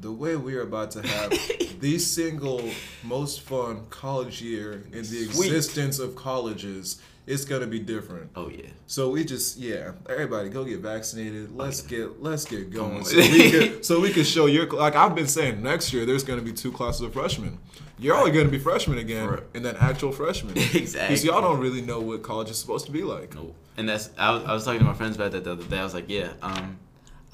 The 0.00 0.10
way 0.10 0.34
we 0.34 0.56
are 0.56 0.62
about 0.62 0.90
to 0.92 1.06
have 1.06 1.30
the 1.80 1.98
single 2.00 2.68
most 3.04 3.42
fun 3.42 3.86
college 3.90 4.42
year 4.42 4.82
in 4.92 5.02
the 5.02 5.04
Sweet. 5.26 5.46
existence 5.52 6.00
of 6.00 6.16
colleges, 6.16 7.00
it's 7.26 7.44
gonna 7.44 7.66
be 7.66 7.78
different. 7.78 8.30
oh 8.36 8.48
yeah. 8.48 8.66
So 8.86 9.10
we 9.10 9.24
just 9.24 9.56
yeah, 9.56 9.92
everybody 10.08 10.48
go 10.50 10.64
get 10.64 10.80
vaccinated. 10.80 11.56
Let's 11.56 11.80
get 11.80 12.22
let's 12.22 12.44
get 12.44 12.70
going. 12.70 13.04
So 13.04 13.16
we 13.16 13.50
can 13.50 13.82
so 13.88 14.00
we 14.00 14.12
can 14.12 14.24
show 14.24 14.46
your 14.46 14.66
like 14.70 14.94
I've 14.96 15.14
been 15.14 15.26
saying 15.28 15.62
next 15.62 15.92
year 15.92 16.04
there's 16.06 16.24
gonna 16.24 16.42
be 16.42 16.52
two 16.52 16.72
classes 16.72 17.00
of 17.02 17.12
freshmen. 17.12 17.58
You're 17.98 18.16
only 18.16 18.30
gonna 18.32 18.48
be 18.48 18.58
freshmen 18.58 18.98
again 18.98 19.28
For- 19.28 19.44
and 19.54 19.64
then 19.64 19.76
actual 19.76 20.12
freshmen. 20.12 20.54
Exactly. 20.58 21.00
Because 21.14 21.24
y'all 21.24 21.40
don't 21.40 21.60
really 21.60 21.80
know 21.82 22.00
what 22.00 22.22
college 22.22 22.50
is 22.50 22.58
supposed 22.58 22.86
to 22.86 22.92
be 22.92 23.02
like. 23.02 23.34
Nope. 23.34 23.54
And 23.76 23.88
that's 23.88 24.10
I 24.18 24.30
was, 24.32 24.44
I 24.44 24.52
was 24.52 24.64
talking 24.64 24.80
to 24.80 24.84
my 24.84 24.94
friends 24.94 25.16
about 25.16 25.32
that 25.32 25.44
the 25.44 25.52
other 25.52 25.64
day. 25.64 25.78
I 25.78 25.84
was 25.84 25.94
like, 25.94 26.08
yeah, 26.08 26.32
um, 26.42 26.78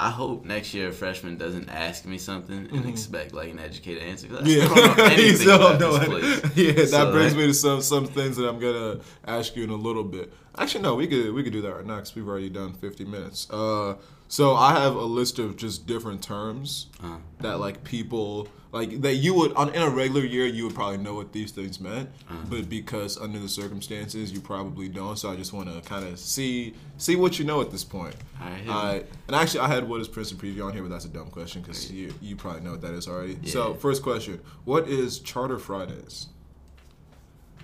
I 0.02 0.08
hope 0.10 0.46
next 0.46 0.72
year 0.72 0.88
a 0.88 0.92
freshman 0.92 1.36
doesn't 1.36 1.68
ask 1.68 2.06
me 2.06 2.16
something 2.16 2.56
and 2.72 2.84
Mhm. 2.84 2.88
expect 2.88 3.34
like 3.34 3.50
an 3.50 3.58
educated 3.58 4.02
answer. 4.02 4.28
I 4.34 4.40
Yeah, 4.44 4.64
don't 4.68 4.96
know 4.96 5.04
anything 5.16 5.48
about 5.48 5.78
don't 5.78 6.00
this 6.00 6.08
place. 6.40 6.56
Yeah, 6.56 6.72
that 6.72 6.88
So, 6.88 7.12
brings 7.12 7.32
like- 7.34 7.40
me 7.40 7.46
to 7.48 7.54
some 7.54 7.80
some 7.82 8.06
things 8.06 8.36
that 8.38 8.48
I'm 8.48 8.58
gonna 8.58 9.00
ask 9.26 9.54
you 9.56 9.64
in 9.64 9.70
a 9.70 9.76
little 9.88 10.04
bit. 10.04 10.32
Actually, 10.56 10.82
no, 10.82 10.94
we 10.94 11.06
could 11.06 11.34
we 11.34 11.42
could 11.42 11.52
do 11.52 11.60
that 11.62 11.74
right 11.76 11.86
now 11.86 11.96
because 11.96 12.14
we've 12.16 12.26
already 12.26 12.48
done 12.48 12.72
50 12.72 13.04
minutes. 13.04 13.46
Uh, 13.50 13.94
so 14.36 14.54
I 14.54 14.70
have 14.80 14.94
a 14.94 15.08
list 15.18 15.38
of 15.38 15.56
just 15.56 15.86
different 15.86 16.22
terms 16.22 16.86
Uh, 17.02 17.16
that 17.40 17.58
like 17.60 17.82
people 17.84 18.46
like 18.72 19.00
that 19.02 19.14
you 19.16 19.34
would 19.34 19.52
on 19.54 19.68
in 19.74 19.82
a 19.82 19.90
regular 19.90 20.24
year 20.24 20.46
you 20.46 20.62
would 20.66 20.74
probably 20.76 20.98
know 21.06 21.14
what 21.14 21.32
these 21.32 21.50
things 21.50 21.80
meant, 21.80 22.08
Uh-huh. 22.28 22.36
but 22.48 22.68
because 22.68 23.18
under 23.18 23.40
the 23.40 23.48
circumstances 23.48 24.30
you 24.30 24.40
probably 24.40 24.88
don't. 24.88 25.16
So 25.18 25.28
I 25.32 25.34
just 25.34 25.52
want 25.52 25.66
to 25.74 25.80
kind 25.92 26.04
of 26.06 26.18
see 26.20 26.74
see 26.96 27.16
what 27.16 27.32
you 27.40 27.44
know 27.44 27.60
at 27.60 27.70
this 27.72 27.82
point. 27.82 28.14
right. 28.40 28.68
I 28.68 28.90
and 29.26 29.34
actually 29.34 29.60
I 29.66 29.68
had 29.74 29.82
what 29.88 30.00
is 30.00 30.06
Princeton 30.08 30.38
preview 30.38 30.64
on 30.66 30.72
here, 30.74 30.82
but 30.82 30.90
that's 30.94 31.04
a 31.12 31.14
dumb 31.18 31.30
question 31.30 31.62
because 31.62 31.90
you 31.90 32.14
you 32.22 32.36
probably 32.36 32.60
know 32.60 32.70
what 32.76 32.82
that 32.82 32.94
is 32.94 33.08
already. 33.08 33.36
So 33.48 33.74
first 33.74 34.02
question: 34.04 34.40
What 34.64 34.88
is 34.88 35.18
Charter 35.18 35.58
Fridays? 35.58 36.28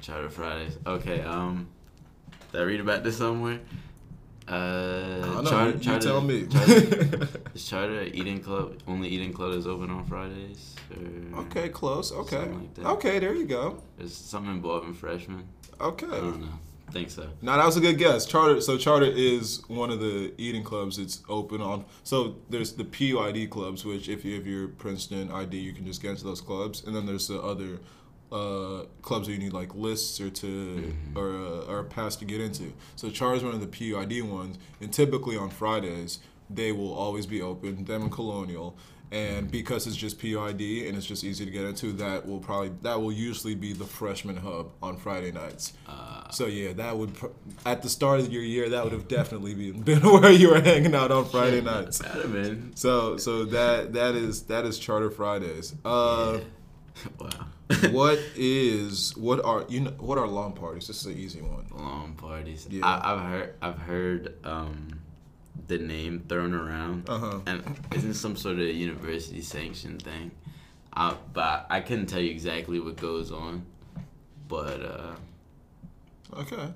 Charter 0.00 0.28
Fridays. 0.30 0.76
Okay. 0.86 1.20
Um, 1.20 1.68
did 2.52 2.60
I 2.60 2.64
read 2.64 2.80
about 2.80 3.04
this 3.04 3.16
somewhere? 3.18 3.60
Uh. 4.48 5.42
Charter, 5.44 5.70
you 5.76 5.80
charter, 5.84 6.06
tell 6.06 6.20
me. 6.20 6.46
Charter, 6.46 7.28
is 7.54 7.64
Charter 7.68 8.02
eating 8.04 8.40
club? 8.40 8.80
Only 8.86 9.08
eating 9.08 9.32
club 9.32 9.52
is 9.54 9.66
open 9.66 9.90
on 9.90 10.04
Fridays. 10.06 10.74
Or 11.34 11.40
okay, 11.40 11.68
close. 11.68 12.12
Okay, 12.12 12.36
Something 12.36 12.60
like 12.60 12.74
that. 12.74 12.86
okay, 12.86 13.18
there 13.18 13.34
you 13.34 13.44
go. 13.46 13.82
Is 13.98 14.14
something 14.14 14.52
involving 14.52 14.94
freshmen? 14.94 15.48
Okay, 15.80 16.06
I 16.06 16.10
don't 16.10 16.40
know. 16.40 16.58
think 16.92 17.10
so. 17.10 17.28
Now 17.42 17.56
that 17.56 17.66
was 17.66 17.76
a 17.76 17.80
good 17.80 17.98
guess. 17.98 18.24
Charter. 18.24 18.60
So 18.60 18.78
Charter 18.78 19.06
is 19.06 19.62
one 19.68 19.90
of 19.90 19.98
the 20.00 20.32
eating 20.38 20.62
clubs. 20.62 20.98
It's 20.98 21.22
open 21.28 21.60
on. 21.60 21.84
So 22.04 22.36
there's 22.48 22.72
the 22.72 22.84
PUID 22.84 23.50
clubs, 23.50 23.84
which 23.84 24.08
if 24.08 24.24
you 24.24 24.36
if 24.38 24.46
you're 24.46 24.68
Princeton 24.68 25.30
ID, 25.32 25.58
you 25.58 25.72
can 25.72 25.84
just 25.84 26.00
get 26.00 26.12
into 26.12 26.24
those 26.24 26.40
clubs, 26.40 26.84
and 26.86 26.94
then 26.94 27.04
there's 27.04 27.26
the 27.28 27.40
other 27.42 27.80
uh, 28.36 28.84
clubs 29.02 29.26
that 29.26 29.32
you 29.34 29.38
need 29.38 29.52
like 29.52 29.74
lists 29.74 30.20
or 30.20 30.30
to 30.30 30.46
Mhm. 30.46 31.16
or 31.16 31.28
uh, 31.30 31.70
or 31.72 31.78
a 31.80 31.84
pass 31.84 32.16
to 32.16 32.24
get 32.24 32.40
into. 32.40 32.72
So 32.96 33.10
Charter 33.10 33.36
is 33.36 33.44
one 33.44 33.54
of 33.54 33.60
the 33.60 33.66
PUID 33.78 34.22
ones, 34.22 34.58
and 34.80 34.92
typically 34.92 35.36
on 35.36 35.50
Fridays 35.50 36.18
they 36.48 36.70
will 36.72 36.92
always 36.94 37.26
be 37.26 37.42
open. 37.42 37.84
Them 37.84 38.02
and 38.02 38.12
Colonial. 38.12 38.76
And 39.12 39.48
because 39.52 39.86
it's 39.86 39.94
just 39.96 40.18
PUID 40.18 40.88
and 40.88 40.96
it's 40.96 41.06
just 41.06 41.22
easy 41.22 41.44
to 41.44 41.50
get 41.52 41.64
into, 41.64 41.92
that 41.92 42.26
will 42.26 42.40
probably 42.40 42.72
that 42.82 43.00
will 43.00 43.12
usually 43.12 43.54
be 43.54 43.72
the 43.72 43.84
freshman 43.84 44.36
hub 44.36 44.66
on 44.82 44.96
Friday 44.96 45.30
nights. 45.30 45.74
Uh, 45.88 46.28
So 46.32 46.46
yeah, 46.46 46.72
that 46.72 46.96
would 46.98 47.14
pr- 47.14 47.34
at 47.64 47.82
the 47.82 47.88
start 47.88 48.18
of 48.18 48.32
your 48.32 48.42
year 48.42 48.68
that 48.70 48.82
would 48.82 48.92
have 48.92 49.06
definitely 49.06 49.54
been, 49.54 49.82
been 49.90 50.00
where 50.02 50.32
you 50.32 50.50
were 50.50 50.60
hanging 50.60 50.94
out 50.94 51.12
on 51.12 51.24
Friday 51.24 51.60
nights. 51.60 51.98
That'd 51.98 52.32
been. 52.32 52.72
So 52.74 53.16
so 53.16 53.44
that 53.56 53.92
that 53.92 54.14
is 54.16 54.42
that 54.52 54.64
is 54.64 54.76
Charter 54.78 55.10
Fridays. 55.10 55.74
Uh, 55.84 56.40
wow. 57.20 57.28
what 57.90 58.18
is 58.36 59.16
what 59.16 59.44
are 59.44 59.64
you 59.68 59.80
know 59.80 59.90
what 59.98 60.18
are 60.18 60.26
lawn 60.28 60.52
parties? 60.52 60.86
This 60.86 61.00
is 61.00 61.06
an 61.06 61.18
easy 61.18 61.40
one. 61.40 61.66
Lawn 61.70 62.14
parties. 62.14 62.66
Yeah. 62.70 62.86
I, 62.86 63.12
I've 63.12 63.20
heard. 63.30 63.54
I've 63.62 63.78
heard 63.78 64.34
um, 64.44 65.00
the 65.66 65.78
name 65.78 66.24
thrown 66.28 66.54
around, 66.54 67.08
Uh 67.08 67.18
huh. 67.18 67.38
and 67.46 67.62
isn't 67.94 68.14
some 68.14 68.36
sort 68.36 68.58
of 68.60 68.68
university 68.68 69.40
sanctioned 69.42 70.02
thing. 70.02 70.30
I, 70.92 71.16
but 71.32 71.66
I 71.68 71.80
couldn't 71.80 72.06
tell 72.06 72.20
you 72.20 72.30
exactly 72.30 72.78
what 72.78 72.96
goes 72.96 73.32
on. 73.32 73.66
But 74.48 74.80
uh, 74.82 75.14
Okay. 76.38 76.68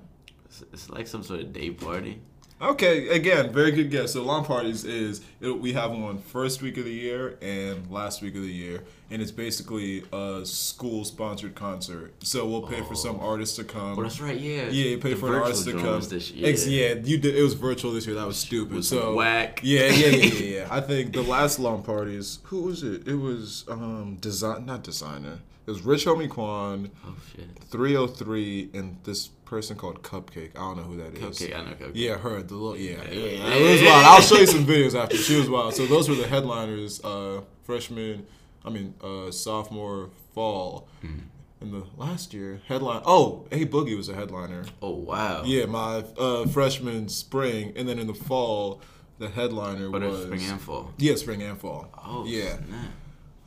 it's, 0.45 0.61
it's 0.73 0.89
like 0.89 1.07
some 1.07 1.23
sort 1.23 1.39
of 1.39 1.53
day 1.53 1.69
party. 1.71 2.19
Okay. 2.61 3.07
Again, 3.09 3.51
very 3.51 3.71
good 3.71 3.89
guess. 3.89 4.13
So 4.13 4.23
lawn 4.23 4.45
parties 4.45 4.83
is 4.85 5.21
it, 5.39 5.49
we 5.59 5.73
have 5.73 5.91
one 5.91 6.19
first 6.19 6.61
week 6.61 6.77
of 6.77 6.85
the 6.85 6.93
year 6.93 7.37
and 7.41 7.89
last 7.89 8.21
week 8.21 8.35
of 8.35 8.41
the 8.43 8.51
year, 8.51 8.83
and 9.09 9.21
it's 9.21 9.31
basically 9.31 10.03
a 10.13 10.41
school 10.45 11.03
sponsored 11.03 11.55
concert. 11.55 12.13
So 12.23 12.47
we'll 12.47 12.61
pay 12.61 12.81
for 12.83 12.95
some 12.95 13.19
artists 13.19 13.55
to 13.55 13.63
come. 13.63 13.97
Oh, 13.97 14.03
that's 14.03 14.21
right. 14.21 14.39
Yeah. 14.39 14.63
Yeah, 14.65 14.85
you 14.89 14.97
pay 14.99 15.11
The 15.13 15.15
for 15.15 15.25
an 15.27 15.31
virtual 15.33 15.45
artist 15.47 15.63
to 15.65 15.71
joint 15.71 15.83
come. 15.85 15.95
was 15.95 16.09
This 16.09 16.31
year. 16.31 16.49
Ex- 16.49 16.67
yeah, 16.67 16.93
you 17.03 17.17
did. 17.17 17.35
It 17.35 17.41
was 17.43 17.53
virtual 17.55 17.93
this 17.93 18.05
year. 18.05 18.15
That 18.15 18.27
was 18.27 18.37
stupid. 18.37 18.75
Was 18.75 18.87
so 18.89 19.15
whack. 19.15 19.61
Yeah, 19.63 19.87
yeah, 19.87 20.07
yeah, 20.07 20.25
yeah, 20.25 20.57
yeah. 20.59 20.67
I 20.71 20.81
think 20.81 21.13
the 21.13 21.23
last 21.23 21.57
lawn 21.59 21.81
parties. 21.83 22.39
Who 22.43 22.61
was 22.63 22.83
it? 22.83 23.07
It 23.07 23.15
was 23.15 23.65
um 23.69 24.17
design, 24.21 24.65
not 24.65 24.83
designer. 24.83 25.39
It 25.67 25.69
was 25.71 25.81
Rich 25.83 26.05
Homie 26.05 26.29
Quan, 26.29 26.89
Oh 27.05 27.15
shit. 27.35 27.47
303, 27.69 28.71
and 28.73 28.97
this 29.03 29.29
person 29.51 29.75
called 29.75 30.01
Cupcake. 30.01 30.51
I 30.55 30.59
don't 30.59 30.77
know 30.77 30.83
who 30.83 30.95
that 30.97 31.13
is. 31.13 31.19
Cupcake. 31.39 31.53
I 31.53 31.61
know 31.65 31.71
Cupcake. 31.75 31.91
Yeah, 31.93 32.17
her. 32.17 32.41
The 32.41 32.55
little, 32.55 32.77
yeah, 32.77 33.03
Yeah. 33.11 33.19
yeah. 33.19 33.53
It 33.53 33.71
was 33.73 33.81
wild. 33.81 34.05
I'll 34.05 34.21
show 34.21 34.37
you 34.37 34.47
some 34.47 34.65
videos 34.65 34.95
after. 34.97 35.17
She 35.17 35.35
was 35.35 35.49
wild. 35.49 35.75
So 35.75 35.85
those 35.85 36.07
were 36.07 36.15
the 36.15 36.25
headliners. 36.25 37.03
Uh, 37.03 37.41
freshman, 37.63 38.25
I 38.63 38.69
mean, 38.69 38.93
uh, 39.03 39.29
sophomore, 39.31 40.09
fall. 40.33 40.87
Mhm. 41.03 41.23
And 41.59 41.73
the 41.73 41.83
last 41.97 42.33
year 42.33 42.61
headline. 42.69 43.01
Oh, 43.05 43.45
A 43.51 43.65
Boogie 43.65 43.95
was 43.97 44.07
a 44.07 44.15
headliner. 44.15 44.63
Oh 44.81 44.91
wow. 44.91 45.43
Yeah, 45.45 45.65
my 45.65 46.03
uh, 46.17 46.47
freshman 46.47 47.09
spring, 47.09 47.73
and 47.75 47.87
then 47.89 47.99
in 47.99 48.07
the 48.07 48.13
fall, 48.15 48.81
the 49.19 49.27
headliner 49.29 49.89
But 49.89 50.01
was 50.01 50.23
spring 50.23 50.43
and 50.45 50.61
fall. 50.61 50.93
yeah, 50.97 51.15
spring 51.15 51.43
and 51.43 51.59
fall. 51.59 51.89
Oh 52.03 52.23
yeah. 52.25 52.55
snap. 52.55 52.85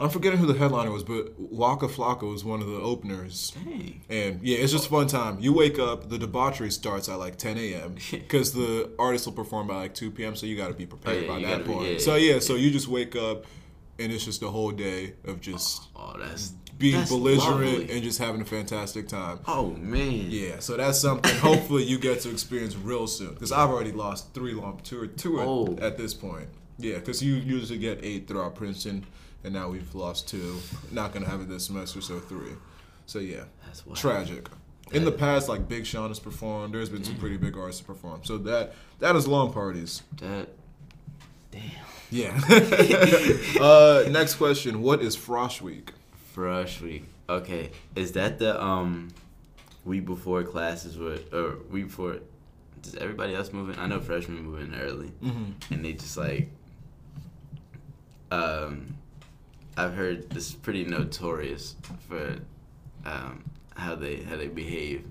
I'm 0.00 0.10
forgetting 0.10 0.40
who 0.40 0.46
the 0.46 0.58
headliner 0.58 0.90
was, 0.90 1.04
but 1.04 1.38
Waka 1.38 1.86
Flocka 1.86 2.28
was 2.28 2.44
one 2.44 2.60
of 2.60 2.66
the 2.66 2.76
openers. 2.80 3.52
Dang. 3.64 4.02
And 4.08 4.40
yeah, 4.42 4.58
it's 4.58 4.72
just 4.72 4.88
fun 4.88 5.06
time. 5.06 5.38
You 5.38 5.52
wake 5.52 5.78
up, 5.78 6.08
the 6.08 6.18
debauchery 6.18 6.70
starts 6.72 7.08
at 7.08 7.18
like 7.20 7.36
10 7.36 7.56
a.m. 7.58 7.94
because 8.10 8.52
the 8.52 8.90
artist 8.98 9.26
will 9.26 9.34
perform 9.34 9.68
by 9.68 9.76
like 9.76 9.94
2 9.94 10.10
p.m. 10.10 10.34
So 10.34 10.46
you 10.46 10.56
got 10.56 10.68
to 10.68 10.74
be 10.74 10.84
prepared 10.86 11.18
Oh, 11.18 11.20
yeah, 11.20 11.28
by 11.28 11.40
that 11.40 11.48
gotta 11.58 11.64
be- 11.64 11.72
point. 11.72 11.92
yeah, 11.92 11.98
so 11.98 12.14
yeah, 12.16 12.34
yeah, 12.34 12.38
so 12.40 12.56
you 12.56 12.70
just 12.72 12.88
wake 12.88 13.14
up, 13.14 13.44
and 14.00 14.10
it's 14.12 14.24
just 14.24 14.42
a 14.42 14.48
whole 14.48 14.72
day 14.72 15.14
of 15.24 15.40
just 15.40 15.82
Oh, 15.94 16.16
that's 16.18 16.48
being 16.76 16.96
that's 16.96 17.10
belligerent 17.10 17.60
lovely. 17.78 17.90
and 17.92 18.02
just 18.02 18.18
having 18.18 18.40
a 18.40 18.44
fantastic 18.44 19.06
time. 19.06 19.38
Oh 19.46 19.70
man. 19.78 20.26
Yeah, 20.28 20.58
so 20.58 20.76
that's 20.76 20.98
something. 20.98 21.36
hopefully, 21.36 21.84
you 21.84 22.00
get 22.00 22.18
to 22.22 22.30
experience 22.30 22.74
real 22.74 23.06
soon. 23.06 23.34
Because 23.34 23.52
I've 23.52 23.70
already 23.70 23.92
lost 23.92 24.34
three 24.34 24.54
long 24.54 24.80
two 24.82 25.00
or 25.02 25.06
two 25.06 25.40
Oh. 25.40 25.78
at 25.80 25.96
this 25.96 26.14
point. 26.14 26.48
Yeah, 26.78 26.96
because 26.98 27.22
you 27.22 27.34
usually 27.34 27.78
get 27.78 28.00
eight 28.02 28.26
throughout 28.26 28.56
Princeton, 28.56 29.06
and 29.44 29.52
now 29.54 29.68
we've 29.68 29.94
lost 29.94 30.28
two. 30.28 30.56
Not 30.90 31.12
gonna 31.12 31.28
have 31.28 31.40
it 31.40 31.48
this 31.48 31.66
semester, 31.66 32.00
so 32.00 32.18
three. 32.18 32.52
So 33.06 33.18
yeah, 33.18 33.44
That's 33.66 33.82
tragic. 34.00 34.48
In 34.92 35.04
the 35.04 35.12
past, 35.12 35.48
like 35.48 35.68
Big 35.68 35.86
Sean 35.86 36.08
has 36.08 36.18
performed. 36.18 36.74
There's 36.74 36.88
been 36.90 37.04
some 37.04 37.16
pretty 37.16 37.36
big 37.36 37.56
artists 37.56 37.80
to 37.80 37.86
perform. 37.86 38.22
So 38.24 38.38
that 38.38 38.74
that 39.00 39.16
is 39.16 39.26
lawn 39.28 39.52
parties. 39.52 40.02
That. 40.18 40.48
Damn. 41.50 41.62
Yeah. 42.10 42.38
uh, 43.60 44.04
next 44.10 44.34
question: 44.36 44.82
What 44.82 45.02
is 45.02 45.16
Frosh 45.16 45.60
Week? 45.60 45.92
Fresh 46.32 46.80
week. 46.80 47.04
Okay, 47.28 47.70
is 47.96 48.12
that 48.12 48.38
the 48.38 48.62
um 48.62 49.08
week 49.84 50.04
before 50.04 50.42
classes 50.42 50.98
were 50.98 51.18
or 51.32 51.56
week 51.70 51.86
before? 51.86 52.18
Does 52.82 52.96
everybody 52.96 53.34
else 53.34 53.52
move 53.52 53.70
in? 53.70 53.78
I 53.78 53.86
know 53.86 54.00
freshmen 54.00 54.42
move 54.42 54.60
in 54.60 54.74
early, 54.74 55.12
Mm-hmm. 55.22 55.72
and 55.74 55.84
they 55.84 55.92
just 55.94 56.16
like. 56.18 56.50
Um, 58.30 58.96
I've 59.76 59.94
heard 59.94 60.30
this 60.30 60.48
is 60.50 60.54
pretty 60.54 60.84
notorious 60.84 61.76
for 62.08 62.36
um 63.04 63.44
how 63.76 63.94
they 63.96 64.16
how 64.22 64.36
they 64.36 64.48
behave 64.48 65.04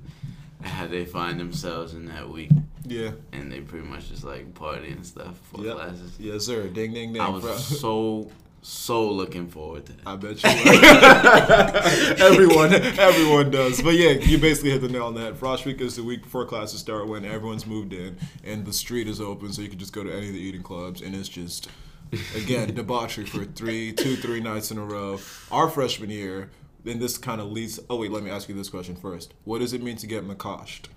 how 0.61 0.87
they 0.87 1.03
find 1.05 1.37
themselves 1.39 1.93
in 1.93 2.05
that 2.05 2.29
week, 2.29 2.49
Yeah. 2.85 3.11
and 3.33 3.51
they 3.51 3.59
pretty 3.59 3.85
much 3.85 4.07
just 4.09 4.23
like 4.23 4.53
party 4.55 4.91
and 4.91 5.05
stuff 5.05 5.33
before 5.51 5.65
Yep. 5.65 5.75
classes. 5.75 6.15
Yes, 6.17 6.45
sir. 6.45 6.67
Ding, 6.69 6.93
ding, 6.93 7.11
ding. 7.11 7.21
I 7.21 7.27
was 7.27 7.43
Fro- 7.43 7.57
so 7.57 8.31
so 8.61 9.09
looking 9.11 9.49
forward 9.49 9.85
to 9.87 9.91
that. 9.91 10.07
I 10.07 10.15
bet 10.15 10.41
you. 10.41 10.49
everyone, 12.25 12.73
everyone 12.73 13.51
does. 13.51 13.81
But 13.81 13.95
yeah, 13.95 14.11
you 14.11 14.37
basically 14.37 14.71
hit 14.71 14.81
the 14.81 14.87
nail 14.87 15.07
on 15.07 15.15
that. 15.15 15.35
Frosh 15.37 15.65
Week 15.65 15.81
is 15.81 15.97
the 15.97 16.03
week 16.03 16.23
before 16.23 16.45
classes 16.45 16.79
start 16.79 17.07
when 17.09 17.25
everyone's 17.25 17.65
moved 17.67 17.91
in 17.91 18.17
and 18.45 18.65
the 18.65 18.71
street 18.71 19.09
is 19.09 19.19
open, 19.19 19.51
so 19.51 19.61
you 19.61 19.67
can 19.69 19.79
just 19.79 19.91
go 19.91 20.01
to 20.03 20.09
any 20.15 20.27
of 20.27 20.33
the 20.33 20.39
eating 20.39 20.63
clubs, 20.63 21.01
and 21.01 21.13
it's 21.13 21.27
just 21.27 21.67
again 22.35 22.73
debauchery 22.73 23.25
for 23.25 23.45
three, 23.45 23.93
two, 23.93 24.15
three 24.15 24.39
nights 24.39 24.71
in 24.71 24.77
a 24.77 24.85
row. 24.85 25.19
Our 25.51 25.69
freshman 25.69 26.09
year, 26.09 26.49
then 26.83 26.99
this 26.99 27.17
kind 27.17 27.41
of 27.41 27.51
leads. 27.51 27.79
Oh 27.89 27.97
wait, 27.97 28.11
let 28.11 28.23
me 28.23 28.31
ask 28.31 28.49
you 28.49 28.55
this 28.55 28.69
question 28.69 28.95
first. 28.95 29.33
What 29.43 29.59
does 29.59 29.73
it 29.73 29.81
mean 29.81 29.97
to 29.97 30.07
get 30.07 30.27
McCoshed? 30.27 30.87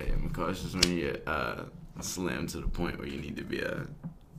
Yeah, 0.00 0.12
I'm 0.12 0.30
cautious 0.30 0.74
when 0.74 0.96
you 0.96 1.20
uh, 1.26 1.64
slam 2.00 2.46
to 2.48 2.58
the 2.58 2.68
point 2.68 2.98
where 2.98 3.08
you 3.08 3.20
need 3.20 3.36
to 3.36 3.44
be 3.44 3.62
uh, 3.62 3.80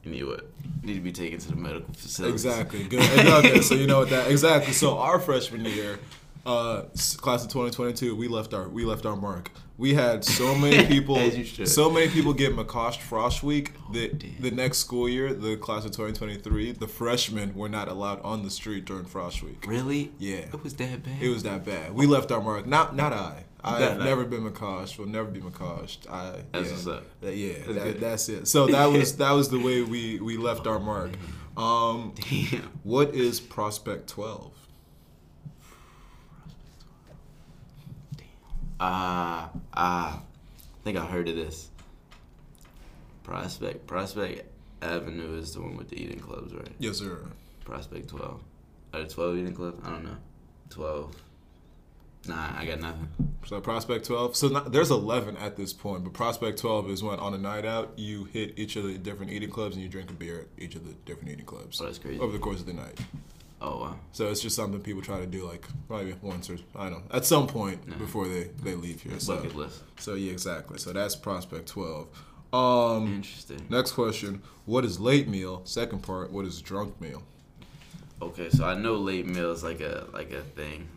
you 0.04 0.12
need 0.12 0.24
what 0.24 0.50
you 0.82 0.88
need 0.88 0.96
to 0.96 1.02
be 1.02 1.12
taken 1.12 1.40
to 1.40 1.50
the 1.50 1.56
medical 1.56 1.94
facility. 1.94 2.34
Exactly. 2.34 2.84
Good. 2.84 3.02
Okay, 3.28 3.62
so 3.62 3.76
you 3.76 3.88
know 3.88 4.00
what 4.00 4.10
that 4.10 4.30
exactly. 4.32 4.74
So 4.74 4.98
our 4.98 5.20
freshman 5.20 5.66
year, 5.66 6.00
uh, 6.46 6.84
class 7.18 7.44
of 7.44 7.50
2022, 7.50 8.16
we 8.16 8.28
left 8.28 8.54
our 8.54 8.68
we 8.68 8.86
left 8.86 9.06
our 9.06 9.16
mark. 9.16 9.52
We 9.82 9.96
had 9.96 10.24
so 10.24 10.54
many 10.66 10.86
people, 10.86 11.18
As 11.18 11.36
you 11.36 11.44
should. 11.44 11.68
so 11.68 11.90
many 11.90 12.08
people 12.08 12.34
get 12.34 12.56
McCosh 12.56 12.98
Frosh 13.00 13.42
Week 13.42 13.74
that 13.94 14.20
damn. 14.20 14.36
the 14.40 14.52
next 14.52 14.78
school 14.78 15.10
year, 15.10 15.34
the 15.34 15.58
class 15.58 15.86
of 15.86 15.92
2023, 15.92 16.74
the 16.74 16.88
freshmen 16.88 17.56
were 17.56 17.68
not 17.68 17.88
allowed 17.88 18.22
on 18.22 18.44
the 18.44 18.52
street 18.52 18.86
during 18.86 19.06
Frosh 19.06 19.42
Week. 19.42 19.66
Really? 19.68 20.12
Yeah. 20.20 20.36
It 20.54 20.64
was 20.64 20.76
that 20.76 21.02
bad. 21.02 21.20
It 21.22 21.30
was 21.30 21.42
that 21.44 21.66
bad. 21.66 21.96
We 21.96 22.06
left 22.06 22.32
our 22.32 22.42
mark. 22.42 22.68
Not 22.68 22.96
not 22.96 23.12
I. 23.12 23.46
I've 23.64 23.98
never 24.00 24.24
been 24.26 24.44
McCosh. 24.50 24.98
Will 25.00 25.08
never 25.08 25.30
be 25.30 25.40
McCosh. 25.40 25.98
I 26.10 26.42
That's 26.52 26.68
yeah, 26.70 26.72
what's 26.76 26.88
up. 26.88 27.04
that- 27.22 27.36
yeah, 27.36 27.54
That's 27.68 27.74
that, 27.84 28.00
that's 28.00 28.30
it. 28.30 28.48
So 28.48 28.68
that 28.68 28.86
was 28.86 29.18
that 29.24 29.32
was 29.32 29.50
the 29.50 29.60
way 29.60 29.82
we 29.82 30.20
we 30.20 30.38
left 30.38 30.68
our 30.68 30.80
mark. 30.80 31.12
Um, 31.58 32.14
Damn. 32.30 32.70
what 32.84 33.14
is 33.16 33.40
Prospect 33.40 34.08
Twelve? 34.08 34.54
Ah, 38.84 39.52
ah. 39.76 40.20
I 40.20 40.84
think 40.84 40.98
I 40.98 41.06
heard 41.06 41.30
of 41.30 41.36
this. 41.36 41.70
Prospect, 43.24 43.86
Prospect 43.86 44.44
Avenue 44.82 45.38
is 45.38 45.54
the 45.54 45.62
one 45.62 45.78
with 45.78 45.90
the 45.90 46.02
eating 46.02 46.20
clubs, 46.20 46.52
right? 46.54 46.68
Yes, 46.80 46.98
sir. 46.98 47.20
Prospect 47.64 48.10
12. 48.10 48.42
Are 48.94 49.00
there 49.00 49.08
12 49.08 49.38
eating 49.38 49.54
clubs? 49.54 49.80
I 49.86 49.92
don't 49.92 50.04
know. 50.04 50.18
12. 50.72 51.16
Nah, 52.28 52.50
I 52.58 52.66
got 52.66 52.80
nothing. 52.82 53.08
So 53.46 53.62
Prospect 53.62 54.06
12. 54.06 54.36
So 54.36 54.48
not, 54.48 54.72
there's 54.72 54.90
11 54.90 55.38
at 55.38 55.56
this 55.56 55.72
point, 55.74 56.04
but 56.04 56.14
Prospect 56.14 56.58
12 56.60 56.90
is 56.90 57.04
when 57.04 57.20
on 57.20 57.36
a 57.36 57.38
night 57.38 57.66
out 57.66 57.94
you 57.98 58.24
hit 58.26 58.58
each 58.58 58.76
of 58.76 58.84
the 58.84 58.98
different 58.98 59.32
eating 59.32 59.50
clubs 59.52 59.76
and 59.76 59.84
you 59.84 59.90
drink 59.90 60.10
a 60.10 60.14
beer 60.14 60.40
at 60.42 60.48
each 60.64 60.74
of 60.76 60.86
the 60.86 60.94
different 61.06 61.30
eating 61.30 61.46
clubs 61.46 61.80
Oh, 61.80 61.86
that's 61.86 62.00
crazy. 62.00 62.20
over 62.20 62.34
the 62.34 62.40
course 62.40 62.60
of 62.60 62.66
the 62.66 62.74
night. 62.74 63.00
Oh, 63.64 63.80
wow. 63.80 63.96
So 64.12 64.28
it's 64.32 64.42
just 64.42 64.56
something 64.56 64.82
people 64.82 65.04
try 65.04 65.20
to 65.20 65.28
do 65.28 65.46
like 65.48 65.68
probably 65.88 66.16
once 66.22 66.50
or 66.50 66.58
I 66.76 66.90
don't 66.90 67.08
know 67.08 67.16
at 67.16 67.26
some 67.26 67.46
point 67.48 67.80
Yeah. 67.88 67.96
before 67.96 68.28
they 68.28 68.46
they 68.64 68.74
leave 68.76 69.02
here. 69.02 69.20
So 69.20 69.36
Bucket 69.36 69.56
list. 69.56 69.84
so 70.00 70.16
yeah, 70.16 70.32
exactly. 70.32 70.80
So 70.80 70.92
that's 70.94 71.16
Prospect 71.16 71.68
12. 71.68 72.08
Um, 72.54 73.08
Interesting. 73.18 73.66
next 73.70 73.92
question: 73.92 74.42
What 74.66 74.84
is 74.84 75.00
late 75.00 75.28
meal? 75.28 75.62
Second 75.66 76.02
part: 76.04 76.32
What 76.32 76.46
is 76.46 76.60
drunk 76.62 77.00
meal? 77.00 77.24
Okay, 78.22 78.50
so 78.50 78.66
I 78.66 78.74
know 78.76 78.96
late 78.96 79.26
meal 79.28 79.52
is 79.52 79.64
like 79.64 79.80
a 79.82 80.08
like 80.12 80.32
a 80.32 80.42
thing. 80.42 80.88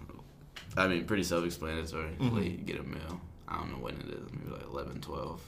I 0.77 0.89
mean, 0.89 1.05
pretty 1.05 1.23
self-explanatory. 1.23 2.17
Mhm. 2.19 2.35
Late, 2.35 2.67
get 2.67 2.81
a 2.81 2.83
meal. 2.83 3.21
I 3.47 3.59
don't 3.59 3.71
know 3.71 3.79
when 3.79 3.95
it 3.95 4.07
is. 4.09 4.27
Maybe 4.33 4.51
like 4.51 4.67
11, 4.67 5.01
12. 5.01 5.41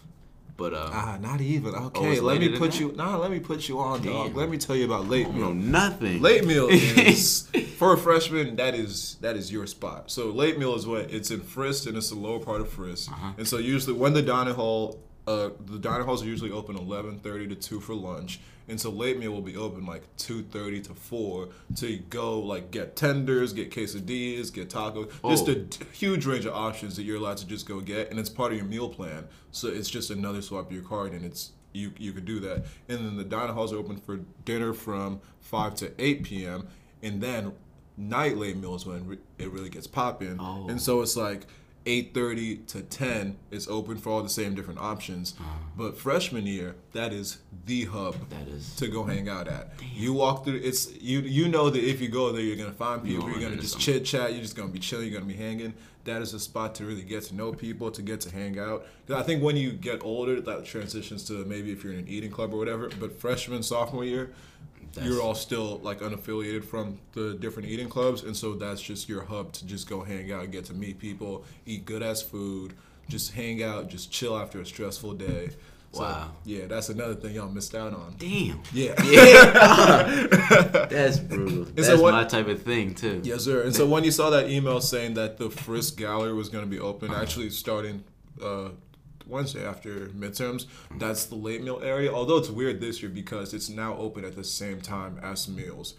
But 0.57 0.73
um, 0.73 0.91
Ah, 0.93 1.19
not 1.21 1.41
even. 1.41 1.75
Okay, 1.75 2.19
let 2.21 2.41
me 2.41 2.57
put 2.57 2.81
you. 2.81 2.93
Nah, 2.97 3.17
let 3.19 3.31
me 3.31 3.41
put 3.41 3.69
you 3.69 3.79
on, 3.79 4.03
dog. 4.03 4.35
Let 4.35 4.49
me 4.49 4.57
tell 4.57 4.75
you 4.75 4.87
about 4.87 5.07
late 5.09 5.31
meal. 5.33 5.49
don't 5.49 5.71
nothing. 5.71 6.23
Late 6.23 6.45
meal 6.47 6.69
is 6.71 7.49
for 7.77 7.93
a 7.93 7.99
freshman. 7.99 8.57
That 8.57 8.75
is 8.75 9.17
that 9.21 9.37
is 9.37 9.53
your 9.53 9.67
spot. 9.67 10.11
So 10.11 10.31
late 10.31 10.59
meal 10.59 10.75
is 10.75 10.87
what 10.87 11.11
it's 11.11 11.31
in 11.31 11.41
Frist 11.41 11.87
and 11.87 11.97
it's 11.97 12.09
the 12.11 12.17
lower 12.17 12.41
part 12.41 12.61
of 12.63 12.69
Frist. 12.69 13.11
Uh-huh. 13.11 13.33
And 13.37 13.47
so 13.47 13.59
usually 13.59 13.95
when 13.97 14.15
the 14.15 14.23
dining 14.23 14.55
hall, 14.55 14.99
uh, 15.27 15.51
the 15.67 15.79
dining 15.79 16.07
halls 16.07 16.23
are 16.23 16.27
usually 16.27 16.51
open 16.53 16.77
eleven 16.77 17.19
thirty 17.19 17.47
to 17.49 17.55
two 17.55 17.81
for 17.81 17.95
lunch. 17.95 18.41
And 18.69 18.81
so 18.81 18.91
late 18.91 19.19
meal 19.19 19.31
will 19.31 19.43
be 19.43 19.57
open 19.57 19.87
like 19.87 20.03
two 20.17 20.43
thirty 20.43 20.81
to 20.83 20.95
four 20.95 21.51
to 21.77 21.99
go 22.11 22.41
like 22.41 22.73
get 22.73 22.97
tenders, 22.97 23.53
get 23.53 23.71
quesadillas, 23.71 24.53
get 24.53 24.71
tacos, 24.71 25.11
just 25.31 25.49
a 25.49 25.61
oh. 25.61 25.87
huge 25.93 26.27
range 26.27 26.47
of 26.47 26.55
options 26.55 26.97
that 26.97 27.05
you're 27.05 27.19
allowed 27.19 27.37
to 27.37 27.47
just 27.47 27.69
go 27.69 27.81
get, 27.81 28.11
and 28.11 28.19
it's 28.19 28.29
part 28.29 28.51
of 28.51 28.59
your 28.59 28.67
meal 28.67 28.89
plan. 28.89 29.29
So 29.53 29.69
it's 29.69 29.89
just 29.89 30.11
another 30.11 30.43
swap 30.43 30.67
of 30.67 30.73
your 30.73 30.83
card, 30.83 31.13
and 31.13 31.25
it's 31.25 31.53
you 31.73 31.93
you 31.97 32.13
could 32.13 32.25
do 32.25 32.41
that. 32.41 32.65
And 32.89 32.99
then 32.99 33.17
the 33.17 33.25
dining 33.25 33.55
halls 33.55 33.73
are 33.73 33.77
open 33.79 33.99
for 33.99 34.17
dinner 34.45 34.73
from 34.73 35.21
five 35.41 35.77
to 35.77 35.93
eight 35.99 36.25
p.m. 36.25 36.67
And 37.03 37.23
then 37.23 37.53
night 37.97 38.37
late 38.37 38.57
meals 38.57 38.85
when 38.85 39.19
it 39.39 39.51
really 39.53 39.69
gets 39.69 39.87
popping. 39.87 40.39
Oh. 40.41 40.67
And 40.69 40.83
so 40.83 41.03
it's 41.03 41.17
like. 41.17 41.47
8:30 41.87 42.67
to 42.67 42.83
10 42.83 43.37
is 43.51 43.69
open 43.69 43.97
for 43.97 44.11
all 44.11 44.23
the 44.23 44.29
same 44.29 44.55
different 44.55 44.81
options. 44.81 45.35
Uh-huh. 45.39 45.59
But 45.77 45.97
freshman 45.97 46.47
year, 46.47 46.75
that 46.93 47.13
is 47.13 47.39
the 47.65 47.85
hub 47.85 48.17
That 48.31 48.49
is. 48.49 48.75
to 48.77 48.89
go 48.89 49.05
hang 49.05 49.29
out 49.29 49.49
at. 49.49 49.73
You 49.95 50.13
walk 50.13 50.45
through 50.45 50.61
it's 50.63 50.93
you 51.01 51.21
you 51.21 51.49
know 51.49 51.71
that 51.71 51.83
if 51.83 52.01
you 52.01 52.09
go 52.09 52.33
there 52.33 52.43
you're 52.43 52.57
gonna 52.57 52.73
find 52.73 53.03
people, 53.03 53.23
gonna 53.23 53.41
you're 53.41 53.51
gonna 53.51 53.63
just 53.63 53.79
chit 53.79 54.05
chat, 54.05 54.33
you're 54.33 54.43
just 54.43 54.57
gonna 54.57 54.69
be 54.69 54.79
chilling, 54.81 55.11
you're 55.11 55.19
gonna 55.19 55.33
be 55.33 55.39
hanging. 55.39 55.75
That 56.05 56.23
is 56.23 56.35
a 56.35 56.39
spot 56.41 56.77
to 56.77 56.85
really 56.87 57.03
get 57.03 57.25
to 57.25 57.35
know 57.35 57.53
people, 57.53 57.91
to 57.91 58.01
get 58.01 58.21
to 58.23 58.31
hang 58.31 58.59
out. 58.61 58.87
I 59.13 59.23
think 59.23 59.43
when 59.43 59.57
you 59.57 59.73
get 59.73 60.05
older, 60.05 60.41
that 60.41 60.65
transitions 60.65 61.25
to 61.25 61.45
maybe 61.45 61.73
if 61.73 61.83
you're 61.83 61.93
in 61.93 62.01
an 62.01 62.09
eating 62.09 62.31
club 62.31 62.55
or 62.55 62.59
whatever. 62.59 62.91
But 63.01 63.19
freshman, 63.19 63.65
sophomore 63.65 64.05
year, 64.05 64.33
That's- 64.97 65.13
you're 65.13 65.23
all 65.23 65.35
still 65.35 65.79
like 65.85 66.01
unaffiliated 66.01 66.65
from 66.65 66.99
the 67.13 67.35
different 67.35 67.69
eating 67.69 67.89
clubs, 67.89 68.23
and 68.25 68.37
so 68.37 68.55
that's 68.55 68.81
just 68.83 69.09
your 69.09 69.23
hub 69.25 69.53
to 69.53 69.67
just 69.67 69.89
go 69.89 70.03
hang 70.03 70.33
out, 70.33 70.51
get 70.51 70.65
to 70.67 70.75
meet 70.75 70.99
people, 70.99 71.45
eat 71.65 71.85
good 71.85 72.03
ass 72.03 72.21
food, 72.23 72.75
just 73.09 73.33
hang 73.33 73.63
out, 73.63 73.89
just 73.89 74.11
chill 74.11 74.37
after 74.37 74.61
a 74.61 74.67
stressful 74.67 75.15
day. 75.15 75.51
So, 75.93 76.03
Wow. 76.03 76.33
Yeah, 76.45 76.67
that's 76.67 76.89
another 76.91 77.15
thing 77.15 77.37
y'all 77.37 77.49
missed 77.49 77.75
out 77.75 77.95
on. 77.95 78.17
Damn. 78.19 78.61
Yeah. 78.75 79.01
Yeah. 79.05 80.27
That's 80.91 81.19
brutal. 81.19 81.65
so 81.67 81.73
That's 81.73 82.01
what- 82.03 82.13
my 82.13 82.25
type 82.25 82.49
of 82.49 82.63
thing 82.63 82.95
too. 82.95 83.21
Yes, 83.25 83.45
sir. 83.45 83.63
And 83.63 83.75
so 83.75 83.87
when 83.87 84.05
you 84.05 84.11
saw 84.11 84.29
that 84.31 84.51
email 84.51 84.81
saying 84.81 85.15
that 85.15 85.39
the 85.39 85.49
Frist 85.49 85.97
Gallery 85.97 86.35
was 86.35 86.49
going 86.49 86.65
to 86.65 86.71
be 86.71 86.79
open, 86.81 87.13
actually 87.15 87.49
starting 87.51 88.05
uh, 88.43 88.71
Wednesday 89.27 89.67
after 89.67 90.07
midterms, 90.09 90.67
that's 90.99 91.27
the 91.27 91.35
late 91.35 91.63
meal 91.63 91.81
area. 91.83 92.13
Although 92.13 92.39
it's 92.39 92.51
weird 92.51 92.81
this 92.81 93.03
year 93.03 93.11
because 93.11 93.55
it's 93.55 93.69
now 93.69 93.97
open 93.97 94.25
at 94.25 94.37
the 94.37 94.45
same 94.45 94.81
time 94.81 95.19
as 95.23 95.49
meals, 95.49 95.95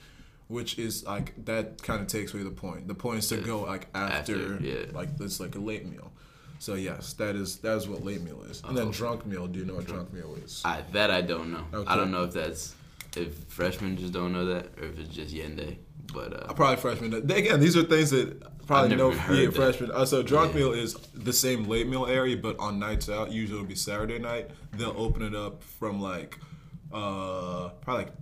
which 0.47 0.77
is 0.79 1.05
like 1.05 1.33
that 1.45 1.81
kind 1.83 2.01
of 2.01 2.07
takes 2.07 2.33
away 2.33 2.43
the 2.43 2.51
point. 2.51 2.87
The 2.87 2.95
point 2.95 3.19
is 3.19 3.27
to 3.29 3.37
go 3.37 3.61
like 3.61 3.87
after, 3.93 4.53
After, 4.53 4.63
yeah. 4.63 4.85
like 4.93 5.09
it's 5.19 5.39
like 5.39 5.55
a 5.55 5.59
late 5.59 5.85
meal. 5.85 6.11
So 6.59 6.73
yes, 6.73 7.13
that 7.13 7.35
is 7.35 7.57
that 7.57 7.77
is 7.77 7.87
what 7.87 8.03
late 8.03 8.21
meal 8.21 8.43
is. 8.49 8.63
And 8.67 8.77
then 8.77 8.91
drunk 8.91 9.25
meal. 9.25 9.47
Do 9.47 9.59
you 9.59 9.65
know 9.65 9.75
what 9.75 9.85
drunk 9.85 10.11
meal 10.13 10.35
is? 10.43 10.61
I 10.65 10.81
that 10.93 11.11
I 11.11 11.21
don't 11.21 11.51
know. 11.51 11.65
Okay. 11.73 11.89
I 11.89 11.95
don't 11.95 12.11
know 12.11 12.23
if 12.23 12.33
that's 12.33 12.73
if 13.17 13.33
freshmen 13.47 13.97
just 13.97 14.13
don't 14.13 14.31
know 14.33 14.45
that 14.45 14.67
or 14.79 14.85
if 14.85 14.99
it's 14.99 15.09
just 15.09 15.33
Yende. 15.33 15.77
But 16.13 16.33
uh, 16.49 16.53
Probably 16.53 16.77
freshman. 16.77 17.13
Again, 17.13 17.59
these 17.59 17.75
are 17.75 17.83
things 17.83 18.11
that 18.11 18.41
probably 18.65 18.95
no 18.95 19.11
yeah, 19.11 19.45
that. 19.45 19.53
freshman. 19.55 19.91
Uh, 19.91 20.05
so 20.05 20.23
drunk 20.23 20.53
Yeah. 20.53 20.59
meal 20.59 20.71
is 20.71 20.93
the 21.13 21.33
same 21.33 21.65
late 21.65 21.87
meal 21.87 22.05
area, 22.05 22.37
but 22.37 22.57
on 22.59 22.79
nights 22.79 23.09
out, 23.09 23.31
usually 23.31 23.59
it'll 23.59 23.67
be 23.67 23.75
Saturday 23.75 24.17
night. 24.17 24.49
They'll 24.71 24.95
open 24.97 25.21
it 25.21 25.35
up 25.35 25.63
from 25.63 26.01
like 26.01 26.37
uh 26.93 27.69
probably 27.81 28.05
like 28.05 28.13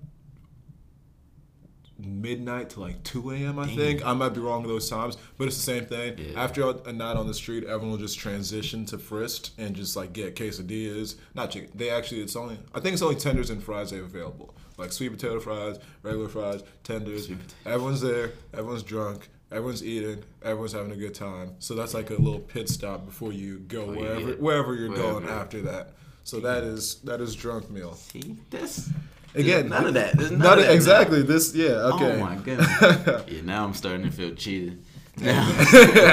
midnight 1.97 2.71
to 2.71 2.79
like 2.81 3.01
2 3.03 3.31
a.m. 3.31 3.59
I 3.59 3.67
think 3.67 4.05
I 4.05 4.13
might 4.13 4.29
be 4.33 4.41
wrong 4.41 4.63
with 4.63 4.71
those 4.71 4.89
times, 4.89 5.15
but 5.37 5.47
it's 5.47 5.55
the 5.55 5.63
same 5.63 5.85
thing. 5.85 6.17
Yeah. 6.17 6.43
After 6.43 6.67
a 6.69 6.91
night 6.91 7.15
on 7.15 7.27
the 7.27 7.33
street, 7.33 7.63
everyone 7.63 7.91
will 7.91 7.97
just 7.97 8.19
transition 8.19 8.85
to 8.87 8.97
Frist 8.97 9.51
and 9.57 9.75
just 9.75 9.95
like 9.95 10.11
get 10.11 10.35
quesadillas. 10.35 11.15
Not 11.35 11.51
chicken. 11.51 11.69
They 11.75 11.89
actually 11.89 12.21
it's 12.21 12.35
only 12.35 12.57
I 12.73 12.79
think 12.79 12.93
it's 12.93 13.01
only 13.01 13.15
tenders 13.15 13.49
and 13.49 13.63
fries 13.63 13.91
they 13.91 13.99
available. 13.99 14.55
Like 14.77 14.91
sweet 14.91 15.09
potato 15.09 15.39
fries, 15.39 15.77
regular 16.03 16.27
fries, 16.27 16.61
tenders. 16.83 17.29
Everyone's 17.65 18.01
there. 18.01 18.31
Everyone's 18.53 18.83
drunk. 18.83 19.29
Everyone's 19.51 19.83
eating. 19.83 20.23
Everyone's 20.43 20.73
having 20.73 20.91
a 20.91 20.95
good 20.97 21.13
time. 21.15 21.51
So 21.59 21.75
that's 21.75 21.93
like 21.93 22.09
a 22.09 22.15
little 22.15 22.39
pit 22.39 22.67
stop 22.67 23.05
before 23.05 23.31
you 23.31 23.59
go 23.59 23.83
Oh, 23.83 23.93
wherever 23.93 24.19
yeah. 24.29 24.35
wherever 24.35 24.73
you're 24.75 24.95
going 24.95 25.27
after 25.29 25.61
that. 25.61 25.91
So 26.23 26.39
that 26.41 26.63
is 26.63 26.95
that 27.05 27.21
is 27.21 27.35
drunk 27.35 27.69
meal. 27.69 27.93
see, 27.93 28.35
that's 28.49 28.89
Again, 29.35 29.67
none 29.69 29.85
of 29.85 29.93
that. 29.95 30.17
There's 30.17 30.31
none 30.31 30.39
Not 30.39 30.59
of 30.59 30.65
that 30.65 30.73
exactly 30.73 31.21
this. 31.21 31.53
Yeah. 31.53 31.91
Okay. 31.93 32.13
Oh 32.13 32.19
my 32.25 32.35
goodness. 32.35 32.69
yeah, 33.29 33.41
now 33.43 33.63
I'm 33.65 33.73
starting 33.73 34.03
to 34.03 34.11
feel 34.11 34.33
cheated. 34.35 34.81
Now, 35.17 35.49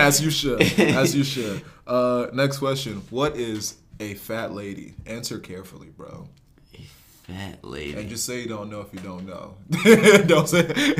as 0.06 0.22
you 0.22 0.30
should. 0.30 0.62
As 0.78 1.12
you 1.12 1.24
should. 1.24 1.62
Uh, 1.88 2.28
next 2.32 2.58
question. 2.58 3.02
What 3.10 3.36
is 3.36 3.74
a 3.98 4.14
fat 4.14 4.52
lady? 4.52 4.94
Answer 5.06 5.40
carefully, 5.40 5.88
bro. 5.88 6.28
Fat 7.24 7.64
lady. 7.64 7.94
And 8.00 8.08
just 8.08 8.24
say 8.26 8.40
you 8.40 8.48
don't 8.48 8.70
know 8.70 8.80
if 8.80 8.92
you 8.92 9.00
don't 9.00 9.26
know. 9.26 9.54
don't 10.26 10.48
say. 10.48 10.66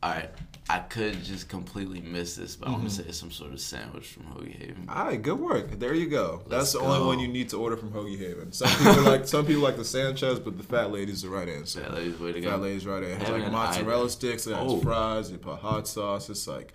All 0.00 0.10
right, 0.12 0.30
I 0.70 0.78
could 0.78 1.24
just 1.24 1.48
completely 1.48 2.00
miss 2.00 2.36
this, 2.36 2.54
but 2.54 2.68
I'm 2.68 2.74
Mm-hmm. 2.74 2.80
gonna 2.82 2.90
say 2.90 3.02
it's 3.08 3.18
some 3.18 3.32
sort 3.32 3.52
of 3.52 3.60
sandwich 3.60 4.06
from 4.06 4.24
Hoagie 4.24 4.56
Haven. 4.56 4.86
All 4.88 5.06
right, 5.06 5.20
good 5.20 5.40
work. 5.40 5.72
There 5.72 5.92
you 5.92 6.06
go. 6.06 6.42
That's 6.48 6.52
Let's 6.52 6.72
the 6.74 6.78
only 6.80 7.04
one 7.04 7.18
you 7.18 7.26
need 7.26 7.48
to 7.48 7.56
order 7.58 7.76
from 7.76 7.90
Hoagie 7.90 8.16
Haven. 8.18 8.52
Some 8.52 8.68
people 8.78 9.02
like 9.02 9.26
some 9.26 9.44
people 9.44 9.62
like 9.62 9.76
the 9.76 9.84
Sanchez, 9.84 10.38
but 10.38 10.56
the 10.56 10.62
fat 10.62 10.92
lady's 10.92 11.22
the 11.22 11.30
right 11.30 11.48
answer. 11.48 11.80
Fat 11.80 11.94
lady's 11.94 12.18
way 12.20 12.32
to 12.32 12.40
Fat 12.42 12.50
go. 12.50 12.56
lady's 12.58 12.86
right 12.86 13.02
answer. 13.02 13.16
It 13.16 13.18
has 13.22 13.42
like 13.42 13.50
mozzarella 13.52 14.08
sticks. 14.08 14.46
It 14.46 14.54
has 14.54 14.70
Oh. 14.70 14.78
fries. 14.80 15.32
You 15.32 15.38
put 15.38 15.58
hot 15.58 15.88
sauce. 15.88 16.30
It's 16.30 16.46
like. 16.46 16.72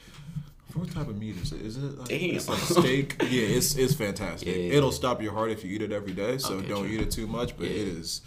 What 0.74 0.92
type 0.92 1.08
of 1.08 1.18
meat 1.20 1.36
is 1.38 1.52
it? 1.52 1.62
Is 1.62 1.78
it 1.78 2.00
like, 2.00 2.08
Damn. 2.10 2.36
it's 2.36 2.50
like 2.50 2.58
steak? 2.60 3.16
Yeah, 3.30 3.44
it's 3.58 3.76
it's 3.76 3.94
fantastic. 3.94 4.48
Yeah, 4.48 4.56
yeah, 4.56 4.74
It'll 4.78 4.90
yeah. 4.90 4.96
stop 4.96 5.22
your 5.22 5.34
heart 5.34 5.52
if 5.52 5.64
you 5.64 5.72
eat 5.76 5.82
it 5.84 5.92
every 5.92 6.14
day. 6.14 6.38
So 6.40 6.56
Okay, 6.56 6.68
don't 6.68 6.86
true. 6.86 6.94
eat 6.96 7.02
it 7.02 7.12
too 7.12 7.28
much. 7.28 7.56
But 7.58 7.68
it 7.68 7.88
is, 7.88 8.22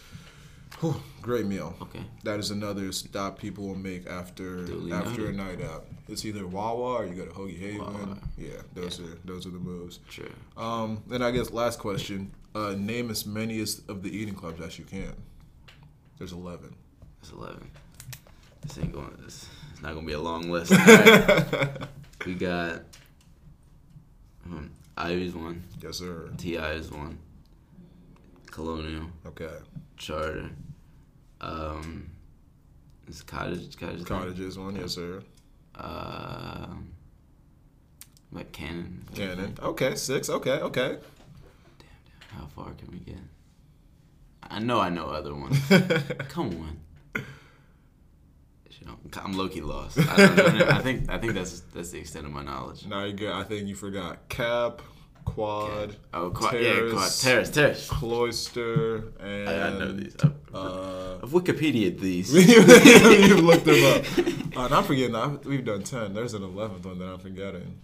whew, 0.81 0.95
great 1.23 1.47
meal. 1.47 1.75
Okay. 1.83 2.05
That 2.23 2.39
is 2.39 2.53
another 2.53 2.93
stop 2.93 3.39
people 3.39 3.67
will 3.67 3.75
make 3.75 4.07
after 4.07 4.65
Duly 4.65 4.93
after 4.93 5.23
noted. 5.23 5.35
a 5.35 5.37
night 5.37 5.63
out. 5.63 5.87
It's 6.09 6.25
either 6.25 6.47
Wawa 6.47 6.99
or 7.03 7.07
you 7.07 7.15
go 7.15 7.25
to 7.25 7.33
Hoagie 7.33 7.59
Haven. 7.59 7.81
Wawa. 7.81 8.19
Yeah, 8.39 8.51
those 8.75 9.01
are 9.01 9.19
those 9.25 9.45
are 9.47 9.51
the 9.51 9.59
moves. 9.59 9.99
Sure. 10.09 10.27
Um, 10.57 11.03
then 11.09 11.23
I 11.23 11.33
guess 11.33 11.51
last 11.51 11.81
question. 11.81 12.31
Uh, 12.55 12.75
name 12.79 13.11
as 13.11 13.27
many 13.27 13.61
as 13.61 13.83
of 13.89 14.03
the 14.05 14.17
eating 14.17 14.35
clubs 14.35 14.61
as 14.61 14.79
you 14.79 14.85
can. 14.85 15.13
There's 16.19 16.33
eleven. 16.33 16.75
That's 17.21 17.33
eleven. 17.33 17.69
This 18.63 18.79
ain't 18.79 18.93
going. 18.93 19.17
This, 19.25 19.49
it's 19.73 19.83
not 19.83 19.95
gonna 19.95 20.07
be 20.07 20.13
a 20.13 20.21
long 20.21 20.49
list. 20.49 20.73
We 22.25 22.35
got. 22.35 22.83
Um, 24.45 24.71
Ivy's 24.97 25.35
one. 25.35 25.63
Yes, 25.83 25.99
sir. 25.99 26.31
Ti 26.39 26.57
is 26.57 26.91
one. 26.91 27.19
Colonial. 28.51 29.07
Okay. 29.27 29.51
Charter. 29.97 30.51
Um. 31.41 32.11
It's 33.07 33.23
cottage. 33.23 33.77
Cottage. 33.77 34.05
Cottages 34.05 34.59
one. 34.59 34.77
Yes, 34.77 34.95
sir. 34.95 35.23
Um. 35.75 36.93
like 38.33 38.53
Cannon. 38.53 39.05
Cannon. 39.15 39.55
Okay, 39.63 39.95
six. 39.95 40.29
Okay, 40.31 40.53
okay. 40.53 40.89
Damn, 40.89 40.99
damn. 41.79 42.41
How 42.41 42.47
far 42.47 42.73
can 42.75 42.91
we 42.91 42.99
get? 42.99 43.19
I 44.43 44.59
know 44.61 44.81
I 44.81 44.89
know 44.89 45.07
other 45.07 45.35
ones. 45.35 45.59
Come 46.29 46.49
on. 46.49 46.81
You 48.81 48.87
know, 48.87 48.97
I'm 49.23 49.33
low 49.37 49.49
key 49.49 49.61
lost. 49.63 49.99
I, 49.99 50.17
don't 50.17 50.37
know, 50.59 50.67
I 50.69 50.81
think 50.81 51.09
I 51.11 51.19
think 51.19 51.35
that's 51.35 51.61
that's 51.75 51.91
the 51.91 51.99
extent 51.99 52.27
of 52.27 52.33
my 52.33 52.43
knowledge. 52.43 52.87
Now 52.87 53.05
you 53.05 53.13
get. 53.15 53.33
I 53.33 53.43
think 53.43 53.67
you 53.69 53.75
forgot 53.75 54.29
cap, 54.29 54.83
quad, 55.25 55.97
Oh, 56.13 56.31
quad, 56.31 56.55
yeah, 56.55 56.89
quad, 56.91 57.11
terrace, 57.21 57.51
terrace. 57.51 57.89
cloister, 57.89 59.13
and 59.21 59.49
I, 59.49 59.67
I 59.69 59.71
know 59.79 59.93
these. 59.93 60.17
I've, 60.23 60.33
Uh, 60.55 61.17
I've 61.23 61.31
Wikipedia 61.31 61.99
these. 61.99 62.33
you've 63.29 63.41
looked 63.41 63.65
them 63.65 63.85
up. 63.85 64.05
Uh, 64.57 64.65
and 64.65 64.75
I'm 64.75 64.85
forgetting. 64.85 65.15
i 65.15 65.27
we've 65.45 65.67
done 65.67 65.83
ten. 65.83 66.15
There's 66.15 66.33
an 66.33 66.43
eleventh 66.43 66.87
one 66.87 66.99
that 66.99 67.05
I'm 67.09 67.19
forgetting. 67.19 67.79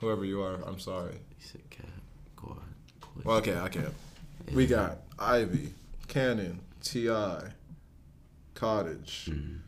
Whoever 0.00 0.22
you 0.26 0.42
are, 0.42 0.56
I'm 0.66 0.78
sorry. 0.78 1.14
You 1.14 1.46
said 1.46 1.62
cap, 1.70 1.86
quad, 2.36 2.58
cloister. 3.00 3.26
Well, 3.26 3.36
okay, 3.38 3.58
I 3.58 3.68
can't. 3.70 3.94
We 4.52 4.66
got 4.66 4.98
Ivy, 5.18 5.72
Cannon, 6.06 6.60
Ti, 6.82 7.08
Cottage, 8.54 9.30
Mhm. 9.30 9.58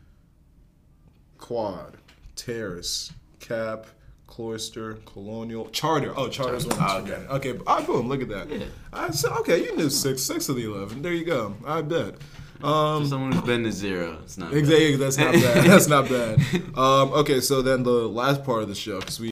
Quad, 1.41 1.97
Terrace, 2.37 3.11
Cap, 3.41 3.87
Cloister, 4.27 4.93
Colonial, 5.05 5.67
Charter. 5.71 6.13
Oh, 6.15 6.29
Charter's 6.29 6.65
one. 6.65 6.77
Ah, 6.79 6.99
okay. 6.99 7.25
Okay, 7.29 7.59
ah, 7.67 7.81
boom, 7.85 8.07
look 8.07 8.21
at 8.21 8.29
that. 8.29 8.49
Yeah. 8.49 8.63
I 8.93 9.09
said, 9.09 9.31
okay, 9.39 9.61
you 9.61 9.75
knew 9.75 9.89
six, 9.89 10.21
six 10.21 10.47
of 10.47 10.55
the 10.55 10.63
eleven. 10.63 11.01
There 11.01 11.11
you 11.11 11.25
go. 11.25 11.55
I 11.65 11.81
bet. 11.81 12.15
Um, 12.63 13.03
For 13.03 13.09
someone 13.09 13.31
who's 13.33 13.41
been 13.41 13.63
to 13.63 13.71
zero, 13.71 14.19
it's 14.23 14.37
not. 14.37 14.51
bad. 14.51 14.59
Exactly. 14.59 14.95
That's 14.95 15.17
not 15.17 15.33
bad. 15.33 15.65
That's 15.69 15.87
not 15.87 16.07
bad. 16.09 16.39
Um, 16.77 17.11
okay, 17.13 17.41
so 17.41 17.61
then 17.61 17.83
the 17.83 17.91
last 18.07 18.45
part 18.45 18.61
of 18.63 18.69
the 18.69 18.75
show, 18.75 18.99
because 18.99 19.19
we. 19.19 19.31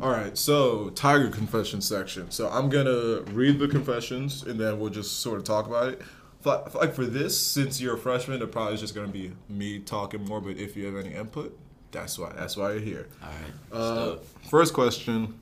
All 0.00 0.10
right, 0.10 0.36
so 0.38 0.90
Tiger 0.90 1.28
confession 1.28 1.80
section. 1.80 2.30
So 2.30 2.48
I'm 2.48 2.68
gonna 2.70 3.20
read 3.32 3.58
the 3.58 3.68
confessions, 3.68 4.44
and 4.44 4.58
then 4.58 4.80
we'll 4.80 4.90
just 4.90 5.20
sort 5.20 5.38
of 5.38 5.44
talk 5.44 5.66
about 5.66 5.88
it. 5.92 6.02
Like 6.44 6.94
for 6.94 7.04
this, 7.04 7.38
since 7.38 7.80
you're 7.80 7.96
a 7.96 7.98
freshman, 7.98 8.40
it 8.40 8.52
probably 8.52 8.74
is 8.74 8.80
just 8.80 8.94
gonna 8.94 9.08
be 9.08 9.32
me 9.48 9.80
talking 9.80 10.24
more. 10.24 10.40
But 10.40 10.56
if 10.56 10.76
you 10.76 10.86
have 10.86 10.96
any 10.96 11.14
input, 11.14 11.58
that's 11.90 12.18
why. 12.18 12.32
That's 12.34 12.56
why 12.56 12.72
you're 12.72 12.80
here. 12.80 13.06
All 13.22 13.28
right. 13.28 13.80
Uh, 13.80 14.16
first 14.48 14.72
question. 14.72 15.40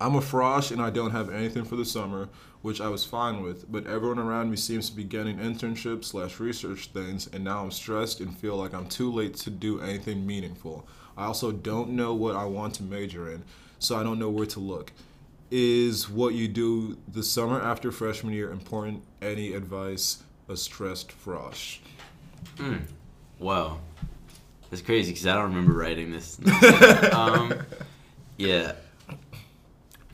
I'm 0.00 0.14
a 0.14 0.20
frosh 0.20 0.72
and 0.72 0.82
I 0.82 0.90
don't 0.90 1.12
have 1.12 1.30
anything 1.30 1.64
for 1.64 1.76
the 1.76 1.84
summer, 1.84 2.28
which 2.60 2.82
I 2.82 2.88
was 2.88 3.04
fine 3.04 3.42
with, 3.42 3.70
but 3.70 3.86
everyone 3.86 4.18
around 4.18 4.50
me 4.50 4.56
seems 4.56 4.90
to 4.90 4.96
be 4.96 5.04
getting 5.04 5.38
internships 5.38 6.06
slash 6.06 6.38
research 6.38 6.88
things, 6.88 7.28
and 7.32 7.42
now 7.44 7.62
I'm 7.62 7.70
stressed 7.70 8.20
and 8.20 8.36
feel 8.36 8.56
like 8.56 8.74
I'm 8.74 8.88
too 8.88 9.10
late 9.10 9.36
to 9.36 9.50
do 9.50 9.80
anything 9.80 10.26
meaningful. 10.26 10.86
I 11.16 11.24
also 11.24 11.50
don't 11.50 11.90
know 11.90 12.12
what 12.12 12.36
I 12.36 12.44
want 12.44 12.74
to 12.74 12.82
major 12.82 13.32
in, 13.32 13.42
so 13.78 13.96
I 13.96 14.02
don't 14.02 14.18
know 14.18 14.28
where 14.28 14.46
to 14.46 14.60
look. 14.60 14.92
Is 15.50 16.08
what 16.10 16.34
you 16.34 16.48
do 16.48 16.98
the 17.06 17.22
summer 17.22 17.60
after 17.60 17.92
freshman 17.92 18.32
year 18.34 18.50
important? 18.50 19.02
Any 19.22 19.52
advice? 19.52 20.22
A 20.48 20.56
stressed 20.56 21.10
frosh. 21.24 21.78
mm, 22.56 22.80
wow, 23.38 23.78
that's 24.70 24.82
crazy 24.82 25.12
because 25.12 25.26
I 25.26 25.34
don't 25.34 25.44
remember 25.54 25.72
writing 25.72 26.10
this. 26.12 26.38
um, 27.12 27.52
yeah. 28.36 28.72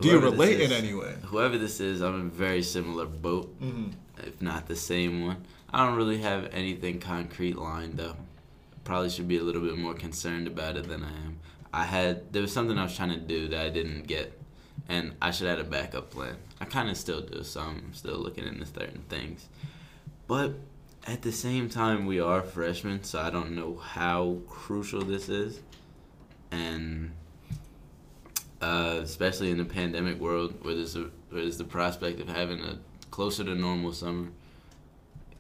Do 0.01 0.09
you 0.09 0.19
Whoever 0.19 0.31
relate 0.31 0.61
in 0.61 0.73
any 0.73 0.95
way? 0.95 1.15
Whoever 1.25 1.59
this 1.59 1.81
is, 1.81 2.01
I'm 2.01 2.15
in 2.21 2.27
a 2.27 2.31
very 2.31 2.63
similar 2.63 3.05
boat, 3.07 3.59
Mm-hmm. 3.61 3.91
if 4.27 4.41
not 4.43 4.67
the 4.69 4.77
same 4.77 5.25
one. 5.27 5.45
I 5.73 5.87
don't 5.87 5.97
really 5.97 6.19
have 6.19 6.49
anything 6.53 6.99
concrete 6.99 7.57
lined 7.57 8.01
up. 8.01 8.19
Probably 8.85 9.11
should 9.11 9.29
be 9.29 9.39
a 9.39 9.43
little 9.43 9.63
bit 9.63 9.77
more 9.79 9.95
concerned 9.95 10.47
about 10.47 10.77
it 10.77 10.89
than 10.89 11.05
I 11.05 11.09
am. 11.11 11.39
I 11.73 11.85
had 11.85 12.33
there 12.33 12.43
was 12.43 12.53
something 12.53 12.79
I 12.79 12.85
was 12.85 12.97
trying 12.97 13.11
to 13.11 13.19
do 13.21 13.49
that 13.49 13.61
I 13.67 13.69
didn't 13.71 14.07
get, 14.07 14.39
and 14.93 15.15
I 15.23 15.31
should 15.31 15.47
have 15.49 15.59
a 15.59 15.65
backup 15.65 16.11
plan. 16.11 16.37
I 16.61 16.67
kind 16.67 16.91
of 16.91 16.99
still 16.99 17.23
do, 17.23 17.43
so 17.43 17.63
I'm 17.63 17.95
still 17.95 18.19
looking 18.19 18.47
into 18.47 18.67
certain 18.67 19.03
things. 19.09 19.49
But 20.27 20.53
at 21.07 21.23
the 21.23 21.33
same 21.33 21.71
time, 21.71 22.05
we 22.05 22.21
are 22.21 22.43
freshmen, 22.43 23.03
so 23.03 23.19
I 23.19 23.31
don't 23.31 23.53
know 23.53 23.77
how 23.77 24.41
crucial 24.47 25.01
this 25.01 25.31
is, 25.31 25.61
and 26.51 27.13
uh, 28.61 29.01
especially 29.03 29.51
in 29.51 29.57
the 29.57 29.65
pandemic 29.65 30.21
world 30.21 30.63
where 30.63 30.75
there's 30.75 30.95
a 30.95 31.09
where 31.31 31.41
there's 31.41 31.57
the 31.57 31.65
prospect 31.65 32.21
of 32.21 32.29
having 32.29 32.61
a 32.61 32.79
closer 33.11 33.45
to 33.45 33.55
normal 33.55 33.95
summer. 33.95 34.29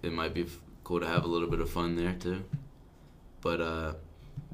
It 0.02 0.14
might 0.14 0.32
be 0.32 0.46
cool 0.82 1.00
to 1.00 1.06
have 1.06 1.24
a 1.24 1.28
little 1.28 1.48
bit 1.48 1.60
of 1.60 1.68
fun 1.68 1.94
there 1.94 2.14
too, 2.14 2.42
but 3.42 3.60
uh, 3.60 3.92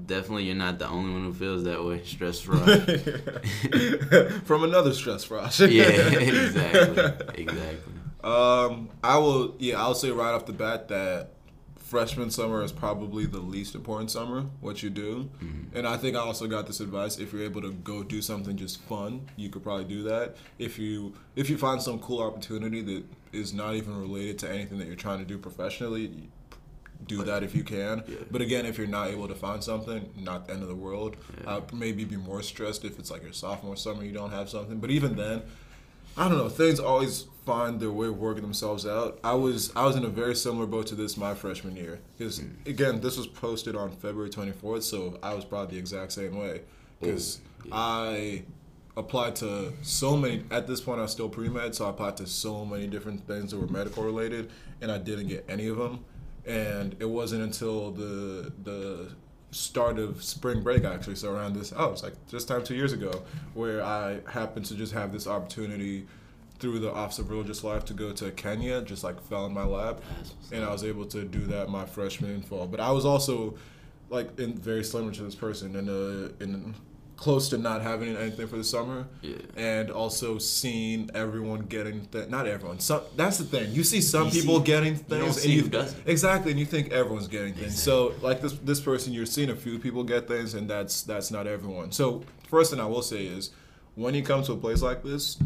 definitely 0.04 0.44
you're 0.44 0.56
not 0.56 0.78
the 0.78 0.88
only 0.88 1.12
one 1.12 1.24
who 1.24 1.32
feels 1.32 1.64
that 1.64 1.84
way. 1.84 2.02
Stress 2.04 2.46
rush. 2.48 2.66
From 4.44 4.64
another 4.64 4.92
stress 4.92 5.24
frosh. 5.26 5.60
yeah, 5.70 5.84
exactly, 5.84 7.42
exactly. 7.42 7.92
Um, 8.24 8.90
I 9.02 9.18
will. 9.18 9.54
Yeah, 9.58 9.80
I'll 9.80 9.94
say 9.94 10.10
right 10.10 10.32
off 10.32 10.46
the 10.46 10.52
bat 10.52 10.88
that 10.88 11.30
freshman 11.76 12.30
summer 12.30 12.62
is 12.62 12.70
probably 12.70 13.24
the 13.24 13.38
least 13.38 13.74
important 13.74 14.10
summer. 14.10 14.42
What 14.60 14.82
you 14.82 14.90
do, 14.90 15.30
and 15.72 15.86
I 15.86 15.96
think 15.96 16.16
I 16.16 16.20
also 16.20 16.46
got 16.46 16.66
this 16.66 16.80
advice: 16.80 17.18
if 17.18 17.32
you're 17.32 17.44
able 17.44 17.62
to 17.62 17.72
go 17.72 18.02
do 18.02 18.20
something 18.20 18.56
just 18.56 18.82
fun, 18.82 19.28
you 19.36 19.48
could 19.50 19.62
probably 19.62 19.84
do 19.84 20.02
that. 20.04 20.36
If 20.58 20.78
you 20.78 21.14
if 21.36 21.48
you 21.48 21.56
find 21.56 21.80
some 21.80 21.98
cool 22.00 22.22
opportunity 22.22 22.82
that 22.82 23.04
is 23.32 23.52
not 23.52 23.74
even 23.74 23.98
related 24.00 24.38
to 24.40 24.50
anything 24.50 24.78
that 24.78 24.86
you're 24.86 24.96
trying 24.96 25.18
to 25.18 25.24
do 25.24 25.38
professionally. 25.38 26.30
Do 27.06 27.22
that 27.24 27.42
if 27.42 27.54
you 27.54 27.62
can, 27.64 28.02
Yeah. 28.06 28.16
but 28.30 28.42
again, 28.42 28.66
if 28.66 28.76
you're 28.76 28.86
not 28.86 29.08
able 29.08 29.28
to 29.28 29.34
find 29.34 29.62
something, 29.62 30.10
not 30.16 30.46
the 30.46 30.52
end 30.52 30.62
of 30.62 30.68
the 30.68 30.74
world. 30.74 31.16
Yeah. 31.42 31.56
I'd 31.56 31.72
maybe 31.72 32.04
be 32.04 32.16
more 32.16 32.42
stressed 32.42 32.84
if 32.84 32.98
it's 32.98 33.10
like 33.10 33.22
your 33.22 33.32
sophomore 33.32 33.76
summer, 33.76 34.02
you 34.04 34.12
don't 34.12 34.30
have 34.30 34.48
something. 34.50 34.78
But 34.78 34.90
even 34.90 35.16
then, 35.16 35.42
I 36.16 36.28
don't 36.28 36.36
know. 36.38 36.48
Things 36.48 36.80
always 36.80 37.26
find 37.46 37.78
their 37.80 37.92
way 37.92 38.08
of 38.08 38.18
working 38.18 38.42
themselves 38.42 38.84
out. 38.86 39.18
I 39.24 39.34
was 39.34 39.72
I 39.76 39.86
was 39.86 39.96
in 39.96 40.04
a 40.04 40.08
very 40.08 40.34
similar 40.34 40.66
boat 40.66 40.86
to 40.88 40.94
this 40.94 41.16
my 41.16 41.34
freshman 41.34 41.76
year 41.76 42.00
because 42.16 42.38
hmm. 42.40 42.48
again 42.66 43.00
this 43.00 43.16
was 43.16 43.26
posted 43.26 43.76
on 43.76 43.90
February 43.92 44.28
24th, 44.30 44.82
so 44.82 45.18
I 45.22 45.32
was 45.34 45.44
probably 45.44 45.76
the 45.76 45.80
exact 45.80 46.12
same 46.12 46.36
way 46.36 46.62
because 47.00 47.40
Oh, 47.60 47.64
yeah. 47.68 47.74
I 47.74 48.42
applied 48.96 49.36
to 49.36 49.72
so 49.82 50.16
many. 50.16 50.44
At 50.50 50.66
this 50.66 50.80
point, 50.80 50.98
I 50.98 51.02
was 51.02 51.12
still 51.12 51.28
pre 51.28 51.48
med, 51.48 51.74
so 51.74 51.86
I 51.86 51.90
applied 51.90 52.16
to 52.18 52.26
so 52.26 52.64
many 52.64 52.86
different 52.86 53.26
things 53.26 53.52
that 53.52 53.58
were 53.58 53.68
medical 53.68 54.02
related, 54.02 54.50
and 54.80 54.90
I 54.90 54.98
didn't 54.98 55.28
get 55.28 55.44
any 55.48 55.68
of 55.68 55.76
them. 55.76 56.04
And 56.48 56.96
it 56.98 57.08
wasn't 57.08 57.42
until 57.42 57.90
the 57.90 58.52
the 58.62 59.10
start 59.50 59.98
of 59.98 60.22
spring 60.22 60.62
break 60.62 60.84
actually 60.84 61.16
so 61.16 61.32
around 61.32 61.54
this 61.54 61.72
oh 61.74 61.90
it's 61.90 62.02
like 62.02 62.12
this 62.30 62.44
time 62.44 62.62
two 62.62 62.74
years 62.74 62.92
ago 62.92 63.10
where 63.54 63.82
i 63.82 64.20
happened 64.30 64.66
to 64.66 64.74
just 64.74 64.92
have 64.92 65.10
this 65.10 65.26
opportunity 65.26 66.06
through 66.58 66.78
the 66.78 66.92
office 66.92 67.18
of 67.18 67.30
religious 67.30 67.64
life 67.64 67.84
to 67.84 67.94
go 67.94 68.12
to 68.12 68.30
kenya 68.32 68.82
just 68.82 69.04
like 69.04 69.20
fell 69.22 69.46
in 69.46 69.54
my 69.54 69.64
lap. 69.64 70.00
And 70.52 70.64
i 70.64 70.70
was 70.70 70.84
able 70.84 71.06
to 71.06 71.24
do 71.24 71.40
that 71.46 71.68
my 71.68 71.86
freshman 71.86 72.42
fall. 72.42 72.66
But 72.66 72.80
i 72.80 72.90
was 72.90 73.04
also 73.04 73.56
like 74.10 74.38
in 74.38 74.54
very 74.54 74.84
similar 74.84 75.12
to 75.12 75.22
this 75.22 75.34
person 75.34 75.76
in 75.76 75.88
a 75.88 76.42
in 76.42 76.74
close 77.18 77.48
to 77.50 77.58
not 77.58 77.82
having 77.82 78.16
anything 78.16 78.46
for 78.46 78.56
the 78.56 78.64
summer. 78.64 79.06
Yeah. 79.22 79.34
and 79.56 79.90
also 79.90 80.38
seeing 80.38 81.10
everyone 81.14 81.62
getting 81.66 82.06
th- 82.06 82.28
not 82.28 82.46
everyone 82.46 82.78
some 82.80 83.02
that's 83.16 83.38
the 83.38 83.44
thing. 83.44 83.72
You 83.72 83.82
see 83.84 84.00
some 84.00 84.26
You 84.28 84.40
people 84.40 84.58
see- 84.60 84.64
getting 84.72 84.92
you 84.94 84.98
things 85.00 85.34
don't 85.36 85.44
and 85.44 85.52
you 85.52 85.62
doesn't. 85.68 86.08
exactly 86.08 86.52
and 86.52 86.60
you 86.60 86.66
think 86.66 86.92
everyone's 86.92 87.28
getting 87.28 87.54
things. 87.54 87.82
So 87.82 88.14
like 88.22 88.40
this 88.40 88.52
this 88.70 88.80
person 88.80 89.12
you're 89.12 89.26
seeing 89.26 89.50
a 89.50 89.56
few 89.56 89.78
people 89.78 90.04
get 90.04 90.28
things 90.28 90.54
and 90.54 90.70
that's 90.70 91.02
that's 91.02 91.30
not 91.30 91.46
everyone. 91.46 91.90
So 91.92 92.22
first 92.48 92.70
thing 92.70 92.80
i 92.80 92.86
will 92.86 93.02
say 93.02 93.26
is 93.26 93.50
when 93.94 94.14
you 94.14 94.22
come 94.22 94.42
to 94.44 94.52
a 94.52 94.56
place 94.56 94.80
like 94.80 95.02
this 95.02 95.36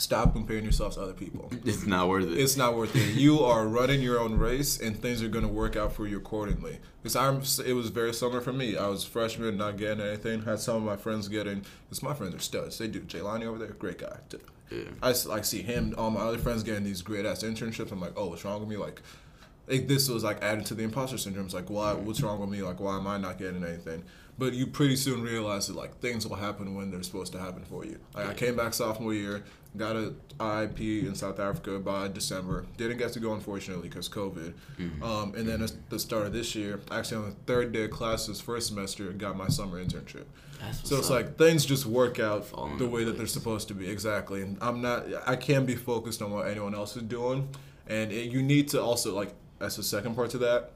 stop 0.00 0.32
comparing 0.32 0.64
yourself 0.64 0.94
to 0.94 1.00
other 1.02 1.12
people 1.12 1.50
It's 1.64 1.86
not 1.86 2.08
worth 2.08 2.24
it. 2.24 2.38
it's 2.38 2.56
not 2.56 2.74
worth 2.74 2.96
it. 2.96 3.14
You 3.16 3.40
are 3.40 3.66
running 3.68 4.00
your 4.00 4.18
own 4.18 4.38
race, 4.38 4.80
and 4.80 4.98
things 5.00 5.22
are 5.22 5.28
going 5.28 5.44
to 5.46 5.52
work 5.52 5.76
out 5.76 5.92
for 5.92 6.06
you 6.06 6.16
accordingly. 6.16 6.78
Because 7.02 7.16
I'm, 7.16 7.42
it 7.66 7.74
was 7.74 7.90
very 7.90 8.14
similar 8.14 8.40
for 8.40 8.52
me. 8.52 8.76
I 8.76 8.86
was 8.86 9.04
freshman, 9.04 9.56
not 9.58 9.76
getting 9.76 10.04
anything. 10.04 10.42
Had 10.42 10.58
some 10.60 10.76
of 10.76 10.82
my 10.82 10.96
friends 10.96 11.28
getting. 11.28 11.64
Because 11.84 12.02
my 12.02 12.14
friends 12.14 12.34
are 12.34 12.38
studs. 12.38 12.78
They 12.78 12.88
do. 12.88 13.00
Jaylani 13.00 13.44
over 13.44 13.58
there, 13.58 13.68
great 13.68 13.98
guy. 13.98 14.16
yeah. 14.70 14.84
I 15.02 15.14
like 15.26 15.44
see 15.44 15.62
him. 15.62 15.94
All 15.98 16.10
my 16.10 16.20
other 16.20 16.38
friends 16.38 16.62
getting 16.62 16.84
these 16.84 17.02
great 17.02 17.26
ass 17.26 17.42
internships. 17.42 17.92
I'm 17.92 18.00
like, 18.00 18.14
oh, 18.16 18.28
what's 18.28 18.44
wrong 18.44 18.60
with 18.60 18.68
me? 18.68 18.76
Like, 18.76 19.02
like 19.68 19.86
this 19.86 20.08
was 20.08 20.24
like 20.24 20.42
added 20.42 20.64
to 20.66 20.74
the 20.74 20.82
imposter 20.82 21.18
syndrome. 21.18 21.44
It's 21.46 21.54
like, 21.54 21.68
why? 21.70 21.92
What's 21.92 22.22
wrong 22.22 22.40
with 22.40 22.48
me? 22.50 22.62
Like, 22.62 22.80
why 22.80 22.96
am 22.96 23.06
I 23.06 23.18
not 23.18 23.38
getting 23.38 23.62
anything? 23.64 24.02
But 24.38 24.54
you 24.54 24.66
pretty 24.66 24.96
soon 24.96 25.22
realize 25.22 25.66
that 25.66 25.76
like 25.76 25.98
things 26.00 26.26
will 26.26 26.36
happen 26.36 26.74
when 26.74 26.90
they're 26.90 27.02
supposed 27.02 27.32
to 27.32 27.38
happen 27.38 27.62
for 27.64 27.84
you. 27.84 27.98
Like, 28.14 28.28
I 28.28 28.34
came 28.34 28.56
back 28.56 28.72
sophomore 28.72 29.12
year, 29.12 29.44
got 29.76 29.96
a 29.96 30.14
IP 30.40 30.80
in 30.80 31.14
South 31.14 31.38
Africa 31.38 31.78
by 31.78 32.08
December. 32.08 32.66
Didn't 32.76 32.98
get 32.98 33.12
to 33.12 33.20
go 33.20 33.34
unfortunately 33.34 33.88
because 33.88 34.08
COVID. 34.08 34.54
Um, 35.02 35.34
and 35.34 35.46
then 35.46 35.62
at 35.62 35.72
the 35.90 35.98
start 35.98 36.26
of 36.26 36.32
this 36.32 36.54
year, 36.54 36.80
actually 36.90 37.18
on 37.18 37.24
the 37.26 37.36
third 37.46 37.72
day 37.72 37.84
of 37.84 37.90
classes, 37.90 38.40
first 38.40 38.68
semester, 38.68 39.10
got 39.12 39.36
my 39.36 39.48
summer 39.48 39.82
internship. 39.82 40.24
So 40.82 40.98
it's 40.98 41.08
up. 41.08 41.16
like 41.16 41.38
things 41.38 41.64
just 41.64 41.86
work 41.86 42.18
out 42.18 42.46
Fall 42.46 42.70
the 42.76 42.86
way 42.86 43.04
that 43.04 43.16
they're 43.16 43.26
supposed 43.26 43.68
to 43.68 43.74
be. 43.74 43.88
Exactly. 43.88 44.42
And 44.42 44.58
I'm 44.60 44.82
not. 44.82 45.06
I 45.26 45.36
can't 45.36 45.66
be 45.66 45.76
focused 45.76 46.20
on 46.20 46.30
what 46.30 46.48
anyone 46.48 46.74
else 46.74 46.96
is 46.96 47.02
doing. 47.02 47.48
And 47.86 48.12
it, 48.12 48.30
you 48.30 48.42
need 48.42 48.68
to 48.68 48.82
also 48.82 49.14
like. 49.14 49.34
That's 49.58 49.76
the 49.76 49.82
second 49.82 50.14
part 50.14 50.30
to 50.30 50.38
that. 50.38 50.72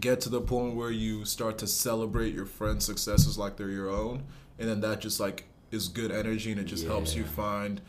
Get 0.00 0.20
to 0.22 0.28
the 0.28 0.40
point 0.40 0.74
where 0.74 0.90
you 0.90 1.24
start 1.24 1.58
to 1.58 1.66
celebrate 1.66 2.34
your 2.34 2.46
friends' 2.46 2.84
successes 2.84 3.38
like 3.38 3.56
they're 3.56 3.70
your 3.70 3.90
own, 3.90 4.24
and 4.58 4.68
then 4.68 4.80
that 4.80 5.00
just 5.00 5.20
like 5.20 5.44
is 5.74 5.88
good 5.88 6.10
energy 6.12 6.50
and 6.52 6.60
it 6.60 6.64
just 6.64 6.86
helps 6.86 7.14
you 7.14 7.24
find 7.24 7.80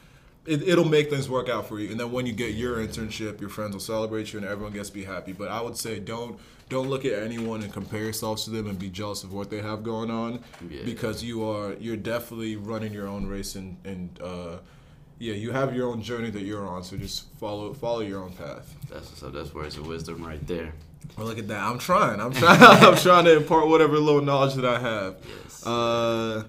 it, 0.46 0.62
it'll 0.68 0.86
make 0.86 1.10
things 1.10 1.28
work 1.28 1.50
out 1.50 1.68
for 1.68 1.80
you. 1.80 1.90
And 1.90 2.00
then 2.00 2.12
when 2.12 2.28
you 2.28 2.34
get 2.34 2.54
your 2.54 2.78
internship 2.78 3.40
your 3.42 3.50
friends 3.50 3.74
will 3.74 3.80
celebrate 3.80 4.32
you 4.34 4.40
and 4.40 4.48
everyone 4.48 4.74
gets 4.74 4.90
to 4.90 4.94
be 4.96 5.04
happy. 5.06 5.32
But 5.34 5.48
i 5.50 5.62
would 5.62 5.78
say 5.78 6.00
don't 6.00 6.40
don't 6.68 6.90
look 6.90 7.06
at 7.06 7.14
anyone 7.14 7.62
and 7.64 7.72
compare 7.72 8.04
yourselves 8.04 8.44
to 8.46 8.50
them 8.50 8.68
and 8.68 8.78
be 8.80 8.90
jealous 8.90 9.24
of 9.24 9.32
what 9.32 9.50
they 9.52 9.62
have 9.62 9.84
going 9.84 10.10
on 10.12 10.44
Yeah. 10.70 10.82
because 10.84 11.24
you 11.24 11.44
are 11.50 11.74
you're 11.80 11.98
definitely 12.14 12.56
running 12.56 12.92
your 12.94 13.08
own 13.08 13.28
race 13.28 13.56
and 13.56 13.78
and 13.86 14.20
uh 14.22 14.58
yeah 15.20 15.34
you 15.34 15.52
have 15.52 15.76
your 15.76 15.88
own 15.92 16.02
journey 16.02 16.30
that 16.32 16.42
you're 16.42 16.68
on. 16.68 16.84
So 16.84 16.98
just 16.98 17.18
follow 17.40 17.74
follow 17.74 18.02
your 18.02 18.22
own 18.24 18.34
path. 18.34 18.76
That's 18.92 19.10
so. 19.20 19.30
That's 19.30 19.54
words 19.54 19.78
of 19.78 19.88
wisdom 19.88 20.24
right 20.24 20.46
there. 20.46 20.74
well 21.18 21.26
look 21.28 21.40
at 21.40 21.48
that. 21.48 21.62
I'm 21.64 21.80
trying. 21.80 22.20
I'm 22.20 22.34
trying. 22.34 22.62
I'm 22.88 22.98
trying 22.98 23.26
to 23.26 23.38
impart 23.38 23.68
whatever 23.68 23.98
little 23.98 24.22
knowledge 24.22 24.56
that 24.56 24.66
i 24.66 24.80
have. 24.80 25.16
Yes. 25.44 25.66
uh 25.66 26.44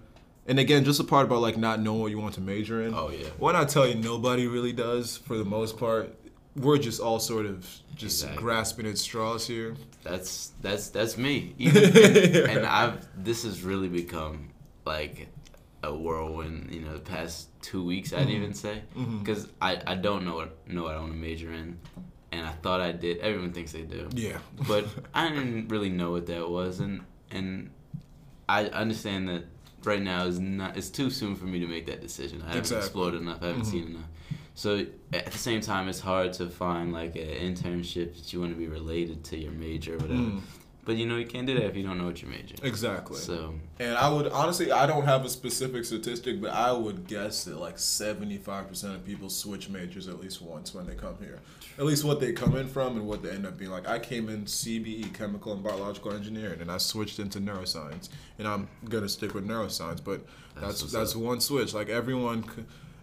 and 0.49 0.59
again 0.59 0.85
just 0.85 1.01
a 1.01 1.05
part 1.05 1.27
about 1.27 1.41
like 1.41 1.57
not 1.57 1.81
knowing 1.81 2.01
what 2.01 2.11
you 2.11 2.19
want 2.19 2.35
to 2.35 2.41
major 2.41 2.83
in 2.83 2.95
oh 2.95 3.11
yeah. 3.11 3.29
Why 3.39 3.53
not 3.53 3.69
tell 3.69 3.87
you 3.87 3.95
nobody 3.95 4.47
really 4.47 4.73
does 4.73 5.17
for 5.17 5.37
the 5.37 5.45
most 5.45 5.79
part, 5.79 6.15
we're 6.57 6.79
just 6.79 7.01
all 7.01 7.19
sort 7.19 7.47
of 7.47 7.67
just 7.95 8.23
Exactly. 8.23 8.43
grasping 8.43 8.87
at 8.87 8.99
straws 8.99 9.47
here. 9.47 9.77
That's 10.03 10.53
that's 10.63 10.89
that's 10.91 11.17
me. 11.19 11.55
Even, 11.59 11.85
and, 11.85 12.37
and 12.51 12.67
I've 12.67 13.07
this 13.23 13.45
has 13.45 13.63
really 13.63 13.89
become 13.89 14.51
like 14.85 15.29
a 15.83 15.95
whirlwind. 15.95 16.73
You 16.73 16.83
know, 16.83 16.95
the 16.95 17.01
past 17.01 17.49
two 17.63 17.85
weeks 17.85 18.13
I'd 18.13 18.21
mm-hmm. 18.21 18.31
even 18.31 18.55
say 18.55 18.83
mm-hmm. 18.97 19.19
because 19.19 19.49
I, 19.61 19.81
I 19.87 19.95
don't 19.97 20.25
know 20.25 20.37
what 20.37 20.69
know 20.69 20.85
what 20.85 20.95
I 20.95 20.99
want 20.99 21.13
to 21.13 21.19
major 21.19 21.53
in, 21.53 21.79
and 22.33 22.47
I 22.47 22.53
thought 22.53 22.81
I 22.81 22.93
did. 22.93 23.19
Everyone 23.19 23.53
thinks 23.53 23.73
they 23.73 23.83
do, 23.83 24.09
Yeah. 24.13 24.39
but 24.69 24.87
I 25.15 25.29
didn't 25.29 25.69
really 25.69 25.91
know 25.91 26.13
what 26.13 26.27
that 26.27 26.49
was, 26.49 26.81
and 26.81 27.03
and 27.31 27.71
I 28.49 28.67
understand 28.67 29.29
that 29.29 29.45
right 29.87 30.03
now 30.03 30.25
is 30.27 30.39
not 30.41 30.77
it's 30.77 30.91
too 30.91 31.09
soon 31.11 31.35
for 31.37 31.45
me 31.47 31.61
to 31.61 31.67
make 31.67 31.87
that 31.87 32.01
decision. 32.03 32.43
I 32.43 32.47
haven't 32.47 32.61
Exactly. 32.61 32.85
explored 32.87 33.15
enough. 33.15 33.43
I 33.43 33.47
haven't 33.49 33.63
Mhm. 33.63 33.71
seen 33.71 33.87
enough. 33.89 34.09
So 34.55 34.87
at 35.13 35.27
the 35.31 35.39
same 35.39 35.61
time, 35.61 35.89
it's 35.89 36.01
hard 36.01 36.33
to 36.35 36.49
find 36.49 36.93
like 36.93 37.15
an 37.17 37.29
internship 37.55 38.17
that 38.17 38.33
you 38.33 38.41
want 38.41 38.53
to 38.53 38.59
be 38.59 38.67
related 38.67 39.23
to 39.25 39.39
your 39.39 39.53
major 39.53 39.95
or 39.95 39.99
whatever. 39.99 40.21
Mm, 40.21 40.41
But 40.85 40.97
you 40.97 41.05
know 41.07 41.17
you 41.17 41.27
can't 41.27 41.47
do 41.47 41.55
that 41.55 41.65
if 41.65 41.77
you 41.77 41.83
don't 41.83 41.99
know 41.99 42.07
what 42.07 42.23
your 42.23 42.31
major. 42.31 42.55
exactly. 42.63 43.19
So 43.19 43.55
And 43.79 43.95
I 43.97 44.09
would 44.09 44.29
honestly, 44.29 44.73
I 44.73 44.87
don't 44.87 45.05
have 45.05 45.25
a 45.25 45.29
specific 45.29 45.85
statistic, 45.85 46.41
but 46.41 46.53
I 46.53 46.73
would 46.73 47.07
guess 47.07 47.45
that 47.45 47.59
like 47.59 47.79
75% 47.79 48.95
of 48.95 49.05
people 49.05 49.29
switch 49.29 49.69
majors 49.69 50.09
at 50.09 50.21
least 50.21 50.41
once 50.41 50.73
when 50.75 50.87
they 50.87 50.95
come 50.95 51.17
here. 51.21 51.41
At 51.79 51.85
least 51.85 52.05
what 52.05 52.21
they 52.21 52.33
come 52.33 52.57
in 52.57 52.69
from 52.69 52.97
and 52.97 53.07
what 53.07 53.23
they 53.23 53.31
end 53.31 53.47
up 53.47 53.59
being. 53.59 53.71
Like 53.71 53.87
I 53.87 53.99
came 53.99 54.29
in 54.29 54.45
CBE, 54.45 55.13
chemical 55.13 55.53
and 55.53 55.63
biological 55.63 56.13
engineering, 56.13 56.61
and 56.61 56.71
I 56.71 56.79
switched 56.79 57.19
into 57.19 57.39
neuroscience. 57.39 58.09
And 58.39 58.49
I'm 58.49 58.69
gonna 58.89 59.09
stick 59.09 59.35
with 59.35 59.47
neuroscience, 59.47 60.03
but 60.03 60.23
That's 60.55 60.81
that's 60.81 60.93
that's, 60.93 61.17
one 61.17 61.41
switch. 61.41 61.75
Like 61.75 61.89
everyone, 61.91 62.45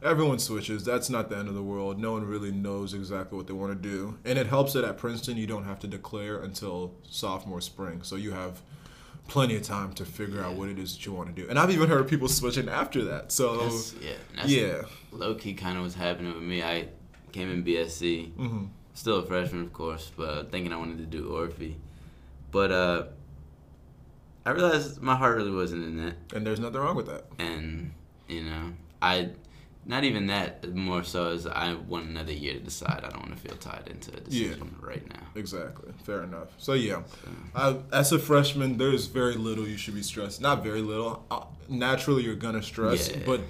everyone 0.02 0.40
switches. 0.40 0.84
That's 0.84 1.10
not 1.10 1.30
the 1.30 1.38
end 1.38 1.50
of 1.50 1.54
the 1.54 1.62
world. 1.64 2.00
No 2.00 2.14
one 2.14 2.26
really 2.26 2.52
knows 2.52 2.94
exactly 2.96 3.38
what 3.38 3.46
they 3.48 3.54
want 3.54 3.80
to 3.80 3.90
do, 3.90 4.18
and 4.26 4.40
it 4.40 4.48
helps 4.48 4.74
that 4.74 4.84
at 4.84 4.98
Princeton 4.98 5.38
you 5.38 5.46
don't 5.48 5.66
have 5.66 5.80
to 5.82 5.88
declare 5.88 6.40
until 6.40 6.96
sophomore 7.08 7.62
spring, 7.62 8.02
so 8.02 8.16
you 8.16 8.32
have 8.32 8.62
plenty 9.28 9.56
of 9.56 9.62
time 9.62 9.94
to 9.94 10.04
figure 10.04 10.44
out 10.44 10.56
what 10.56 10.68
it 10.68 10.78
is 10.78 10.96
that 10.96 11.06
you 11.06 11.14
want 11.14 11.34
to 11.34 11.42
do. 11.42 11.48
And 11.50 11.58
I've 11.58 11.72
even 11.72 11.90
heard 11.90 12.08
people 12.08 12.28
switching 12.28 12.68
after 12.68 13.06
that. 13.06 13.32
So 13.32 13.58
that's, 13.58 13.96
yeah, 14.02 14.12
that's 14.36 14.50
yeah, 14.50 14.82
low 15.12 15.36
key 15.36 15.54
kind 15.54 15.78
of 15.78 15.84
was 15.84 15.96
happening 15.96 16.34
with 16.34 16.44
me. 16.44 16.62
I 16.64 16.88
came 17.34 17.50
in 17.52 17.64
BSE, 17.66 18.32
hmm 18.34 18.66
still 18.96 19.18
a 19.18 19.26
freshman 19.26 19.64
of 19.64 19.74
course, 19.74 20.12
but 20.16 20.52
thinking 20.52 20.72
I 20.72 20.78
wanted 20.78 21.00
to 21.00 21.06
do 21.18 21.30
ORFE. 21.36 21.74
But 22.52 22.72
uh, 22.72 23.04
I 24.46 24.52
realized 24.52 25.02
my 25.02 25.16
heart 25.16 25.36
really 25.38 25.52
wasn't 25.52 25.84
in 25.84 25.98
that, 26.06 26.14
and 26.36 26.46
there's 26.46 26.60
nothing 26.60 26.80
wrong 26.80 26.96
with 26.96 27.08
that. 27.08 27.26
and 27.40 27.92
you 28.28 28.44
know 28.44 28.74
I. 29.02 29.30
Not 29.86 30.06
even 30.06 30.28
that. 30.28 30.74
More 30.74 31.04
so 31.04 31.32
as 31.32 31.46
I 31.46 31.74
want 31.74 32.06
another 32.08 32.32
year 32.32 32.54
to 32.54 32.60
decide. 32.62 33.02
I 33.04 33.10
don't 33.10 33.28
want 33.28 33.36
to 33.36 33.42
feel 33.50 33.58
tied 33.58 33.90
into 33.92 34.12
a 34.12 34.14
Yeah. 34.30 34.48
decision 34.54 34.76
right 34.80 35.06
now. 35.10 35.20
Exactly. 35.36 35.92
Fair 36.06 36.24
enough. 36.24 36.48
So 36.58 36.72
yeah, 36.72 37.02
So, 37.54 37.84
I, 37.92 37.98
as 38.00 38.14
a 38.14 38.20
freshman, 38.20 38.78
there's 38.78 39.08
very 39.08 39.36
little 39.36 39.68
you 39.68 39.76
should 39.76 39.96
be 39.96 40.02
stressed. 40.02 40.40
Not 40.40 40.64
very 40.64 40.82
little. 40.82 41.26
Uh, 41.30 41.44
naturally, 41.68 42.24
you're 42.24 42.36
gonna 42.36 42.64
stress, 42.64 43.10
Yeah. 43.10 43.24
but 43.26 43.42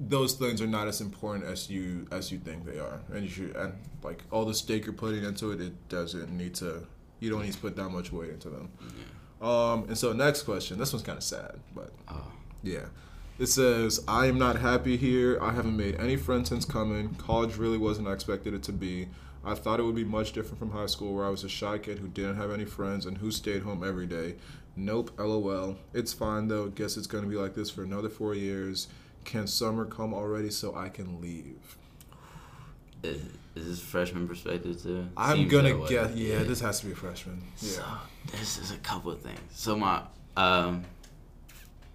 those 0.00 0.32
things 0.32 0.62
are 0.62 0.66
not 0.66 0.88
as 0.88 1.00
important 1.02 1.44
as 1.44 1.68
you 1.68 2.06
as 2.10 2.32
you 2.32 2.38
think 2.38 2.64
they 2.64 2.78
are. 2.78 3.00
And 3.12 3.22
you 3.22 3.28
should, 3.30 3.54
and 3.54 3.74
like 4.02 4.24
all 4.30 4.44
the 4.44 4.54
stake 4.54 4.84
you're 4.86 4.94
putting 4.94 5.22
into 5.24 5.52
it, 5.52 5.60
it 5.60 5.88
doesn't 5.88 6.30
need 6.36 6.54
to. 6.56 6.86
You 7.20 7.28
don't 7.30 7.42
need 7.42 7.52
to 7.52 7.58
put 7.58 7.76
that 7.76 7.90
much 7.90 8.10
weight 8.12 8.30
into 8.30 8.48
them. 8.48 8.70
yeah. 8.80 9.72
Um, 9.72 9.84
and 9.88 9.96
so 9.98 10.12
next 10.14 10.42
question. 10.44 10.78
This 10.78 10.92
one's 10.92 11.04
kind 11.04 11.18
of 11.18 11.24
sad, 11.24 11.60
but 11.74 11.90
Oh, 12.08 12.32
yeah. 12.62 12.86
It 13.38 13.46
says, 13.46 14.02
I 14.06 14.26
am 14.26 14.38
not 14.38 14.56
happy 14.56 14.96
here. 14.98 15.38
I 15.40 15.52
haven't 15.52 15.76
made 15.76 15.96
any 15.98 16.16
friends 16.16 16.50
since 16.50 16.66
coming. 16.66 17.14
College 17.14 17.56
really 17.56 17.78
wasn't 17.78 18.08
I 18.08 18.12
expected 18.12 18.52
it 18.52 18.62
to 18.64 18.72
be. 18.72 19.08
I 19.42 19.54
thought 19.54 19.80
it 19.80 19.82
would 19.82 19.94
be 19.94 20.04
much 20.04 20.32
different 20.32 20.58
from 20.58 20.70
high 20.72 20.84
school 20.86 21.14
where 21.14 21.24
I 21.24 21.30
was 21.30 21.42
a 21.44 21.48
shy 21.48 21.78
kid 21.78 21.98
who 21.98 22.08
didn't 22.08 22.36
have 22.36 22.50
any 22.50 22.66
friends 22.66 23.06
and 23.06 23.16
who 23.16 23.30
stayed 23.30 23.62
home 23.62 23.82
every 23.82 24.06
day. 24.06 24.34
Nope, 24.76 25.10
lol. 25.18 25.78
It's 25.94 26.12
fine 26.12 26.48
though. 26.48 26.68
Guess 26.68 26.98
it's 26.98 27.06
going 27.06 27.24
to 27.24 27.30
be 27.30 27.36
like 27.36 27.54
this 27.54 27.70
for 27.70 27.82
another 27.82 28.10
four 28.10 28.34
years. 28.34 28.88
Can 29.30 29.46
summer 29.46 29.84
come 29.84 30.12
already 30.12 30.50
so 30.50 30.74
I 30.74 30.88
can 30.88 31.20
leave? 31.20 31.76
is, 33.04 33.22
is 33.54 33.66
this 33.66 33.80
freshman 33.80 34.26
perspective 34.26 34.82
too? 34.82 35.08
I'm 35.16 35.36
Seems 35.36 35.52
gonna 35.52 35.76
way. 35.78 35.88
guess. 35.88 36.14
Yeah, 36.14 36.42
this 36.42 36.60
has 36.60 36.80
to 36.80 36.86
be 36.86 36.92
a 36.92 36.96
freshman. 36.96 37.40
So 37.56 37.84
this 38.32 38.58
is 38.58 38.72
a 38.72 38.76
couple 38.78 39.12
of 39.12 39.20
things. 39.20 39.38
So 39.52 39.76
my 39.76 40.02
um, 40.36 40.84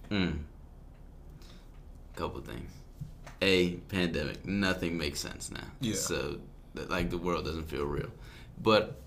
mm, 0.10 0.38
couple 2.16 2.40
of 2.40 2.46
things. 2.46 2.72
A 3.42 3.74
pandemic. 3.90 4.46
Nothing 4.46 4.98
makes 4.98 5.20
sense 5.20 5.52
now. 5.52 5.60
Yeah. 5.82 5.96
So 5.96 6.40
like 6.74 7.10
the 7.10 7.18
world 7.18 7.44
doesn't 7.44 7.70
feel 7.70 7.86
real, 7.86 8.12
but 8.62 9.02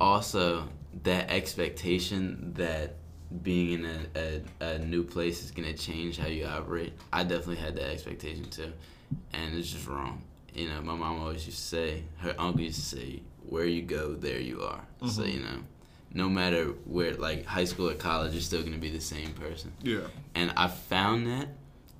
also 0.00 0.68
that 1.04 1.30
expectation 1.30 2.52
that 2.54 2.96
being 3.42 3.84
in 3.84 3.84
a, 3.84 4.42
a, 4.62 4.74
a 4.74 4.78
new 4.78 5.02
place 5.04 5.42
is 5.44 5.50
gonna 5.50 5.74
change 5.74 6.16
how 6.18 6.26
you 6.28 6.46
operate. 6.46 6.92
I 7.12 7.22
definitely 7.22 7.56
had 7.56 7.76
that 7.76 7.90
expectation 7.90 8.44
too, 8.50 8.72
and 9.32 9.54
it's 9.56 9.70
just 9.70 9.86
wrong. 9.86 10.22
You 10.54 10.68
know, 10.68 10.80
my 10.80 10.94
mom 10.94 11.20
always 11.20 11.44
used 11.46 11.58
to 11.58 11.64
say, 11.64 12.02
her 12.18 12.34
uncle 12.38 12.62
used 12.62 12.80
to 12.80 12.96
say, 12.96 13.22
"Where 13.48 13.66
you 13.66 13.82
go, 13.82 14.14
there 14.14 14.40
you 14.40 14.62
are." 14.62 14.84
So 15.06 15.22
Mhm. 15.22 15.32
you 15.34 15.40
know, 15.40 15.58
no 16.14 16.28
matter 16.28 16.64
where, 16.86 17.14
like 17.14 17.44
high 17.44 17.64
school 17.64 17.90
or 17.90 17.94
college, 17.94 18.32
you're 18.32 18.40
still 18.40 18.62
gonna 18.62 18.78
be 18.78 18.90
the 18.90 19.00
same 19.00 19.32
person. 19.34 19.72
Yeah. 19.82 20.06
And 20.34 20.50
I 20.56 20.68
found 20.68 21.26
that 21.26 21.48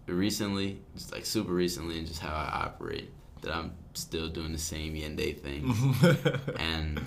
recently, 0.07 0.81
just 0.97 1.12
like 1.12 1.26
super 1.26 1.53
recently, 1.53 1.99
and 1.99 2.07
just 2.07 2.20
how 2.20 2.35
I 2.35 2.64
operate, 2.64 3.11
that 3.43 3.55
I'm 3.55 3.72
still 3.93 4.29
doing 4.29 4.53
the 4.53 4.59
same 4.59 4.95
Yende 4.95 5.39
thing. 5.39 5.74
and 6.59 7.01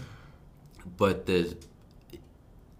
but 0.97 1.25
the 1.25 1.55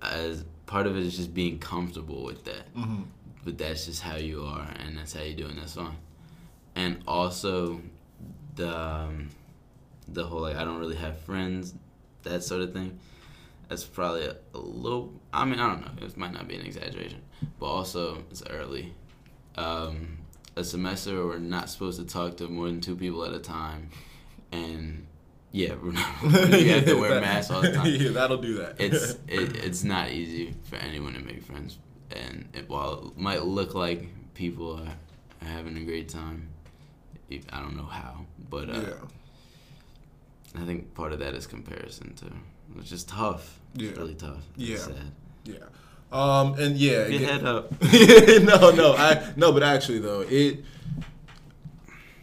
as 0.02 0.46
part 0.72 0.88
of 0.88 0.96
it 0.96 1.04
is 1.06 1.18
just 1.18 1.34
being 1.34 1.60
comfortable 1.60 2.24
with 2.24 2.46
that. 2.46 2.74
Mhm. 2.74 3.04
But 3.44 3.58
that's 3.58 3.86
just 3.88 4.02
how 4.02 4.16
you 4.16 4.46
are, 4.46 4.68
and 4.80 4.98
that's 4.98 5.14
how 5.14 5.22
you 5.24 5.34
do, 5.34 5.46
it, 5.46 5.52
and 5.52 5.60
that's 5.60 5.74
fine. 5.76 5.98
And 6.76 7.04
also, 7.08 7.82
the 8.56 8.70
um, 8.90 9.30
the 10.08 10.24
whole 10.26 10.42
like 10.42 10.56
I 10.56 10.64
don't 10.64 10.80
really 10.80 10.96
have 10.96 11.20
friends, 11.20 11.74
that 12.24 12.42
sort 12.44 12.62
of 12.62 12.72
thing. 12.72 12.98
That's 13.68 13.84
probably 13.84 14.26
a, 14.26 14.36
a 14.54 14.58
little. 14.60 15.12
I 15.34 15.44
mean, 15.46 15.60
I 15.60 15.68
don't 15.70 15.82
know. 15.86 16.06
It 16.06 16.16
might 16.18 16.34
not 16.34 16.48
be 16.48 16.56
an 16.56 16.66
exaggeration, 16.66 17.22
but 17.60 17.66
also 17.66 18.24
it's 18.32 18.44
early. 18.50 18.94
Um, 19.56 20.20
a 20.56 20.64
semester 20.64 21.16
where 21.16 21.26
we're 21.26 21.40
not 21.58 21.70
supposed 21.70 22.00
to 22.00 22.06
talk 22.06 22.38
to 22.38 22.48
more 22.48 22.68
than 22.68 22.80
two 22.80 22.96
people 22.96 23.26
at 23.26 23.34
a 23.34 23.40
time, 23.40 23.90
and 24.54 25.06
yeah, 25.52 25.74
we're 25.84 25.92
not, 25.92 26.24
you 26.60 26.70
have 26.74 26.86
to 26.86 26.96
wear 26.96 27.16
That- 27.16 27.22
masks 27.22 27.52
all 27.52 27.62
the 27.62 27.72
time 27.74 27.86
yeah, 28.00 28.10
that'll 28.12 28.38
do 28.38 28.56
that. 28.56 28.76
it's 28.80 29.14
it, 29.28 29.58
it's 29.58 29.84
not 29.84 30.10
easy 30.12 30.54
for 30.64 30.76
anyone 30.78 31.14
to 31.14 31.20
make 31.20 31.44
friends, 31.44 31.78
and 32.12 32.48
it, 32.54 32.70
while 32.70 33.12
it 33.16 33.18
might 33.18 33.44
look 33.44 33.74
like 33.76 34.08
people 34.34 34.78
are, 34.80 35.46
are 35.46 35.50
having 35.52 35.78
a 35.78 35.84
great 35.84 36.10
time, 36.10 36.48
it- 37.30 37.46
I 37.52 37.60
don't 37.62 37.76
know 37.78 37.86
how, 37.86 38.26
but 38.50 38.70
uh, 38.70 38.74
yeah. 38.74 40.62
I 40.62 40.66
think 40.66 40.94
part 40.96 41.14
of 41.14 41.20
that 41.20 41.34
is 41.34 41.48
comparison 41.48 42.14
too. 42.16 42.32
It's 42.78 42.90
just 42.90 43.08
tough. 43.10 43.60
Yeah. 43.74 43.90
It's 43.90 43.98
really 43.98 44.16
tough. 44.16 44.44
Yeah. 44.58 44.76
It's 44.76 44.86
sad. 44.86 45.12
Yeah. 45.46 45.56
Um, 46.12 46.56
and 46.60 46.76
yeah, 46.78 47.08
Get 47.08 47.22
again- 47.22 47.30
head 47.30 47.46
up. 47.46 47.72
no, 47.82 48.72
no, 48.72 48.96
I 48.98 49.32
no, 49.38 49.52
but 49.54 49.64
actually 49.64 50.00
though, 50.00 50.22
it 50.28 50.64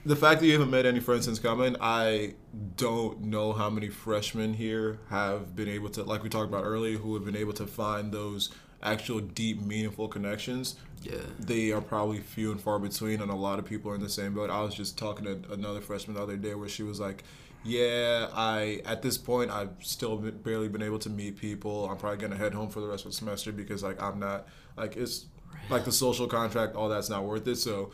the 0.08 0.16
fact 0.16 0.40
that 0.40 0.46
you 0.46 0.52
haven't 0.52 0.70
met 0.70 0.86
any 0.86 1.00
friends 1.00 1.26
since 1.26 1.38
coming, 1.38 1.76
I 1.82 2.34
don't 2.76 3.20
know 3.24 3.52
how 3.52 3.68
many 3.68 3.90
freshmen 3.90 4.54
here 4.54 5.00
have 5.10 5.54
been 5.54 5.68
able 5.68 5.90
to, 5.90 6.02
like 6.02 6.22
we 6.22 6.30
talked 6.30 6.48
about 6.48 6.64
earlier, 6.64 6.96
who 6.96 7.12
have 7.14 7.26
been 7.26 7.36
able 7.36 7.52
to 7.52 7.66
find 7.66 8.10
those 8.10 8.50
actual 8.82 9.20
deep, 9.20 9.60
meaningful 9.60 10.08
connections. 10.08 10.76
Yeah. 11.02 11.18
They 11.38 11.72
are 11.72 11.82
probably 11.82 12.20
few 12.20 12.50
and 12.50 12.60
far 12.60 12.78
between, 12.78 13.20
and 13.20 13.30
a 13.30 13.34
lot 13.34 13.58
of 13.58 13.66
people 13.66 13.90
are 13.90 13.96
in 13.96 14.00
the 14.00 14.08
same 14.08 14.32
boat. 14.32 14.48
I 14.48 14.62
was 14.62 14.74
just 14.74 14.96
talking 14.96 15.26
to 15.26 15.52
another 15.52 15.82
freshman 15.82 16.16
the 16.16 16.22
other 16.22 16.36
day 16.36 16.54
where 16.54 16.70
she 16.70 16.82
was 16.82 16.98
like, 16.98 17.22
"Yeah, 17.62 18.28
I 18.32 18.80
at 18.86 19.02
this 19.02 19.18
point 19.18 19.50
I've 19.50 19.74
still 19.80 20.16
been, 20.16 20.38
barely 20.38 20.68
been 20.68 20.82
able 20.82 20.98
to 21.00 21.10
meet 21.10 21.36
people. 21.36 21.88
I'm 21.88 21.98
probably 21.98 22.18
gonna 22.18 22.36
head 22.36 22.54
home 22.54 22.70
for 22.70 22.80
the 22.80 22.88
rest 22.88 23.04
of 23.04 23.10
the 23.10 23.16
semester 23.16 23.52
because 23.52 23.82
like 23.82 24.02
I'm 24.02 24.18
not 24.18 24.48
like 24.76 24.96
it's 24.96 25.26
like 25.68 25.84
the 25.84 25.92
social 25.92 26.26
contract, 26.26 26.74
all 26.74 26.88
that's 26.88 27.10
not 27.10 27.24
worth 27.24 27.46
it. 27.46 27.56
So 27.56 27.90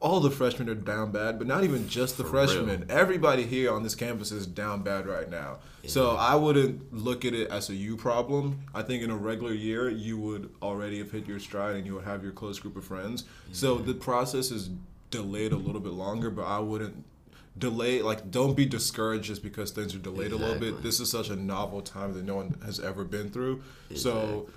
all 0.00 0.20
the 0.20 0.30
freshmen 0.30 0.68
are 0.68 0.74
down 0.74 1.10
bad, 1.10 1.38
but 1.38 1.46
not 1.46 1.64
even 1.64 1.88
just 1.88 2.16
the 2.16 2.24
For 2.24 2.30
freshmen. 2.30 2.80
real. 2.80 2.90
Everybody 2.90 3.44
here 3.44 3.72
on 3.72 3.82
this 3.82 3.94
campus 3.94 4.30
is 4.30 4.46
down 4.46 4.82
bad 4.82 5.06
right 5.06 5.28
now. 5.28 5.58
So 5.86 6.16
I 6.16 6.34
wouldn't 6.34 6.92
look 6.92 7.24
at 7.24 7.34
it 7.34 7.50
as 7.50 7.68
a 7.70 7.74
you 7.74 7.96
problem. 7.96 8.60
I 8.74 8.82
think 8.82 9.02
in 9.02 9.10
a 9.10 9.16
regular 9.16 9.52
year, 9.52 9.88
you 9.88 10.18
would 10.18 10.50
already 10.62 10.98
have 10.98 11.10
hit 11.10 11.26
your 11.26 11.40
stride 11.40 11.76
and 11.76 11.86
you 11.86 11.94
would 11.94 12.04
have 12.04 12.22
your 12.22 12.32
close 12.32 12.58
group 12.58 12.76
of 12.76 12.84
friends. 12.84 13.24
So 13.52 13.78
the 13.78 13.94
process 13.94 14.50
is 14.50 14.70
delayed 15.10 15.52
a 15.52 15.56
little 15.56 15.80
bit 15.80 15.92
longer, 15.92 16.30
but 16.30 16.44
I 16.44 16.58
wouldn't 16.58 17.04
delay 17.56 18.02
like 18.02 18.30
don't 18.30 18.54
be 18.54 18.64
discouraged 18.64 19.24
just 19.24 19.42
because 19.42 19.72
things 19.72 19.92
are 19.94 19.98
delayed 19.98 20.30
a 20.30 20.36
little 20.36 20.60
bit 20.60 20.80
this 20.80 21.00
is 21.00 21.10
such 21.10 21.28
a 21.28 21.34
novel 21.34 21.82
time 21.82 22.14
that 22.14 22.24
no 22.24 22.36
one 22.36 22.56
has 22.64 22.78
ever 22.78 23.02
been 23.02 23.28
through 23.30 23.60
so 23.96 24.48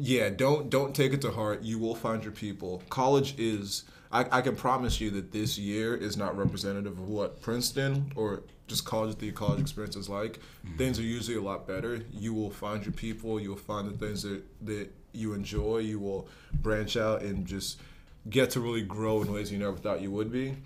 yeah 0.00 0.28
don't 0.28 0.68
don't 0.68 0.96
take 0.96 1.12
it 1.12 1.22
to 1.22 1.30
heart 1.30 1.62
you 1.62 1.78
will 1.78 1.94
find 1.94 2.24
your 2.24 2.32
people 2.32 2.82
college 2.90 3.36
is 3.38 3.84
I, 4.10 4.38
I 4.38 4.40
can 4.40 4.56
promise 4.56 5.00
you 5.00 5.10
that 5.12 5.32
this 5.32 5.58
year 5.58 5.94
is 5.94 6.16
not 6.16 6.36
representative 6.36 6.92
of 6.98 7.08
what 7.08 7.42
princeton 7.42 8.12
or 8.16 8.42
just 8.66 8.84
college 8.84 9.16
the 9.18 9.32
college 9.32 9.60
experience 9.60 9.96
is 9.96 10.08
like. 10.08 10.38
Mm-hmm. 10.66 10.76
Things 10.76 10.98
are 10.98 11.02
usually 11.02 11.36
a 11.36 11.42
lot 11.42 11.66
better. 11.66 12.00
You 12.12 12.34
will 12.34 12.50
find 12.50 12.84
your 12.84 12.92
people. 12.92 13.40
You 13.40 13.50
will 13.50 13.56
find 13.56 13.88
the 13.90 13.96
things 13.96 14.22
that 14.22 14.42
that 14.66 14.88
you 15.12 15.32
enjoy. 15.34 15.78
You 15.78 15.98
will 15.98 16.28
branch 16.62 16.96
out 16.96 17.22
and 17.22 17.46
just 17.46 17.80
get 18.28 18.50
to 18.50 18.60
really 18.60 18.82
grow 18.82 19.22
in 19.22 19.32
ways 19.32 19.50
you 19.50 19.58
never 19.58 19.76
thought 19.76 20.00
you 20.02 20.10
would 20.10 20.30
be. 20.30 20.56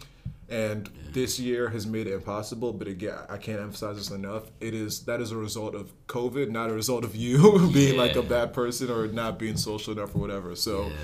And 0.49 0.91
this 1.13 1.39
year 1.41 1.69
has 1.71 1.87
made 1.87 2.07
it 2.07 2.13
impossible 2.15 2.73
but 2.73 2.87
again 2.89 3.19
i 3.29 3.37
can't 3.37 3.61
emphasize 3.61 3.97
this 3.97 4.11
enough. 4.11 4.45
It 4.61 4.75
is 4.75 5.01
that 5.05 5.21
is 5.21 5.31
a 5.31 5.37
result 5.37 5.75
of 5.75 5.93
covid 6.07 6.51
not 6.51 6.71
a 6.71 6.75
result 6.75 7.05
of 7.05 7.15
you 7.17 7.71
being 7.73 7.97
like 7.97 8.17
a 8.17 8.23
bad 8.23 8.53
person 8.53 8.91
or 8.91 9.07
not 9.09 9.39
being 9.39 9.57
social 9.57 9.93
enough 9.95 10.15
or 10.15 10.19
whatever. 10.19 10.55
So 10.57 10.87
Yeah. 10.89 10.95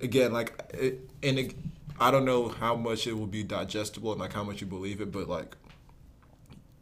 again 0.00 0.32
like 0.32 0.60
it, 0.74 1.08
and 1.22 1.38
it, 1.38 1.54
i 2.00 2.10
don't 2.10 2.24
know 2.24 2.48
how 2.48 2.74
much 2.76 3.06
it 3.06 3.12
will 3.12 3.26
be 3.26 3.42
digestible 3.42 4.12
and 4.12 4.20
like 4.20 4.32
how 4.32 4.44
much 4.44 4.60
you 4.60 4.66
believe 4.66 5.00
it 5.00 5.10
but 5.12 5.28
like 5.28 5.56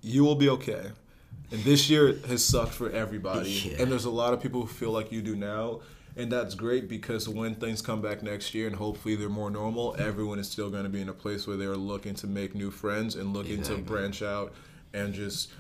you 0.02 0.22
will 0.22 0.36
be 0.36 0.48
okay. 0.48 0.92
And 1.50 1.64
this 1.64 1.90
year 1.90 2.14
has 2.28 2.44
sucked 2.44 2.72
for 2.72 2.90
everybody. 2.90 3.50
Yeah. 3.50 3.82
and 3.82 3.90
there's 3.90 4.04
a 4.04 4.10
lot 4.10 4.32
of 4.32 4.40
people 4.40 4.60
who 4.60 4.66
feel 4.68 4.90
like 4.92 5.10
you 5.10 5.20
do 5.22 5.34
now. 5.34 5.80
And 6.16 6.30
that's 6.30 6.54
great 6.54 6.88
because 6.88 7.28
when 7.28 7.56
things 7.56 7.82
come 7.82 8.00
back 8.00 8.22
next 8.22 8.54
year 8.54 8.66
and 8.68 8.76
hopefully 8.76 9.16
they're 9.16 9.28
more 9.28 9.50
normal 9.50 9.96
everyone 9.98 10.38
is 10.38 10.48
still 10.48 10.70
going 10.70 10.84
to 10.84 10.88
be 10.88 11.00
in 11.00 11.08
a 11.08 11.12
place 11.12 11.46
where 11.46 11.56
they're 11.56 11.76
looking 11.76 12.14
to 12.16 12.26
make 12.26 12.54
new 12.54 12.70
friends 12.70 13.16
and 13.16 13.32
looking 13.34 13.58
Exactly. 13.58 13.82
to 13.82 13.88
branch 13.88 14.22
out 14.22 14.54
and 14.94 15.12
just 15.12 15.50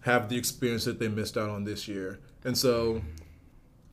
have 0.00 0.28
the 0.28 0.36
experience 0.36 0.84
that 0.84 0.98
they 0.98 1.08
missed 1.08 1.36
out 1.38 1.48
on 1.48 1.64
this 1.64 1.86
year. 1.88 2.18
And 2.44 2.58
so 2.58 3.00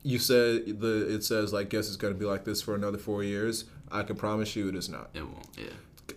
you 0.02 0.18
said 0.18 0.80
the 0.80 1.14
it 1.14 1.22
says 1.24 1.52
like 1.52 1.68
guess 1.70 1.86
it's 1.88 1.96
going 1.96 2.12
to 2.12 2.18
be 2.18 2.26
like 2.26 2.44
this 2.44 2.60
for 2.62 2.74
another 2.74 2.98
four 2.98 3.22
years 3.22 3.64
i 3.92 4.02
can 4.02 4.16
promise 4.16 4.54
you 4.56 4.68
it 4.68 4.74
is 4.74 4.88
not 4.88 5.10
It 5.14 5.22
won't. 5.22 5.46
Yeah. 5.56 5.64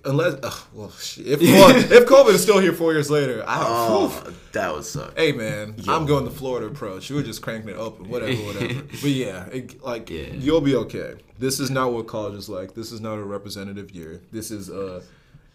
unless 0.05 0.35
well 0.73 0.89
shit, 0.91 1.27
if 1.27 1.39
COVID, 1.39 1.91
if 1.99 2.05
COVID 2.07 2.33
is 2.33 2.41
still 2.41 2.59
here 2.59 2.73
four 2.73 2.93
years 2.93 3.09
later 3.09 3.43
I, 3.47 3.63
Oh, 3.65 4.33
that 4.53 4.73
would 4.73 4.83
suck. 4.85 5.17
Hey 5.17 5.31
man, 5.31 5.75
Yo. 5.77 5.93
I'm 5.95 6.05
going 6.05 6.25
the 6.25 6.31
Florida 6.31 6.67
approach. 6.67 7.09
You 7.09 7.15
were 7.15 7.23
just 7.23 7.41
cranking 7.41 7.69
it 7.69 7.77
open, 7.77 8.09
whatever, 8.09 8.33
whatever. 8.47 8.81
but 8.83 9.03
yeah, 9.11 9.45
it, 9.47 9.83
like 9.83 10.09
Yeah. 10.09 10.27
you'll 10.33 10.61
be 10.61 10.75
okay. 10.75 11.15
This 11.39 11.59
is 11.59 11.69
not 11.69 11.91
what 11.93 12.07
college 12.07 12.35
is 12.35 12.49
like. 12.49 12.73
This 12.75 12.91
is 12.91 13.01
not 13.01 13.15
a 13.17 13.23
representative 13.23 13.91
year. 13.91 14.21
This 14.31 14.49
is 14.51 14.69
a 14.69 15.01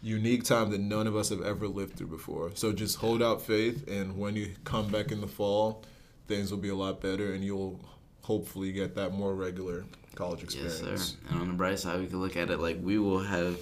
unique 0.03 0.45
time 0.45 0.70
that 0.70 0.81
none 0.81 1.07
of 1.07 1.16
us 1.16 1.28
have 1.31 1.43
ever 1.43 1.66
lived 1.66 1.97
through 1.97 2.07
before. 2.09 2.51
So 2.55 2.73
just 2.73 2.97
hold 2.99 3.23
out 3.23 3.43
faith, 3.43 3.89
and 3.89 4.16
when 4.19 4.36
you 4.36 4.55
come 4.65 4.89
back 4.89 5.11
in 5.11 5.20
the 5.20 5.27
fall, 5.27 5.82
things 6.28 6.51
will 6.51 6.59
be 6.59 6.69
a 6.69 6.74
lot 6.77 7.01
better, 7.01 7.32
and 7.32 7.43
you'll 7.45 7.81
hopefully 8.28 8.72
get 8.72 8.94
that 8.94 9.14
more 9.14 9.34
regular 9.34 9.86
college 10.14 10.42
experience. 10.42 10.82
Yes, 10.84 11.00
sir. 11.00 11.16
And 11.30 11.40
on 11.40 11.48
the 11.48 11.55
bright 11.55 11.78
side, 11.78 11.98
we 11.98 12.06
can 12.06 12.20
look 12.20 12.36
at 12.36 12.50
it 12.50 12.60
like 12.60 12.76
we 12.82 12.98
will 12.98 13.20
have, 13.20 13.59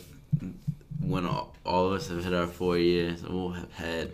when 1.00 1.24
all, 1.24 1.54
all 1.64 1.86
of 1.86 1.92
us 1.92 2.08
have 2.08 2.24
hit 2.24 2.34
our 2.34 2.48
four 2.48 2.76
years, 2.76 3.22
we'll 3.22 3.50
have 3.52 3.72
had 3.72 4.10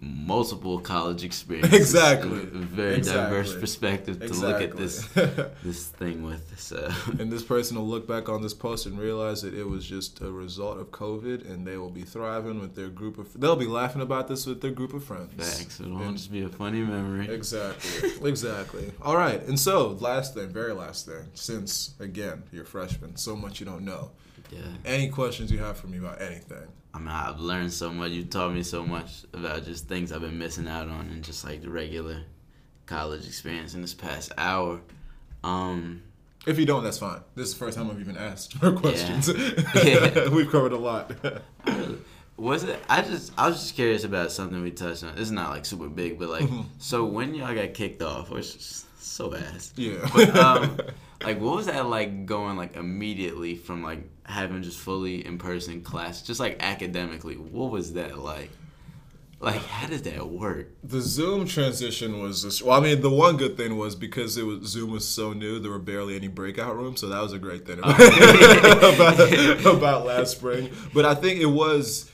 multiple 0.00 0.78
college 0.78 1.24
experiences. 1.24 1.74
Exactly. 1.74 2.38
A 2.38 2.44
very 2.44 3.00
diverse 3.00 3.54
perspective 3.58 4.20
to 4.20 4.32
look 4.34 4.62
at 4.62 4.76
this 4.76 5.06
this 5.64 5.86
thing 5.88 6.22
with. 6.22 6.58
So 6.58 6.90
And 7.18 7.32
this 7.32 7.42
person 7.42 7.76
will 7.76 7.86
look 7.86 8.06
back 8.06 8.28
on 8.28 8.42
this 8.42 8.54
post 8.54 8.86
and 8.86 8.98
realize 8.98 9.42
that 9.42 9.54
it 9.54 9.64
was 9.64 9.86
just 9.86 10.20
a 10.20 10.30
result 10.30 10.78
of 10.78 10.90
COVID, 10.90 11.50
and 11.50 11.66
they 11.66 11.76
will 11.76 11.90
be 11.90 12.02
thriving 12.02 12.60
with 12.60 12.74
their 12.74 12.88
group 12.88 13.18
of. 13.18 13.38
They'll 13.38 13.56
be 13.56 13.66
laughing 13.66 14.02
about 14.02 14.28
this 14.28 14.46
with 14.46 14.60
their 14.60 14.70
group 14.70 14.94
of 14.94 15.04
friends. 15.04 15.32
facts. 15.36 15.80
It 15.80 15.88
won't 15.88 16.16
just 16.16 16.30
be 16.30 16.42
a 16.42 16.48
funny 16.48 16.80
memory. 16.82 17.28
Exactly. 17.28 18.28
exactly. 18.28 18.92
All 19.02 19.16
right. 19.16 19.42
And 19.42 19.58
so, 19.58 19.88
last 20.00 20.34
thing, 20.34 20.48
very 20.50 20.72
last 20.72 21.06
thing, 21.06 21.28
since 21.34 21.94
again 21.98 22.44
you're 22.52 22.64
freshman, 22.64 23.16
so 23.16 23.34
much 23.34 23.60
you 23.60 23.66
don't 23.66 23.84
know. 23.84 24.12
Yeah. 24.50 24.60
Any 24.84 25.08
questions 25.08 25.50
you 25.50 25.58
have 25.58 25.76
for 25.76 25.88
me 25.88 25.98
about 25.98 26.22
anything? 26.22 26.68
I 26.94 26.98
mean, 26.98 27.08
I've 27.08 27.38
learned 27.40 27.72
so 27.72 27.90
much. 27.90 28.10
You 28.12 28.24
taught 28.24 28.52
me 28.54 28.62
so 28.62 28.84
much 28.84 29.24
about 29.32 29.64
just 29.64 29.86
things 29.88 30.10
I've 30.10 30.22
been 30.22 30.38
missing 30.38 30.66
out 30.66 30.88
on, 30.88 31.08
and 31.10 31.22
just 31.22 31.44
like 31.44 31.62
the 31.62 31.70
regular 31.70 32.22
college 32.86 33.26
experience 33.26 33.74
in 33.74 33.82
this 33.82 33.94
past 33.94 34.32
hour. 34.38 34.80
Um, 35.44 36.02
If 36.46 36.58
you 36.58 36.64
don't, 36.66 36.82
that's 36.82 36.98
fine. 36.98 37.20
This 37.34 37.48
is 37.48 37.54
the 37.54 37.58
first 37.64 37.76
time 37.76 37.90
I've 37.90 38.00
even 38.00 38.16
asked 38.16 38.54
for 38.54 38.72
questions. 38.84 39.28
Yeah. 39.84 40.28
We've 40.32 40.50
covered 40.50 40.72
a 40.72 40.78
lot. 40.78 41.12
was 42.36 42.64
it? 42.64 42.78
I 42.88 43.02
just 43.02 43.32
I 43.36 43.48
was 43.48 43.60
just 43.60 43.74
curious 43.74 44.04
about 44.04 44.32
something 44.32 44.60
we 44.62 44.70
touched 44.70 45.04
on. 45.04 45.18
It's 45.18 45.30
not 45.30 45.50
like 45.50 45.66
super 45.66 45.88
big, 45.88 46.18
but 46.18 46.28
like, 46.30 46.44
Mm-hmm. 46.44 46.62
so 46.78 47.04
when 47.04 47.34
y'all 47.34 47.54
got 47.54 47.74
kicked 47.74 48.00
off, 48.02 48.30
which 48.30 48.56
so 49.08 49.34
ass. 49.34 49.72
yeah. 49.76 50.08
But 50.14 50.36
um, 50.36 50.78
like, 51.22 51.40
what 51.40 51.56
was 51.56 51.66
that 51.66 51.86
like 51.86 52.26
going 52.26 52.56
like 52.56 52.76
immediately 52.76 53.56
from 53.56 53.82
like 53.82 54.08
having 54.24 54.62
just 54.62 54.78
fully 54.78 55.24
in 55.26 55.38
person 55.38 55.82
class, 55.82 56.22
just 56.22 56.40
like 56.40 56.56
academically? 56.60 57.34
What 57.36 57.70
was 57.70 57.94
that 57.94 58.18
like? 58.18 58.50
Like, 59.40 59.62
how 59.62 59.86
did 59.86 60.02
that 60.02 60.28
work? 60.28 60.70
The 60.82 61.00
Zoom 61.00 61.46
transition 61.46 62.20
was 62.20 62.42
just, 62.42 62.60
well, 62.60 62.76
I 62.76 62.82
mean, 62.82 63.00
the 63.02 63.10
one 63.10 63.36
good 63.36 63.56
thing 63.56 63.78
was 63.78 63.94
because 63.94 64.36
it 64.36 64.42
was 64.42 64.66
Zoom 64.66 64.90
was 64.90 65.06
so 65.06 65.32
new, 65.32 65.60
there 65.60 65.70
were 65.70 65.78
barely 65.78 66.16
any 66.16 66.26
breakout 66.26 66.74
rooms, 66.74 67.00
so 67.00 67.08
that 67.08 67.22
was 67.22 67.32
a 67.32 67.38
great 67.38 67.64
thing 67.64 67.78
about, 67.78 68.00
about, 69.60 69.76
about 69.76 70.06
last 70.06 70.32
spring. 70.32 70.70
But 70.92 71.04
I 71.04 71.14
think 71.14 71.40
it 71.40 71.46
was, 71.46 72.10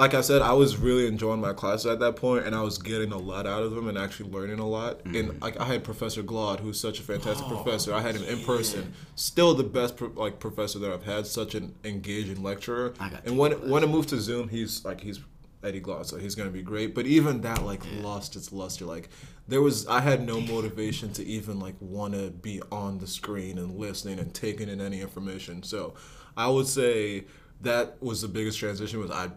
like 0.00 0.14
I 0.14 0.22
said, 0.22 0.40
I 0.40 0.54
was 0.54 0.78
really 0.78 1.06
enjoying 1.06 1.42
my 1.42 1.52
classes 1.52 1.84
at 1.84 2.00
that 2.00 2.16
point, 2.16 2.46
and 2.46 2.54
I 2.54 2.62
was 2.62 2.78
getting 2.78 3.12
a 3.12 3.18
lot 3.18 3.46
out 3.46 3.62
of 3.62 3.72
them 3.72 3.86
and 3.86 3.98
actually 3.98 4.30
learning 4.30 4.58
a 4.58 4.66
lot. 4.66 5.04
And 5.04 5.14
mm. 5.14 5.42
like 5.42 5.60
I 5.60 5.64
had 5.64 5.84
Professor 5.84 6.22
Glaude, 6.22 6.60
who's 6.60 6.80
such 6.80 7.00
a 7.00 7.02
fantastic 7.02 7.46
oh, 7.46 7.62
professor. 7.62 7.92
I 7.92 8.00
had 8.00 8.16
him 8.16 8.24
in 8.24 8.42
person, 8.42 8.94
still 9.14 9.52
the 9.52 9.62
best 9.62 9.98
pro- 9.98 10.08
like 10.08 10.40
professor 10.40 10.78
that 10.78 10.90
I've 10.90 11.04
had, 11.04 11.26
such 11.26 11.54
an 11.54 11.74
engaging 11.84 12.42
lecturer. 12.42 12.94
I 12.98 13.10
got 13.10 13.26
And 13.26 13.36
when 13.36 13.52
when 13.68 13.84
it 13.84 13.88
moved 13.88 14.08
to 14.08 14.18
Zoom, 14.18 14.48
he's 14.48 14.86
like 14.86 15.02
he's 15.02 15.20
Eddie 15.62 15.82
Glaude, 15.82 16.06
so 16.06 16.16
he's 16.16 16.34
gonna 16.34 16.48
be 16.48 16.62
great. 16.62 16.94
But 16.94 17.06
even 17.06 17.42
that 17.42 17.62
like 17.66 17.82
lost 18.00 18.36
its 18.36 18.52
luster. 18.52 18.86
Like 18.86 19.10
there 19.48 19.60
was, 19.60 19.86
I 19.86 20.00
had 20.00 20.26
no 20.26 20.40
motivation 20.40 21.12
to 21.12 21.26
even 21.26 21.60
like 21.60 21.74
want 21.78 22.14
to 22.14 22.30
be 22.30 22.62
on 22.72 23.00
the 23.00 23.06
screen 23.06 23.58
and 23.58 23.76
listening 23.76 24.18
and 24.18 24.32
taking 24.32 24.70
in 24.70 24.80
any 24.80 25.02
information. 25.02 25.62
So 25.62 25.92
I 26.38 26.48
would 26.48 26.66
say 26.66 27.26
that 27.60 28.02
was 28.02 28.22
the 28.22 28.28
biggest 28.28 28.58
transition. 28.58 28.98
Was 28.98 29.10
I 29.10 29.28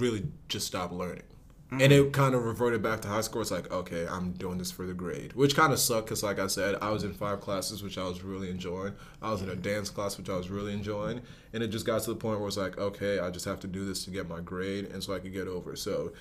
really 0.00 0.24
just 0.48 0.66
stopped 0.66 0.92
learning. 0.92 1.22
Mm-hmm. 1.70 1.82
And 1.82 1.92
it 1.92 2.12
kind 2.12 2.34
of 2.34 2.44
reverted 2.44 2.82
back 2.82 3.00
to 3.02 3.08
high 3.08 3.20
school. 3.20 3.42
It's 3.42 3.52
like, 3.52 3.70
okay, 3.70 4.04
I'm 4.08 4.32
doing 4.32 4.58
this 4.58 4.72
for 4.72 4.86
the 4.86 4.92
grade, 4.92 5.32
which 5.34 5.54
kind 5.54 5.72
of 5.72 5.78
sucked 5.78 6.06
because, 6.06 6.24
like 6.24 6.40
I 6.40 6.48
said, 6.48 6.74
I 6.82 6.90
was 6.90 7.04
in 7.04 7.12
five 7.12 7.40
classes, 7.40 7.80
which 7.80 7.96
I 7.96 8.02
was 8.04 8.24
really 8.24 8.50
enjoying. 8.50 8.94
I 9.22 9.30
was 9.30 9.40
in 9.40 9.48
a 9.48 9.52
mm-hmm. 9.52 9.62
dance 9.62 9.88
class, 9.88 10.18
which 10.18 10.28
I 10.28 10.36
was 10.36 10.50
really 10.50 10.72
enjoying. 10.72 11.20
And 11.52 11.62
it 11.62 11.68
just 11.68 11.86
got 11.86 12.02
to 12.02 12.10
the 12.10 12.16
point 12.16 12.40
where 12.40 12.48
it's 12.48 12.56
like, 12.56 12.76
okay, 12.76 13.20
I 13.20 13.30
just 13.30 13.44
have 13.44 13.60
to 13.60 13.68
do 13.68 13.84
this 13.84 14.04
to 14.04 14.10
get 14.10 14.28
my 14.28 14.40
grade 14.40 14.86
and 14.86 15.00
so 15.00 15.14
I 15.14 15.20
could 15.20 15.32
get 15.32 15.46
over. 15.46 15.76
So 15.76 16.12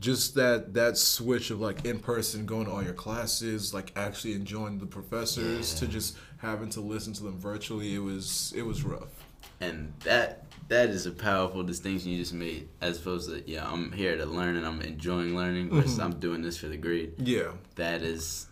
just 0.00 0.34
that 0.34 0.74
that 0.74 0.98
switch 0.98 1.50
of 1.50 1.60
like 1.60 1.84
in 1.84 1.98
person 1.98 2.44
going 2.44 2.66
to 2.66 2.70
all 2.70 2.82
your 2.82 2.92
classes 2.92 3.72
like 3.72 3.92
actually 3.96 4.34
enjoying 4.34 4.78
the 4.78 4.86
professors 4.86 5.74
to 5.74 5.86
just 5.86 6.18
having 6.38 6.68
to 6.68 6.80
listen 6.80 7.14
to 7.14 7.22
them 7.22 7.38
virtually 7.38 7.94
it 7.94 7.98
was 7.98 8.52
it 8.54 8.60
was 8.60 8.82
rough 8.82 9.24
And 9.60 9.94
that 10.00 10.45
that 10.68 10.88
is 10.90 11.06
a 11.06 11.10
powerful 11.12 11.62
distinction 11.62 12.10
you 12.10 12.18
just 12.18 12.34
made, 12.34 12.68
as 12.80 12.98
opposed 12.98 13.30
to 13.30 13.42
yeah, 13.50 13.66
I'm 13.70 13.92
here 13.92 14.16
to 14.16 14.26
learn 14.26 14.56
and 14.56 14.66
I'm 14.66 14.80
enjoying 14.80 15.36
learning, 15.36 15.70
versus 15.70 15.92
Mm-hmm. 15.98 16.02
I'm 16.02 16.20
doing 16.20 16.42
this 16.42 16.56
for 16.58 16.68
the 16.68 16.76
grade. 16.76 17.14
yeah 17.18 17.52
That 17.76 18.02
is 18.02 18.46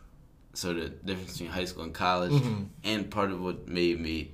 sort 0.53 0.77
of 0.77 0.83
the 0.85 0.89
difference 1.07 1.33
between 1.33 1.51
high 1.51 1.65
school 1.65 1.83
and 1.85 1.93
college, 1.95 2.33
Mhm. 2.33 2.69
and 2.85 3.11
part 3.11 3.31
of 3.33 3.41
what 3.41 3.67
made 3.69 4.01
me 4.01 4.33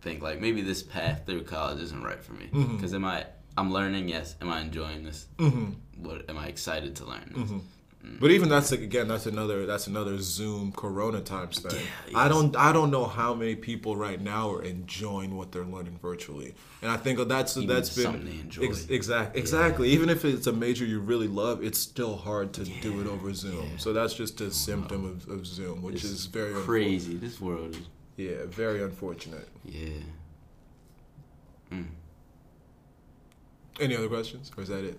think 0.00 0.22
like 0.22 0.40
maybe 0.40 0.60
this 0.62 0.82
path 0.82 1.22
through 1.26 1.44
college 1.44 1.80
isn't 1.82 2.02
right 2.02 2.22
for 2.22 2.32
me. 2.34 2.48
Because 2.52 2.92
am 2.94 3.04
I 3.04 3.26
I'm 3.58 3.70
learning? 3.72 4.08
Yes. 4.08 4.34
Am 4.40 4.48
I 4.48 4.60
enjoying 4.62 5.04
this? 5.04 5.26
hmm 5.38 5.72
What 5.98 6.28
am 6.30 6.38
I 6.38 6.46
excited 6.46 6.96
to 6.96 7.04
learn? 7.04 7.60
This? 8.02 8.18
But 8.20 8.30
even 8.32 8.48
that's 8.48 8.70
like 8.72 8.80
again, 8.80 9.06
that's 9.08 9.26
another 9.26 9.64
that's 9.64 9.86
another 9.86 10.18
Zoom 10.18 10.72
Corona 10.72 11.20
times 11.20 11.60
thing. 11.60 11.80
Yeah, 12.10 12.18
I 12.18 12.28
don't 12.28 12.56
I 12.56 12.72
don't 12.72 12.90
know 12.90 13.04
how 13.04 13.32
many 13.32 13.54
people 13.54 13.96
right 13.96 14.20
now 14.20 14.50
are 14.52 14.62
enjoying 14.62 15.36
what 15.36 15.52
they're 15.52 15.64
learning 15.64 15.98
virtually, 16.02 16.54
and 16.82 16.90
I 16.90 16.96
think 16.96 17.20
that's 17.28 17.56
Even 17.56 17.68
that's 17.68 17.94
been 17.94 18.04
something 18.04 18.24
they 18.24 18.40
enjoy. 18.40 18.64
ex- 18.64 18.86
exact 18.88 19.36
exactly. 19.36 19.90
Even 19.90 20.08
if 20.08 20.24
it's 20.24 20.48
a 20.48 20.52
major 20.52 20.84
you 20.84 20.98
really 20.98 21.28
love, 21.28 21.62
it's 21.62 21.78
still 21.78 22.16
hard 22.16 22.52
to 22.54 22.64
do 22.64 23.00
it 23.00 23.06
over 23.06 23.32
Zoom. 23.34 23.62
yeah. 23.70 23.76
So 23.76 23.92
that's 23.92 24.14
just 24.14 24.40
a 24.40 24.50
symptom 24.50 25.04
of, 25.04 25.28
of 25.28 25.46
Zoom, 25.46 25.80
which 25.82 25.96
It's 25.96 26.04
is 26.04 26.26
very 26.26 26.54
crazy. 26.54 27.16
This 27.16 27.40
world 27.40 27.76
is 27.76 27.82
Yeah, 28.16 28.46
very 28.46 28.82
unfortunate. 28.82 29.48
Yeah. 29.64 29.88
Mm. 31.72 31.86
Any 33.80 33.96
other 33.96 34.08
questions, 34.08 34.52
or 34.54 34.62
is 34.62 34.68
that 34.68 34.84
it? 34.84 34.98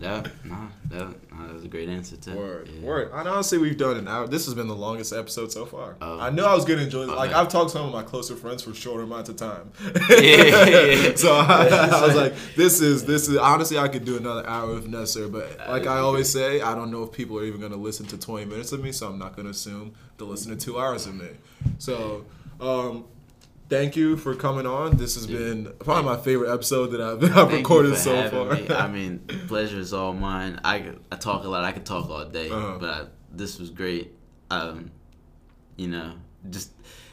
nah, 0.00 0.22
nah, 0.44 0.68
that, 0.90 1.30
nah, 1.30 1.46
that 1.46 1.54
was 1.54 1.64
a 1.64 1.68
great 1.68 1.88
answer 1.88 2.16
too. 2.16 2.36
Word, 2.36 2.68
yeah. 2.68 2.86
word. 2.86 3.10
And 3.12 3.28
honestly, 3.28 3.58
we've 3.58 3.76
done 3.76 3.96
an 3.96 4.06
hour. 4.06 4.28
This 4.28 4.44
has 4.44 4.54
been 4.54 4.68
the 4.68 4.76
longest 4.76 5.12
episode 5.12 5.50
so 5.50 5.66
far. 5.66 5.96
Oh. 6.00 6.20
I 6.20 6.30
knew 6.30 6.44
I 6.44 6.54
was 6.54 6.64
gonna 6.64 6.82
enjoy. 6.82 7.02
Oh, 7.02 7.16
like 7.16 7.32
man. 7.32 7.40
I've 7.40 7.48
talked 7.48 7.70
to 7.70 7.78
some 7.78 7.86
of 7.86 7.92
my 7.92 8.04
closer 8.04 8.36
friends 8.36 8.62
for 8.62 8.72
shorter 8.74 9.02
amounts 9.02 9.28
of 9.28 9.36
time. 9.36 9.72
Yeah, 10.08 10.66
yeah. 10.66 11.14
so 11.16 11.34
I, 11.34 11.66
I 11.66 12.06
was 12.06 12.14
like, 12.14 12.34
this 12.54 12.80
is 12.80 13.04
this 13.06 13.28
is 13.28 13.36
honestly, 13.38 13.76
I 13.76 13.88
could 13.88 14.04
do 14.04 14.16
another 14.18 14.46
hour 14.48 14.78
if 14.78 14.86
necessary. 14.86 15.28
But 15.28 15.58
like 15.68 15.88
I 15.88 15.98
always 15.98 16.30
say, 16.30 16.60
I 16.60 16.76
don't 16.76 16.92
know 16.92 17.02
if 17.02 17.10
people 17.10 17.38
are 17.38 17.44
even 17.44 17.60
gonna 17.60 17.76
listen 17.76 18.06
to 18.06 18.16
20 18.16 18.44
minutes 18.44 18.70
of 18.70 18.82
me, 18.82 18.92
so 18.92 19.08
I'm 19.08 19.18
not 19.18 19.36
gonna 19.36 19.50
assume 19.50 19.94
they'll 20.16 20.28
listen 20.28 20.56
to 20.56 20.64
two 20.64 20.78
hours 20.78 21.06
of 21.06 21.16
me. 21.16 21.30
So. 21.78 22.24
um 22.60 23.04
Thank 23.68 23.96
you 23.96 24.16
for 24.16 24.34
coming 24.34 24.66
on. 24.66 24.96
This 24.98 25.14
has 25.14 25.26
been 25.26 25.72
probably 25.78 26.04
my 26.04 26.20
favorite 26.20 26.52
episode 26.52 26.88
that 26.88 27.00
I've, 27.00 27.24
I've 27.36 27.52
recorded 27.52 27.96
so 27.96 28.28
far. 28.28 28.54
me. 28.54 28.68
I 28.68 28.86
mean, 28.92 29.20
pleasure 29.48 29.78
is 29.78 29.92
all 29.94 30.12
mine. 30.12 30.60
I, 30.64 30.92
I 31.10 31.16
talk 31.16 31.44
a 31.44 31.48
lot. 31.48 31.64
I 31.64 31.72
could 31.72 31.86
talk 31.86 32.10
all 32.10 32.24
day, 32.26 32.50
Uh-huh. 32.50 32.76
but 32.78 32.90
I, 32.90 33.04
this 33.32 33.58
was 33.58 33.70
great. 33.70 34.12
Um, 34.50 34.90
you 35.76 35.88
know, 35.88 36.12
just 36.50 36.70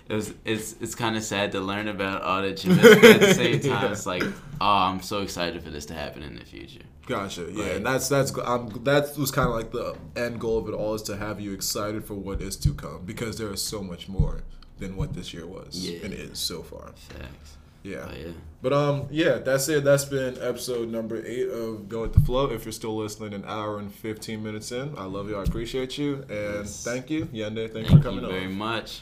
it 0.09 0.13
was. 0.13 0.33
It's 0.43 0.73
it's 0.81 0.93
kind 0.93 1.15
of 1.15 1.23
sad 1.23 1.53
to 1.53 1.61
learn 1.61 1.87
about 1.87 2.21
all 2.21 2.41
that 2.41 2.63
you 2.65 2.75
missed, 2.75 3.01
but 3.01 3.11
at 3.11 3.19
the 3.21 3.33
same 3.33 3.59
time, 3.61 3.83
Yeah. 3.85 3.91
it's 3.91 4.05
like, 4.05 4.23
oh, 4.23 4.65
I'm 4.67 5.01
so 5.01 5.21
excited 5.21 5.63
for 5.63 5.69
this 5.69 5.85
to 5.87 5.93
happen 5.93 6.21
in 6.21 6.35
the 6.35 6.43
future. 6.45 6.81
Gotcha. 7.07 7.49
Yeah, 7.51 7.65
and 7.77 7.85
that's 7.85 8.09
that's 8.09 8.37
um, 8.37 8.81
that 8.83 9.17
was 9.17 9.31
kind 9.31 9.47
of 9.47 9.55
like 9.55 9.71
the 9.71 9.95
end 10.17 10.39
goal 10.41 10.57
of 10.59 10.67
it 10.67 10.73
all 10.73 10.93
is 10.95 11.01
to 11.03 11.15
have 11.15 11.39
you 11.39 11.53
excited 11.53 12.03
for 12.03 12.13
what 12.15 12.41
is 12.41 12.57
to 12.57 12.73
come 12.73 13.03
because 13.05 13.37
there 13.37 13.51
is 13.53 13.61
so 13.61 13.81
much 13.81 14.09
more 14.09 14.41
than 14.81 14.97
what 14.97 15.13
this 15.13 15.33
year 15.33 15.47
was 15.47 15.77
yeah. 15.77 16.03
and 16.03 16.13
is 16.13 16.37
so 16.37 16.61
far. 16.61 16.91
Facts. 16.95 17.57
Yeah. 17.83 18.07
Oh, 18.07 18.13
yeah. 18.13 18.31
But 18.61 18.73
um, 18.73 19.07
yeah, 19.09 19.37
that's 19.37 19.69
it. 19.69 19.83
That's 19.83 20.05
been 20.05 20.37
episode 20.41 20.89
number 20.89 21.25
eight 21.25 21.47
of 21.49 21.87
Go 21.87 22.01
with 22.01 22.13
the 22.13 22.19
Flow. 22.19 22.51
If 22.51 22.65
you're 22.65 22.71
still 22.71 22.95
listening, 22.95 23.33
an 23.33 23.43
hour 23.47 23.79
and 23.79 23.93
fifteen 23.93 24.43
minutes 24.43 24.71
in, 24.71 24.95
I 24.97 25.05
love 25.05 25.29
you. 25.29 25.37
I 25.37 25.43
appreciate 25.43 25.97
you, 25.97 26.25
and 26.29 26.65
yes. 26.65 26.83
thank 26.83 27.09
you, 27.09 27.25
Yende. 27.27 27.71
Thanks 27.71 27.89
thank 27.89 28.03
for 28.03 28.09
coming 28.09 28.23
you 28.23 28.29
very 28.29 28.45
on. 28.45 28.53
much. 28.53 29.01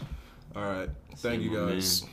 All 0.56 0.64
right. 0.64 0.90
Thank 1.18 1.42
you 1.42 1.54
guys. 1.54 2.06